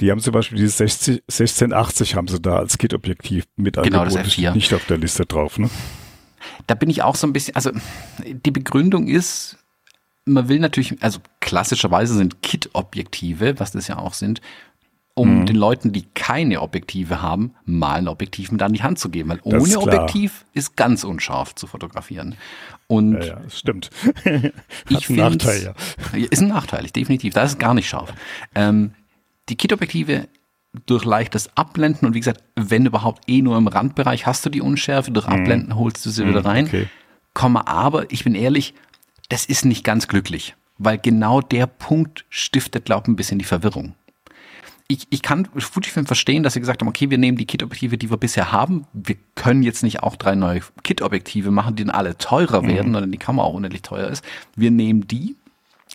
Die 0.00 0.10
haben 0.10 0.20
zum 0.20 0.32
Beispiel 0.32 0.58
dieses 0.58 0.76
60, 0.78 1.22
1680 1.22 2.14
haben 2.14 2.28
sie 2.28 2.40
da 2.40 2.58
als 2.58 2.78
Kit-Objektiv 2.78 3.44
mit 3.56 3.76
genau, 3.76 4.00
angeboten. 4.00 4.24
Das 4.24 4.34
F4. 4.34 4.52
Nicht 4.52 4.74
auf 4.74 4.84
der 4.86 4.98
Liste 4.98 5.24
drauf, 5.24 5.58
ne? 5.58 5.70
Da 6.66 6.74
bin 6.74 6.90
ich 6.90 7.02
auch 7.02 7.16
so 7.16 7.26
ein 7.26 7.32
bisschen, 7.32 7.54
also 7.54 7.70
die 8.24 8.50
Begründung 8.50 9.08
ist, 9.08 9.56
man 10.26 10.48
will 10.48 10.58
natürlich, 10.58 11.02
also 11.02 11.20
klassischerweise 11.40 12.14
sind 12.14 12.42
Kit-Objektive, 12.42 13.58
was 13.58 13.72
das 13.72 13.88
ja 13.88 13.98
auch 13.98 14.12
sind, 14.12 14.40
um 15.14 15.40
mhm. 15.40 15.46
den 15.46 15.56
Leuten, 15.56 15.92
die 15.92 16.02
keine 16.14 16.60
Objektive 16.60 17.22
haben, 17.22 17.54
mal 17.64 17.94
ein 17.94 18.08
Objektiv 18.08 18.52
mit 18.52 18.60
an 18.60 18.74
die 18.74 18.82
Hand 18.82 18.98
zu 18.98 19.08
geben. 19.08 19.30
Weil 19.30 19.40
ohne 19.44 19.62
ist 19.62 19.76
Objektiv 19.78 20.44
ist 20.52 20.76
ganz 20.76 21.04
unscharf 21.04 21.54
zu 21.54 21.66
fotografieren. 21.66 22.34
Und 22.86 23.14
ja, 23.20 23.28
ja 23.28 23.40
das 23.42 23.58
stimmt. 23.58 23.90
ich 24.90 25.08
einen 25.08 25.16
Nachteil, 25.16 25.62
ja. 25.62 26.18
Ist 26.30 26.42
ein 26.42 26.48
Nachteil, 26.48 26.86
definitiv. 26.88 27.32
Da 27.32 27.44
ist 27.44 27.52
es 27.52 27.58
gar 27.58 27.72
nicht 27.72 27.88
scharf. 27.88 28.12
Ähm, 28.54 28.92
die 29.48 29.56
Kit-Objektive 29.56 30.28
durch 30.84 31.06
leichtes 31.06 31.56
Abblenden 31.56 32.06
und 32.06 32.14
wie 32.14 32.20
gesagt, 32.20 32.42
wenn 32.54 32.84
überhaupt 32.84 33.22
eh 33.26 33.40
nur 33.40 33.56
im 33.56 33.68
Randbereich 33.68 34.26
hast 34.26 34.44
du 34.44 34.50
die 34.50 34.60
Unschärfe, 34.60 35.10
durch 35.12 35.26
mhm. 35.26 35.32
Abblenden 35.32 35.76
holst 35.76 36.04
du 36.04 36.10
sie 36.10 36.24
mm, 36.24 36.28
wieder 36.28 36.44
rein. 36.44 36.66
Okay. 36.66 36.88
Komma, 37.32 37.62
aber 37.66 38.10
ich 38.12 38.24
bin 38.24 38.34
ehrlich, 38.34 38.74
das 39.28 39.46
ist 39.46 39.64
nicht 39.64 39.84
ganz 39.84 40.08
glücklich, 40.08 40.54
weil 40.78 40.98
genau 40.98 41.40
der 41.40 41.66
Punkt 41.66 42.24
stiftet, 42.28 42.84
glaube 42.84 43.04
ich, 43.04 43.08
ein 43.08 43.16
bisschen 43.16 43.38
die 43.38 43.44
Verwirrung. 43.44 43.94
Ich, 44.88 45.06
ich 45.10 45.22
kann 45.22 45.48
Fujifilm 45.56 46.06
verstehen, 46.06 46.44
dass 46.44 46.54
sie 46.54 46.60
gesagt 46.60 46.80
haben, 46.80 46.88
okay, 46.88 47.10
wir 47.10 47.18
nehmen 47.18 47.36
die 47.36 47.46
Kit-Objektive, 47.46 47.98
die 47.98 48.08
wir 48.08 48.18
bisher 48.18 48.52
haben. 48.52 48.86
Wir 48.92 49.16
können 49.34 49.64
jetzt 49.64 49.82
nicht 49.82 50.04
auch 50.04 50.14
drei 50.14 50.36
neue 50.36 50.60
Kit-Objektive 50.84 51.50
machen, 51.50 51.74
die 51.74 51.84
dann 51.84 51.94
alle 51.94 52.16
teurer 52.18 52.62
mm. 52.62 52.68
werden 52.68 52.94
oder 52.94 53.06
die 53.06 53.18
Kamera 53.18 53.46
auch 53.46 53.54
unendlich 53.54 53.82
teuer 53.82 54.08
ist. 54.08 54.24
Wir 54.54 54.70
nehmen 54.70 55.08
die. 55.08 55.34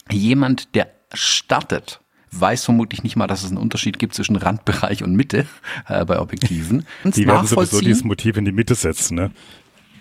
Jemand, 0.09 0.75
der 0.75 0.91
startet 1.13 2.01
weiß 2.31 2.65
vermutlich 2.65 3.03
nicht 3.03 3.15
mal, 3.15 3.27
dass 3.27 3.43
es 3.43 3.49
einen 3.49 3.57
Unterschied 3.57 3.99
gibt 3.99 4.13
zwischen 4.13 4.35
Randbereich 4.35 5.03
und 5.03 5.15
Mitte 5.15 5.45
äh, 5.87 6.05
bei 6.05 6.19
Objektiven. 6.19 6.85
Die 7.03 7.27
werden 7.27 7.45
sowieso 7.45 7.81
dieses 7.81 8.03
Motiv 8.03 8.37
in 8.37 8.45
die 8.45 8.51
Mitte 8.51 8.75
setzen, 8.75 9.15
ne? 9.15 9.31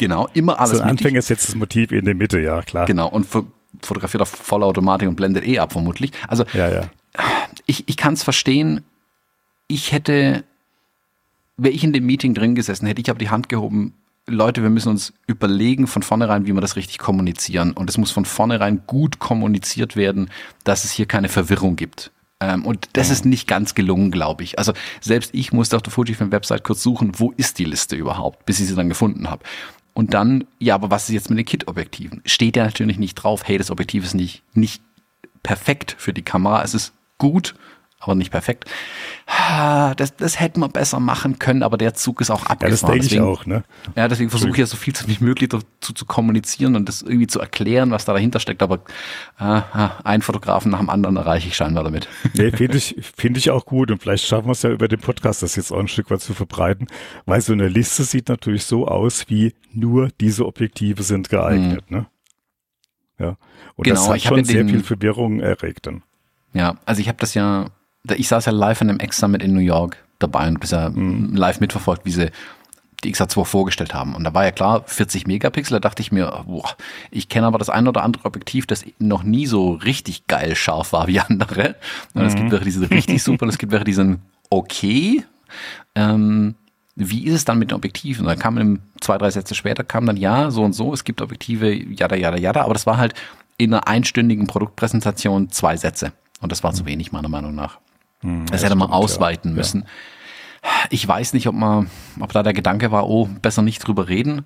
Genau, 0.00 0.28
immer 0.32 0.58
alles. 0.58 0.80
Also 0.80 0.84
Anfänger 0.84 1.20
setzt 1.20 1.48
das 1.48 1.54
Motiv 1.54 1.92
in 1.92 2.06
die 2.06 2.14
Mitte, 2.14 2.40
ja, 2.40 2.62
klar. 2.62 2.86
Genau, 2.86 3.06
und 3.08 3.26
fotografiert 3.82 4.22
auf 4.22 4.30
Vollautomatik 4.30 5.06
und 5.06 5.14
blendet 5.14 5.46
eh 5.46 5.58
ab, 5.58 5.72
vermutlich. 5.72 6.12
Also, 6.26 6.44
ja, 6.54 6.70
ja. 6.70 6.90
ich, 7.66 7.86
ich 7.86 7.98
kann 7.98 8.14
es 8.14 8.22
verstehen. 8.22 8.82
Ich 9.68 9.92
hätte, 9.92 10.42
wäre 11.58 11.74
ich 11.74 11.84
in 11.84 11.92
dem 11.92 12.06
Meeting 12.06 12.32
drin 12.32 12.54
gesessen, 12.54 12.86
hätte 12.86 13.02
ich 13.02 13.10
aber 13.10 13.18
die 13.18 13.28
Hand 13.28 13.50
gehoben, 13.50 13.92
Leute, 14.26 14.62
wir 14.62 14.70
müssen 14.70 14.88
uns 14.88 15.12
überlegen 15.26 15.86
von 15.86 16.02
vornherein, 16.02 16.46
wie 16.46 16.52
wir 16.54 16.62
das 16.62 16.76
richtig 16.76 16.96
kommunizieren. 16.96 17.72
Und 17.72 17.90
es 17.90 17.98
muss 17.98 18.10
von 18.10 18.24
vornherein 18.24 18.80
gut 18.86 19.18
kommuniziert 19.18 19.96
werden, 19.96 20.30
dass 20.64 20.84
es 20.84 20.92
hier 20.92 21.04
keine 21.04 21.28
Verwirrung 21.28 21.76
gibt. 21.76 22.10
Ähm, 22.40 22.64
und 22.64 22.88
das 22.94 23.08
ja. 23.08 23.12
ist 23.12 23.26
nicht 23.26 23.46
ganz 23.46 23.74
gelungen, 23.74 24.10
glaube 24.10 24.44
ich. 24.44 24.58
Also 24.58 24.72
selbst 25.02 25.34
ich 25.34 25.52
musste 25.52 25.76
auf 25.76 25.82
der 25.82 25.92
Fujifilm-Website 25.92 26.64
kurz 26.64 26.82
suchen, 26.82 27.12
wo 27.18 27.32
ist 27.36 27.58
die 27.58 27.64
Liste 27.64 27.96
überhaupt, 27.96 28.46
bis 28.46 28.60
ich 28.60 28.66
sie 28.66 28.74
dann 28.74 28.88
gefunden 28.88 29.28
habe. 29.28 29.42
Und 29.94 30.14
dann, 30.14 30.44
ja, 30.58 30.74
aber 30.74 30.90
was 30.90 31.08
ist 31.08 31.14
jetzt 31.14 31.30
mit 31.30 31.38
den 31.38 31.44
Kit-Objektiven? 31.44 32.22
Steht 32.24 32.56
ja 32.56 32.64
natürlich 32.64 32.98
nicht 32.98 33.14
drauf, 33.16 33.42
hey, 33.44 33.58
das 33.58 33.70
Objektiv 33.70 34.04
ist 34.04 34.14
nicht, 34.14 34.42
nicht 34.54 34.82
perfekt 35.42 35.94
für 35.98 36.12
die 36.12 36.22
Kamera. 36.22 36.62
Es 36.62 36.74
ist 36.74 36.92
gut, 37.18 37.54
aber 38.00 38.14
nicht 38.14 38.30
perfekt. 38.30 38.64
Das, 39.96 40.16
das 40.16 40.40
hätten 40.40 40.60
wir 40.60 40.68
besser 40.68 40.98
machen 41.00 41.38
können, 41.38 41.62
aber 41.62 41.76
der 41.76 41.94
Zug 41.94 42.20
ist 42.20 42.30
auch 42.30 42.46
abgefahren. 42.46 42.62
Ja, 42.62 42.70
das 42.70 42.80
denke 42.80 43.00
deswegen, 43.00 43.22
ich 43.22 43.28
auch, 43.28 43.46
ne? 43.46 43.62
Ja, 43.94 44.08
deswegen 44.08 44.30
versuche 44.30 44.50
ich 44.52 44.56
ja 44.56 44.66
so 44.66 44.76
viel 44.76 44.94
wie 45.06 45.22
möglich 45.22 45.50
dazu 45.50 45.92
zu 45.92 46.06
kommunizieren 46.06 46.76
und 46.76 46.88
das 46.88 47.02
irgendwie 47.02 47.26
zu 47.26 47.40
erklären, 47.40 47.90
was 47.90 48.06
da 48.06 48.14
dahinter 48.14 48.40
steckt, 48.40 48.62
aber 48.62 48.80
äh, 49.38 49.60
einen 50.02 50.22
Fotografen 50.22 50.70
nach 50.70 50.78
dem 50.78 50.88
anderen 50.88 51.16
erreiche 51.16 51.48
ich 51.48 51.56
scheinbar 51.56 51.84
damit. 51.84 52.08
Nee, 52.34 52.50
finde 52.50 52.78
ich, 52.78 52.96
finde 53.16 53.38
ich 53.38 53.50
auch 53.50 53.66
gut 53.66 53.90
und 53.90 54.00
vielleicht 54.00 54.24
schaffen 54.24 54.46
wir 54.46 54.52
es 54.52 54.62
ja 54.62 54.70
über 54.70 54.88
den 54.88 55.00
Podcast, 55.00 55.42
das 55.42 55.56
jetzt 55.56 55.70
auch 55.70 55.78
ein 55.78 55.88
Stück 55.88 56.10
weit 56.10 56.22
zu 56.22 56.32
verbreiten, 56.32 56.86
weil 57.26 57.40
so 57.42 57.52
eine 57.52 57.68
Liste 57.68 58.04
sieht 58.04 58.28
natürlich 58.28 58.64
so 58.64 58.88
aus, 58.88 59.28
wie 59.28 59.54
nur 59.72 60.08
diese 60.20 60.46
Objektive 60.46 61.02
sind 61.02 61.28
geeignet, 61.28 61.84
mhm. 61.90 61.96
ne? 61.98 62.06
Ja. 63.18 63.36
Und 63.76 63.84
genau, 63.84 63.96
das 63.96 64.08
hat 64.08 64.22
schon 64.22 64.44
sehr 64.44 64.66
viel 64.66 64.82
Verwirrung 64.82 65.40
erregt 65.40 65.86
dann. 65.86 66.02
Ja, 66.54 66.76
also 66.86 67.00
ich 67.00 67.08
habe 67.08 67.18
das 67.18 67.34
ja 67.34 67.66
ich 68.14 68.28
saß 68.28 68.46
ja 68.46 68.52
live 68.52 68.80
an 68.82 68.90
einem 68.90 69.00
X-Summit 69.00 69.42
in 69.42 69.52
New 69.52 69.60
York 69.60 69.96
dabei 70.18 70.48
und 70.48 70.60
bis 70.60 70.70
ja 70.70 70.90
mhm. 70.90 71.34
live 71.34 71.60
mitverfolgt, 71.60 72.04
wie 72.04 72.10
sie 72.10 72.30
die 73.04 73.14
XH2 73.14 73.44
vorgestellt 73.44 73.94
haben. 73.94 74.14
Und 74.14 74.24
da 74.24 74.34
war 74.34 74.44
ja 74.44 74.50
klar, 74.50 74.82
40 74.86 75.26
Megapixel, 75.26 75.74
da 75.74 75.80
dachte 75.80 76.02
ich 76.02 76.12
mir, 76.12 76.44
boah, 76.46 76.76
ich 77.10 77.28
kenne 77.28 77.46
aber 77.46 77.58
das 77.58 77.70
ein 77.70 77.88
oder 77.88 78.02
andere 78.02 78.26
Objektiv, 78.26 78.66
das 78.66 78.84
noch 78.98 79.22
nie 79.22 79.46
so 79.46 79.72
richtig 79.72 80.26
geil 80.26 80.54
scharf 80.54 80.92
war 80.92 81.06
wie 81.06 81.20
andere. 81.20 81.76
Und 82.14 82.24
es 82.24 82.34
gibt 82.34 82.48
mhm. 82.48 82.52
welche, 82.52 82.64
die 82.64 82.70
sind 82.72 82.90
richtig 82.90 83.22
super 83.22 83.44
und 83.44 83.48
es 83.48 83.58
gibt 83.58 83.72
welche, 83.72 83.84
die 83.84 83.94
sind 83.94 84.20
okay. 84.50 85.24
Ähm, 85.94 86.54
wie 86.96 87.24
ist 87.24 87.34
es 87.34 87.44
dann 87.46 87.58
mit 87.58 87.70
den 87.70 87.76
Objektiven? 87.76 88.26
Da 88.26 88.36
kam 88.36 88.56
dann 88.56 88.80
zwei, 89.00 89.16
drei 89.16 89.30
Sätze 89.30 89.54
später, 89.54 89.84
kam 89.84 90.04
dann 90.04 90.16
ja, 90.16 90.50
so 90.50 90.62
und 90.62 90.74
so, 90.74 90.92
es 90.92 91.04
gibt 91.04 91.22
Objektive, 91.22 91.72
jada, 91.72 92.16
jada, 92.16 92.36
jada, 92.36 92.62
aber 92.62 92.74
das 92.74 92.86
war 92.86 92.98
halt 92.98 93.14
in 93.56 93.72
einer 93.72 93.88
einstündigen 93.88 94.46
Produktpräsentation 94.46 95.50
zwei 95.50 95.76
Sätze. 95.76 96.12
Und 96.40 96.52
das 96.52 96.62
war 96.62 96.72
zu 96.72 96.86
wenig, 96.86 97.12
meiner 97.12 97.28
Meinung 97.28 97.54
nach. 97.54 97.78
Hm, 98.20 98.46
das 98.46 98.62
hätte 98.62 98.76
man 98.76 98.90
ausweiten 98.90 99.52
ja. 99.52 99.56
müssen. 99.56 99.86
Ich 100.90 101.06
weiß 101.06 101.32
nicht, 101.32 101.46
ob 101.46 101.54
man, 101.54 101.90
ob 102.20 102.32
da 102.32 102.42
der 102.42 102.52
Gedanke 102.52 102.92
war, 102.92 103.08
oh, 103.08 103.28
besser 103.40 103.62
nicht 103.62 103.86
drüber 103.86 104.08
reden. 104.08 104.44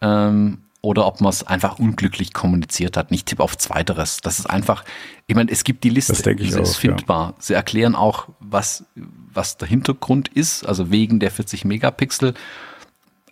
Ähm, 0.00 0.58
oder 0.80 1.06
ob 1.06 1.20
man 1.20 1.30
es 1.30 1.44
einfach 1.44 1.78
unglücklich 1.78 2.32
kommuniziert 2.32 2.96
hat. 2.96 3.10
Ich 3.10 3.24
tippe 3.24 3.42
auf 3.42 3.58
Zweiteres. 3.58 4.18
Das 4.18 4.38
ist 4.38 4.46
einfach, 4.46 4.84
ich 5.26 5.34
meine, 5.34 5.50
es 5.50 5.64
gibt 5.64 5.82
die 5.82 5.88
Liste, 5.88 6.12
das 6.12 6.22
denke 6.22 6.44
ich 6.44 6.52
sie 6.52 6.60
ist 6.60 6.76
findbar. 6.76 7.30
Ja. 7.30 7.34
Sie 7.40 7.54
erklären 7.54 7.96
auch, 7.96 8.28
was, 8.38 8.84
was 8.94 9.56
der 9.56 9.66
Hintergrund 9.66 10.28
ist, 10.28 10.64
also 10.64 10.90
wegen 10.90 11.18
der 11.18 11.32
40 11.32 11.64
Megapixel. 11.64 12.34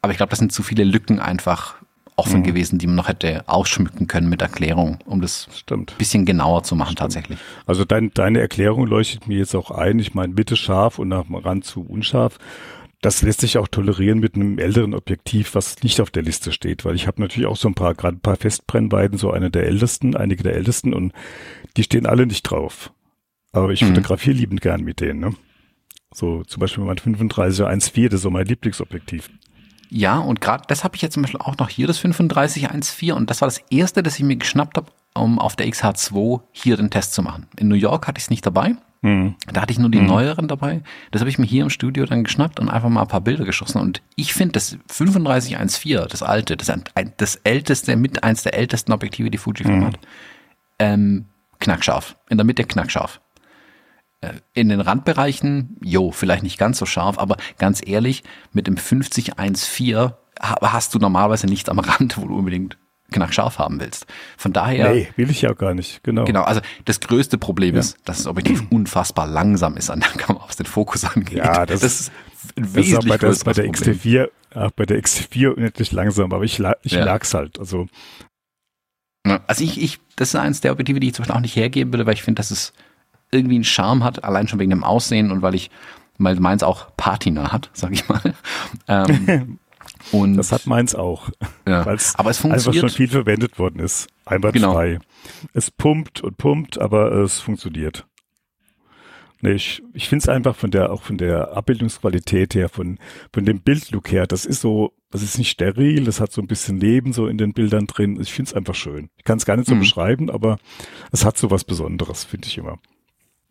Aber 0.03 0.11
ich 0.11 0.17
glaube, 0.17 0.31
das 0.31 0.41
sind 0.41 0.53
zu 0.53 0.63
viele 0.63 0.83
Lücken 0.83 1.21
einfach 1.21 1.77
offen 2.17 2.41
mhm. 2.41 2.45
gewesen, 2.45 2.79
die 2.79 2.87
man 2.87 2.97
noch 2.97 3.09
hätte 3.09 3.47
ausschmücken 3.47 4.07
können 4.07 4.29
mit 4.29 4.41
Erklärung, 4.43 4.99
um 5.05 5.21
das 5.21 5.49
Stimmt. 5.55 5.97
bisschen 5.99 6.25
genauer 6.25 6.63
zu 6.63 6.75
machen 6.75 6.89
Stimmt. 6.89 6.99
tatsächlich. 6.99 7.39
Also 7.67 7.85
dein, 7.85 8.11
deine 8.13 8.41
Erklärung 8.41 8.87
leuchtet 8.87 9.29
mir 9.29 9.39
jetzt 9.39 9.55
auch 9.55 9.71
ein. 9.71 9.99
Ich 9.99 10.15
meine, 10.15 10.33
Mitte 10.33 10.57
scharf 10.57 10.99
und 10.99 11.09
nach 11.09 11.25
dem 11.25 11.35
Rand 11.35 11.65
zu 11.65 11.83
unscharf. 11.83 12.39
Das 13.03 13.21
lässt 13.21 13.43
sich 13.43 13.59
auch 13.59 13.69
tolerieren 13.69 14.19
mit 14.19 14.35
einem 14.35 14.59
älteren 14.59 14.95
Objektiv, 14.95 15.55
was 15.55 15.83
nicht 15.83 16.01
auf 16.01 16.11
der 16.11 16.23
Liste 16.23 16.51
steht, 16.51 16.85
weil 16.85 16.95
ich 16.95 17.07
habe 17.07 17.21
natürlich 17.21 17.47
auch 17.47 17.57
so 17.57 17.69
ein 17.69 17.75
paar, 17.75 17.95
gerade 17.95 18.17
ein 18.17 18.21
paar 18.21 18.37
Festbrennweiten, 18.37 19.19
so 19.19 19.31
eine 19.31 19.51
der 19.51 19.67
ältesten, 19.67 20.17
einige 20.17 20.43
der 20.43 20.55
ältesten 20.55 20.95
und 20.95 21.13
die 21.77 21.83
stehen 21.83 22.07
alle 22.07 22.27
nicht 22.27 22.43
drauf. 22.43 22.93
Aber 23.53 23.71
ich 23.71 23.83
mhm. 23.83 23.89
fotografiere 23.89 24.37
liebend 24.37 24.63
gern 24.63 24.83
mit 24.83 25.01
denen, 25.01 25.21
ne? 25.21 25.35
So 26.15 26.45
zum 26.45 26.61
Beispiel 26.61 26.85
mein 26.85 26.97
35er 26.97 27.67
1.4, 27.67 28.05
das 28.07 28.15
ist 28.15 28.23
so 28.23 28.31
mein 28.31 28.47
Lieblingsobjektiv. 28.47 29.29
Ja, 29.89 30.19
und 30.19 30.41
gerade 30.41 30.65
das 30.69 30.85
habe 30.85 30.97
ich 30.97 31.03
jetzt 31.03 31.15
zum 31.15 31.23
Beispiel 31.23 31.41
auch 31.41 31.57
noch 31.59 31.69
hier, 31.69 31.87
das 31.87 31.99
3514. 31.99 33.13
Und 33.13 33.31
das 33.31 33.41
war 33.41 33.49
das 33.49 33.59
erste, 33.71 34.03
das 34.03 34.19
ich 34.19 34.25
mir 34.25 34.37
geschnappt 34.37 34.77
habe, 34.77 34.91
um 35.15 35.39
auf 35.39 35.57
der 35.57 35.67
XH2 35.67 36.41
hier 36.53 36.77
den 36.77 36.91
Test 36.91 37.15
zu 37.15 37.23
machen. 37.23 37.47
In 37.57 37.69
New 37.69 37.75
York 37.75 38.07
hatte 38.07 38.19
ich 38.19 38.25
es 38.25 38.31
nicht 38.31 38.45
dabei. 38.45 38.77
Mhm. 39.03 39.37
Da 39.53 39.63
hatte 39.63 39.73
ich 39.73 39.79
nur 39.79 39.91
die 39.91 40.01
mhm. 40.01 40.07
neueren 40.07 40.49
dabei. 40.49 40.83
Das 41.11 41.21
habe 41.21 41.31
ich 41.31 41.39
mir 41.39 41.47
hier 41.47 41.63
im 41.63 41.71
Studio 41.71 42.07
dann 42.07 42.25
geschnappt 42.25 42.59
und 42.61 42.69
einfach 42.69 42.89
mal 42.89 43.03
ein 43.03 43.09
paar 43.09 43.21
Bilder 43.21 43.45
geschossen. 43.45 43.81
Und 43.81 44.03
ich 44.17 44.35
finde 44.35 44.53
das 44.53 44.77
3514, 44.89 46.09
das 46.09 46.23
alte, 46.23 46.57
das, 46.57 46.73
das 47.17 47.37
älteste, 47.37 47.97
mit 47.97 48.25
eins 48.25 48.43
der 48.43 48.55
ältesten 48.55 48.93
Objektive, 48.93 49.31
die 49.31 49.39
Fujifilm 49.39 49.81
mhm. 49.81 49.87
hat, 49.87 49.99
ähm, 50.79 51.27
knackscharf. 51.61 52.17
In 52.29 52.39
der 52.39 52.45
Mitte 52.45 52.65
knackscharf. 52.65 53.21
Äh, 54.21 54.33
in 54.55 54.69
den 54.69 54.81
Randbereichen, 54.81 55.77
jo, 55.83 56.11
vielleicht 56.11 56.43
nicht 56.43 56.59
ganz 56.59 56.79
so 56.79 56.87
scharf, 56.87 57.19
aber 57.19 57.37
ganz 57.59 57.83
ehrlich, 57.87 58.23
mit 58.53 58.67
dem 58.67 58.77
5014 58.77 60.13
hast 60.41 60.95
du 60.95 60.99
normalerweise 60.99 61.47
nichts 61.47 61.69
am 61.69 61.79
Rand, 61.79 62.19
wo 62.19 62.27
du 62.27 62.37
unbedingt 62.37 62.77
knackscharf 63.11 63.59
haben 63.59 63.81
willst. 63.81 64.07
Von 64.37 64.53
daher. 64.53 64.93
Nee, 64.93 65.09
will 65.17 65.31
ich 65.31 65.43
ja 65.43 65.53
gar 65.53 65.75
nicht, 65.75 66.03
genau. 66.03 66.25
Genau, 66.25 66.43
also 66.43 66.61
das 66.85 67.01
größte 67.01 67.39
Problem 67.39 67.75
ja. 67.75 67.81
ist, 67.81 67.99
dass 68.05 68.19
das 68.19 68.27
Objektiv 68.27 68.65
unfassbar 68.71 69.27
langsam 69.27 69.77
ist 69.77 69.91
an 69.91 70.01
der 70.01 70.11
Kamera, 70.11 70.45
was 70.47 70.57
den 70.57 70.67
Fokus 70.67 71.05
angeht. 71.05 71.39
Ja, 71.39 71.67
das, 71.67 71.81
das 71.81 72.01
ist 72.01 72.13
ein 72.57 72.73
das 72.73 72.87
ist 72.87 72.97
auch 72.97 73.07
bei, 73.07 73.19
der, 73.19 73.35
bei 73.45 73.53
der 73.53 73.65
XT4, 73.67 74.29
auch 74.55 74.71
bei 74.73 74.87
der 74.87 75.01
XT4 75.01 75.49
unendlich 75.49 75.93
langsam, 75.93 76.33
aber 76.33 76.45
ich, 76.45 76.61
ich 76.83 76.93
ja. 76.93 77.05
lag's 77.05 77.35
halt, 77.35 77.59
also. 77.59 77.87
Also 79.49 79.65
ich, 79.65 79.83
ich, 79.83 79.99
das 80.15 80.29
ist 80.29 80.37
eins 80.37 80.61
der 80.61 80.71
Objektive, 80.71 81.01
die 81.01 81.09
ich 81.09 81.15
zum 81.15 81.25
Beispiel 81.25 81.37
auch 81.37 81.41
nicht 81.41 81.57
hergeben 81.57 81.93
würde, 81.93 82.07
weil 82.07 82.15
ich 82.15 82.23
finde, 82.23 82.39
das 82.39 82.53
ist 82.53 82.73
irgendwie 83.37 83.57
einen 83.57 83.65
Charme 83.65 84.05
hat, 84.05 84.25
allein 84.25 84.49
schon 84.49 84.59
wegen 84.59 84.71
dem 84.71 84.85
Aussehen 84.85 85.31
und 85.31 85.43
weil 85.43 85.55
ich, 85.55 85.71
weil 86.19 86.37
meins 86.37 86.63
auch 86.63 86.89
Patina 86.97 87.53
hat, 87.53 87.71
sag 87.73 87.93
ich 87.93 88.09
mal. 88.09 88.21
Ähm, 88.89 89.59
und 90.13 90.37
das 90.37 90.53
hat 90.53 90.67
meins 90.67 90.95
auch. 90.95 91.29
Ja. 91.67 91.81
aber 91.81 91.95
es 91.95 92.13
funktioniert. 92.13 92.53
Einfach 92.53 92.75
schon 92.75 92.89
viel 92.91 93.09
verwendet 93.09 93.59
worden 93.59 93.81
ist. 93.81 94.09
Einwandfrei. 94.25 94.89
Genau. 94.93 95.05
Es 95.53 95.71
pumpt 95.71 96.21
und 96.21 96.39
pumpt, 96.39 96.81
aber 96.81 97.13
es 97.13 97.41
funktioniert. 97.41 98.07
Nee, 99.43 99.53
ich, 99.53 99.83
ich 99.93 100.09
finde 100.09 100.23
es 100.23 100.29
einfach 100.29 100.57
von 100.57 100.71
der, 100.71 100.91
auch 100.91 101.03
von 101.03 101.19
der 101.19 101.57
Abbildungsqualität 101.57 102.55
her, 102.55 102.69
von, 102.69 102.99
von 103.33 103.45
dem 103.45 103.61
Bildlook 103.61 104.11
her, 104.11 104.27
das 104.27 104.47
ist 104.47 104.63
so, 104.63 104.93
das 105.11 105.23
ist 105.23 105.39
nicht 105.39 105.51
steril, 105.51 106.05
das 106.05 106.21
hat 106.21 106.33
so 106.33 106.41
ein 106.41 106.47
bisschen 106.47 106.81
Leben 106.81 107.13
so 107.13 107.27
in 107.27 107.37
den 107.37 107.53
Bildern 107.53 107.87
drin. 107.87 108.19
Ich 108.21 108.33
finde 108.33 108.51
es 108.51 108.55
einfach 108.55 108.75
schön. 108.75 109.11
Ich 109.17 109.25
kann 109.25 109.37
es 109.37 109.45
gar 109.45 109.57
nicht 109.57 109.69
so 109.69 109.75
mhm. 109.75 109.81
beschreiben, 109.81 110.31
aber 110.31 110.59
es 111.13 111.25
hat 111.25 111.37
so 111.37 111.51
was 111.51 111.65
Besonderes, 111.65 112.25
finde 112.25 112.49
ich 112.49 112.57
immer. 112.57 112.79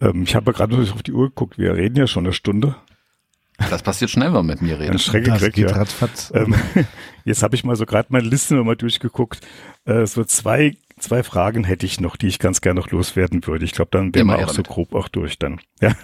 Ähm, 0.02 0.24
ich 0.24 0.36
habe 0.36 0.54
gerade 0.54 0.76
auf 0.78 1.04
die 1.04 1.14
Uhr 1.14 1.30
geguckt, 1.30 1.58
wir 1.58 1.76
reden 1.76 1.98
ja 1.98 2.08
schon 2.08 2.26
eine 2.26 2.34
Stunde. 2.34 2.76
Das 3.58 3.84
passiert 3.84 4.12
schnell, 4.12 4.28
wenn 4.28 4.34
man 4.34 4.46
mit 4.48 4.62
mir 4.62 4.80
redet. 4.80 5.02
Schrecke 5.02 5.30
das 5.30 5.42
geht 5.52 5.72
ja. 5.72 5.86
ähm, 6.34 6.56
jetzt 7.24 7.42
habe 7.42 7.56
ich 7.56 7.64
mal 7.64 7.76
so 7.76 7.86
gerade 7.86 8.08
meine 8.12 8.28
Liste 8.28 8.56
mal 8.56 8.76
durchgeguckt. 8.76 9.40
Äh, 9.86 10.06
so 10.06 10.26
zwei, 10.26 10.76
zwei 11.00 11.24
Fragen 11.24 11.64
hätte 11.64 11.86
ich 11.86 12.02
noch, 12.02 12.18
die 12.18 12.28
ich 12.28 12.40
ganz 12.40 12.60
gerne 12.60 12.82
noch 12.82 12.92
loswerden 12.92 13.46
würde. 13.48 13.64
Ich 13.64 13.72
glaube, 13.72 13.92
dann 13.92 14.14
wären 14.14 14.28
wir 14.28 14.40
auch 14.40 14.50
so 14.50 14.64
grob 14.64 14.94
auch 14.94 15.08
durch 15.08 15.40
dann. 15.40 15.62
Ja. 15.82 15.96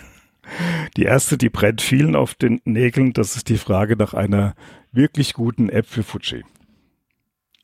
Die 0.98 1.04
erste, 1.04 1.38
die 1.38 1.50
brennt 1.50 1.82
vielen 1.82 2.16
auf 2.16 2.36
den 2.36 2.62
Nägeln, 2.66 3.14
das 3.14 3.36
ist 3.36 3.50
die 3.50 3.58
Frage 3.58 3.96
nach 3.96 4.14
einer 4.14 4.56
wirklich 4.92 5.34
guten 5.34 5.70
App 5.70 5.88
für 5.88 6.04
Fuji. 6.04 6.44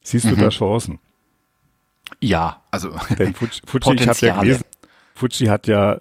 Siehst 0.03 0.25
du 0.25 0.35
mhm. 0.35 0.39
da 0.39 0.49
Chancen? 0.49 0.99
Ja, 2.21 2.61
also 2.71 2.95
Denn 3.17 3.33
Fuji, 3.33 3.61
Fuji 3.65 3.95
ich 3.95 4.07
habe 4.07 4.25
ja 4.25 4.39
gelesen, 4.39 4.63
Fuji 5.17 5.47
hat 5.47 5.67
ja 5.67 5.99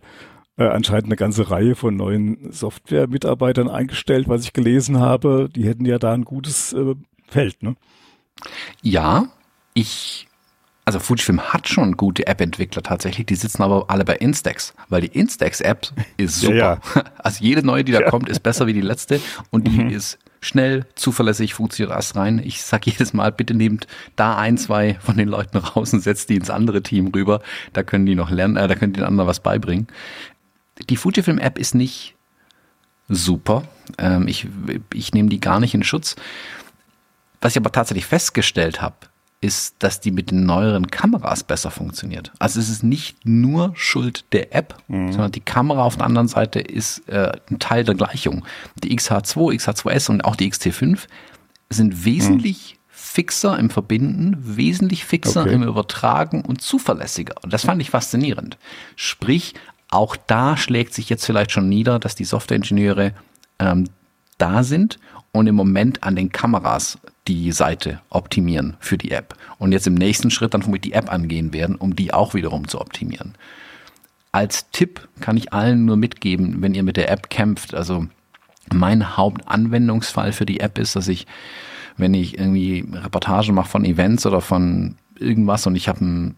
äh, 0.58 0.64
anscheinend 0.64 1.06
eine 1.06 1.16
ganze 1.16 1.50
Reihe 1.50 1.74
von 1.74 1.96
neuen 1.96 2.52
Software-Mitarbeitern 2.52 3.68
eingestellt, 3.68 4.28
was 4.28 4.44
ich 4.44 4.52
gelesen 4.52 5.00
habe. 5.00 5.48
Die 5.54 5.66
hätten 5.66 5.84
ja 5.84 5.98
da 5.98 6.12
ein 6.12 6.24
gutes 6.24 6.72
äh, 6.72 6.94
Feld, 7.28 7.62
ne? 7.62 7.76
Ja, 8.82 9.26
ich, 9.74 10.28
also 10.84 10.98
Fujifilm 10.98 11.40
hat 11.40 11.68
schon 11.68 11.96
gute 11.96 12.26
App-Entwickler 12.26 12.82
tatsächlich, 12.82 13.26
die 13.26 13.34
sitzen 13.34 13.62
aber 13.62 13.86
alle 13.88 14.04
bei 14.04 14.16
Instax, 14.16 14.74
weil 14.88 15.00
die 15.00 15.18
Instax-App 15.18 15.88
ist 16.16 16.40
super. 16.40 16.54
Ja, 16.54 16.80
ja. 16.94 17.04
Also 17.18 17.42
jede 17.42 17.64
neue, 17.64 17.84
die 17.84 17.92
da 17.92 18.00
ja. 18.00 18.10
kommt, 18.10 18.28
ist 18.28 18.42
besser 18.42 18.66
wie 18.66 18.72
die 18.72 18.80
letzte 18.80 19.20
und 19.50 19.66
die 19.66 19.82
mhm. 19.82 19.90
ist 19.90 20.18
schnell, 20.40 20.86
zuverlässig, 20.94 21.54
funktioniert 21.54 21.92
alles 21.92 22.16
rein. 22.16 22.40
Ich 22.44 22.62
sag 22.62 22.86
jedes 22.86 23.12
Mal, 23.12 23.32
bitte 23.32 23.54
nehmt 23.54 23.86
da 24.16 24.36
ein, 24.36 24.58
zwei 24.58 24.94
von 25.00 25.16
den 25.16 25.28
Leuten 25.28 25.56
raus 25.58 25.92
und 25.92 26.00
setzt 26.00 26.28
die 26.28 26.36
ins 26.36 26.50
andere 26.50 26.82
Team 26.82 27.08
rüber. 27.08 27.40
Da 27.72 27.82
können 27.82 28.06
die 28.06 28.14
noch 28.14 28.30
lernen, 28.30 28.56
äh, 28.56 28.68
da 28.68 28.74
können 28.74 28.92
die 28.92 29.00
den 29.00 29.06
anderen 29.06 29.28
was 29.28 29.40
beibringen. 29.40 29.88
Die 30.88 30.96
Fujifilm-App 30.96 31.58
ist 31.58 31.74
nicht 31.74 32.14
super. 33.08 33.64
Ähm, 33.98 34.28
ich, 34.28 34.46
ich 34.92 35.12
nehme 35.12 35.28
die 35.28 35.40
gar 35.40 35.60
nicht 35.60 35.74
in 35.74 35.82
Schutz. 35.82 36.16
Was 37.40 37.52
ich 37.52 37.58
aber 37.58 37.72
tatsächlich 37.72 38.06
festgestellt 38.06 38.82
habe, 38.82 38.96
ist, 39.46 39.76
dass 39.78 40.00
die 40.00 40.10
mit 40.10 40.30
den 40.30 40.44
neueren 40.44 40.88
Kameras 40.88 41.44
besser 41.44 41.70
funktioniert. 41.70 42.32
Also 42.38 42.58
es 42.58 42.68
ist 42.68 42.82
nicht 42.82 43.24
nur 43.24 43.72
Schuld 43.74 44.24
der 44.32 44.54
App, 44.54 44.76
mhm. 44.88 45.12
sondern 45.12 45.32
die 45.32 45.40
Kamera 45.40 45.84
auf 45.84 45.96
der 45.96 46.06
anderen 46.06 46.28
Seite 46.28 46.58
ist 46.58 47.08
äh, 47.08 47.32
ein 47.50 47.58
Teil 47.58 47.84
der 47.84 47.94
Gleichung. 47.94 48.44
Die 48.82 48.96
XH2, 48.96 49.54
XH2S 49.54 50.10
und 50.10 50.24
auch 50.24 50.36
die 50.36 50.50
XT5 50.50 51.06
sind 51.70 52.04
wesentlich 52.04 52.74
mhm. 52.74 52.78
fixer 52.90 53.58
im 53.58 53.70
Verbinden, 53.70 54.36
wesentlich 54.40 55.04
fixer 55.04 55.42
okay. 55.42 55.54
im 55.54 55.62
Übertragen 55.62 56.42
und 56.42 56.60
zuverlässiger. 56.60 57.36
Und 57.42 57.52
das 57.52 57.64
fand 57.64 57.80
ich 57.80 57.90
faszinierend. 57.90 58.58
Sprich, 58.96 59.54
auch 59.88 60.16
da 60.16 60.56
schlägt 60.56 60.92
sich 60.92 61.08
jetzt 61.08 61.24
vielleicht 61.24 61.52
schon 61.52 61.68
nieder, 61.68 61.98
dass 61.98 62.16
die 62.16 62.24
Softwareingenieure 62.24 63.12
ähm, 63.58 63.88
da 64.38 64.64
sind 64.64 64.98
und 65.32 65.46
im 65.46 65.54
Moment 65.54 66.02
an 66.02 66.16
den 66.16 66.32
Kameras 66.32 66.98
die 67.28 67.52
Seite 67.52 68.00
optimieren 68.10 68.76
für 68.80 68.98
die 68.98 69.10
App. 69.10 69.34
Und 69.58 69.72
jetzt 69.72 69.86
im 69.86 69.94
nächsten 69.94 70.30
Schritt 70.30 70.54
dann 70.54 70.62
vermutlich 70.62 70.92
die 70.92 70.98
App 70.98 71.12
angehen 71.12 71.52
werden, 71.52 71.76
um 71.76 71.96
die 71.96 72.12
auch 72.12 72.34
wiederum 72.34 72.68
zu 72.68 72.80
optimieren. 72.80 73.34
als 74.32 74.70
Tipp 74.70 75.08
kann 75.20 75.38
ich 75.38 75.54
allen 75.54 75.86
nur 75.86 75.96
mitgeben, 75.96 76.60
wenn 76.60 76.74
ihr 76.74 76.82
mit 76.82 76.98
der 76.98 77.10
App 77.10 77.30
kämpft. 77.30 77.74
Also 77.74 78.06
mein 78.72 79.16
Hauptanwendungsfall 79.16 80.32
für 80.32 80.44
die 80.44 80.60
App 80.60 80.78
ist, 80.78 80.94
dass 80.94 81.08
ich, 81.08 81.26
wenn 81.96 82.12
ich 82.12 82.38
irgendwie 82.38 82.86
Reportagen 82.92 83.54
mache 83.54 83.70
von 83.70 83.84
Events 83.86 84.26
oder 84.26 84.42
von 84.42 84.96
irgendwas 85.18 85.66
und 85.66 85.74
ich 85.74 85.88
habe 85.88 86.04
ein 86.04 86.36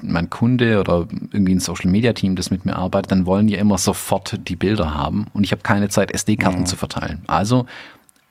mein 0.00 0.30
Kunde 0.30 0.80
oder 0.80 1.06
irgendwie 1.30 1.54
ein 1.54 1.60
Social 1.60 1.90
Media 1.90 2.12
Team, 2.12 2.34
das 2.34 2.50
mit 2.50 2.64
mir 2.64 2.74
arbeitet, 2.74 3.12
dann 3.12 3.26
wollen 3.26 3.46
die 3.46 3.54
immer 3.54 3.78
sofort 3.78 4.48
die 4.48 4.56
Bilder 4.56 4.94
haben 4.94 5.26
und 5.32 5.44
ich 5.44 5.52
habe 5.52 5.62
keine 5.62 5.88
Zeit, 5.88 6.10
SD-Karten 6.10 6.60
mhm. 6.60 6.66
zu 6.66 6.76
verteilen. 6.76 7.22
Also 7.26 7.66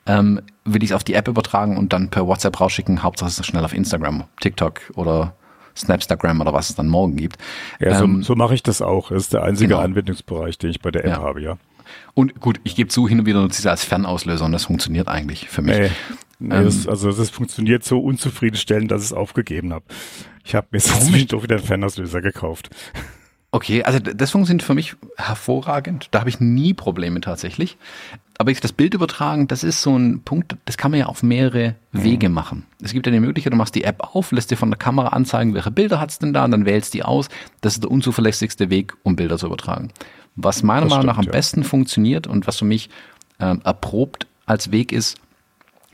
ähm, 0.05 0.41
will 0.73 0.83
ich 0.83 0.91
es 0.91 0.95
auf 0.95 1.03
die 1.03 1.13
App 1.13 1.27
übertragen 1.27 1.77
und 1.77 1.93
dann 1.93 2.09
per 2.09 2.27
WhatsApp 2.27 2.59
rausschicken, 2.59 3.03
Hauptsache 3.03 3.29
es 3.29 3.39
ist 3.39 3.45
schnell 3.45 3.63
auf 3.63 3.73
Instagram, 3.73 4.23
TikTok 4.41 4.81
oder 4.95 5.33
Snapstagram 5.75 6.41
oder 6.41 6.53
was 6.53 6.69
es 6.69 6.75
dann 6.75 6.87
morgen 6.87 7.15
gibt. 7.15 7.37
Ja, 7.79 7.97
so, 7.97 8.05
ähm, 8.05 8.23
so 8.23 8.35
mache 8.35 8.53
ich 8.53 8.63
das 8.63 8.81
auch. 8.81 9.09
Das 9.09 9.23
ist 9.23 9.33
der 9.33 9.43
einzige 9.43 9.69
genau. 9.69 9.81
Anwendungsbereich, 9.81 10.57
den 10.57 10.69
ich 10.71 10.81
bei 10.81 10.91
der 10.91 11.05
App 11.05 11.11
ja. 11.11 11.21
habe, 11.21 11.41
ja. 11.41 11.57
Und 12.13 12.39
gut, 12.39 12.59
ich 12.63 12.75
gebe 12.75 12.89
zu, 12.89 13.07
hin 13.07 13.19
und 13.19 13.25
wieder 13.25 13.41
nutze 13.41 13.59
ich 13.59 13.59
es 13.59 13.65
als 13.65 13.83
Fernauslöser 13.83 14.45
und 14.45 14.51
das 14.51 14.65
funktioniert 14.65 15.07
eigentlich 15.07 15.49
für 15.49 15.61
mich. 15.61 15.77
Nee, 15.77 15.89
nee 16.39 16.55
ähm, 16.55 16.65
das, 16.65 16.87
also 16.87 17.11
das 17.11 17.29
funktioniert 17.29 17.83
so 17.83 17.99
unzufriedenstellend, 17.99 18.91
dass 18.91 19.01
ich 19.01 19.07
es 19.07 19.13
aufgegeben 19.13 19.73
habe. 19.73 19.85
Ich 20.43 20.55
habe 20.55 20.67
mir 20.71 20.79
jetzt 21.17 21.33
doch 21.33 21.43
wieder 21.43 21.55
einen 21.55 21.65
Fernauslöser 21.65 22.21
gekauft. 22.21 22.69
Okay, 23.51 23.83
also 23.83 23.97
das 23.99 24.31
funktioniert 24.31 24.63
für 24.63 24.75
mich 24.75 24.95
hervorragend. 25.17 26.07
Da 26.11 26.19
habe 26.19 26.29
ich 26.29 26.39
nie 26.39 26.73
Probleme 26.75 27.19
tatsächlich. 27.19 27.77
Aber 28.37 28.53
das 28.53 28.71
Bild 28.71 28.93
übertragen, 28.93 29.47
das 29.47 29.63
ist 29.63 29.81
so 29.81 29.97
ein 29.97 30.21
Punkt, 30.23 30.55
das 30.65 30.77
kann 30.77 30.91
man 30.91 30.99
ja 30.99 31.07
auf 31.07 31.23
mehrere 31.23 31.75
Wege 31.91 32.29
mhm. 32.29 32.35
machen. 32.35 32.65
Es 32.81 32.93
gibt 32.93 33.05
ja 33.05 33.11
die 33.11 33.19
Möglichkeit, 33.19 33.51
du 33.51 33.57
machst 33.57 33.75
die 33.75 33.83
App 33.83 34.15
auf, 34.15 34.31
lässt 34.31 34.51
dir 34.51 34.55
von 34.55 34.69
der 34.69 34.77
Kamera 34.77 35.09
anzeigen, 35.09 35.53
welche 35.55 35.71
Bilder 35.71 35.99
hat's 35.99 36.19
denn 36.19 36.31
da, 36.31 36.45
und 36.45 36.51
dann 36.51 36.65
wählst 36.65 36.93
die 36.93 37.03
aus. 37.03 37.27
Das 37.59 37.73
ist 37.73 37.83
der 37.83 37.91
unzuverlässigste 37.91 38.69
Weg, 38.69 38.93
um 39.03 39.17
Bilder 39.17 39.37
zu 39.37 39.47
übertragen. 39.47 39.91
Was 40.35 40.63
meiner 40.63 40.81
das 40.81 40.91
Meinung 40.91 41.01
stimmt, 41.01 41.07
nach 41.07 41.17
am 41.17 41.25
ja. 41.25 41.31
besten 41.31 41.63
funktioniert 41.63 42.27
und 42.27 42.47
was 42.47 42.57
für 42.57 42.65
mich 42.65 42.89
ähm, 43.39 43.61
erprobt 43.65 44.27
als 44.45 44.71
Weg 44.71 44.93
ist, 44.93 45.17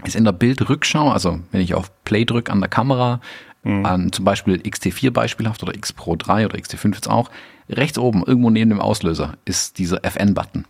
ist 0.04 0.16
in 0.16 0.24
der 0.24 0.34
Bildrückschau, 0.34 1.10
also 1.10 1.40
wenn 1.52 1.62
ich 1.62 1.74
auf 1.74 1.92
Play 2.04 2.26
drücke 2.26 2.52
an 2.52 2.60
der 2.60 2.70
Kamera, 2.70 3.22
mhm. 3.66 3.86
an 3.86 4.12
zum 4.12 4.24
Beispiel 4.24 4.56
XT4 4.56 5.12
beispielhaft 5.12 5.62
oder 5.64 5.76
X 5.76 5.92
Pro 5.92 6.16
3 6.16 6.46
oder 6.46 6.58
XT5 6.58 6.96
jetzt 6.96 7.10
auch, 7.10 7.30
rechts 7.70 7.98
oben, 7.98 8.24
irgendwo 8.24 8.50
neben 8.50 8.70
dem 8.70 8.80
Auslöser, 8.80 9.34
ist 9.44 9.78
dieser 9.78 10.06
FN-Button. 10.06 10.66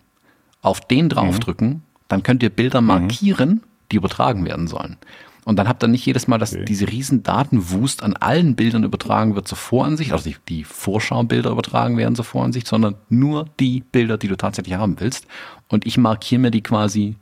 Auf 0.62 0.82
den 0.82 1.10
draufdrücken, 1.10 1.68
mhm. 1.68 1.82
dann 2.08 2.24
könnt 2.24 2.42
ihr 2.42 2.50
Bilder 2.50 2.82
mhm. 2.82 2.88
markieren, 2.88 3.62
die 3.92 3.98
übertragen 3.98 4.46
werden 4.46 4.68
sollen. 4.68 4.98
Und 5.46 5.58
dann 5.58 5.68
habt 5.68 5.84
ihr 5.84 5.88
nicht 5.88 6.06
jedes 6.06 6.28
Mal, 6.28 6.40
dass 6.40 6.54
okay. 6.56 6.66
diese 6.66 6.88
riesen 6.88 7.22
Datenwust 7.22 8.02
an 8.02 8.16
allen 8.16 8.56
Bildern 8.56 8.84
übertragen 8.84 9.36
wird 9.36 9.48
zur 9.48 9.60
Voransicht, 9.60 10.12
also 10.12 10.28
die, 10.28 10.38
die 10.50 10.64
Vorschaubilder 10.64 11.52
übertragen 11.52 11.98
werden 11.98 12.16
zur 12.16 12.26
Voransicht, 12.26 12.66
sondern 12.66 12.96
nur 13.10 13.46
die 13.60 13.84
Bilder, 13.92 14.18
die 14.18 14.28
du 14.28 14.38
tatsächlich 14.38 14.74
haben 14.76 15.00
willst. 15.00 15.28
Und 15.68 15.86
ich 15.86 16.00
markiere 16.00 16.42
mir 16.42 16.52
die 16.52 16.64
quasi 16.64 17.16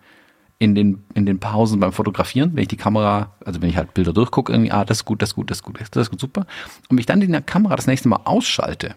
in 0.59 0.75
den, 0.75 1.03
in 1.13 1.25
den 1.25 1.39
Pausen 1.39 1.79
beim 1.79 1.91
Fotografieren, 1.91 2.51
wenn 2.55 2.63
ich 2.63 2.67
die 2.69 2.77
Kamera, 2.77 3.31
also 3.45 3.61
wenn 3.61 3.69
ich 3.69 3.77
halt 3.77 3.93
Bilder 3.93 4.13
durchgucke, 4.13 4.51
irgendwie, 4.51 4.71
ah, 4.71 4.85
das 4.85 4.99
ist 4.99 5.05
gut, 5.05 5.21
das 5.21 5.29
ist 5.29 5.35
gut, 5.35 5.49
das 5.49 5.57
ist 5.57 5.63
gut, 5.63 5.79
das 5.79 6.01
ist 6.03 6.09
gut, 6.09 6.19
super. 6.19 6.41
Und 6.89 6.91
wenn 6.91 6.97
ich 6.99 7.05
dann 7.05 7.19
die 7.19 7.27
Kamera 7.41 7.75
das 7.75 7.87
nächste 7.87 8.07
Mal 8.07 8.21
ausschalte, 8.23 8.95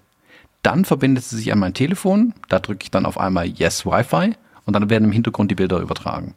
dann 0.62 0.84
verbindet 0.84 1.24
sie 1.24 1.36
sich 1.36 1.52
an 1.52 1.58
mein 1.58 1.74
Telefon, 1.74 2.34
da 2.48 2.58
drücke 2.58 2.84
ich 2.84 2.90
dann 2.90 3.06
auf 3.06 3.18
einmal 3.18 3.46
Yes 3.46 3.86
Wi-Fi 3.86 4.34
und 4.64 4.72
dann 4.72 4.90
werden 4.90 5.04
im 5.04 5.12
Hintergrund 5.12 5.50
die 5.50 5.54
Bilder 5.54 5.78
übertragen. 5.78 6.34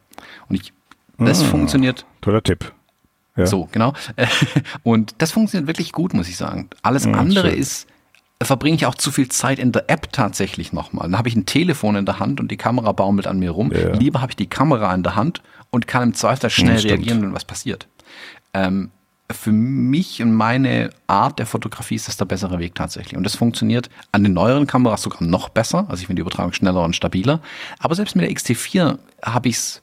Und 0.48 0.56
ich, 0.56 0.72
das 1.18 1.42
ah, 1.42 1.46
funktioniert. 1.46 2.06
Toller 2.20 2.42
Tipp. 2.42 2.72
Ja. 3.36 3.46
So, 3.46 3.68
genau. 3.70 3.94
Und 4.82 5.14
das 5.18 5.32
funktioniert 5.32 5.68
wirklich 5.68 5.92
gut, 5.92 6.14
muss 6.14 6.28
ich 6.28 6.36
sagen. 6.36 6.68
Alles 6.82 7.04
ja, 7.04 7.12
andere 7.12 7.50
schön. 7.50 7.58
ist, 7.58 7.86
verbringe 8.46 8.76
ich 8.76 8.86
auch 8.86 8.94
zu 8.94 9.10
viel 9.10 9.28
Zeit 9.28 9.58
in 9.58 9.72
der 9.72 9.90
App 9.90 10.12
tatsächlich 10.12 10.72
nochmal. 10.72 11.08
Dann 11.08 11.18
habe 11.18 11.28
ich 11.28 11.36
ein 11.36 11.46
Telefon 11.46 11.96
in 11.96 12.06
der 12.06 12.18
Hand 12.18 12.40
und 12.40 12.50
die 12.50 12.56
Kamera 12.56 12.92
baumelt 12.92 13.26
an 13.26 13.38
mir 13.38 13.50
rum. 13.50 13.72
Ja. 13.72 13.92
Lieber 13.92 14.22
habe 14.22 14.32
ich 14.32 14.36
die 14.36 14.48
Kamera 14.48 14.94
in 14.94 15.02
der 15.02 15.16
Hand 15.16 15.42
und 15.70 15.86
kann 15.86 16.02
im 16.02 16.14
Zweifel 16.14 16.50
schnell 16.50 16.78
ja, 16.78 16.88
reagieren, 16.88 17.22
wenn 17.22 17.34
was 17.34 17.44
passiert. 17.44 17.86
Ähm, 18.54 18.90
für 19.30 19.52
mich 19.52 20.22
und 20.22 20.32
meine 20.32 20.90
Art 21.06 21.38
der 21.38 21.46
Fotografie 21.46 21.94
ist 21.94 22.08
das 22.08 22.16
der 22.16 22.24
bessere 22.24 22.58
Weg 22.58 22.74
tatsächlich. 22.74 23.16
Und 23.16 23.24
das 23.24 23.36
funktioniert 23.36 23.90
an 24.12 24.24
den 24.24 24.32
neueren 24.32 24.66
Kameras 24.66 25.02
sogar 25.02 25.22
noch 25.22 25.50
besser. 25.50 25.86
Also 25.88 26.00
ich 26.00 26.06
finde 26.06 26.20
die 26.20 26.22
Übertragung 26.22 26.52
schneller 26.52 26.82
und 26.82 26.96
stabiler. 26.96 27.40
Aber 27.78 27.94
selbst 27.94 28.16
mit 28.16 28.24
der 28.24 28.34
XT4 28.34 28.98
habe 29.22 29.48
ich 29.48 29.56
es 29.56 29.82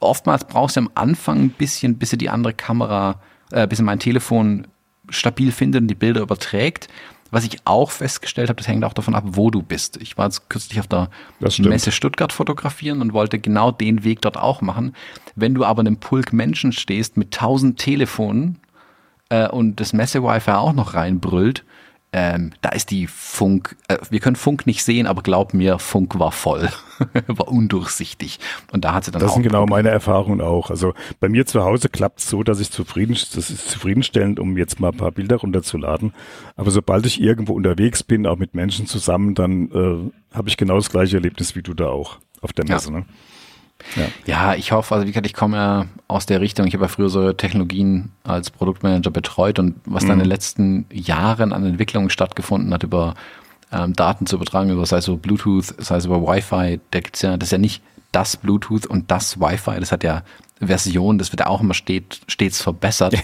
oftmals 0.00 0.44
brauchst 0.44 0.76
du 0.76 0.80
am 0.80 0.90
Anfang 0.94 1.38
ein 1.40 1.50
bisschen, 1.50 1.98
bis 1.98 2.10
du 2.10 2.16
die 2.16 2.30
andere 2.30 2.54
Kamera, 2.54 3.20
äh, 3.50 3.66
bis 3.66 3.78
du 3.78 3.84
mein 3.84 3.98
Telefon 3.98 4.66
stabil 5.10 5.52
findet 5.52 5.82
und 5.82 5.88
die 5.88 5.94
Bilder 5.94 6.22
überträgt. 6.22 6.88
Was 7.30 7.44
ich 7.44 7.58
auch 7.64 7.90
festgestellt 7.90 8.48
habe, 8.48 8.56
das 8.56 8.68
hängt 8.68 8.84
auch 8.84 8.92
davon 8.92 9.14
ab, 9.14 9.24
wo 9.26 9.50
du 9.50 9.62
bist. 9.62 9.96
Ich 9.98 10.18
war 10.18 10.26
jetzt 10.26 10.48
kürzlich 10.48 10.80
auf 10.80 10.86
der 10.88 11.08
Messe 11.58 11.92
Stuttgart 11.92 12.32
fotografieren 12.32 13.00
und 13.00 13.12
wollte 13.12 13.38
genau 13.38 13.70
den 13.70 14.04
Weg 14.04 14.20
dort 14.22 14.36
auch 14.36 14.60
machen. 14.60 14.94
Wenn 15.36 15.54
du 15.54 15.64
aber 15.64 15.80
in 15.80 15.86
einem 15.86 15.96
Pulk 15.98 16.32
Menschen 16.32 16.72
stehst 16.72 17.16
mit 17.16 17.32
tausend 17.32 17.78
Telefonen 17.78 18.58
äh, 19.28 19.48
und 19.48 19.80
das 19.80 19.92
Messe-Wi-Fi 19.92 20.52
auch 20.52 20.72
noch 20.72 20.94
reinbrüllt, 20.94 21.64
ähm, 22.12 22.50
da 22.60 22.70
ist 22.70 22.90
die 22.90 23.06
Funk, 23.06 23.76
äh, 23.86 23.98
wir 24.10 24.18
können 24.18 24.34
Funk 24.34 24.66
nicht 24.66 24.82
sehen, 24.82 25.06
aber 25.06 25.22
glaub 25.22 25.54
mir, 25.54 25.78
Funk 25.78 26.18
war 26.18 26.32
voll, 26.32 26.68
war 27.28 27.48
undurchsichtig. 27.48 28.40
Und 28.72 28.84
da 28.84 28.94
hat 28.94 29.04
sie 29.04 29.12
dann 29.12 29.20
Das 29.20 29.34
sind 29.34 29.44
genau 29.44 29.60
Probleme. 29.60 29.76
meine 29.76 29.90
Erfahrungen 29.90 30.40
auch. 30.40 30.70
Also 30.70 30.92
bei 31.20 31.28
mir 31.28 31.46
zu 31.46 31.62
Hause 31.62 31.88
klappt 31.88 32.18
es 32.18 32.28
so, 32.28 32.42
dass 32.42 32.58
ich 32.58 32.72
zufrieden, 32.72 33.12
das 33.12 33.50
ist 33.50 33.70
zufriedenstellend, 33.70 34.40
um 34.40 34.56
jetzt 34.56 34.80
mal 34.80 34.88
ein 34.88 34.96
paar 34.96 35.12
Bilder 35.12 35.36
runterzuladen. 35.36 36.12
Aber 36.56 36.72
sobald 36.72 37.06
ich 37.06 37.20
irgendwo 37.20 37.52
unterwegs 37.52 38.02
bin, 38.02 38.26
auch 38.26 38.38
mit 38.38 38.54
Menschen 38.54 38.86
zusammen, 38.86 39.36
dann 39.36 39.70
äh, 39.70 40.34
habe 40.36 40.48
ich 40.48 40.56
genau 40.56 40.76
das 40.76 40.90
gleiche 40.90 41.16
Erlebnis 41.16 41.54
wie 41.54 41.62
du 41.62 41.74
da 41.74 41.88
auch 41.88 42.18
auf 42.40 42.52
der 42.52 42.66
Messe. 42.66 42.90
Ja. 42.90 42.98
Ne? 42.98 43.06
Ja. 43.96 44.04
ja, 44.26 44.54
ich 44.54 44.72
hoffe, 44.72 44.94
also 44.94 45.06
wie 45.06 45.10
gesagt, 45.10 45.26
ich 45.26 45.34
komme 45.34 45.56
ja 45.56 45.86
aus 46.08 46.26
der 46.26 46.40
Richtung, 46.40 46.66
ich 46.66 46.74
habe 46.74 46.84
ja 46.84 46.88
früher 46.88 47.08
so 47.08 47.32
Technologien 47.32 48.10
als 48.24 48.50
Produktmanager 48.50 49.10
betreut 49.10 49.58
und 49.58 49.76
was 49.84 50.04
mhm. 50.04 50.08
dann 50.08 50.18
in 50.18 50.24
den 50.24 50.26
mhm. 50.26 50.32
letzten 50.32 50.86
Jahren 50.92 51.52
an 51.52 51.64
Entwicklungen 51.64 52.10
stattgefunden 52.10 52.72
hat, 52.72 52.82
über 52.82 53.14
ähm, 53.72 53.94
Daten 53.94 54.26
zu 54.26 54.36
übertragen, 54.36 54.70
über 54.70 54.84
sei 54.86 54.98
es 54.98 55.08
über 55.08 55.16
Bluetooth, 55.16 55.74
sei 55.78 55.96
es 55.96 56.06
über 56.06 56.22
Wi-Fi, 56.22 56.80
da 56.90 57.00
gibt's 57.00 57.22
ja, 57.22 57.36
das 57.36 57.48
ist 57.48 57.52
ja 57.52 57.58
nicht 57.58 57.82
das 58.12 58.36
Bluetooth 58.36 58.86
und 58.86 59.10
das 59.10 59.40
Wi-Fi, 59.40 59.78
das 59.78 59.92
hat 59.92 60.04
ja 60.04 60.22
Versionen, 60.60 61.18
das 61.18 61.32
wird 61.32 61.40
ja 61.40 61.46
auch 61.46 61.60
immer 61.60 61.74
stet, 61.74 62.20
stets 62.26 62.60
verbessert. 62.60 63.14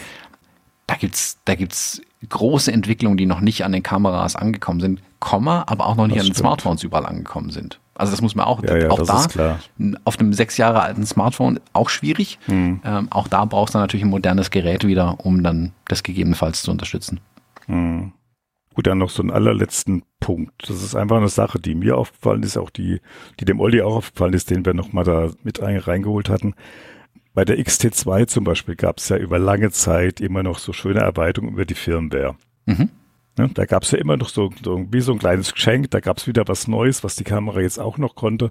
Da 0.88 0.94
gibt's, 0.94 1.38
da 1.44 1.56
gibt's 1.56 2.00
große 2.28 2.72
Entwicklungen, 2.72 3.16
die 3.16 3.26
noch 3.26 3.40
nicht 3.40 3.64
an 3.64 3.72
den 3.72 3.82
Kameras 3.82 4.36
angekommen 4.36 4.80
sind, 4.80 5.02
Komma, 5.18 5.64
aber 5.66 5.86
auch 5.86 5.96
noch 5.96 6.06
nicht 6.06 6.16
das 6.16 6.22
an 6.22 6.26
den 6.26 6.34
stimmt. 6.34 6.46
Smartphones 6.46 6.82
überall 6.84 7.06
angekommen 7.06 7.50
sind. 7.50 7.80
Also 7.96 8.12
das 8.12 8.20
muss 8.20 8.34
man 8.34 8.44
auch, 8.44 8.62
ja, 8.62 8.76
ja, 8.76 8.90
auch 8.90 9.02
da 9.02 9.58
auf 10.04 10.18
einem 10.18 10.32
sechs 10.32 10.56
Jahre 10.56 10.82
alten 10.82 11.06
Smartphone 11.06 11.60
auch 11.72 11.88
schwierig. 11.88 12.38
Mhm. 12.46 12.80
Ähm, 12.84 13.08
auch 13.10 13.28
da 13.28 13.44
brauchst 13.44 13.74
du 13.74 13.78
natürlich 13.78 14.04
ein 14.04 14.10
modernes 14.10 14.50
Gerät 14.50 14.86
wieder, 14.86 15.16
um 15.24 15.42
dann 15.42 15.72
das 15.88 16.02
gegebenenfalls 16.02 16.62
zu 16.62 16.70
unterstützen. 16.70 17.20
Mhm. 17.66 18.12
Gut, 18.74 18.86
dann 18.86 18.98
noch 18.98 19.08
so 19.08 19.22
einen 19.22 19.30
allerletzten 19.30 20.02
Punkt. 20.20 20.68
Das 20.68 20.82
ist 20.82 20.94
einfach 20.94 21.16
eine 21.16 21.28
Sache, 21.28 21.58
die 21.58 21.74
mir 21.74 21.96
aufgefallen 21.96 22.42
ist, 22.42 22.58
auch 22.58 22.68
die, 22.68 23.00
die 23.40 23.46
dem 23.46 23.58
Olli 23.58 23.80
auch 23.80 23.96
aufgefallen 23.96 24.34
ist, 24.34 24.50
den 24.50 24.66
wir 24.66 24.74
nochmal 24.74 25.04
da 25.04 25.30
mit 25.42 25.62
reingeholt 25.62 26.28
hatten. 26.28 26.54
Bei 27.32 27.46
der 27.46 27.58
XT2 27.58 28.26
zum 28.26 28.44
Beispiel 28.44 28.76
gab 28.76 28.98
es 28.98 29.08
ja 29.08 29.16
über 29.16 29.38
lange 29.38 29.70
Zeit 29.70 30.20
immer 30.20 30.42
noch 30.42 30.58
so 30.58 30.74
schöne 30.74 31.00
Erweiterungen 31.00 31.54
über 31.54 31.64
die 31.64 31.74
Firmware. 31.74 32.36
Mhm. 32.66 32.90
Ne, 33.38 33.50
da 33.52 33.66
gab 33.66 33.82
es 33.82 33.90
ja 33.90 33.98
immer 33.98 34.16
noch 34.16 34.30
so, 34.30 34.50
so 34.64 34.86
wie 34.90 35.00
so 35.00 35.12
ein 35.12 35.18
kleines 35.18 35.52
Geschenk, 35.52 35.90
da 35.90 36.00
gab 36.00 36.18
es 36.18 36.26
wieder 36.26 36.44
was 36.46 36.68
Neues, 36.68 37.04
was 37.04 37.16
die 37.16 37.24
Kamera 37.24 37.60
jetzt 37.60 37.78
auch 37.78 37.98
noch 37.98 38.14
konnte. 38.14 38.50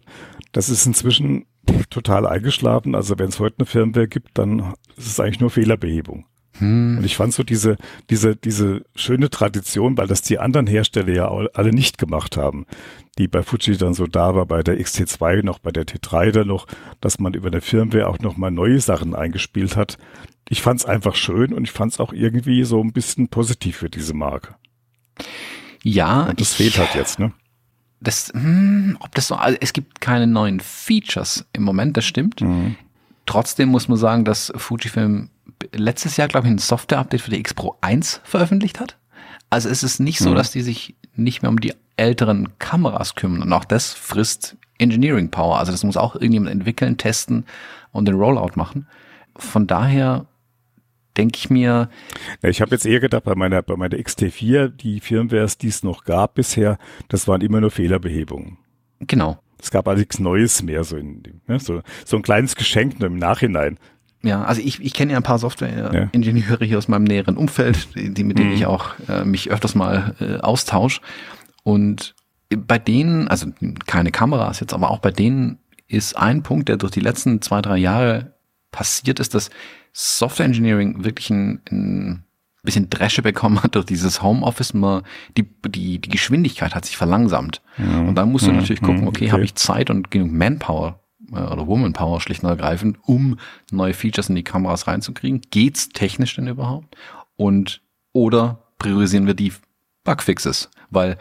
Das 0.51 0.69
ist 0.69 0.85
inzwischen 0.85 1.45
total 1.89 2.27
eingeschlafen. 2.27 2.93
Also 2.95 3.17
wenn 3.17 3.29
es 3.29 3.39
heute 3.39 3.55
eine 3.59 3.65
Firmware 3.65 4.07
gibt, 4.07 4.37
dann 4.37 4.73
ist 4.95 5.07
es 5.07 5.19
eigentlich 5.19 5.39
nur 5.39 5.49
Fehlerbehebung. 5.49 6.25
Hm. 6.59 6.99
Und 6.99 7.03
ich 7.03 7.17
fand 7.17 7.33
so 7.33 7.43
diese, 7.43 7.77
diese, 8.09 8.35
diese 8.35 8.85
schöne 8.95 9.29
Tradition, 9.29 9.97
weil 9.97 10.07
das 10.07 10.21
die 10.21 10.39
anderen 10.39 10.67
Hersteller 10.67 11.11
ja 11.11 11.27
alle 11.27 11.71
nicht 11.71 11.97
gemacht 11.97 12.37
haben, 12.37 12.65
die 13.17 13.27
bei 13.27 13.43
Fuji 13.43 13.77
dann 13.77 13.93
so 13.93 14.07
da 14.07 14.35
war, 14.35 14.45
bei 14.45 14.63
der 14.63 14.79
XT2 14.79 15.43
noch, 15.43 15.59
bei 15.59 15.71
der 15.71 15.85
T3 15.85 16.31
dann 16.31 16.47
noch, 16.47 16.67
dass 17.01 17.19
man 17.19 17.33
über 17.33 17.47
eine 17.47 17.61
Firmware 17.61 18.07
auch 18.07 18.19
nochmal 18.19 18.51
neue 18.51 18.79
Sachen 18.79 19.15
eingespielt 19.15 19.75
hat. 19.75 19.97
Ich 20.47 20.61
fand 20.61 20.79
es 20.79 20.85
einfach 20.85 21.15
schön 21.15 21.53
und 21.53 21.63
ich 21.63 21.71
fand 21.71 21.93
es 21.93 21.99
auch 21.99 22.13
irgendwie 22.13 22.63
so 22.63 22.81
ein 22.81 22.93
bisschen 22.93 23.27
positiv 23.27 23.77
für 23.77 23.89
diese 23.89 24.13
Marke. 24.13 24.55
Ja. 25.83 26.23
Und 26.23 26.39
das 26.39 26.51
ich, 26.51 26.57
fehlt 26.57 26.77
halt 26.77 26.95
jetzt, 26.95 27.19
ne? 27.19 27.31
Das, 28.01 28.31
hm, 28.33 28.97
ob 28.99 29.15
das 29.15 29.27
so, 29.27 29.35
also 29.35 29.57
es 29.61 29.73
gibt 29.73 30.01
keine 30.01 30.27
neuen 30.27 30.59
Features 30.59 31.45
im 31.53 31.63
Moment, 31.63 31.97
das 31.97 32.05
stimmt. 32.05 32.41
Mhm. 32.41 32.75
Trotzdem 33.25 33.69
muss 33.69 33.87
man 33.87 33.97
sagen, 33.97 34.25
dass 34.25 34.53
Fujifilm 34.55 35.29
letztes 35.73 36.17
Jahr, 36.17 36.27
glaube 36.27 36.47
ich, 36.47 36.53
ein 36.53 36.59
Software-Update 36.59 37.21
für 37.21 37.31
die 37.31 37.39
X 37.39 37.53
Pro 37.53 37.75
1 37.81 38.21
veröffentlicht 38.23 38.79
hat. 38.79 38.97
Also 39.49 39.69
es 39.69 39.83
ist 39.83 39.99
nicht 39.99 40.19
so, 40.19 40.31
mhm. 40.31 40.35
dass 40.35 40.51
die 40.51 40.61
sich 40.61 40.95
nicht 41.15 41.41
mehr 41.41 41.49
um 41.49 41.59
die 41.59 41.73
älteren 41.97 42.59
Kameras 42.59 43.15
kümmern. 43.15 43.41
Und 43.41 43.53
auch 43.53 43.65
das 43.65 43.93
frisst 43.93 44.57
Engineering 44.77 45.31
Power. 45.31 45.59
Also 45.59 45.71
das 45.71 45.83
muss 45.83 45.97
auch 45.97 46.15
irgendjemand 46.15 46.51
entwickeln, 46.51 46.97
testen 46.97 47.45
und 47.91 48.05
den 48.05 48.15
Rollout 48.15 48.51
machen. 48.55 48.87
Von 49.37 49.67
daher 49.67 50.25
denke 51.17 51.37
ich 51.37 51.49
mir. 51.49 51.89
Ja, 52.41 52.49
ich 52.49 52.61
habe 52.61 52.71
jetzt 52.71 52.85
eher 52.85 52.99
gedacht, 52.99 53.23
bei 53.23 53.35
meiner, 53.35 53.61
bei 53.61 53.75
meiner 53.75 53.97
XT4, 53.97 54.69
die 54.69 54.99
Firmwares, 54.99 55.57
die 55.57 55.67
es 55.67 55.83
noch 55.83 56.03
gab 56.03 56.35
bisher, 56.35 56.77
das 57.07 57.27
waren 57.27 57.41
immer 57.41 57.61
nur 57.61 57.71
Fehlerbehebungen. 57.71 58.57
Genau. 58.99 59.39
Es 59.61 59.71
gab 59.71 59.87
also 59.87 59.99
nichts 59.99 60.19
Neues 60.19 60.61
mehr, 60.61 60.83
so, 60.83 60.97
in 60.97 61.23
dem, 61.23 61.41
ne? 61.47 61.59
so, 61.59 61.81
so 62.05 62.17
ein 62.17 62.21
kleines 62.21 62.55
Geschenk 62.55 62.99
nur 62.99 63.07
im 63.07 63.17
Nachhinein. 63.17 63.79
Ja, 64.21 64.43
also 64.43 64.61
ich, 64.61 64.81
ich 64.81 64.93
kenne 64.93 65.11
ja 65.11 65.17
ein 65.17 65.23
paar 65.23 65.39
Software-Ingenieure 65.39 66.65
hier 66.65 66.77
aus 66.77 66.87
meinem 66.87 67.03
näheren 67.03 67.37
Umfeld, 67.37 67.89
die, 67.95 68.23
mit 68.23 68.39
denen 68.39 68.49
mhm. 68.49 68.55
ich 68.55 68.65
auch 68.65 68.95
äh, 69.07 69.23
mich 69.23 69.51
öfters 69.51 69.75
mal 69.75 70.15
äh, 70.19 70.37
austausche. 70.37 71.01
Und 71.63 72.15
bei 72.49 72.79
denen, 72.79 73.27
also 73.27 73.47
keine 73.85 74.11
Kameras 74.11 74.59
jetzt, 74.59 74.73
aber 74.73 74.89
auch 74.89 74.99
bei 74.99 75.11
denen 75.11 75.59
ist 75.87 76.17
ein 76.17 76.43
Punkt, 76.43 76.69
der 76.69 76.77
durch 76.77 76.91
die 76.91 76.99
letzten 76.99 77.41
zwei, 77.41 77.61
drei 77.61 77.77
Jahre 77.77 78.34
passiert 78.75 79.19
ist, 79.19 79.33
dass 79.33 79.49
Software 79.93 80.45
Engineering 80.45 81.05
wirklich 81.05 81.29
ein, 81.29 81.61
ein 81.71 82.25
bisschen 82.63 82.89
Dresche 82.89 83.21
bekommen 83.21 83.63
hat 83.63 83.75
durch 83.75 83.85
dieses 83.85 84.21
Homeoffice. 84.21 84.73
Mal 84.73 85.03
die, 85.37 85.47
die, 85.69 85.99
die 85.99 86.09
Geschwindigkeit 86.09 86.75
hat 86.75 86.85
sich 86.85 86.97
verlangsamt. 86.97 87.61
Ja. 87.77 88.01
Und 88.01 88.15
dann 88.15 88.31
musst 88.31 88.45
du 88.45 88.51
ja, 88.51 88.57
natürlich 88.57 88.81
gucken, 88.81 89.07
okay, 89.07 89.25
okay. 89.25 89.31
habe 89.31 89.45
ich 89.45 89.55
Zeit 89.55 89.89
und 89.89 90.11
genug 90.11 90.31
Manpower 90.31 90.99
äh, 91.31 91.39
oder 91.39 91.67
Womanpower 91.67 92.19
schlicht 92.19 92.43
und 92.43 92.49
ergreifend, 92.49 92.97
um 93.03 93.39
neue 93.71 93.93
Features 93.93 94.27
in 94.27 94.35
die 94.35 94.43
Kameras 94.43 94.87
reinzukriegen. 94.87 95.41
Geht's 95.49 95.89
technisch 95.89 96.35
denn 96.35 96.47
überhaupt? 96.47 96.97
Und 97.37 97.81
oder 98.11 98.59
priorisieren 98.77 99.27
wir 99.27 99.33
die 99.33 99.53
Bugfixes? 100.03 100.69
Weil 100.89 101.17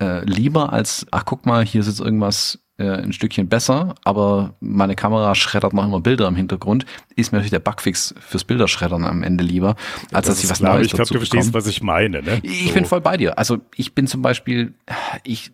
äh, 0.00 0.24
lieber 0.24 0.72
als, 0.72 1.06
ach 1.12 1.24
guck 1.24 1.46
mal, 1.46 1.64
hier 1.64 1.84
sitzt 1.84 2.00
irgendwas 2.00 2.58
äh, 2.82 3.02
ein 3.02 3.12
Stückchen 3.12 3.48
besser, 3.48 3.94
aber 4.02 4.54
meine 4.60 4.96
Kamera 4.96 5.36
schreddert 5.36 5.72
noch 5.72 5.84
immer 5.84 6.00
Bilder 6.00 6.26
im 6.26 6.34
Hintergrund, 6.34 6.84
ist 7.14 7.30
mir 7.30 7.38
natürlich 7.38 7.52
der 7.52 7.60
Bugfix 7.60 8.12
fürs 8.20 8.42
Bilderschreddern 8.42 9.04
am 9.04 9.22
Ende 9.22 9.44
lieber, 9.44 9.76
als 10.10 10.26
das 10.26 10.36
dass 10.36 10.44
ich 10.44 10.50
was 10.50 10.58
klar. 10.58 10.74
Neues 10.74 10.88
Ich 10.88 10.92
glaube, 10.94 11.08
du 11.08 11.18
verstehst, 11.18 11.54
was 11.54 11.68
ich 11.68 11.82
meine. 11.82 12.22
Ne? 12.22 12.40
Ich 12.42 12.68
so. 12.68 12.74
bin 12.74 12.84
voll 12.84 13.00
bei 13.00 13.16
dir. 13.16 13.38
Also 13.38 13.60
ich 13.76 13.94
bin 13.94 14.08
zum 14.08 14.20
Beispiel, 14.20 14.74
ich, 15.22 15.52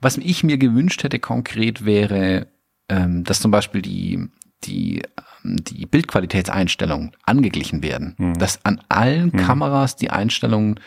was 0.00 0.16
ich 0.16 0.44
mir 0.44 0.56
gewünscht 0.56 1.02
hätte 1.02 1.18
konkret 1.18 1.84
wäre, 1.84 2.46
ähm, 2.88 3.24
dass 3.24 3.40
zum 3.40 3.50
Beispiel 3.50 3.82
die, 3.82 4.28
die, 4.64 5.02
ähm, 5.44 5.56
die 5.62 5.84
Bildqualitätseinstellungen 5.84 7.12
angeglichen 7.24 7.82
werden. 7.82 8.14
Hm. 8.16 8.38
Dass 8.38 8.64
an 8.64 8.80
allen 8.88 9.32
hm. 9.32 9.40
Kameras 9.40 9.96
die 9.96 10.08
Einstellungen 10.08 10.80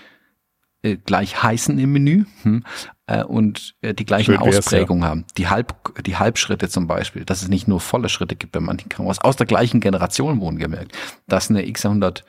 äh, 0.81 0.95
gleich 0.95 1.43
heißen 1.43 1.77
im 1.77 1.91
Menü 1.91 2.25
hm, 2.43 2.63
äh, 3.09 3.23
und 3.23 3.75
äh, 3.81 3.93
die 3.93 4.05
gleichen 4.05 4.37
Ausprägungen 4.37 5.03
ja. 5.03 5.09
haben. 5.09 5.25
Die, 5.37 5.47
Halb, 5.47 5.73
die 6.05 6.17
Halbschritte 6.17 6.69
zum 6.69 6.87
Beispiel, 6.87 7.25
dass 7.25 7.41
es 7.41 7.47
nicht 7.47 7.67
nur 7.67 7.79
volle 7.79 8.07
Schritte 8.07 8.35
gibt 8.35 8.51
bei 8.51 8.59
manchen 8.59 8.89
Kameras, 8.89 9.19
aus 9.19 9.35
der 9.35 9.47
gleichen 9.47 9.79
Generation 9.79 10.39
wurden 10.39 10.59
gemerkt, 10.59 10.95
dass 11.27 11.49
eine 11.49 11.63
X100 11.63 12.23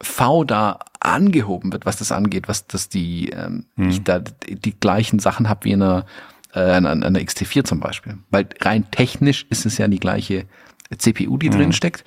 V 0.00 0.44
da 0.44 0.80
angehoben 1.00 1.72
wird, 1.72 1.86
was 1.86 1.98
das 1.98 2.10
angeht, 2.10 2.48
was 2.48 2.66
dass 2.66 2.88
die 2.88 3.28
ähm, 3.28 3.66
hm. 3.76 3.90
ich 3.90 4.02
da 4.02 4.18
die 4.18 4.78
gleichen 4.78 5.18
Sachen 5.18 5.48
habe 5.48 5.64
wie 5.64 5.72
in 5.72 5.82
einer 5.82 6.06
äh, 6.54 6.60
an 6.60 6.86
einer 6.86 7.20
XT4 7.20 7.64
zum 7.64 7.78
Beispiel. 7.78 8.18
Weil 8.30 8.48
rein 8.60 8.90
technisch 8.90 9.46
ist 9.50 9.66
es 9.66 9.78
ja 9.78 9.86
die 9.86 10.00
gleiche 10.00 10.46
CPU, 10.96 11.36
die 11.38 11.50
mhm. 11.50 11.54
drin 11.54 11.72
steckt. 11.72 12.04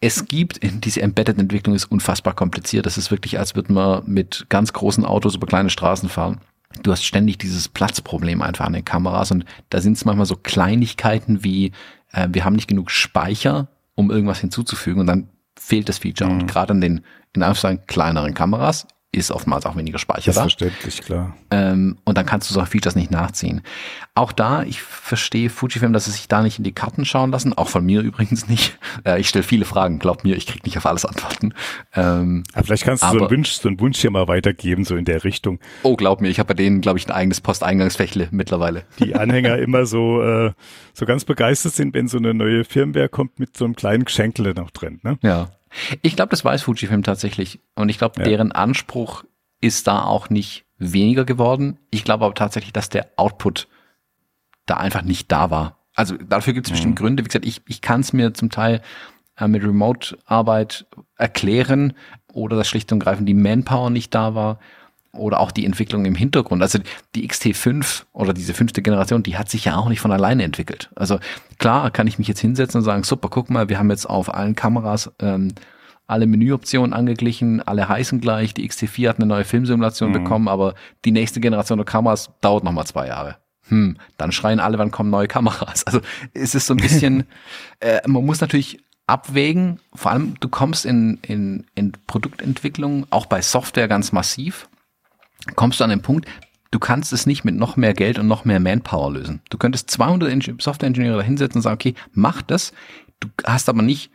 Es 0.00 0.26
gibt, 0.26 0.60
diese 0.62 1.00
Embedded-Entwicklung 1.00 1.74
ist 1.74 1.90
unfassbar 1.90 2.34
kompliziert. 2.34 2.84
Das 2.84 2.98
ist 2.98 3.10
wirklich, 3.10 3.38
als 3.38 3.54
würde 3.54 3.72
man 3.72 4.02
mit 4.06 4.46
ganz 4.48 4.72
großen 4.72 5.04
Autos 5.04 5.34
über 5.34 5.46
kleine 5.46 5.70
Straßen 5.70 6.08
fahren. 6.08 6.40
Du 6.82 6.92
hast 6.92 7.04
ständig 7.04 7.38
dieses 7.38 7.68
Platzproblem 7.68 8.42
einfach 8.42 8.66
an 8.66 8.72
den 8.72 8.84
Kameras 8.84 9.30
und 9.30 9.44
da 9.70 9.80
sind 9.80 9.96
es 9.96 10.04
manchmal 10.04 10.26
so 10.26 10.36
Kleinigkeiten 10.36 11.44
wie, 11.44 11.72
äh, 12.12 12.28
wir 12.30 12.44
haben 12.44 12.54
nicht 12.54 12.68
genug 12.68 12.90
Speicher, 12.90 13.68
um 13.94 14.10
irgendwas 14.10 14.40
hinzuzufügen 14.40 15.00
und 15.00 15.06
dann 15.06 15.28
fehlt 15.58 15.88
das 15.88 15.98
Feature. 15.98 16.30
Mhm. 16.30 16.40
Und 16.40 16.46
gerade 16.46 16.72
an 16.72 16.80
den, 16.80 17.04
in 17.34 17.42
Anführungszeichen, 17.42 17.86
kleineren 17.86 18.34
Kameras 18.34 18.86
ist 19.14 19.30
oftmals 19.30 19.66
auch 19.66 19.76
weniger 19.76 19.98
Speicher 19.98 20.26
das 20.26 20.34
da. 20.36 20.42
Verständlich, 20.42 21.00
klar. 21.02 21.36
Ähm, 21.50 21.98
und 22.04 22.18
dann 22.18 22.26
kannst 22.26 22.50
du 22.50 22.54
solche 22.54 22.70
Features 22.70 22.94
nicht 22.96 23.10
nachziehen. 23.10 23.62
Auch 24.14 24.32
da, 24.32 24.62
ich 24.62 24.80
verstehe 24.82 25.50
Fujifilm, 25.50 25.92
dass 25.92 26.04
sie 26.04 26.12
sich 26.12 26.28
da 26.28 26.42
nicht 26.42 26.58
in 26.58 26.64
die 26.64 26.72
Karten 26.72 27.04
schauen 27.04 27.30
lassen, 27.30 27.52
auch 27.52 27.68
von 27.68 27.84
mir 27.84 28.00
übrigens 28.02 28.48
nicht. 28.48 28.78
Äh, 29.04 29.20
ich 29.20 29.28
stelle 29.28 29.42
viele 29.42 29.64
Fragen, 29.64 29.98
glaub 29.98 30.24
mir, 30.24 30.36
ich 30.36 30.46
krieg 30.46 30.64
nicht 30.64 30.76
auf 30.76 30.86
alles 30.86 31.04
Antworten. 31.04 31.54
Ähm, 31.94 32.44
aber 32.52 32.64
vielleicht 32.64 32.84
kannst 32.84 33.02
du 33.02 33.06
aber, 33.06 33.18
so, 33.18 33.24
einen 33.26 33.36
Wunsch, 33.36 33.50
so 33.50 33.68
einen 33.68 33.80
Wunsch 33.80 33.98
hier 33.98 34.10
mal 34.10 34.28
weitergeben, 34.28 34.84
so 34.84 34.96
in 34.96 35.04
der 35.04 35.24
Richtung. 35.24 35.58
Oh, 35.82 35.96
glaub 35.96 36.20
mir, 36.20 36.28
ich 36.28 36.38
habe 36.38 36.48
bei 36.48 36.54
denen, 36.54 36.80
glaube 36.80 36.98
ich, 36.98 37.06
ein 37.06 37.12
eigenes 37.12 37.40
Posteingangsfächle 37.40 38.28
mittlerweile. 38.30 38.84
Die 38.98 39.14
Anhänger 39.14 39.58
immer 39.58 39.86
so, 39.86 40.22
äh, 40.22 40.52
so 40.92 41.06
ganz 41.06 41.24
begeistert 41.24 41.74
sind, 41.74 41.94
wenn 41.94 42.08
so 42.08 42.18
eine 42.18 42.34
neue 42.34 42.64
Firmware 42.64 43.08
kommt 43.08 43.38
mit 43.38 43.56
so 43.56 43.64
einem 43.64 43.76
kleinen 43.76 44.04
Geschenkle 44.04 44.54
noch 44.54 44.70
drin. 44.70 45.00
Ne? 45.02 45.18
Ja. 45.22 45.50
Ich 46.02 46.16
glaube, 46.16 46.30
das 46.30 46.44
weiß 46.44 46.62
Fujifilm 46.62 47.02
tatsächlich. 47.02 47.60
Und 47.74 47.88
ich 47.88 47.98
glaube, 47.98 48.20
ja. 48.20 48.24
deren 48.24 48.52
Anspruch 48.52 49.24
ist 49.60 49.86
da 49.86 50.02
auch 50.02 50.30
nicht 50.30 50.64
weniger 50.78 51.24
geworden. 51.24 51.78
Ich 51.90 52.04
glaube 52.04 52.24
aber 52.24 52.34
tatsächlich, 52.34 52.72
dass 52.72 52.88
der 52.88 53.08
Output 53.16 53.68
da 54.66 54.76
einfach 54.76 55.02
nicht 55.02 55.30
da 55.30 55.50
war. 55.50 55.78
Also 55.94 56.16
dafür 56.16 56.52
gibt 56.52 56.66
es 56.66 56.70
mhm. 56.70 56.74
bestimmt 56.74 56.98
Gründe. 56.98 57.24
Wie 57.24 57.28
gesagt, 57.28 57.46
ich, 57.46 57.62
ich 57.66 57.80
kann 57.80 58.00
es 58.00 58.12
mir 58.12 58.34
zum 58.34 58.50
Teil 58.50 58.82
äh, 59.36 59.48
mit 59.48 59.62
Remote-Arbeit 59.62 60.86
erklären 61.16 61.94
oder 62.32 62.56
dass 62.56 62.68
schlicht 62.68 62.92
und 62.92 62.98
greifend 63.00 63.28
die 63.28 63.34
Manpower 63.34 63.90
nicht 63.90 64.14
da 64.14 64.34
war 64.34 64.58
oder 65.16 65.40
auch 65.40 65.50
die 65.50 65.66
Entwicklung 65.66 66.04
im 66.04 66.14
Hintergrund. 66.14 66.62
Also 66.62 66.78
die 67.14 67.28
XT5 67.28 68.04
oder 68.12 68.32
diese 68.32 68.54
fünfte 68.54 68.82
Generation, 68.82 69.22
die 69.22 69.36
hat 69.36 69.48
sich 69.48 69.64
ja 69.64 69.76
auch 69.76 69.88
nicht 69.88 70.00
von 70.00 70.12
alleine 70.12 70.44
entwickelt. 70.44 70.90
Also 70.94 71.18
klar 71.58 71.90
kann 71.90 72.06
ich 72.06 72.18
mich 72.18 72.28
jetzt 72.28 72.40
hinsetzen 72.40 72.78
und 72.78 72.84
sagen, 72.84 73.04
super, 73.04 73.28
guck 73.28 73.50
mal, 73.50 73.68
wir 73.68 73.78
haben 73.78 73.90
jetzt 73.90 74.08
auf 74.08 74.32
allen 74.32 74.54
Kameras 74.54 75.10
ähm, 75.20 75.52
alle 76.06 76.26
Menüoptionen 76.26 76.92
angeglichen, 76.92 77.62
alle 77.62 77.88
heißen 77.88 78.20
gleich, 78.20 78.52
die 78.54 78.68
XT4 78.68 79.08
hat 79.08 79.16
eine 79.16 79.26
neue 79.26 79.44
Filmsimulation 79.44 80.10
mhm. 80.10 80.24
bekommen, 80.24 80.48
aber 80.48 80.74
die 81.04 81.12
nächste 81.12 81.40
Generation 81.40 81.78
der 81.78 81.86
Kameras 81.86 82.30
dauert 82.40 82.64
nochmal 82.64 82.86
zwei 82.86 83.06
Jahre. 83.06 83.36
Hm, 83.68 83.96
dann 84.18 84.30
schreien 84.30 84.60
alle, 84.60 84.76
wann 84.76 84.90
kommen 84.90 85.08
neue 85.08 85.28
Kameras. 85.28 85.86
Also 85.86 86.00
es 86.34 86.54
ist 86.54 86.66
so 86.66 86.74
ein 86.74 86.78
bisschen, 86.78 87.24
äh, 87.80 88.00
man 88.06 88.26
muss 88.26 88.40
natürlich 88.40 88.80
abwägen, 89.06 89.80
vor 89.94 90.10
allem 90.10 90.34
du 90.40 90.48
kommst 90.48 90.84
in, 90.84 91.18
in, 91.22 91.66
in 91.74 91.92
Produktentwicklung, 92.06 93.06
auch 93.10 93.26
bei 93.26 93.40
Software 93.42 93.88
ganz 93.88 94.12
massiv, 94.12 94.68
kommst 95.54 95.80
du 95.80 95.84
an 95.84 95.90
den 95.90 96.02
Punkt, 96.02 96.28
du 96.70 96.78
kannst 96.78 97.12
es 97.12 97.26
nicht 97.26 97.44
mit 97.44 97.54
noch 97.54 97.76
mehr 97.76 97.94
Geld 97.94 98.18
und 98.18 98.26
noch 98.26 98.44
mehr 98.44 98.60
Manpower 98.60 99.12
lösen. 99.12 99.40
Du 99.50 99.58
könntest 99.58 99.90
200 99.90 100.60
Software-Ingenieure 100.60 101.18
da 101.18 101.22
hinsetzen 101.22 101.58
und 101.58 101.62
sagen, 101.62 101.74
okay, 101.74 101.94
mach 102.12 102.42
das. 102.42 102.72
Du 103.20 103.28
hast 103.44 103.68
aber 103.68 103.82
nicht 103.82 104.10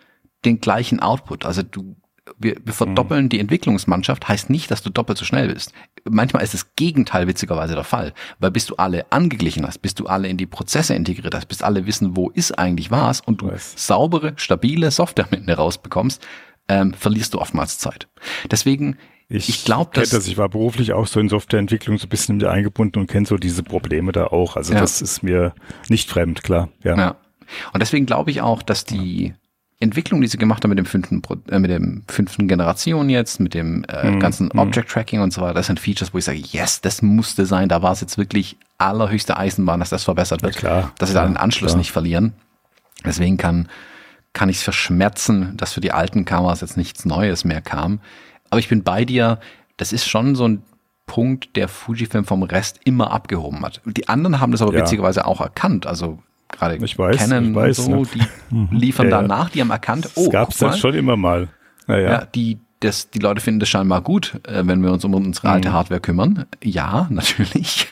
den 0.45 0.59
gleichen 0.59 0.99
Output. 0.99 1.45
Also 1.45 1.63
du, 1.63 1.95
wir, 2.38 2.57
wir 2.63 2.73
verdoppeln 2.73 3.25
mhm. 3.25 3.30
die 3.30 3.39
Entwicklungsmannschaft, 3.39 4.27
heißt 4.27 4.49
nicht, 4.49 4.69
dass 4.71 4.84
du 4.84 4.89
doppelt 4.89 5.17
so 5.17 5.25
schnell 5.25 5.53
bist. 5.53 5.73
Manchmal 6.03 6.43
ist 6.43 6.53
das 6.53 6.75
Gegenteil 6.75 7.27
witzigerweise 7.27 7.75
der 7.75 7.84
Fall, 7.84 8.13
weil 8.39 8.51
bis 8.51 8.65
du 8.65 8.75
alle 8.75 9.11
angeglichen 9.11 9.65
hast, 9.65 9.80
bis 9.80 9.95
du 9.95 10.07
alle 10.07 10.27
in 10.27 10.38
die 10.38 10.45
Prozesse 10.45 10.95
integriert 10.95 11.36
hast, 11.36 11.47
bis 11.47 11.61
alle 11.61 11.86
wissen, 11.86 12.15
wo 12.15 12.29
ist 12.29 12.58
eigentlich 12.58 12.91
was 12.91 13.21
und 13.21 13.41
du 13.41 13.47
was. 13.47 13.74
saubere, 13.75 14.33
stabile 14.36 14.91
Software 14.91 15.28
mit 15.32 15.58
rausbekommst, 15.58 16.25
ähm, 16.67 16.93
verlierst 16.93 17.33
du 17.33 17.39
oftmals 17.39 17.78
Zeit. 17.78 18.08
Deswegen 18.51 18.97
ich, 19.30 19.47
ich 19.47 19.64
glaube, 19.64 19.92
dass 19.93 20.10
das. 20.10 20.28
Ich 20.28 20.38
war 20.38 20.50
beruflich 20.50 20.93
auch 20.93 21.06
so 21.06 21.20
in 21.20 21.30
Softwareentwicklung 21.30 21.97
so 22.00 22.08
ein 22.08 22.10
bisschen 22.10 22.38
mit 22.38 22.47
eingebunden 22.47 23.00
und 23.00 23.08
kenne 23.08 23.28
so 23.28 23.38
diese 23.38 23.62
Probleme 23.62 24.12
da 24.12 24.26
auch. 24.26 24.56
Also 24.56 24.74
ja. 24.74 24.80
das 24.80 25.01
ist 25.01 25.22
mir 25.22 25.54
nicht 25.88 26.10
fremd, 26.10 26.43
klar. 26.43 26.70
Ja. 26.84 26.97
ja. 26.97 27.16
Und 27.72 27.80
deswegen 27.80 28.08
glaube 28.08 28.32
ich 28.32 28.42
auch, 28.42 28.64
dass 28.64 28.86
die 28.86 29.36
Entwicklung, 29.80 30.22
die 30.22 30.28
sie 30.28 30.38
gemacht 30.38 30.64
haben 30.64 30.70
mit 30.70 30.80
dem 30.80 30.86
fünften, 30.86 31.22
äh, 31.50 31.60
mit 31.60 31.70
dem 31.70 32.04
fünften 32.10 32.47
Generation 32.47 33.08
jetzt, 33.10 33.39
mit 33.39 33.54
dem 33.54 33.86
äh, 33.86 34.12
mhm. 34.12 34.20
ganzen 34.20 34.50
mhm. 34.51 34.60
Object 34.60 34.89
Tracking 34.89 35.22
und 35.22 35.32
so 35.32 35.42
weiter, 35.42 35.54
das 35.54 35.68
sind 35.68 35.80
Features, 35.80 36.14
wo 36.14 36.18
ich 36.18 36.26
sage, 36.26 36.39
yes, 36.39 36.82
das 36.82 37.01
musste 37.04 37.46
sein. 37.46 37.70
Da 37.70 37.84
war 37.84 37.92
es 37.92 38.01
jetzt 38.01 38.18
wirklich 38.18 38.58
allerhöchste 38.80 39.38
Eisenbahn, 39.38 39.80
dass 39.80 39.89
das 39.89 40.04
verbessert 40.04 40.42
wird, 40.42 40.56
ja, 40.56 40.60
klar, 40.60 40.92
dass 40.97 41.10
sie 41.10 41.16
da 41.16 41.26
den 41.26 41.38
Anschluss 41.38 41.72
klar. 41.72 41.78
nicht 41.78 41.92
verlieren. 41.92 42.34
Deswegen 43.06 43.38
kann 43.38 43.70
kann 44.34 44.50
ich 44.50 44.58
es 44.58 44.64
verschmerzen, 44.64 45.58
dass 45.58 45.74
für 45.74 45.82
die 45.82 45.92
alten 45.92 46.24
Kameras 46.26 46.62
jetzt 46.62 46.78
nichts 46.78 47.06
Neues 47.06 47.46
mehr 47.46 47.62
kam. 47.62 48.00
Aber 48.50 48.59
ich 48.59 48.70
bin 48.70 48.84
bei 48.84 49.05
dir. 49.05 49.39
Das 49.78 49.93
ist 49.93 50.08
schon 50.08 50.36
so 50.36 50.46
ein 50.46 50.63
Punkt, 51.05 51.55
der 51.55 51.67
Fujifilm 51.67 52.24
vom 52.26 52.43
Rest 52.43 52.80
immer 52.84 53.12
abgehoben 53.12 53.66
hat. 53.66 53.82
Die 53.86 54.08
anderen 54.08 54.39
haben 54.39 54.51
das 54.51 54.62
aber 54.62 54.74
ja. 54.74 54.82
witzigerweise 54.82 55.26
auch 55.26 55.42
erkannt. 55.42 55.88
Also 55.88 56.20
gerade 56.50 56.78
Canon 56.78 57.55
weiß, 57.55 57.80
und 57.80 57.86
so, 57.86 57.92
ne? 57.92 58.28
die 58.50 58.55
mhm. 58.55 58.67
liefern 58.71 59.09
ja, 59.09 59.21
danach, 59.21 59.50
die 59.50 59.62
haben 59.62 59.71
erkannt, 59.71 60.09
oh, 60.16 60.26
das 60.26 60.32
gab's 60.32 60.58
dann 60.58 60.78
schon 60.78 60.93
immer 60.93 61.17
mal. 61.17 61.47
Naja. 61.88 62.12
Ja, 62.12 62.26
die, 62.26 62.59
das, 62.80 63.09
die 63.09 63.20
Leute 63.20 63.42
finden 63.42 63.59
das 63.59 63.70
scheinbar 63.70 64.01
gut, 64.01 64.39
äh, 64.47 64.62
wenn 64.66 64.84
wir 64.84 64.92
uns 64.92 65.04
um 65.04 65.16
unsere 65.16 65.50
alte 65.50 65.70
mhm. 65.70 65.74
Hardware 65.74 66.00
kümmern. 66.00 66.46
Ja, 66.63 67.08
natürlich. 67.09 67.92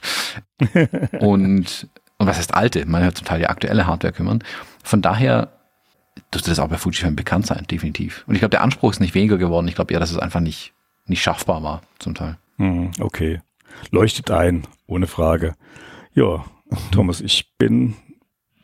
und, 1.20 1.88
und 2.18 2.28
was 2.28 2.38
heißt 2.38 2.54
alte? 2.54 2.86
Man 2.86 3.04
hat 3.04 3.18
zum 3.18 3.26
Teil 3.26 3.40
die 3.40 3.48
aktuelle 3.48 3.88
Hardware 3.88 4.14
kümmern. 4.14 4.44
Von 4.84 5.02
daher 5.02 5.50
dürfte 6.38 6.52
das 6.52 6.60
auch 6.60 6.70
bei 6.70 6.78
Fujifilm 6.78 7.16
bekannt 7.16 7.48
sein, 7.48 7.66
definitiv. 7.70 8.24
Und 8.28 8.36
ich 8.36 8.40
glaube, 8.40 8.52
der 8.52 8.62
Anspruch 8.62 8.92
ist 8.92 9.00
nicht 9.00 9.16
weniger 9.16 9.38
geworden. 9.38 9.68
Ich 9.68 9.76
glaube 9.76 9.94
eher, 9.94 10.00
dass 10.00 10.12
es 10.12 10.18
einfach 10.18 10.40
nicht, 10.40 10.74
nicht 11.06 11.22
schaffbar 11.22 11.64
war, 11.64 11.82
zum 12.00 12.16
Teil. 12.16 12.38
Mhm, 12.58 12.92
okay. 13.00 13.42
Leuchtet 13.92 14.32
ein, 14.32 14.64
ohne 14.86 15.08
Frage. 15.08 15.56
Ja, 16.14 16.46
Thomas, 16.92 17.22
ich 17.22 17.54
bin 17.58 17.96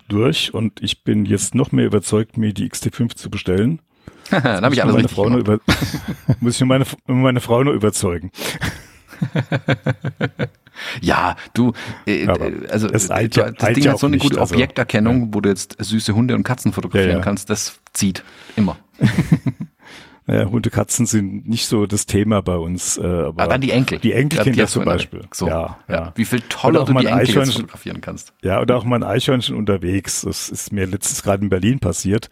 durch 0.08 0.54
und 0.54 0.82
ich 0.82 1.04
bin 1.04 1.26
jetzt 1.26 1.56
noch 1.56 1.72
mehr 1.72 1.86
überzeugt, 1.86 2.38
mir 2.38 2.54
die 2.54 2.70
XT5 2.70 3.16
zu 3.16 3.30
bestellen. 3.30 3.82
Dann 4.30 4.64
habe 4.64 4.74
ich 4.74 4.84
alles 4.84 4.96
meine 4.96 5.10
Frau 5.10 5.30
nur 5.30 5.40
über, 5.40 5.60
Muss 6.40 6.60
ich 6.60 6.68
meine, 6.68 6.86
meine 7.08 7.42
Frau 7.42 7.64
nur 7.64 7.74
überzeugen. 7.74 8.32
ja, 11.02 11.36
du, 11.54 11.74
äh, 12.06 12.28
also 12.70 12.88
das, 12.88 13.08
ja, 13.08 13.28
das 13.28 13.74
Ding 13.74 13.88
hat 13.88 14.00
so 14.00 14.08
eine 14.08 14.18
gute 14.18 14.40
also, 14.40 14.54
Objekterkennung, 14.54 15.22
also, 15.22 15.34
wo 15.34 15.42
du 15.42 15.50
jetzt 15.50 15.76
süße 15.80 16.16
Hunde 16.16 16.36
und 16.36 16.44
Katzen 16.44 16.74
fotografieren 16.74 17.12
ja, 17.12 17.18
ja. 17.18 17.24
kannst. 17.24 17.50
Das 17.50 17.80
zieht 17.94 18.24
immer. 18.56 18.78
Naja, 20.26 20.46
Hunde, 20.46 20.70
Katzen 20.70 21.06
sind 21.06 21.50
nicht 21.50 21.68
so 21.68 21.86
das 21.86 22.06
Thema 22.06 22.42
bei 22.42 22.56
uns. 22.56 22.98
Äh, 22.98 23.02
aber, 23.02 23.44
aber 23.44 23.48
dann 23.48 23.62
die 23.62 23.72
Enkel. 23.72 24.00
Die 24.00 24.14
Enkelkinder 24.14 24.68
zum 24.68 24.86
Beispiel. 24.86 25.24
So, 25.34 25.48
ja, 25.48 25.80
ja. 25.90 26.14
Wie 26.16 26.24
viel 26.24 26.40
toller 26.48 26.86
du 26.86 26.94
die 26.94 27.08
Enkel 27.08 27.46
fotografieren 27.46 28.00
kannst. 28.00 28.34
Ja, 28.42 28.62
oder 28.62 28.78
auch 28.78 28.86
mal 28.86 28.96
ein 28.96 29.04
Eichhörnchen 29.04 29.56
unterwegs. 29.56 30.22
Das 30.22 30.50
ist 30.50 30.72
mir 30.72 30.86
letztens 30.86 31.24
gerade 31.24 31.44
in 31.44 31.50
Berlin 31.50 31.80
passiert. 31.80 32.30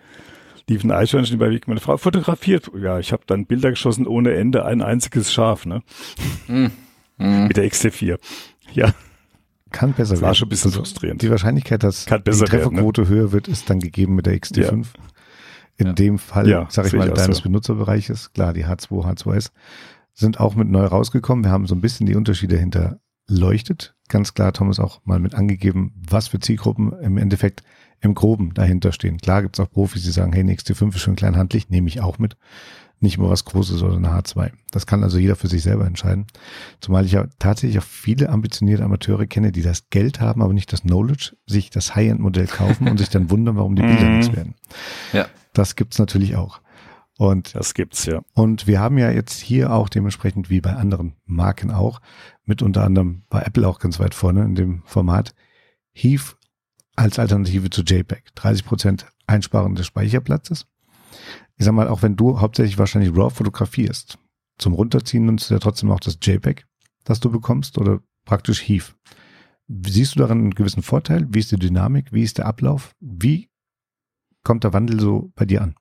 Lief 0.69 0.86
ein 0.86 0.91
Eichhörnchen 0.91 1.36
über 1.36 1.49
Weg. 1.49 1.68
Meine 1.68 1.82
Frau 1.82 1.98
fotografiert. 1.98 2.72
Ja, 2.82 2.98
ich 2.98 3.11
habe 3.11 3.23
dann 3.28 3.45
Bilder 3.45 3.72
geschossen 3.72 4.07
ohne 4.07 4.36
Ende. 4.36 4.64
Ein 4.64 4.82
einziges 4.82 5.34
Schaf, 5.34 5.65
ne? 5.65 5.84
Mm. 6.48 6.68
Mm. 7.22 7.48
Mit 7.48 7.57
der 7.57 7.65
XT4. 7.65 8.19
Ja. 8.73 8.93
Kann 9.72 9.93
besser 9.93 10.14
das 10.14 10.22
war 10.22 10.27
werden. 10.27 10.35
schon 10.35 10.48
ein 10.48 10.49
bisschen 10.49 10.72
frustrierend. 10.72 11.22
Die 11.22 11.30
Wahrscheinlichkeit, 11.30 11.84
dass 11.84 12.06
die 12.06 12.11
Trefferquote 12.11 13.03
werden, 13.03 13.14
ne? 13.14 13.22
höher 13.22 13.31
wird, 13.31 13.48
ist 13.48 13.69
dann 13.69 13.80
gegeben 13.80 14.15
mit 14.15 14.26
der 14.26 14.35
XT5. 14.35 14.69
Ja. 14.69 14.84
In 15.77 15.88
ja. 15.88 15.93
dem 15.93 16.19
Fall, 16.19 16.49
ja, 16.49 16.68
sag 16.69 16.88
ich 16.88 16.93
mal, 16.93 17.10
deines 17.10 17.38
so. 17.38 17.43
Benutzerbereiches, 17.43 18.34
klar, 18.34 18.53
die 18.53 18.65
H2, 18.65 19.06
H2S 19.06 19.52
sind 20.14 20.39
auch 20.39 20.56
mit 20.56 20.68
neu 20.68 20.84
rausgekommen. 20.84 21.45
Wir 21.45 21.52
haben 21.52 21.65
so 21.68 21.73
ein 21.73 21.81
bisschen 21.81 22.06
die 22.06 22.15
Unterschiede 22.15 22.57
hinterleuchtet. 22.57 23.95
Ganz 24.10 24.34
klar, 24.34 24.52
Thomas 24.52 24.80
auch 24.80 24.99
mal 25.06 25.19
mit 25.19 25.35
angegeben, 25.35 25.93
was 26.10 26.27
für 26.27 26.39
Zielgruppen 26.39 26.91
im 27.02 27.18
Endeffekt 27.18 27.64
im 28.02 28.14
Groben 28.14 28.53
dahinter 28.53 28.91
stehen. 28.91 29.18
Klar 29.18 29.43
gibt 29.43 29.57
es 29.57 29.65
auch 29.65 29.72
Profis, 29.72 30.03
die 30.03 30.11
sagen, 30.11 30.34
hey, 30.34 30.41
eine 30.41 30.53
XT5 30.53 30.95
ist 30.95 31.02
schon 31.02 31.15
kleinhandlich, 31.15 31.69
nehme 31.69 31.88
ich 31.88 32.02
auch 32.02 32.19
mit. 32.19 32.35
Nicht 33.02 33.18
immer 33.18 33.30
was 33.30 33.45
Großes 33.45 33.82
oder 33.82 33.98
eine 33.98 34.10
H2. 34.10 34.52
Das 34.69 34.86
kann 34.86 35.03
also 35.03 35.18
jeder 35.18 35.36
für 35.36 35.48
sich 35.48 35.64
selber 35.64 35.86
entscheiden. 35.86 36.28
Zumal 36.80 37.03
ich 37.06 37.11
ja 37.11 37.26
tatsächlich 37.40 37.80
auch 37.80 37.88
viele 37.88 38.30
ambitionierte 38.30 38.84
Amateure 38.86 39.26
kenne, 39.26 39.52
die 39.52 39.64
das 39.64 39.90
Geld 39.90 40.22
haben, 40.22 40.41
aber 40.41 40.53
nicht 40.53 40.72
das 40.72 40.84
Knowledge, 40.84 41.36
sich 41.48 41.72
das 41.72 41.95
High-End-Modell 41.95 42.48
kaufen 42.48 42.88
und 42.88 42.98
sich 42.99 43.10
dann 43.10 43.30
wundern, 43.32 43.57
warum 43.57 43.76
die 43.76 43.82
Bilder 43.82 44.06
mhm. 44.06 44.18
nichts 44.18 44.36
werden. 44.36 44.53
Ja. 45.14 45.26
Das 45.53 45.76
gibt's 45.76 45.98
natürlich 45.98 46.36
auch. 46.36 46.61
Und 47.18 47.56
das 47.56 47.73
gibt's 47.73 48.06
ja. 48.06 48.22
Und 48.34 48.68
wir 48.68 48.80
haben 48.80 48.98
ja 48.98 49.11
jetzt 49.11 49.40
hier 49.40 49.73
auch 49.73 49.90
dementsprechend 49.90 50.49
wie 50.49 50.61
bei 50.61 50.73
anderen 50.73 51.15
Marken 51.26 51.72
auch, 51.72 52.02
mit 52.45 52.61
unter 52.61 52.84
anderem 52.84 53.23
bei 53.30 53.41
Apple 53.41 53.68
auch 53.68 53.80
ganz 53.80 53.99
weit 53.99 54.14
vorne 54.14 54.44
in 54.44 54.56
dem 54.56 54.84
Format, 54.86 55.34
Heave 55.91 56.36
als 56.95 57.19
Alternative 57.19 57.69
zu 57.69 57.82
JPEG. 57.82 58.36
30 58.36 58.65
Prozent 58.65 59.06
Einsparen 59.28 59.76
des 59.76 59.88
Speicherplatzes. 59.88 60.68
Ich 61.62 61.66
sag 61.66 61.76
mal, 61.76 61.90
auch 61.90 62.02
wenn 62.02 62.16
du 62.16 62.42
hauptsächlich 62.42 62.80
wahrscheinlich 62.80 63.16
RAW 63.16 63.30
fotografierst, 63.30 64.18
zum 64.58 64.74
Runterziehen 64.74 65.28
nutzt 65.28 65.48
du 65.48 65.54
ja 65.54 65.60
trotzdem 65.60 65.92
auch 65.92 66.00
das 66.00 66.18
JPEG, 66.20 66.66
das 67.04 67.20
du 67.20 67.30
bekommst 67.30 67.78
oder 67.78 68.00
praktisch 68.26 68.68
Heave. 68.68 68.86
Siehst 69.68 70.16
du 70.16 70.22
daran 70.22 70.40
einen 70.40 70.56
gewissen 70.56 70.82
Vorteil? 70.82 71.28
Wie 71.30 71.38
ist 71.38 71.52
die 71.52 71.60
Dynamik? 71.60 72.12
Wie 72.12 72.24
ist 72.24 72.40
der 72.40 72.48
Ablauf? 72.48 72.96
Wie 73.00 73.48
kommt 74.44 74.64
der 74.64 74.74
Wandel 74.74 75.00
so 75.00 75.32
bei 75.36 75.46
dir 75.46 75.62
an? 75.62 75.76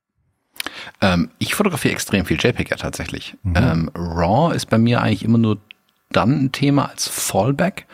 Ähm, 1.00 1.30
ich 1.38 1.54
fotografiere 1.54 1.94
extrem 1.94 2.26
viel 2.26 2.36
JPEG 2.38 2.72
ja 2.72 2.76
tatsächlich. 2.76 3.38
Mhm. 3.42 3.54
Ähm, 3.56 3.90
RAW 3.94 4.54
ist 4.54 4.68
bei 4.68 4.76
mir 4.76 5.00
eigentlich 5.00 5.24
immer 5.24 5.38
nur 5.38 5.62
dann 6.10 6.44
ein 6.44 6.52
Thema 6.52 6.90
als 6.90 7.08
Fallback 7.08 7.86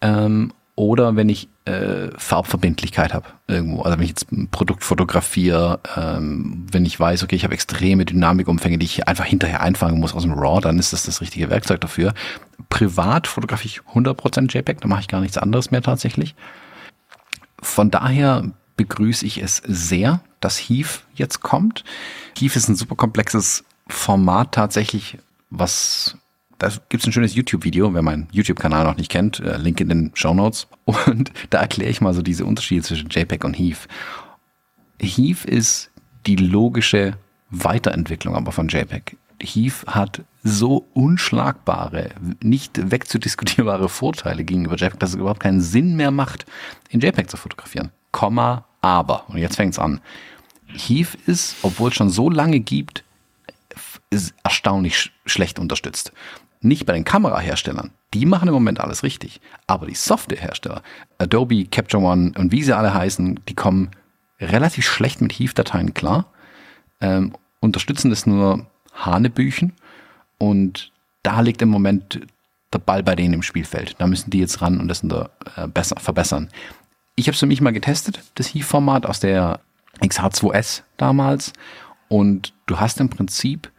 ähm, 0.00 0.54
oder 0.76 1.14
wenn 1.14 1.28
ich 1.28 1.50
äh, 1.68 2.10
Farbverbindlichkeit 2.16 3.12
habe 3.12 3.26
irgendwo. 3.46 3.82
Also 3.82 3.98
wenn 3.98 4.04
ich 4.04 4.10
jetzt 4.10 4.32
ein 4.32 4.48
Produkt 4.48 4.84
fotografiere, 4.84 5.80
ähm, 5.96 6.66
wenn 6.70 6.86
ich 6.86 6.98
weiß, 6.98 7.22
okay, 7.22 7.36
ich 7.36 7.44
habe 7.44 7.54
extreme 7.54 8.04
Dynamikumfänge, 8.04 8.78
die 8.78 8.86
ich 8.86 9.06
einfach 9.06 9.24
hinterher 9.24 9.60
einfangen 9.60 10.00
muss 10.00 10.14
aus 10.14 10.22
dem 10.22 10.32
RAW, 10.32 10.60
dann 10.60 10.78
ist 10.78 10.92
das 10.92 11.04
das 11.04 11.20
richtige 11.20 11.50
Werkzeug 11.50 11.80
dafür. 11.80 12.14
Privat 12.70 13.26
fotografiere 13.26 13.74
ich 13.74 13.94
100% 13.94 14.52
JPEG, 14.52 14.80
da 14.80 14.88
mache 14.88 15.02
ich 15.02 15.08
gar 15.08 15.20
nichts 15.20 15.38
anderes 15.38 15.70
mehr 15.70 15.82
tatsächlich. 15.82 16.34
Von 17.60 17.90
daher 17.90 18.50
begrüße 18.76 19.26
ich 19.26 19.42
es 19.42 19.62
sehr, 19.66 20.20
dass 20.40 20.58
Heave 20.58 21.00
jetzt 21.14 21.40
kommt. 21.40 21.84
Heave 22.38 22.56
ist 22.56 22.68
ein 22.68 22.76
super 22.76 22.94
komplexes 22.96 23.64
Format 23.88 24.52
tatsächlich, 24.52 25.18
was 25.50 26.16
da 26.58 26.68
gibt 26.88 27.02
es 27.02 27.06
ein 27.06 27.12
schönes 27.12 27.34
YouTube-Video, 27.34 27.94
wer 27.94 28.02
meinen 28.02 28.28
YouTube-Kanal 28.32 28.84
noch 28.84 28.96
nicht 28.96 29.10
kennt, 29.10 29.40
äh, 29.40 29.56
Link 29.56 29.80
in 29.80 29.88
den 29.88 30.10
Show 30.14 30.34
Notes. 30.34 30.66
Und 30.84 31.32
da 31.50 31.60
erkläre 31.60 31.90
ich 31.90 32.00
mal 32.00 32.14
so 32.14 32.22
diese 32.22 32.44
Unterschiede 32.44 32.82
zwischen 32.82 33.08
JPEG 33.08 33.44
und 33.44 33.54
Heave. 33.54 33.86
Heave 35.00 35.46
ist 35.46 35.90
die 36.26 36.36
logische 36.36 37.16
Weiterentwicklung 37.50 38.34
aber 38.34 38.52
von 38.52 38.68
JPEG. 38.68 39.16
Heave 39.40 39.86
hat 39.86 40.22
so 40.42 40.86
unschlagbare, 40.94 42.10
nicht 42.42 42.90
wegzudiskutierbare 42.90 43.88
Vorteile 43.88 44.42
gegenüber 44.44 44.76
JPEG, 44.76 44.98
dass 44.98 45.10
es 45.10 45.16
überhaupt 45.16 45.40
keinen 45.40 45.60
Sinn 45.60 45.96
mehr 45.96 46.10
macht, 46.10 46.46
in 46.90 47.00
JPEG 47.00 47.30
zu 47.30 47.36
fotografieren. 47.36 47.90
Komma, 48.10 48.64
aber, 48.80 49.28
und 49.28 49.38
jetzt 49.38 49.56
fängt's 49.56 49.78
an. 49.78 50.00
Heave 50.66 51.16
ist, 51.26 51.56
obwohl 51.62 51.90
es 51.90 51.94
schon 51.94 52.10
so 52.10 52.28
lange 52.30 52.60
gibt, 52.60 53.04
ist 54.10 54.34
erstaunlich 54.42 54.98
sch 54.98 55.12
schlecht 55.26 55.58
unterstützt. 55.58 56.12
Nicht 56.60 56.86
bei 56.86 56.92
den 56.92 57.04
Kameraherstellern. 57.04 57.92
Die 58.14 58.26
machen 58.26 58.48
im 58.48 58.54
Moment 58.54 58.80
alles 58.80 59.02
richtig. 59.02 59.40
Aber 59.66 59.86
die 59.86 59.94
Softwarehersteller, 59.94 60.82
Adobe, 61.18 61.66
Capture 61.66 62.02
One 62.02 62.32
und 62.36 62.52
wie 62.52 62.62
sie 62.62 62.76
alle 62.76 62.94
heißen, 62.94 63.40
die 63.48 63.54
kommen 63.54 63.90
relativ 64.40 64.86
schlecht 64.86 65.20
mit 65.20 65.32
Heave-Dateien 65.32 65.94
klar, 65.94 66.26
ähm, 67.00 67.34
unterstützen 67.60 68.10
das 68.10 68.26
nur 68.26 68.66
Hanebüchen 68.94 69.72
und 70.38 70.92
da 71.22 71.40
liegt 71.40 71.62
im 71.62 71.68
Moment 71.68 72.20
der 72.72 72.78
Ball 72.78 73.02
bei 73.02 73.14
denen 73.14 73.34
im 73.34 73.42
Spielfeld. 73.42 73.96
Da 73.98 74.06
müssen 74.06 74.30
die 74.30 74.38
jetzt 74.38 74.62
ran 74.62 74.80
und 74.80 74.88
das 74.88 75.02
äh, 75.02 75.68
besser, 75.68 75.96
verbessern. 75.98 76.48
Ich 77.16 77.26
habe 77.26 77.34
es 77.34 77.40
für 77.40 77.46
mich 77.46 77.60
mal 77.60 77.72
getestet, 77.72 78.20
das 78.36 78.54
Heave-Format 78.54 79.06
aus 79.06 79.20
der 79.20 79.60
XH2S 80.00 80.82
damals 80.96 81.52
und 82.08 82.52
du 82.66 82.78
hast 82.78 83.00
im 83.00 83.08
Prinzip 83.08 83.70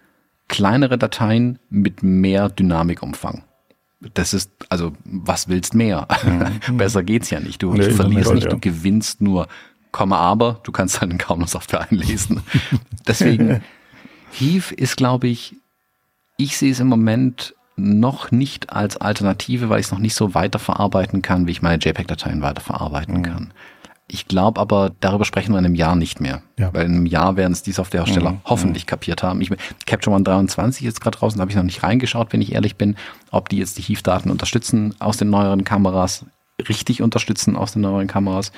kleinere 0.50 0.98
Dateien 0.98 1.60
mit 1.70 2.04
mehr 2.04 2.50
Dynamikumfang. 2.50 3.44
Das 4.14 4.34
ist, 4.34 4.52
also, 4.70 4.94
was 5.06 5.48
willst 5.48 5.74
mehr? 5.74 6.08
Mhm. 6.24 6.78
Besser 6.78 7.04
geht's 7.04 7.30
ja 7.30 7.40
nicht. 7.40 7.64
Du, 7.64 7.74
nee, 7.74 7.92
verlierst 7.92 8.34
nicht, 8.34 8.46
ja. 8.46 8.50
du 8.50 8.60
gewinnst 8.60 9.22
nur, 9.22 9.48
Komma, 9.92 10.18
aber 10.18 10.60
du 10.64 10.72
kannst 10.72 11.02
dann 11.02 11.18
kaum 11.18 11.40
noch 11.40 11.48
Software 11.48 11.88
einlesen. 11.90 12.42
Deswegen, 13.08 13.62
Heave 14.32 14.74
ist, 14.76 14.98
glaube 14.98 15.28
ich, 15.28 15.56
ich 16.38 16.58
sehe 16.58 16.72
es 16.72 16.80
im 16.80 16.88
Moment 16.88 17.56
noch 17.76 18.32
nicht 18.32 18.72
als 18.72 18.98
Alternative, 18.98 19.70
weil 19.70 19.80
ich 19.80 19.88
es 19.88 19.92
noch 19.92 20.00
nicht 20.00 20.16
so 20.16 20.34
weiterverarbeiten 20.34 21.22
kann, 21.22 21.48
wie 21.48 21.52
ich 21.52 21.62
meine 21.62 21.82
JPEG-Dateien 21.82 22.42
weiterverarbeiten 22.42 23.18
mhm. 23.18 23.24
kann. 23.24 23.54
Ich 24.11 24.27
glaube 24.27 24.60
aber, 24.60 24.91
darüber 25.02 25.23
sprechen 25.23 25.53
wir 25.53 25.60
in 25.60 25.65
einem 25.65 25.76
Jahr 25.76 25.95
nicht 25.95 26.19
mehr. 26.19 26.41
Ja. 26.57 26.73
Weil 26.73 26.88
in 26.88 26.95
einem 26.95 27.06
Jahr 27.06 27.38
werden 27.38 27.53
es 27.53 27.61
die 27.61 27.72
Softwarehersteller 27.72 28.31
mhm. 28.31 28.41
hoffentlich 28.44 28.86
mhm. 28.86 28.88
kapiert 28.88 29.22
haben. 29.22 29.40
Ich, 29.40 29.52
Capture 29.86 30.15
One 30.15 30.23
23 30.23 30.86
ist 30.86 30.99
gerade 30.99 31.18
draußen, 31.18 31.38
da 31.38 31.41
habe 31.41 31.52
ich 31.52 31.56
noch 31.56 31.64
nicht 31.64 31.84
reingeschaut, 31.84 32.34
wenn 32.34 32.41
ich 32.41 32.53
ehrlich 32.53 32.76
bin, 32.76 32.95
ob 33.30 33.49
die 33.49 33.57
jetzt 33.57 33.77
die 33.77 33.84
Heave-Daten 33.84 34.31
unterstützen 34.31 34.95
aus 34.99 35.18
den 35.18 35.30
neueren 35.30 35.64
Kameras, 35.64 36.26
richtig 36.68 37.03
unterstützen 37.03 37.56
aus 37.56 37.73
den 37.73 37.84
neueren 37.84 38.07
Kameras. 38.07 38.52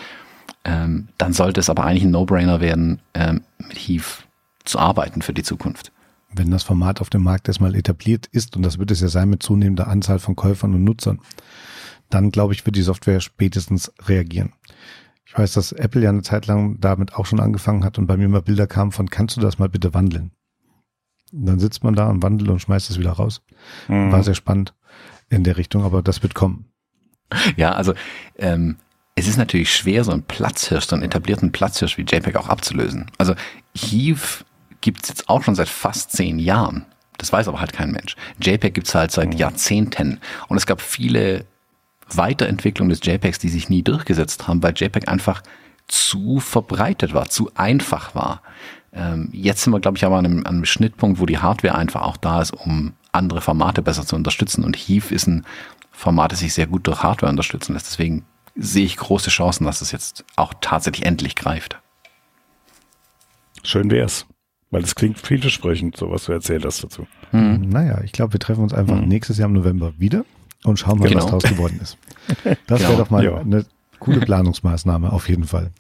Ähm, 0.64 1.10
dann 1.18 1.34
sollte 1.34 1.60
es 1.60 1.70
aber 1.70 1.84
eigentlich 1.84 2.04
ein 2.04 2.12
No-Brainer 2.12 2.62
werden, 2.62 3.02
ähm, 3.14 3.42
mit 3.58 3.78
Heave 3.78 4.24
zu 4.64 4.80
arbeiten 4.80 5.22
für 5.22 5.34
die 5.34 5.44
Zukunft. 5.44 5.92
Wenn 6.34 6.50
das 6.50 6.64
Format 6.64 7.02
auf 7.02 7.10
dem 7.10 7.24
Markt 7.24 7.50
erstmal 7.50 7.76
etabliert 7.76 8.28
ist, 8.32 8.56
und 8.56 8.64
das 8.64 8.80
wird 8.80 8.92
es 8.92 9.02
ja 9.02 9.10
sein 9.10 9.30
mit 9.30 9.44
zunehmender 9.44 9.90
Anzahl 9.90 10.20
von 10.20 10.38
Käufern 10.38 10.74
und 10.74 10.86
Nutzern, 10.86 11.20
dann 12.10 12.32
glaube 12.32 12.54
ich, 12.54 12.66
wird 12.66 12.76
die 12.76 12.82
Software 12.82 13.22
spätestens 13.22 13.92
reagieren. 14.06 14.54
Ich 15.32 15.38
weiß, 15.38 15.54
dass 15.54 15.72
Apple 15.72 16.02
ja 16.02 16.10
eine 16.10 16.24
Zeit 16.24 16.46
lang 16.48 16.82
damit 16.82 17.16
auch 17.16 17.26
schon 17.26 17.40
angefangen 17.40 17.86
hat 17.86 17.98
und 17.98 18.06
bei 18.06 18.18
mir 18.18 18.26
immer 18.26 18.42
Bilder 18.42 18.68
kamen 18.68 18.92
von, 18.92 19.10
kannst 19.10 19.38
du 19.38 19.42
das 19.42 19.60
mal 19.60 19.70
bitte 19.70 19.94
wandeln? 19.94 20.32
Und 21.32 21.46
dann 21.46 21.58
sitzt 21.58 21.86
man 21.86 21.96
da 21.96 22.10
und 22.10 22.22
wandelt 22.22 22.50
und 22.50 22.60
schmeißt 22.60 22.90
es 22.90 23.00
wieder 23.00 23.14
raus. 23.14 23.42
Mhm. 23.88 24.12
War 24.12 24.24
sehr 24.24 24.34
spannend 24.34 24.76
in 25.30 25.46
der 25.46 25.56
Richtung, 25.56 25.86
aber 25.86 26.02
das 26.02 26.22
wird 26.22 26.36
kommen. 26.36 26.66
Ja, 27.56 27.72
also 27.72 27.94
ähm, 28.40 28.76
es 29.16 29.30
ist 29.30 29.38
natürlich 29.38 29.74
schwer, 29.74 30.04
so 30.04 30.12
einen 30.12 30.24
Platzhirsch, 30.24 30.88
so 30.88 30.98
einen 30.98 31.04
etablierten 31.04 31.54
Platzhirsch 31.54 31.98
wie 31.98 32.02
JPEG 32.02 32.36
auch 32.36 32.50
abzulösen. 32.50 33.10
Also 33.18 33.34
Heave 33.74 34.44
gibt's 34.82 35.08
jetzt 35.08 35.30
auch 35.30 35.44
schon 35.44 35.56
seit 35.56 35.70
fast 35.70 36.12
zehn 36.12 36.40
Jahren. 36.40 36.86
Das 37.18 37.32
weiß 37.32 37.48
aber 37.48 37.62
halt 37.62 37.72
kein 37.72 37.92
Mensch. 37.92 38.18
JPEG 38.42 38.74
gibt's 38.74 38.94
halt 38.94 39.12
seit 39.12 39.30
mhm. 39.30 39.38
Jahrzehnten. 39.38 40.20
Und 40.50 40.58
es 40.58 40.66
gab 40.66 40.82
viele 40.82 41.46
Weiterentwicklung 42.18 42.90
des 42.90 43.00
JPEGs, 43.04 43.40
die 43.40 43.50
sich 43.50 43.70
nie 43.70 43.84
durchgesetzt 43.84 44.48
haben, 44.48 44.62
weil 44.64 44.74
JPEG 44.76 45.08
einfach 45.08 45.42
zu 45.88 46.40
verbreitet 46.40 47.14
war, 47.14 47.30
zu 47.30 47.52
einfach 47.56 48.16
war. 48.16 48.42
Ähm, 48.94 49.30
jetzt 49.32 49.64
sind 49.64 49.74
wir, 49.74 49.80
glaube 49.80 49.98
ich, 49.98 50.06
aber 50.06 50.18
an 50.18 50.26
einem, 50.26 50.40
an 50.40 50.56
einem 50.56 50.66
Schnittpunkt, 50.66 51.20
wo 51.20 51.26
die 51.26 51.38
Hardware 51.38 51.76
einfach 51.76 52.02
auch 52.02 52.18
da 52.18 52.42
ist, 52.42 52.52
um 52.52 52.94
andere 53.12 53.42
Formate 53.42 53.82
besser 53.82 54.06
zu 54.06 54.16
unterstützen. 54.16 54.64
Und 54.64 54.76
Heave 54.76 55.14
ist 55.14 55.28
ein 55.28 55.46
Format, 55.92 56.32
das 56.32 56.40
sich 56.40 56.54
sehr 56.54 56.68
gut 56.68 56.88
durch 56.88 57.04
Hardware 57.04 57.30
unterstützen 57.30 57.74
lässt. 57.74 57.88
Deswegen 57.88 58.26
sehe 58.56 58.86
ich 58.86 58.98
große 58.98 59.30
Chancen, 59.30 59.66
dass 59.66 59.82
es 59.82 59.92
jetzt 59.92 60.26
auch 60.36 60.54
tatsächlich 60.62 61.06
endlich 61.06 61.36
greift. 61.36 61.80
Schön 63.64 63.92
wär's. 63.92 64.26
Weil 64.72 64.84
es 64.84 64.96
klingt 64.96 65.20
vielversprechend, 65.20 65.98
so 65.98 66.10
was 66.12 66.26
du 66.26 66.32
erzählt 66.32 66.66
hast 66.66 66.82
dazu. 66.84 67.06
Hm. 67.32 67.70
Naja, 67.70 68.02
ich 68.04 68.14
glaube, 68.14 68.34
wir 68.34 68.40
treffen 68.40 68.64
uns 68.64 68.74
einfach 68.74 68.98
hm. 68.98 69.08
nächstes 69.08 69.38
Jahr 69.38 69.50
im 69.50 69.54
November 69.54 69.94
wieder 69.98 70.24
und 70.64 70.80
schauen 70.80 71.00
mal, 71.00 71.10
genau. 71.10 71.24
was 71.24 71.32
draus 71.32 71.44
geworden 71.44 71.80
ist. 71.82 71.98
Das 72.68 72.80
genau. 72.80 72.92
wäre 72.92 72.98
doch 72.98 73.10
mal 73.10 73.24
ja. 73.24 73.38
eine 73.38 73.66
coole 74.00 74.22
Planungsmaßnahme 74.22 75.12
auf 75.12 75.28
jeden 75.28 75.46
Fall. 75.46 75.72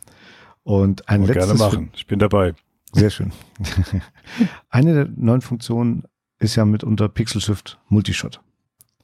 Und 0.63 1.07
ein 1.07 1.21
und 1.21 1.27
letztes. 1.27 1.47
Gerne 1.47 1.59
machen. 1.59 1.89
Ich 1.93 2.07
bin 2.07 2.19
dabei. 2.19 2.53
Sehr 2.91 3.09
schön. 3.09 3.31
eine 4.69 4.93
der 4.93 5.07
neuen 5.15 5.41
Funktionen 5.41 6.03
ist 6.39 6.55
ja 6.55 6.65
mitunter 6.65 7.07
Pixel 7.07 7.39
Shift 7.39 7.79
Multishot. 7.87 8.41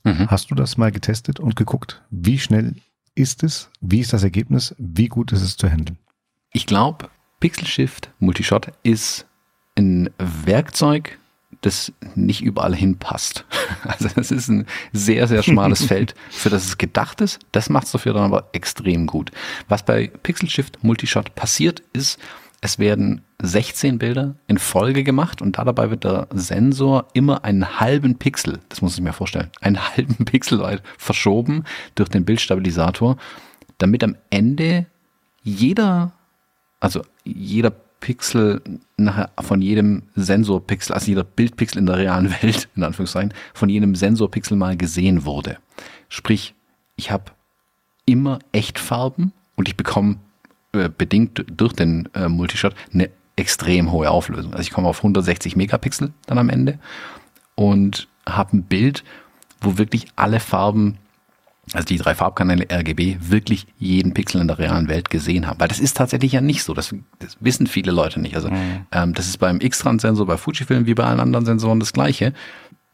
Mhm. 0.04 0.30
Hast 0.30 0.52
du 0.52 0.56
das 0.56 0.78
mal 0.78 0.91
getestet 0.91 1.40
und 1.40 1.56
geguckt? 1.56 2.04
Wie 2.10 2.40
schnell 2.40 2.76
ist 3.16 3.44
es? 3.44 3.70
Wie 3.80 3.99
ist 3.99 4.14
das 4.14 4.24
Ergebnis? 4.24 4.76
Wie 4.78 5.08
gut 5.08 5.32
ist 5.32 5.41
es 5.41 5.58
zu 5.58 5.70
handeln? 5.70 5.98
Ich 6.52 6.66
glaube, 6.66 7.10
Pixel 7.40 7.68
Shift 7.68 8.10
Multishot 8.20 8.72
ist 8.84 9.26
ein 9.76 10.10
Werkzeug, 10.18 11.18
das 11.61 11.91
nicht 12.15 12.41
überall 12.41 12.76
hinpasst. 12.76 13.45
Also 13.84 14.10
das 14.15 14.32
ist 14.32 14.49
ein 14.49 14.65
sehr, 14.91 15.28
sehr 15.28 15.44
schmales 15.44 15.84
Feld, 15.86 16.15
für 16.30 16.49
das 16.49 16.65
es 16.65 16.78
gedacht 16.78 17.22
ist. 17.22 17.40
Das 17.52 17.69
macht 17.69 17.86
es 17.86 17.91
dafür 17.91 18.14
dann 18.14 18.24
aber 18.24 18.49
extrem 18.52 19.07
gut. 19.07 19.32
Was 19.69 19.84
bei 19.84 20.07
Pixel 20.07 20.49
Shift 20.49 20.84
Multishot 20.84 21.36
passiert 21.36 21.84
ist, 21.94 22.19
es 22.61 22.80
werden 22.80 23.22
16 23.41 23.99
Bilder 23.99 24.36
in 24.48 24.57
Folge 24.57 25.03
gemacht 25.03 25.41
und 25.41 25.57
dabei 25.57 25.90
wird 25.90 26.03
der 26.03 26.28
Sensor 26.34 27.07
immer 27.14 27.44
einen 27.44 27.80
halben 27.80 28.18
Pixel, 28.18 28.60
das 28.69 28.82
muss 28.82 28.95
ich 28.95 29.03
mir 29.03 29.14
vorstellen, 29.14 29.52
einen 29.61 29.80
halben 29.80 30.15
Pixel 30.26 30.60
weit 30.60 30.82
verschoben 30.98 31.64
durch 31.95 32.10
den 32.10 32.26
Bildstabilisator, 32.26 33.18
damit 33.78 34.03
am 34.03 34.15
Ende 34.32 34.88
jeder, 35.44 36.14
also 36.80 37.03
jeder 37.24 37.72
Pixel 37.99 38.61
nachher 38.98 39.30
von 39.40 39.61
jedem 39.61 40.03
Sensorpixel, 40.15 40.94
also 40.94 41.07
jeder 41.07 41.24
Bildpixel 41.24 41.80
in 41.80 41.86
der 41.86 41.98
realen 41.98 42.32
Welt, 42.41 42.69
in 42.76 42.84
Anführungszeichen, 42.84 43.34
von 43.53 43.69
jedem 43.69 43.95
Sensorpixel 43.95 44.57
mal 44.57 44.78
gesehen 44.78 45.26
wurde. 45.26 45.57
Sprich, 46.10 46.53
ich 46.95 47.11
habe 47.11 47.26
immer 48.06 48.40
Echtfarben 48.52 49.34
und 49.56 49.68
ich 49.68 49.76
bekomme 49.76 50.18
äh, 50.74 50.90
bedingt 50.90 51.45
durch 51.48 51.74
den 51.74 52.10
äh, 52.14 52.28
Multishot 52.28 52.74
eine 52.94 53.10
extrem 53.36 53.91
hohe 53.91 54.10
Auflösung. 54.10 54.53
Also 54.53 54.61
ich 54.61 54.72
komme 54.72 54.88
auf 54.88 54.98
160 54.98 55.56
Megapixel 55.56 56.11
dann 56.26 56.38
am 56.38 56.49
Ende 56.49 56.80
und 57.56 58.07
habe 58.28 58.57
ein 58.57 58.64
Bild, 58.64 59.03
wo 59.61 59.78
wirklich 59.78 60.07
alle 60.15 60.40
Farben, 60.40 60.98
also 61.73 61.85
die 61.85 61.98
drei 61.98 62.15
Farbkanäle 62.15 62.68
RGB, 62.72 63.18
wirklich 63.19 63.68
jeden 63.77 64.14
Pixel 64.14 64.41
in 64.41 64.48
der 64.48 64.57
realen 64.57 64.88
Welt 64.88 65.10
gesehen 65.10 65.48
haben. 65.48 65.60
Weil 65.60 65.68
das 65.68 65.80
ist 65.80 65.98
tatsächlich 65.98 66.31
ja 66.31 66.41
nicht 66.41 66.64
so. 66.64 66.73
Das, 66.73 66.95
das 67.19 67.38
wissen 67.39 67.68
viele 67.68 67.91
Leute 67.91 68.19
nicht. 68.19 68.35
Also 68.35 68.49
mhm. 68.49 68.85
ähm, 68.91 69.14
das 69.14 69.27
ist 69.27 69.38
beim 69.38 69.60
X-Trans-Sensor 69.60 70.26
bei 70.26 70.38
Fujifilm 70.38 70.85
wie 70.85 70.94
bei 70.94 71.03
allen 71.03 71.19
anderen 71.19 71.45
Sensoren 71.45 71.80
das 71.80 71.94
gleiche, 71.94 72.34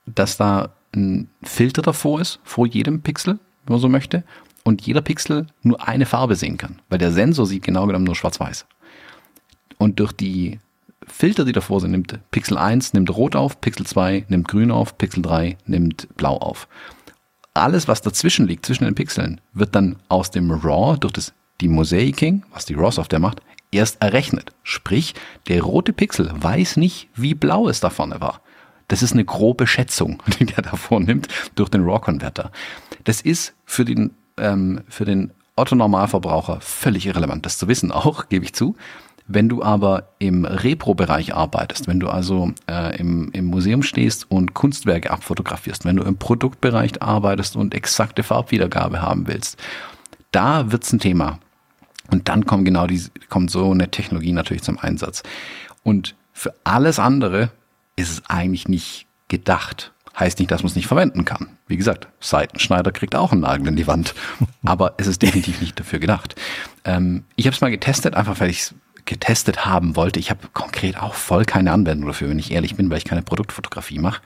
dass 0.06 0.38
da 0.38 0.70
ein 0.96 1.30
Filter 1.44 1.82
davor 1.82 2.22
ist, 2.22 2.40
vor 2.44 2.68
jedem 2.68 3.02
Pixel, 3.02 3.40
wenn 3.66 3.74
man 3.74 3.80
so 3.80 3.90
möchte, 3.90 4.24
und 4.64 4.82
jeder 4.86 5.02
Pixel 5.02 5.48
nur 5.62 5.86
eine 5.88 6.06
Farbe 6.06 6.36
sehen 6.36 6.58
kann, 6.58 6.80
weil 6.90 7.00
der 7.00 7.12
Sensor 7.12 7.46
sieht 7.46 7.64
genau 7.64 7.86
genommen 7.86 8.06
nur 8.06 8.16
schwarz-weiß. 8.16 8.66
Und 9.78 10.00
durch 10.00 10.14
die 10.14 10.60
Filter, 11.06 11.44
die 11.44 11.52
davor 11.52 11.82
sind, 11.82 11.92
nimmt 11.92 12.18
Pixel 12.32 12.58
1 12.58 12.94
nimmt 12.94 13.16
rot 13.16 13.36
auf, 13.36 13.60
Pixel 13.60 13.86
2 13.86 14.26
nimmt 14.30 14.48
grün 14.48 14.72
auf, 14.72 14.98
Pixel 14.98 15.22
3 15.22 15.58
nimmt 15.66 16.08
blau 16.16 16.38
auf. 16.38 16.68
Alles, 17.54 17.88
was 17.88 18.02
dazwischen 18.02 18.48
liegt, 18.48 18.66
zwischen 18.66 18.86
den 18.86 18.96
Pixeln, 18.96 19.40
wird 19.54 19.76
dann 19.76 19.98
aus 20.10 20.32
dem 20.32 20.52
RAW 20.52 20.98
durch 20.98 21.14
das 21.14 21.34
die 21.62 21.68
Mosaicing, 21.68 22.44
was 22.52 22.66
die 22.66 22.74
RAW-Software 22.74 23.20
macht, 23.20 23.42
erst 23.72 24.02
errechnet. 24.02 24.52
Sprich, 24.64 25.14
der 25.48 25.62
rote 25.62 25.94
Pixel 25.94 26.32
weiß 26.34 26.78
nicht, 26.78 27.10
wie 27.16 27.36
blau 27.36 27.70
es 27.70 27.80
da 27.80 27.90
vorne 27.90 28.20
war. 28.22 28.42
Das 28.88 29.04
ist 29.04 29.14
eine 29.14 29.24
grobe 29.24 29.68
Schätzung, 29.68 30.22
die 30.40 30.46
der 30.46 30.64
davor 30.64 31.00
nimmt 31.00 31.28
durch 31.56 31.70
den 31.70 31.84
RAW-Konverter. 31.84 32.52
Das 33.04 33.22
ist 33.22 33.54
für 33.66 33.86
den 33.86 34.12
ähm, 34.38 34.82
für 34.90 35.06
den 35.06 35.32
Otto-Normalverbraucher 35.56 36.60
völlig 36.62 37.06
irrelevant, 37.06 37.46
das 37.46 37.58
zu 37.58 37.68
wissen 37.68 37.92
auch, 37.92 38.28
gebe 38.30 38.46
ich 38.46 38.54
zu. 38.54 38.76
Wenn 39.28 39.48
du 39.48 39.64
aber 39.64 40.10
im 40.20 40.44
Repro-Bereich 40.46 41.34
arbeitest, 41.34 41.88
wenn 41.88 42.00
du 42.00 42.10
also 42.10 42.52
äh, 42.70 42.98
im, 42.98 43.32
im 43.32 43.46
Museum 43.46 43.82
stehst 43.82 44.30
und 44.30 44.54
Kunstwerke 44.54 45.12
abfotografierst, 45.12 45.86
wenn 45.86 45.96
du 45.96 46.04
im 46.04 46.18
Produktbereich 46.18 47.02
arbeitest 47.02 47.56
und 47.56 47.74
exakte 47.74 48.24
Farbwiedergabe 48.24 49.02
haben 49.02 49.28
willst, 49.28 49.58
da 50.32 50.72
wird's 50.72 50.92
ein 50.92 51.00
Thema. 51.00 51.40
Und 52.12 52.28
dann 52.28 52.46
kommt 52.46 52.66
genau 52.66 52.86
die, 52.86 53.02
kommt 53.30 53.50
so 53.50 53.72
eine 53.72 53.90
Technologie 53.90 54.34
natürlich 54.34 54.64
zum 54.64 54.78
Einsatz. 54.78 55.24
Und 55.84 56.16
für 56.34 56.54
alles 56.64 57.00
andere 57.00 57.52
ist 57.96 58.12
es 58.12 58.24
eigentlich 58.30 58.68
nicht 58.68 59.08
gedacht. 59.30 59.94
Heißt 60.20 60.38
nicht, 60.40 60.52
dass 60.52 60.62
man 60.62 60.70
es 60.70 60.76
nicht 60.76 60.88
verwenden 60.88 61.26
kann. 61.26 61.50
Wie 61.68 61.78
gesagt, 61.78 62.08
Seitenschneider 62.20 62.92
kriegt 62.92 63.16
auch 63.16 63.32
einen 63.32 63.42
Nagel 63.42 63.70
in 63.70 63.76
die 63.76 63.88
Wand. 63.88 64.14
Aber 64.64 64.96
es 64.98 65.08
ist 65.08 65.22
definitiv 65.22 65.62
nicht 65.62 65.80
dafür 65.80 66.00
gedacht. 66.00 66.36
Ähm, 66.84 67.24
ich 67.36 67.48
habe 67.48 67.56
es 67.56 67.62
mal 67.62 67.72
getestet, 67.72 68.16
einfach 68.16 68.40
weil 68.40 68.50
ich 68.50 68.74
getestet 69.06 69.66
haben 69.66 69.96
wollte. 69.96 70.20
Ich 70.20 70.30
habe 70.30 70.48
konkret 70.54 70.98
auch 70.98 71.14
voll 71.14 71.46
keine 71.46 71.72
Anwendung 71.72 72.08
dafür, 72.08 72.30
wenn 72.30 72.40
ich 72.40 72.52
ehrlich 72.52 72.76
bin, 72.76 72.90
weil 72.90 72.98
ich 72.98 73.06
keine 73.06 73.22
Produktfotografie 73.22 74.00
mache. 74.00 74.22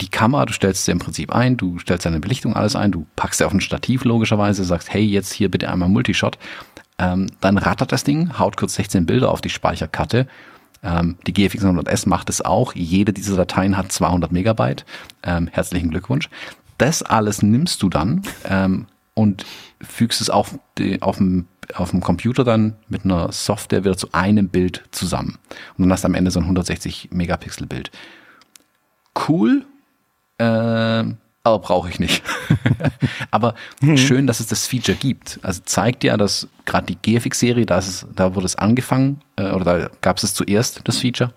Die 0.00 0.08
Kamera, 0.08 0.46
du 0.46 0.52
stellst 0.52 0.84
sie 0.84 0.92
im 0.92 0.98
Prinzip 0.98 1.32
ein, 1.32 1.56
du 1.56 1.78
stellst 1.78 2.06
deine 2.06 2.20
Belichtung 2.20 2.56
alles 2.56 2.74
ein, 2.74 2.92
du 2.92 3.06
packst 3.14 3.38
sie 3.38 3.44
auf 3.44 3.52
ein 3.52 3.60
Stativ 3.60 4.04
logischerweise, 4.04 4.64
sagst, 4.64 4.92
hey, 4.92 5.02
jetzt 5.02 5.32
hier 5.32 5.50
bitte 5.50 5.70
einmal 5.70 5.88
Multishot. 5.88 6.38
Ähm, 6.98 7.28
dann 7.40 7.58
rattert 7.58 7.92
das 7.92 8.04
Ding, 8.04 8.38
haut 8.38 8.56
kurz 8.56 8.74
16 8.74 9.06
Bilder 9.06 9.30
auf 9.30 9.40
die 9.40 9.50
Speicherkarte 9.50 10.26
ähm, 10.82 11.16
die 11.26 11.32
GFX 11.32 11.64
900S 11.64 12.08
macht 12.08 12.28
es 12.28 12.44
auch. 12.44 12.74
Jede 12.74 13.12
dieser 13.12 13.36
Dateien 13.36 13.76
hat 13.76 13.92
200 13.92 14.32
Megabyte. 14.32 14.84
Ähm, 15.22 15.48
herzlichen 15.52 15.90
Glückwunsch. 15.90 16.28
Das 16.78 17.02
alles 17.02 17.42
nimmst 17.42 17.82
du 17.82 17.88
dann 17.88 18.22
ähm, 18.44 18.86
und 19.14 19.44
fügst 19.80 20.20
es 20.20 20.30
auf, 20.30 20.58
die, 20.78 21.00
auf, 21.00 21.18
dem, 21.18 21.46
auf 21.74 21.90
dem 21.90 22.00
Computer 22.00 22.44
dann 22.44 22.76
mit 22.88 23.04
einer 23.04 23.30
Software 23.32 23.84
wieder 23.84 23.96
zu 23.96 24.08
einem 24.12 24.48
Bild 24.48 24.82
zusammen. 24.90 25.38
Und 25.76 25.84
dann 25.84 25.92
hast 25.92 26.04
du 26.04 26.06
am 26.06 26.14
Ende 26.14 26.30
so 26.30 26.40
ein 26.40 26.44
160 26.44 27.10
Megapixel 27.12 27.66
Bild. 27.66 27.90
Cool, 29.28 29.64
äh, 30.38 30.44
aber 31.44 31.58
brauche 31.58 31.88
ich 31.88 31.98
nicht. 31.98 32.22
aber 33.30 33.54
mhm. 33.80 33.96
schön, 33.96 34.26
dass 34.26 34.40
es 34.40 34.46
das 34.46 34.66
Feature 34.66 34.96
gibt. 34.96 35.40
Also 35.42 35.60
zeigt 35.64 36.04
ja, 36.04 36.16
dass 36.16 36.48
gerade 36.64 36.86
die 36.86 36.96
GFX-Serie, 36.96 37.66
da, 37.66 37.82
da 38.14 38.34
wurde 38.34 38.46
es 38.46 38.56
angefangen, 38.56 39.20
äh, 39.36 39.50
oder 39.50 39.64
da 39.64 39.90
gab 40.00 40.18
es 40.18 40.24
es 40.24 40.34
zuerst, 40.34 40.80
das 40.84 40.98
Feature, 40.98 41.32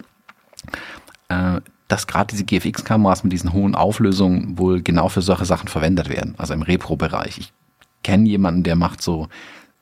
äh, 1.30 1.60
dass 1.88 2.08
gerade 2.08 2.36
diese 2.36 2.46
GFX-Kameras 2.46 3.24
mit 3.24 3.34
diesen 3.34 3.54
hohen 3.54 3.76
Auflösungen 3.76 4.58
wohl 4.58 4.82
genau 4.82 5.10
für 5.10 5.22
solche 5.22 5.46
Sachen 5.46 5.68
verwendet 5.68 6.10
werden, 6.10 6.36
also 6.38 6.54
im 6.54 6.62
Repro-Bereich. 6.62 7.38
Ich 7.38 7.54
kenne 8.04 8.28
jemanden, 8.30 8.64
der 8.64 8.76
macht 8.76 9.02
so, 9.02 9.28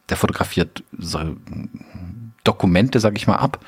der 0.09 0.17
fotografiert 0.17 0.83
so 0.97 1.19
Dokumente, 2.43 2.99
sag 2.99 3.15
ich 3.17 3.27
mal, 3.27 3.37
ab, 3.37 3.59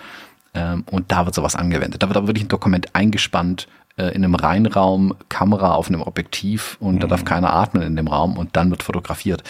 ähm, 0.54 0.84
und 0.90 1.12
da 1.12 1.26
wird 1.26 1.36
sowas 1.36 1.56
angewendet. 1.56 2.02
Da 2.02 2.08
wird 2.08 2.18
aber 2.18 2.28
wirklich 2.28 2.46
ein 2.46 2.50
Dokument 2.50 2.96
eingespannt, 2.96 3.68
äh, 3.98 4.08
in 4.16 4.24
einem 4.24 4.36
Reinraum 4.36 5.16
Kamera 5.30 5.74
auf 5.74 5.88
einem 5.90 6.02
Objektiv 6.02 6.78
und 6.80 6.96
mhm. 6.96 7.00
da 7.00 7.08
darf 7.08 7.22
mhm. 7.22 7.26
keiner 7.26 7.54
atmen 7.54 7.84
in 7.84 7.96
dem 7.96 8.08
Raum 8.08 8.38
und 8.38 8.56
dann 8.56 8.70
wird 8.70 8.84
fotografiert. 8.84 9.44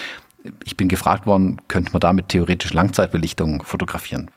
Ich 0.64 0.78
bin 0.78 0.88
gefragt 0.88 1.26
worden, 1.26 1.62
könnte 1.68 1.92
man 1.92 2.00
damit 2.00 2.30
theoretisch 2.30 2.74
Langzeitbelichtung 2.74 3.64
fotografieren? 3.64 4.30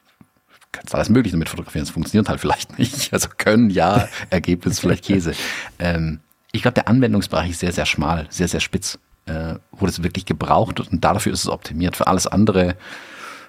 Kannst 0.73 0.95
alles 0.95 1.09
Mögliche 1.09 1.35
damit 1.35 1.49
fotografieren, 1.49 1.85
es 1.85 1.91
funktioniert 1.91 2.29
halt 2.29 2.41
vielleicht 2.41 2.79
nicht. 2.79 3.13
Also 3.13 3.29
können 3.37 3.71
ja, 3.71 4.09
Ergebnis 4.31 4.81
vielleicht 4.81 5.05
Käse. 5.05 5.33
Ähm, 5.79 6.21
ich 6.53 6.63
glaube, 6.63 6.75
der 6.75 6.89
Anwendungsbereich 6.89 7.51
ist 7.51 7.61
sehr, 7.61 7.73
sehr 7.73 7.87
schmal, 7.87 8.27
sehr, 8.31 8.49
sehr 8.49 8.61
spitz, 8.61 8.99
äh, 9.29 9.59
wo 9.73 9.87
das 9.87 10.03
wirklich 10.03 10.27
gebraucht 10.27 10.81
und 10.81 11.05
dafür 11.05 11.33
ist 11.33 11.45
es 11.45 11.49
optimiert. 11.49 11.97
Für 11.97 12.07
alles 12.07 12.27
andere, 12.27 12.77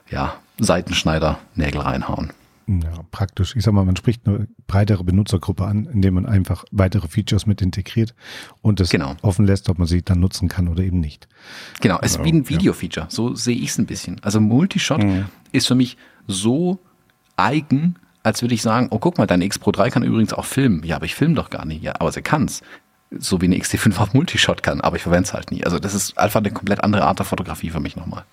ja, 0.10 0.36
Seitenschneider, 0.60 1.40
Nägel 1.56 1.82
reinhauen. 1.82 2.32
Ja, 2.68 3.04
praktisch. 3.10 3.56
Ich 3.56 3.64
sag 3.64 3.74
mal, 3.74 3.84
man 3.84 3.96
spricht 3.96 4.28
eine 4.28 4.48
breitere 4.68 5.04
Benutzergruppe 5.04 5.66
an, 5.66 5.86
indem 5.92 6.14
man 6.14 6.28
einfach 6.28 6.66
weitere 6.72 7.08
Features 7.08 7.48
mit 7.48 7.64
integriert 7.64 8.14
und 8.62 8.80
es 8.80 8.90
genau. 8.90 9.16
offen 9.24 9.48
lässt, 9.48 9.70
ob 9.70 9.80
man 9.80 9.88
sie 9.88 10.04
dann 10.04 10.20
nutzen 10.20 10.50
kann 10.50 10.68
oder 10.68 10.84
eben 10.84 11.00
nicht. 11.00 11.28
Genau, 11.82 11.98
es 12.02 12.12
ist 12.12 12.24
wie 12.24 12.32
ein 12.32 12.48
Video-Feature. 12.48 13.08
So 13.10 13.34
sehe 13.34 13.56
ich 13.56 13.70
es 13.70 13.80
ein 13.80 13.88
bisschen. 13.88 14.22
Also 14.22 14.40
Multishot 14.40 15.04
mhm. 15.04 15.26
ist 15.52 15.66
für 15.66 15.74
mich 15.74 15.98
so 16.28 16.78
eigen, 17.38 17.96
als 18.22 18.44
würde 18.44 18.54
ich 18.54 18.62
sagen, 18.62 18.90
oh 18.92 19.00
guck 19.00 19.18
mal, 19.18 19.26
deine 19.26 19.46
X 19.46 19.58
Pro 19.58 19.72
3 19.72 19.90
kann 19.90 20.04
übrigens 20.04 20.34
auch 20.34 20.46
filmen. 20.46 20.84
Ja, 20.84 20.98
aber 20.98 21.06
ich 21.06 21.16
filme 21.16 21.34
doch 21.34 21.50
gar 21.50 21.66
nicht. 21.66 21.82
Ja, 21.82 21.94
aber 21.98 22.12
sie 22.12 22.22
kann's. 22.22 22.62
So 23.12 23.42
wie 23.42 23.46
eine 23.46 23.58
XT5 23.58 23.98
auch 23.98 24.14
Multishot 24.14 24.62
kann, 24.62 24.82
aber 24.82 24.96
ich 24.96 25.04
verwende 25.04 25.28
es 25.28 25.34
halt 25.34 25.52
nie. 25.52 25.64
Also 25.64 25.80
das 25.80 25.94
ist 25.94 26.18
einfach 26.18 26.40
eine 26.40 26.52
komplett 26.52 26.84
andere 26.84 27.06
Art 27.06 27.20
der 27.20 27.26
Fotografie 27.26 27.72
für 27.72 27.80
mich 27.80 27.96
nochmal. 27.96 28.24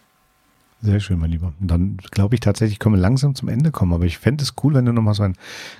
Sehr 0.82 1.01
schön, 1.01 1.19
mein 1.19 1.31
Lieber. 1.31 1.55
Und 1.59 1.70
dann 1.70 1.97
glaube 2.11 2.35
ich 2.35 2.40
tatsächlich, 2.40 2.78
können 2.78 2.97
wir 2.97 3.01
langsam 3.01 3.35
zum 3.35 3.48
Ende 3.48 3.70
kommen. 3.70 3.94
Aber 3.94 4.05
ich 4.05 4.19
fände 4.19 4.44
es 4.44 4.55
cool, 4.62 4.74
wenn 4.74 4.85
du 4.85 4.93
nochmal 4.93 5.15
so 5.15 5.23
ein 5.23 5.36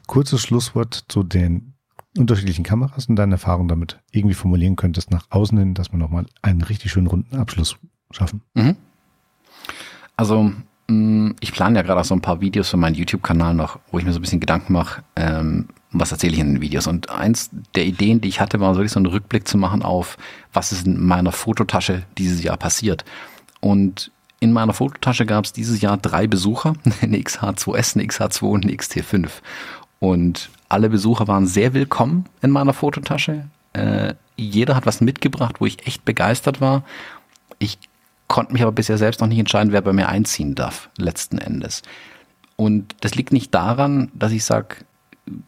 kurzes 0.07 0.41
Schlusswort 0.41 1.05
zu 1.09 1.23
den 1.23 1.75
unterschiedlichen 2.17 2.65
Kameras 2.65 3.07
und 3.07 3.17
deine 3.17 3.35
Erfahrungen 3.35 3.69
damit 3.69 3.99
irgendwie 4.11 4.35
formulieren 4.35 4.77
könntest 4.77 5.11
nach 5.11 5.27
außen 5.29 5.59
hin, 5.59 5.75
dass 5.75 5.93
wir 5.93 5.99
nochmal 5.99 6.25
einen 6.41 6.63
richtig 6.63 6.91
schönen 6.91 7.09
runden 7.09 7.37
Abschluss 7.37 7.77
schaffen. 8.11 8.41
Mhm. 8.55 8.77
Also 10.17 10.53
Mm, 10.89 11.33
ich 11.41 11.53
plane 11.53 11.77
ja 11.77 11.83
gerade 11.83 12.01
auch 12.01 12.05
so 12.05 12.15
ein 12.15 12.21
paar 12.21 12.41
Videos 12.41 12.69
für 12.69 12.77
meinen 12.77 12.95
YouTube-Kanal 12.95 13.55
noch, 13.55 13.79
wo 13.91 13.99
ich 13.99 14.05
mir 14.05 14.13
so 14.13 14.19
ein 14.19 14.23
bisschen 14.23 14.41
Gedanken 14.41 14.73
mache, 14.73 15.03
ähm, 15.17 15.69
was 16.01 16.13
erzähle 16.13 16.35
ich 16.35 16.39
in 16.39 16.55
den 16.55 16.63
Videos. 16.63 16.87
Und 16.87 17.11
eins 17.11 17.51
der 17.75 17.87
Ideen, 17.87 18.21
die 18.21 18.29
ich 18.29 18.41
hatte, 18.41 18.61
war 18.61 18.75
wirklich 18.75 18.93
so 18.93 18.99
einen 18.99 19.07
Rückblick 19.07 19.47
zu 19.47 19.59
machen 19.59 19.83
auf, 19.83 20.17
was 20.53 20.73
ist 20.73 20.87
in 20.87 21.05
meiner 21.05 21.33
Fototasche 21.33 22.03
dieses 22.19 22.43
Jahr 22.43 22.57
passiert. 22.57 23.05
Und 23.61 24.11
in 24.41 24.53
meiner 24.53 24.75
Fototasche 24.75 25.27
gab 25.27 25.45
es 25.45 25.53
dieses 25.53 25.81
Jahr 25.81 25.97
drei 25.97 26.27
Besucher, 26.27 26.75
eine 27.01 27.19
XH2S, 27.19 27.97
eine 27.97 28.07
XH2 28.07 28.43
und 28.43 28.65
eine 28.65 28.75
XT5. 28.75 29.29
Und 29.99 30.51
alle 30.69 30.91
Besucher 30.91 31.27
waren 31.29 31.47
sehr 31.47 31.75
willkommen 31.75 32.27
in 32.43 32.51
meiner 32.51 32.73
Fototasche. 32.73 33.47
Äh, 33.73 34.15
jeder 34.37 34.77
hat 34.77 34.87
was 34.87 35.01
mitgebracht, 35.01 35.57
wo 35.61 35.67
ich 35.67 35.87
echt 35.87 36.05
begeistert 36.05 36.61
war. 36.61 36.85
Ich 37.59 37.79
konnte 38.29 38.53
mich 38.53 38.63
aber 38.63 38.73
bisher 38.73 38.99
selbst 38.99 39.21
noch 39.21 39.29
nicht 39.29 39.39
entscheiden, 39.39 39.73
wer 39.73 39.81
bei 39.81 39.93
mir 39.93 40.09
einziehen 40.09 40.55
darf, 40.55 40.91
letzten 40.99 41.39
Endes. 41.39 41.83
Und 42.57 42.95
das 43.01 43.15
liegt 43.15 43.33
nicht 43.33 43.55
daran, 43.55 44.11
dass 44.15 44.33
ich 44.33 44.45
sage, 44.45 44.77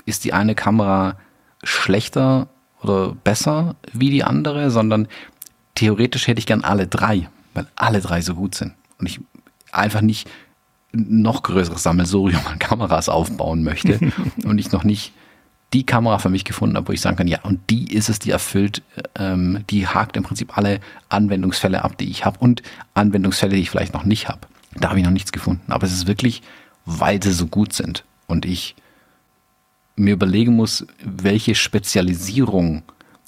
ist 0.05 0.25
die 0.25 0.33
eine 0.33 0.55
Kamera 0.55 1.17
schlechter 1.63 2.49
oder 2.83 3.15
besser 3.25 3.77
wie 3.93 4.11
die 4.11 4.25
andere, 4.25 4.71
sondern 4.71 5.09
theoretisch 5.75 6.27
hätte 6.27 6.39
ich 6.39 6.47
gern 6.47 6.65
alle 6.65 6.87
drei, 6.87 7.29
weil 7.55 7.67
alle 7.77 8.01
drei 8.01 8.21
so 8.21 8.35
gut 8.35 8.55
sind. 8.55 8.75
Und 8.99 9.07
ich 9.07 9.21
einfach 9.73 10.01
nicht 10.01 10.29
noch 10.93 11.43
größeres 11.43 11.83
Sammelsurium 11.83 12.47
an 12.47 12.59
Kameras 12.59 13.09
aufbauen 13.09 13.63
möchte 13.63 13.99
und 14.45 14.59
ich 14.59 14.73
noch 14.73 14.85
nicht 14.85 15.13
die 15.75 15.85
Kamera 15.85 16.19
für 16.19 16.31
mich 16.31 16.45
gefunden 16.45 16.77
habe, 16.77 16.89
wo 16.89 16.93
ich 16.93 17.01
sagen 17.01 17.17
kann, 17.17 17.29
ja, 17.29 17.41
und 17.43 17.61
die 17.69 17.93
ist 17.93 18.09
es, 18.09 18.19
die 18.19 18.31
erfüllt, 18.31 18.83
ähm, 19.17 19.65
die 19.69 19.87
hakt 19.87 20.17
im 20.17 20.23
Prinzip 20.23 20.57
alle 20.57 20.81
Anwendungsfälle 21.11 21.85
ab, 21.85 21.99
die 21.99 22.11
ich 22.11 22.25
habe 22.25 22.39
und 22.39 22.63
Anwendungsfälle, 22.95 23.55
die 23.55 23.61
ich 23.61 23.71
vielleicht 23.71 23.93
noch 23.93 24.05
nicht 24.05 24.29
habe. 24.29 24.41
Da 24.77 24.89
habe 24.89 24.99
ich 24.99 25.05
noch 25.05 25.13
nichts 25.13 25.31
gefunden. 25.31 25.71
Aber 25.71 25.85
es 25.85 25.93
ist 25.93 26.07
wirklich, 26.07 26.43
weil 26.87 27.23
sie 27.23 27.33
so 27.33 27.47
gut 27.47 27.75
sind 27.75 28.05
und 28.27 28.47
ich 28.47 28.77
mir 29.99 30.15
überlegen 30.15 30.57
muss, 30.57 30.87
welche 31.05 31.55
Spezialisierung 31.55 32.83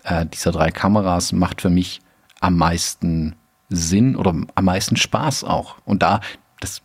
äh, 0.05 0.27
dieser 0.27 0.53
drei 0.53 0.71
Kameras 0.71 1.33
macht 1.33 1.61
für 1.61 1.71
mich 1.71 2.01
am 2.41 2.57
meisten 2.57 3.35
Sinn 3.69 4.17
oder 4.17 4.35
am 4.55 4.65
meisten 4.65 4.97
Spaß 4.97 5.45
auch. 5.45 5.77
Und 5.85 6.03
da, 6.03 6.21
das 6.61 6.83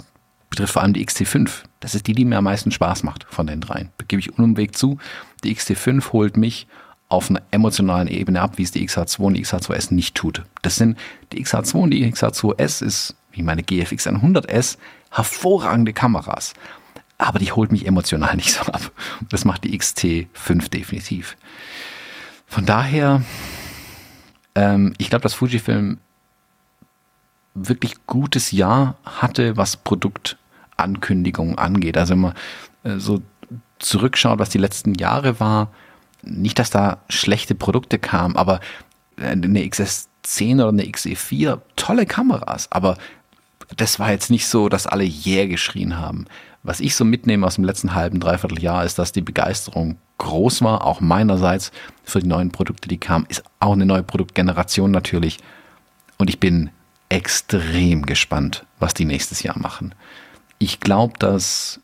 betrifft 0.49 0.73
vor 0.73 0.83
allem 0.83 0.93
die 0.93 1.05
XT5. 1.05 1.49
Das 1.79 1.95
ist 1.95 2.07
die, 2.07 2.13
die 2.13 2.25
mir 2.25 2.37
am 2.37 2.43
meisten 2.43 2.71
Spaß 2.71 3.03
macht 3.03 3.25
von 3.29 3.47
den 3.47 3.61
dreien. 3.61 3.89
Da 3.97 4.05
gebe 4.07 4.19
ich 4.19 4.37
unumweg 4.37 4.75
zu. 4.75 4.97
Die 5.43 5.55
XT5 5.55 6.13
holt 6.13 6.37
mich 6.37 6.67
auf 7.07 7.29
einer 7.29 7.41
emotionalen 7.51 8.07
Ebene 8.07 8.41
ab, 8.41 8.57
wie 8.57 8.63
es 8.63 8.71
die 8.71 8.87
XH2 8.87 9.19
und 9.19 9.33
die 9.35 9.45
XH2S 9.45 9.93
nicht 9.93 10.15
tut. 10.15 10.43
Das 10.61 10.75
sind 10.75 10.97
die 11.31 11.43
XH2 11.43 11.75
und 11.75 11.91
die 11.91 12.11
XH2S 12.11 12.83
ist, 12.83 13.15
wie 13.31 13.43
meine 13.43 13.63
GFX 13.63 14.07
100S, 14.07 14.77
hervorragende 15.11 15.93
Kameras. 15.93 16.53
Aber 17.17 17.39
die 17.39 17.51
holt 17.51 17.71
mich 17.71 17.85
emotional 17.85 18.35
nicht 18.35 18.53
so 18.53 18.61
ab. 18.71 18.91
Das 19.29 19.45
macht 19.45 19.63
die 19.63 19.77
XT5 19.77 20.69
definitiv. 20.69 21.37
Von 22.47 22.65
daher, 22.65 23.23
ähm, 24.55 24.93
ich 24.97 25.09
glaube, 25.09 25.23
dass 25.23 25.33
Fujifilm 25.33 25.99
wirklich 27.53 28.05
gutes 28.05 28.51
Jahr 28.51 28.95
hatte, 29.05 29.57
was 29.57 29.77
Produktankündigungen 29.77 31.57
angeht. 31.57 31.97
Also 31.97 32.11
wenn 32.13 32.21
man 32.21 32.33
äh, 32.83 32.99
so 32.99 33.21
zurückschaut, 33.79 34.39
was 34.39 34.49
die 34.49 34.57
letzten 34.57 34.93
Jahre 34.95 35.39
war, 35.39 35.71
nicht, 36.21 36.59
dass 36.59 36.69
da 36.69 36.97
schlechte 37.09 37.55
Produkte 37.55 37.99
kamen, 37.99 38.35
aber 38.35 38.59
äh, 39.17 39.27
eine 39.27 39.59
XS10 39.61 40.55
oder 40.55 40.69
eine 40.69 40.83
XE4, 40.83 41.59
tolle 41.75 42.05
Kameras, 42.05 42.71
aber 42.71 42.97
das 43.75 43.99
war 43.99 44.11
jetzt 44.11 44.29
nicht 44.29 44.47
so, 44.47 44.69
dass 44.69 44.87
alle 44.87 45.03
jäh 45.03 45.37
yeah 45.37 45.47
geschrien 45.47 45.97
haben. 45.97 46.25
Was 46.65 46.79
ich 46.79 46.95
so 46.95 47.05
mitnehme 47.05 47.45
aus 47.45 47.55
dem 47.55 47.63
letzten 47.63 47.93
halben, 47.93 48.19
dreiviertel 48.19 48.59
Jahr 48.59 48.83
ist, 48.83 48.97
dass 48.97 49.11
die 49.11 49.21
Begeisterung 49.21 49.97
groß 50.17 50.63
war, 50.63 50.83
auch 50.83 50.99
meinerseits 50.99 51.71
für 52.03 52.19
die 52.19 52.27
neuen 52.27 52.51
Produkte, 52.51 52.87
die 52.87 52.97
kamen. 52.97 53.27
Ist 53.29 53.43
auch 53.59 53.73
eine 53.73 53.85
neue 53.85 54.01
Produktgeneration 54.01 54.89
natürlich. 54.89 55.37
Und 56.17 56.29
ich 56.29 56.39
bin 56.39 56.71
extrem 57.09 58.07
gespannt, 58.07 58.65
was 58.79 58.95
die 58.95 59.05
nächstes 59.05 59.43
Jahr 59.43 59.59
machen. 59.59 59.93
Ich 60.57 60.79
glaube, 60.79 61.13
dass 61.19 61.79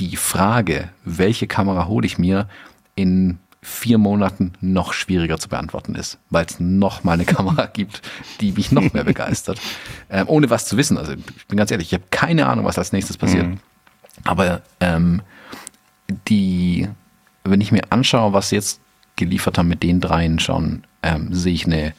die 0.00 0.16
Frage, 0.16 0.90
welche 1.04 1.46
Kamera 1.46 1.86
hole 1.86 2.06
ich 2.06 2.18
mir, 2.18 2.48
in 2.96 3.38
vier 3.62 3.98
Monaten 3.98 4.52
noch 4.60 4.92
schwieriger 4.92 5.38
zu 5.38 5.48
beantworten 5.48 5.94
ist, 5.94 6.18
weil 6.30 6.46
es 6.46 6.60
noch 6.60 7.04
mal 7.04 7.12
eine 7.12 7.24
Kamera 7.26 7.66
gibt, 7.66 8.02
die 8.40 8.52
mich 8.52 8.72
noch 8.72 8.92
mehr 8.92 9.04
begeistert. 9.04 9.60
Ähm, 10.10 10.28
ohne 10.28 10.50
was 10.50 10.66
zu 10.66 10.76
wissen. 10.76 10.98
Also 10.98 11.12
ich 11.12 11.46
bin 11.46 11.56
ganz 11.56 11.70
ehrlich, 11.70 11.88
ich 11.88 11.94
habe 11.94 12.04
keine 12.10 12.46
Ahnung, 12.46 12.64
was 12.64 12.78
als 12.78 12.92
nächstes 12.92 13.16
passiert. 13.16 13.46
Mhm. 13.46 13.60
Aber 14.24 14.62
ähm, 14.80 15.22
die, 16.28 16.88
wenn 17.44 17.60
ich 17.60 17.72
mir 17.72 17.82
anschaue, 17.90 18.32
was 18.32 18.50
jetzt 18.50 18.80
geliefert 19.16 19.58
haben 19.58 19.68
mit 19.68 19.82
den 19.82 20.00
dreien 20.00 20.38
schon, 20.38 20.84
ähm, 21.02 21.32
sehe 21.32 21.54
ich 21.54 21.66
eine 21.66 21.94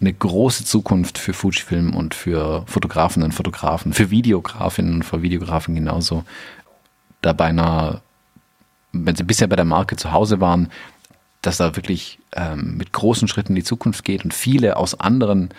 eine 0.00 0.12
große 0.12 0.64
Zukunft 0.64 1.18
für 1.18 1.32
Fujifilm 1.32 1.94
und 1.94 2.14
für 2.14 2.64
Fotografinnen 2.66 3.26
und 3.26 3.32
Fotografen, 3.32 3.92
für 3.92 4.10
Videografinnen 4.10 4.96
und 4.96 5.02
für 5.02 5.22
Videografen 5.22 5.74
genauso. 5.74 6.24
Da 7.22 7.32
beinahe, 7.32 8.02
wenn 8.92 9.16
sie 9.16 9.24
bisher 9.24 9.46
bei 9.46 9.56
der 9.56 9.64
Marke 9.64 9.96
zu 9.96 10.12
Hause 10.12 10.40
waren, 10.40 10.68
dass 11.42 11.58
da 11.58 11.76
wirklich 11.76 12.18
ähm, 12.32 12.76
mit 12.76 12.92
großen 12.92 13.28
Schritten 13.28 13.52
in 13.52 13.56
die 13.56 13.64
Zukunft 13.64 14.04
geht 14.04 14.24
und 14.24 14.34
viele 14.34 14.76
aus 14.76 14.98
anderen 14.98 15.50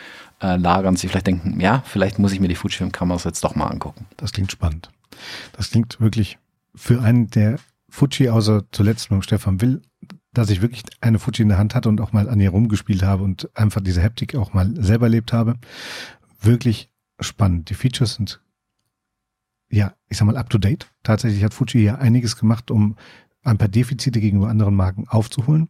äh, 0.42 0.58
Lagern 0.58 0.96
sich 0.96 1.10
vielleicht 1.10 1.28
denken, 1.28 1.60
ja, 1.60 1.84
vielleicht 1.86 2.20
muss 2.20 2.32
ich 2.32 2.40
mir 2.40 2.48
die 2.48 2.56
Fujifilm-Kameras 2.56 3.24
jetzt 3.24 3.44
doch 3.44 3.56
mal 3.56 3.68
angucken. 3.68 4.06
Das 4.18 4.32
klingt 4.32 4.52
spannend. 4.52 4.90
Das 5.54 5.72
klingt 5.72 6.00
wirklich 6.00 6.38
für 6.74 7.02
einen, 7.02 7.30
der 7.30 7.58
Fuji 7.90 8.30
außer 8.30 8.66
zuletzt 8.72 9.12
mit 9.12 9.24
Stefan 9.24 9.62
Will 9.62 9.82
dass 10.38 10.50
ich 10.50 10.62
wirklich 10.62 10.84
eine 11.02 11.18
Fuji 11.18 11.42
in 11.42 11.50
der 11.50 11.58
Hand 11.58 11.76
hatte 11.76 11.90
und 11.90 12.02
auch 12.02 12.14
mal 12.14 12.30
an 12.30 12.40
ihr 12.40 12.50
rumgespielt 12.50 13.04
habe 13.04 13.24
und 13.24 13.50
einfach 13.58 13.82
diese 13.82 14.04
Haptik 14.04 14.36
auch 14.36 14.54
mal 14.54 14.74
selber 14.82 15.08
erlebt 15.08 15.34
habe. 15.34 15.56
Wirklich 16.42 16.90
spannend. 17.20 17.70
Die 17.70 17.74
Features 17.74 18.16
sind, 18.16 18.42
ja, 19.70 19.94
ich 20.10 20.18
sag 20.18 20.26
mal, 20.26 20.38
up 20.38 20.50
to 20.50 20.58
date. 20.58 20.92
Tatsächlich 21.04 21.44
hat 21.44 21.54
Fuji 21.54 21.84
ja 21.84 21.96
einiges 21.96 22.38
gemacht, 22.38 22.70
um 22.70 22.96
ein 23.44 23.58
paar 23.58 23.68
Defizite 23.68 24.20
gegenüber 24.20 24.50
anderen 24.50 24.76
Marken 24.76 25.08
aufzuholen. 25.08 25.70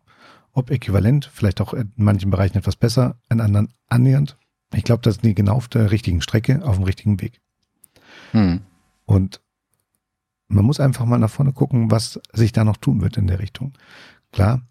Ob 0.52 0.72
äquivalent, 0.72 1.30
vielleicht 1.32 1.62
auch 1.62 1.74
in 1.74 1.92
manchen 1.96 2.32
Bereichen 2.32 2.58
etwas 2.58 2.76
besser, 2.76 3.18
in 3.30 3.42
anderen 3.42 3.74
annähernd. 3.88 4.38
Ich 4.74 4.84
glaube, 4.84 5.02
das 5.02 5.16
sind 5.16 5.26
die 5.26 5.36
genau 5.36 5.56
auf 5.56 5.68
der 5.68 5.92
richtigen 5.92 6.22
Strecke, 6.22 6.66
auf 6.66 6.76
dem 6.76 6.86
richtigen 6.86 7.22
Weg. 7.22 7.42
Hm. 8.32 8.62
Und 9.06 9.42
man 10.48 10.66
muss 10.66 10.80
einfach 10.80 11.06
mal 11.06 11.18
nach 11.18 11.30
vorne 11.30 11.54
gucken, 11.54 11.92
was 11.92 12.20
sich 12.34 12.52
da 12.52 12.64
noch 12.64 12.78
tun 12.78 13.02
wird 13.02 13.18
in 13.18 13.28
der 13.28 13.40
Richtung. 13.40 13.74
Klar, 14.32 14.62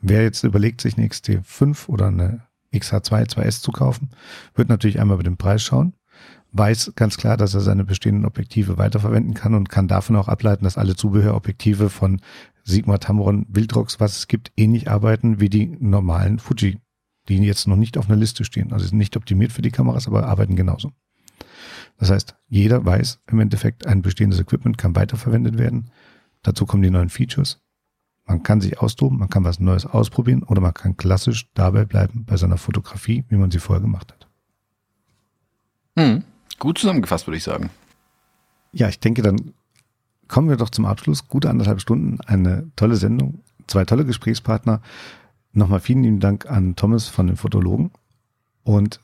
wer 0.00 0.22
jetzt 0.22 0.44
überlegt, 0.44 0.80
sich 0.80 0.96
eine 0.96 1.06
XT5 1.06 1.88
oder 1.88 2.06
eine 2.06 2.46
XH2 2.72 3.28
2S 3.28 3.60
zu 3.62 3.72
kaufen, 3.72 4.10
wird 4.54 4.68
natürlich 4.68 5.00
einmal 5.00 5.16
über 5.16 5.24
den 5.24 5.36
Preis 5.36 5.62
schauen, 5.62 5.94
weiß 6.52 6.92
ganz 6.96 7.16
klar, 7.16 7.36
dass 7.36 7.54
er 7.54 7.60
seine 7.60 7.84
bestehenden 7.84 8.24
Objektive 8.24 8.78
weiterverwenden 8.78 9.34
kann 9.34 9.54
und 9.54 9.68
kann 9.68 9.88
davon 9.88 10.16
auch 10.16 10.28
ableiten, 10.28 10.64
dass 10.64 10.78
alle 10.78 10.96
Zubehörobjektive 10.96 11.90
von 11.90 12.20
Sigma, 12.64 12.98
Tamron, 12.98 13.46
Wildrox, 13.48 14.00
was 14.00 14.18
es 14.18 14.28
gibt, 14.28 14.52
ähnlich 14.56 14.90
arbeiten 14.90 15.40
wie 15.40 15.48
die 15.48 15.76
normalen 15.80 16.38
Fuji, 16.38 16.78
die 17.28 17.38
jetzt 17.38 17.66
noch 17.66 17.76
nicht 17.76 17.98
auf 17.98 18.08
einer 18.08 18.16
Liste 18.16 18.44
stehen. 18.44 18.72
Also 18.72 18.86
sind 18.86 18.98
nicht 18.98 19.16
optimiert 19.16 19.52
für 19.52 19.62
die 19.62 19.70
Kameras, 19.70 20.06
aber 20.06 20.26
arbeiten 20.26 20.56
genauso. 20.56 20.92
Das 22.02 22.10
heißt, 22.10 22.34
jeder 22.48 22.84
weiß 22.84 23.20
im 23.28 23.38
Endeffekt, 23.38 23.86
ein 23.86 24.02
bestehendes 24.02 24.40
Equipment 24.40 24.76
kann 24.76 24.96
weiterverwendet 24.96 25.56
werden. 25.56 25.92
Dazu 26.42 26.66
kommen 26.66 26.82
die 26.82 26.90
neuen 26.90 27.10
Features. 27.10 27.60
Man 28.24 28.42
kann 28.42 28.60
sich 28.60 28.80
austoben, 28.80 29.20
man 29.20 29.28
kann 29.28 29.44
was 29.44 29.60
Neues 29.60 29.86
ausprobieren 29.86 30.42
oder 30.42 30.60
man 30.60 30.74
kann 30.74 30.96
klassisch 30.96 31.48
dabei 31.54 31.84
bleiben 31.84 32.24
bei 32.24 32.36
seiner 32.36 32.56
Fotografie, 32.56 33.24
wie 33.28 33.36
man 33.36 33.52
sie 33.52 33.60
vorher 33.60 33.80
gemacht 33.80 34.12
hat. 34.12 34.26
Hm, 35.96 36.24
gut 36.58 36.78
zusammengefasst, 36.78 37.28
würde 37.28 37.36
ich 37.36 37.44
sagen. 37.44 37.70
Ja, 38.72 38.88
ich 38.88 38.98
denke, 38.98 39.22
dann 39.22 39.54
kommen 40.26 40.48
wir 40.48 40.56
doch 40.56 40.70
zum 40.70 40.86
Abschluss. 40.86 41.28
Gute 41.28 41.50
anderthalb 41.50 41.80
Stunden, 41.80 42.20
eine 42.22 42.68
tolle 42.74 42.96
Sendung, 42.96 43.44
zwei 43.68 43.84
tolle 43.84 44.04
Gesprächspartner. 44.04 44.82
Nochmal 45.52 45.78
vielen 45.78 46.02
lieben 46.02 46.18
Dank 46.18 46.50
an 46.50 46.74
Thomas 46.74 47.06
von 47.06 47.28
den 47.28 47.36
Fotologen 47.36 47.92
und 48.64 48.98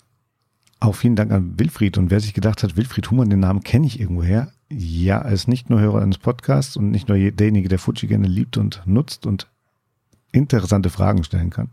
auch 0.80 0.94
vielen 0.94 1.16
Dank 1.16 1.32
an 1.32 1.58
Wilfried. 1.58 1.98
Und 1.98 2.10
wer 2.10 2.20
sich 2.20 2.34
gedacht 2.34 2.62
hat, 2.62 2.76
Wilfried 2.76 3.10
Humann, 3.10 3.30
den 3.30 3.40
Namen 3.40 3.62
kenne 3.62 3.86
ich 3.86 4.00
irgendwoher, 4.00 4.52
ja, 4.70 5.20
als 5.20 5.48
nicht 5.48 5.70
nur 5.70 5.80
Hörer 5.80 6.02
eines 6.02 6.18
Podcasts 6.18 6.76
und 6.76 6.90
nicht 6.90 7.08
nur 7.08 7.18
derjenige, 7.18 7.68
der 7.68 7.78
Fuji 7.78 8.06
gerne 8.06 8.28
liebt 8.28 8.56
und 8.56 8.82
nutzt 8.86 9.26
und 9.26 9.48
interessante 10.30 10.90
Fragen 10.90 11.24
stellen 11.24 11.50
kann, 11.50 11.70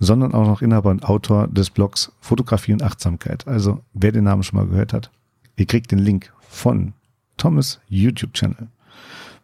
sondern 0.00 0.34
auch 0.34 0.46
noch 0.46 0.62
Inhaber 0.62 0.90
und 0.90 1.04
Autor 1.04 1.46
des 1.48 1.70
Blogs 1.70 2.12
Fotografie 2.20 2.72
und 2.72 2.82
Achtsamkeit. 2.82 3.46
Also, 3.46 3.80
wer 3.92 4.12
den 4.12 4.24
Namen 4.24 4.42
schon 4.42 4.58
mal 4.58 4.66
gehört 4.66 4.92
hat, 4.92 5.10
ihr 5.56 5.66
kriegt 5.66 5.92
den 5.92 6.00
Link 6.00 6.32
von 6.40 6.94
Thomas 7.36 7.80
YouTube-Channel, 7.88 8.68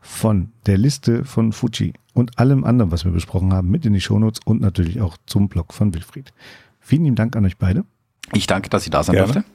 von 0.00 0.50
der 0.66 0.78
Liste 0.78 1.24
von 1.24 1.52
Fuji 1.52 1.94
und 2.12 2.38
allem 2.38 2.64
anderen, 2.64 2.90
was 2.90 3.04
wir 3.04 3.12
besprochen 3.12 3.52
haben, 3.52 3.70
mit 3.70 3.86
in 3.86 3.92
die 3.92 4.00
Shownotes 4.00 4.40
und 4.44 4.60
natürlich 4.60 5.00
auch 5.00 5.16
zum 5.26 5.48
Blog 5.48 5.72
von 5.72 5.94
Wilfried. 5.94 6.32
Vielen 6.80 7.04
lieben 7.04 7.16
Dank 7.16 7.36
an 7.36 7.46
euch 7.46 7.56
beide. 7.56 7.84
Ich 8.32 8.46
danke, 8.46 8.70
dass 8.70 8.84
ich 8.84 8.90
da 8.90 9.02
sein 9.02 9.14
Gerne. 9.14 9.32
durfte. 9.32 9.50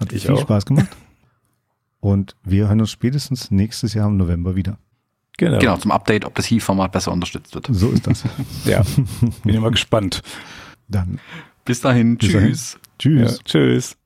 Hat 0.00 0.12
ich 0.12 0.26
viel 0.26 0.34
auch. 0.34 0.40
Spaß 0.40 0.66
gemacht. 0.66 0.88
Und 2.00 2.36
wir 2.44 2.68
hören 2.68 2.80
uns 2.80 2.90
spätestens 2.90 3.50
nächstes 3.50 3.94
Jahr 3.94 4.08
im 4.08 4.16
November 4.16 4.54
wieder. 4.54 4.78
Genau. 5.38 5.58
Genau, 5.58 5.76
zum 5.76 5.90
Update, 5.90 6.24
ob 6.24 6.34
das 6.34 6.46
HEVE-Format 6.46 6.92
besser 6.92 7.12
unterstützt 7.12 7.54
wird. 7.54 7.68
So 7.70 7.90
ist 7.90 8.06
das. 8.06 8.24
ja, 8.64 8.82
bin 9.44 9.54
immer 9.54 9.70
gespannt. 9.70 10.22
Dann. 10.88 11.20
Bis 11.64 11.80
dahin. 11.80 12.16
Bis 12.16 12.30
tschüss. 12.30 12.72
Dahin. 12.72 12.88
Tschüss. 12.98 13.32
Ja, 13.32 13.38
tschüss. 13.44 13.96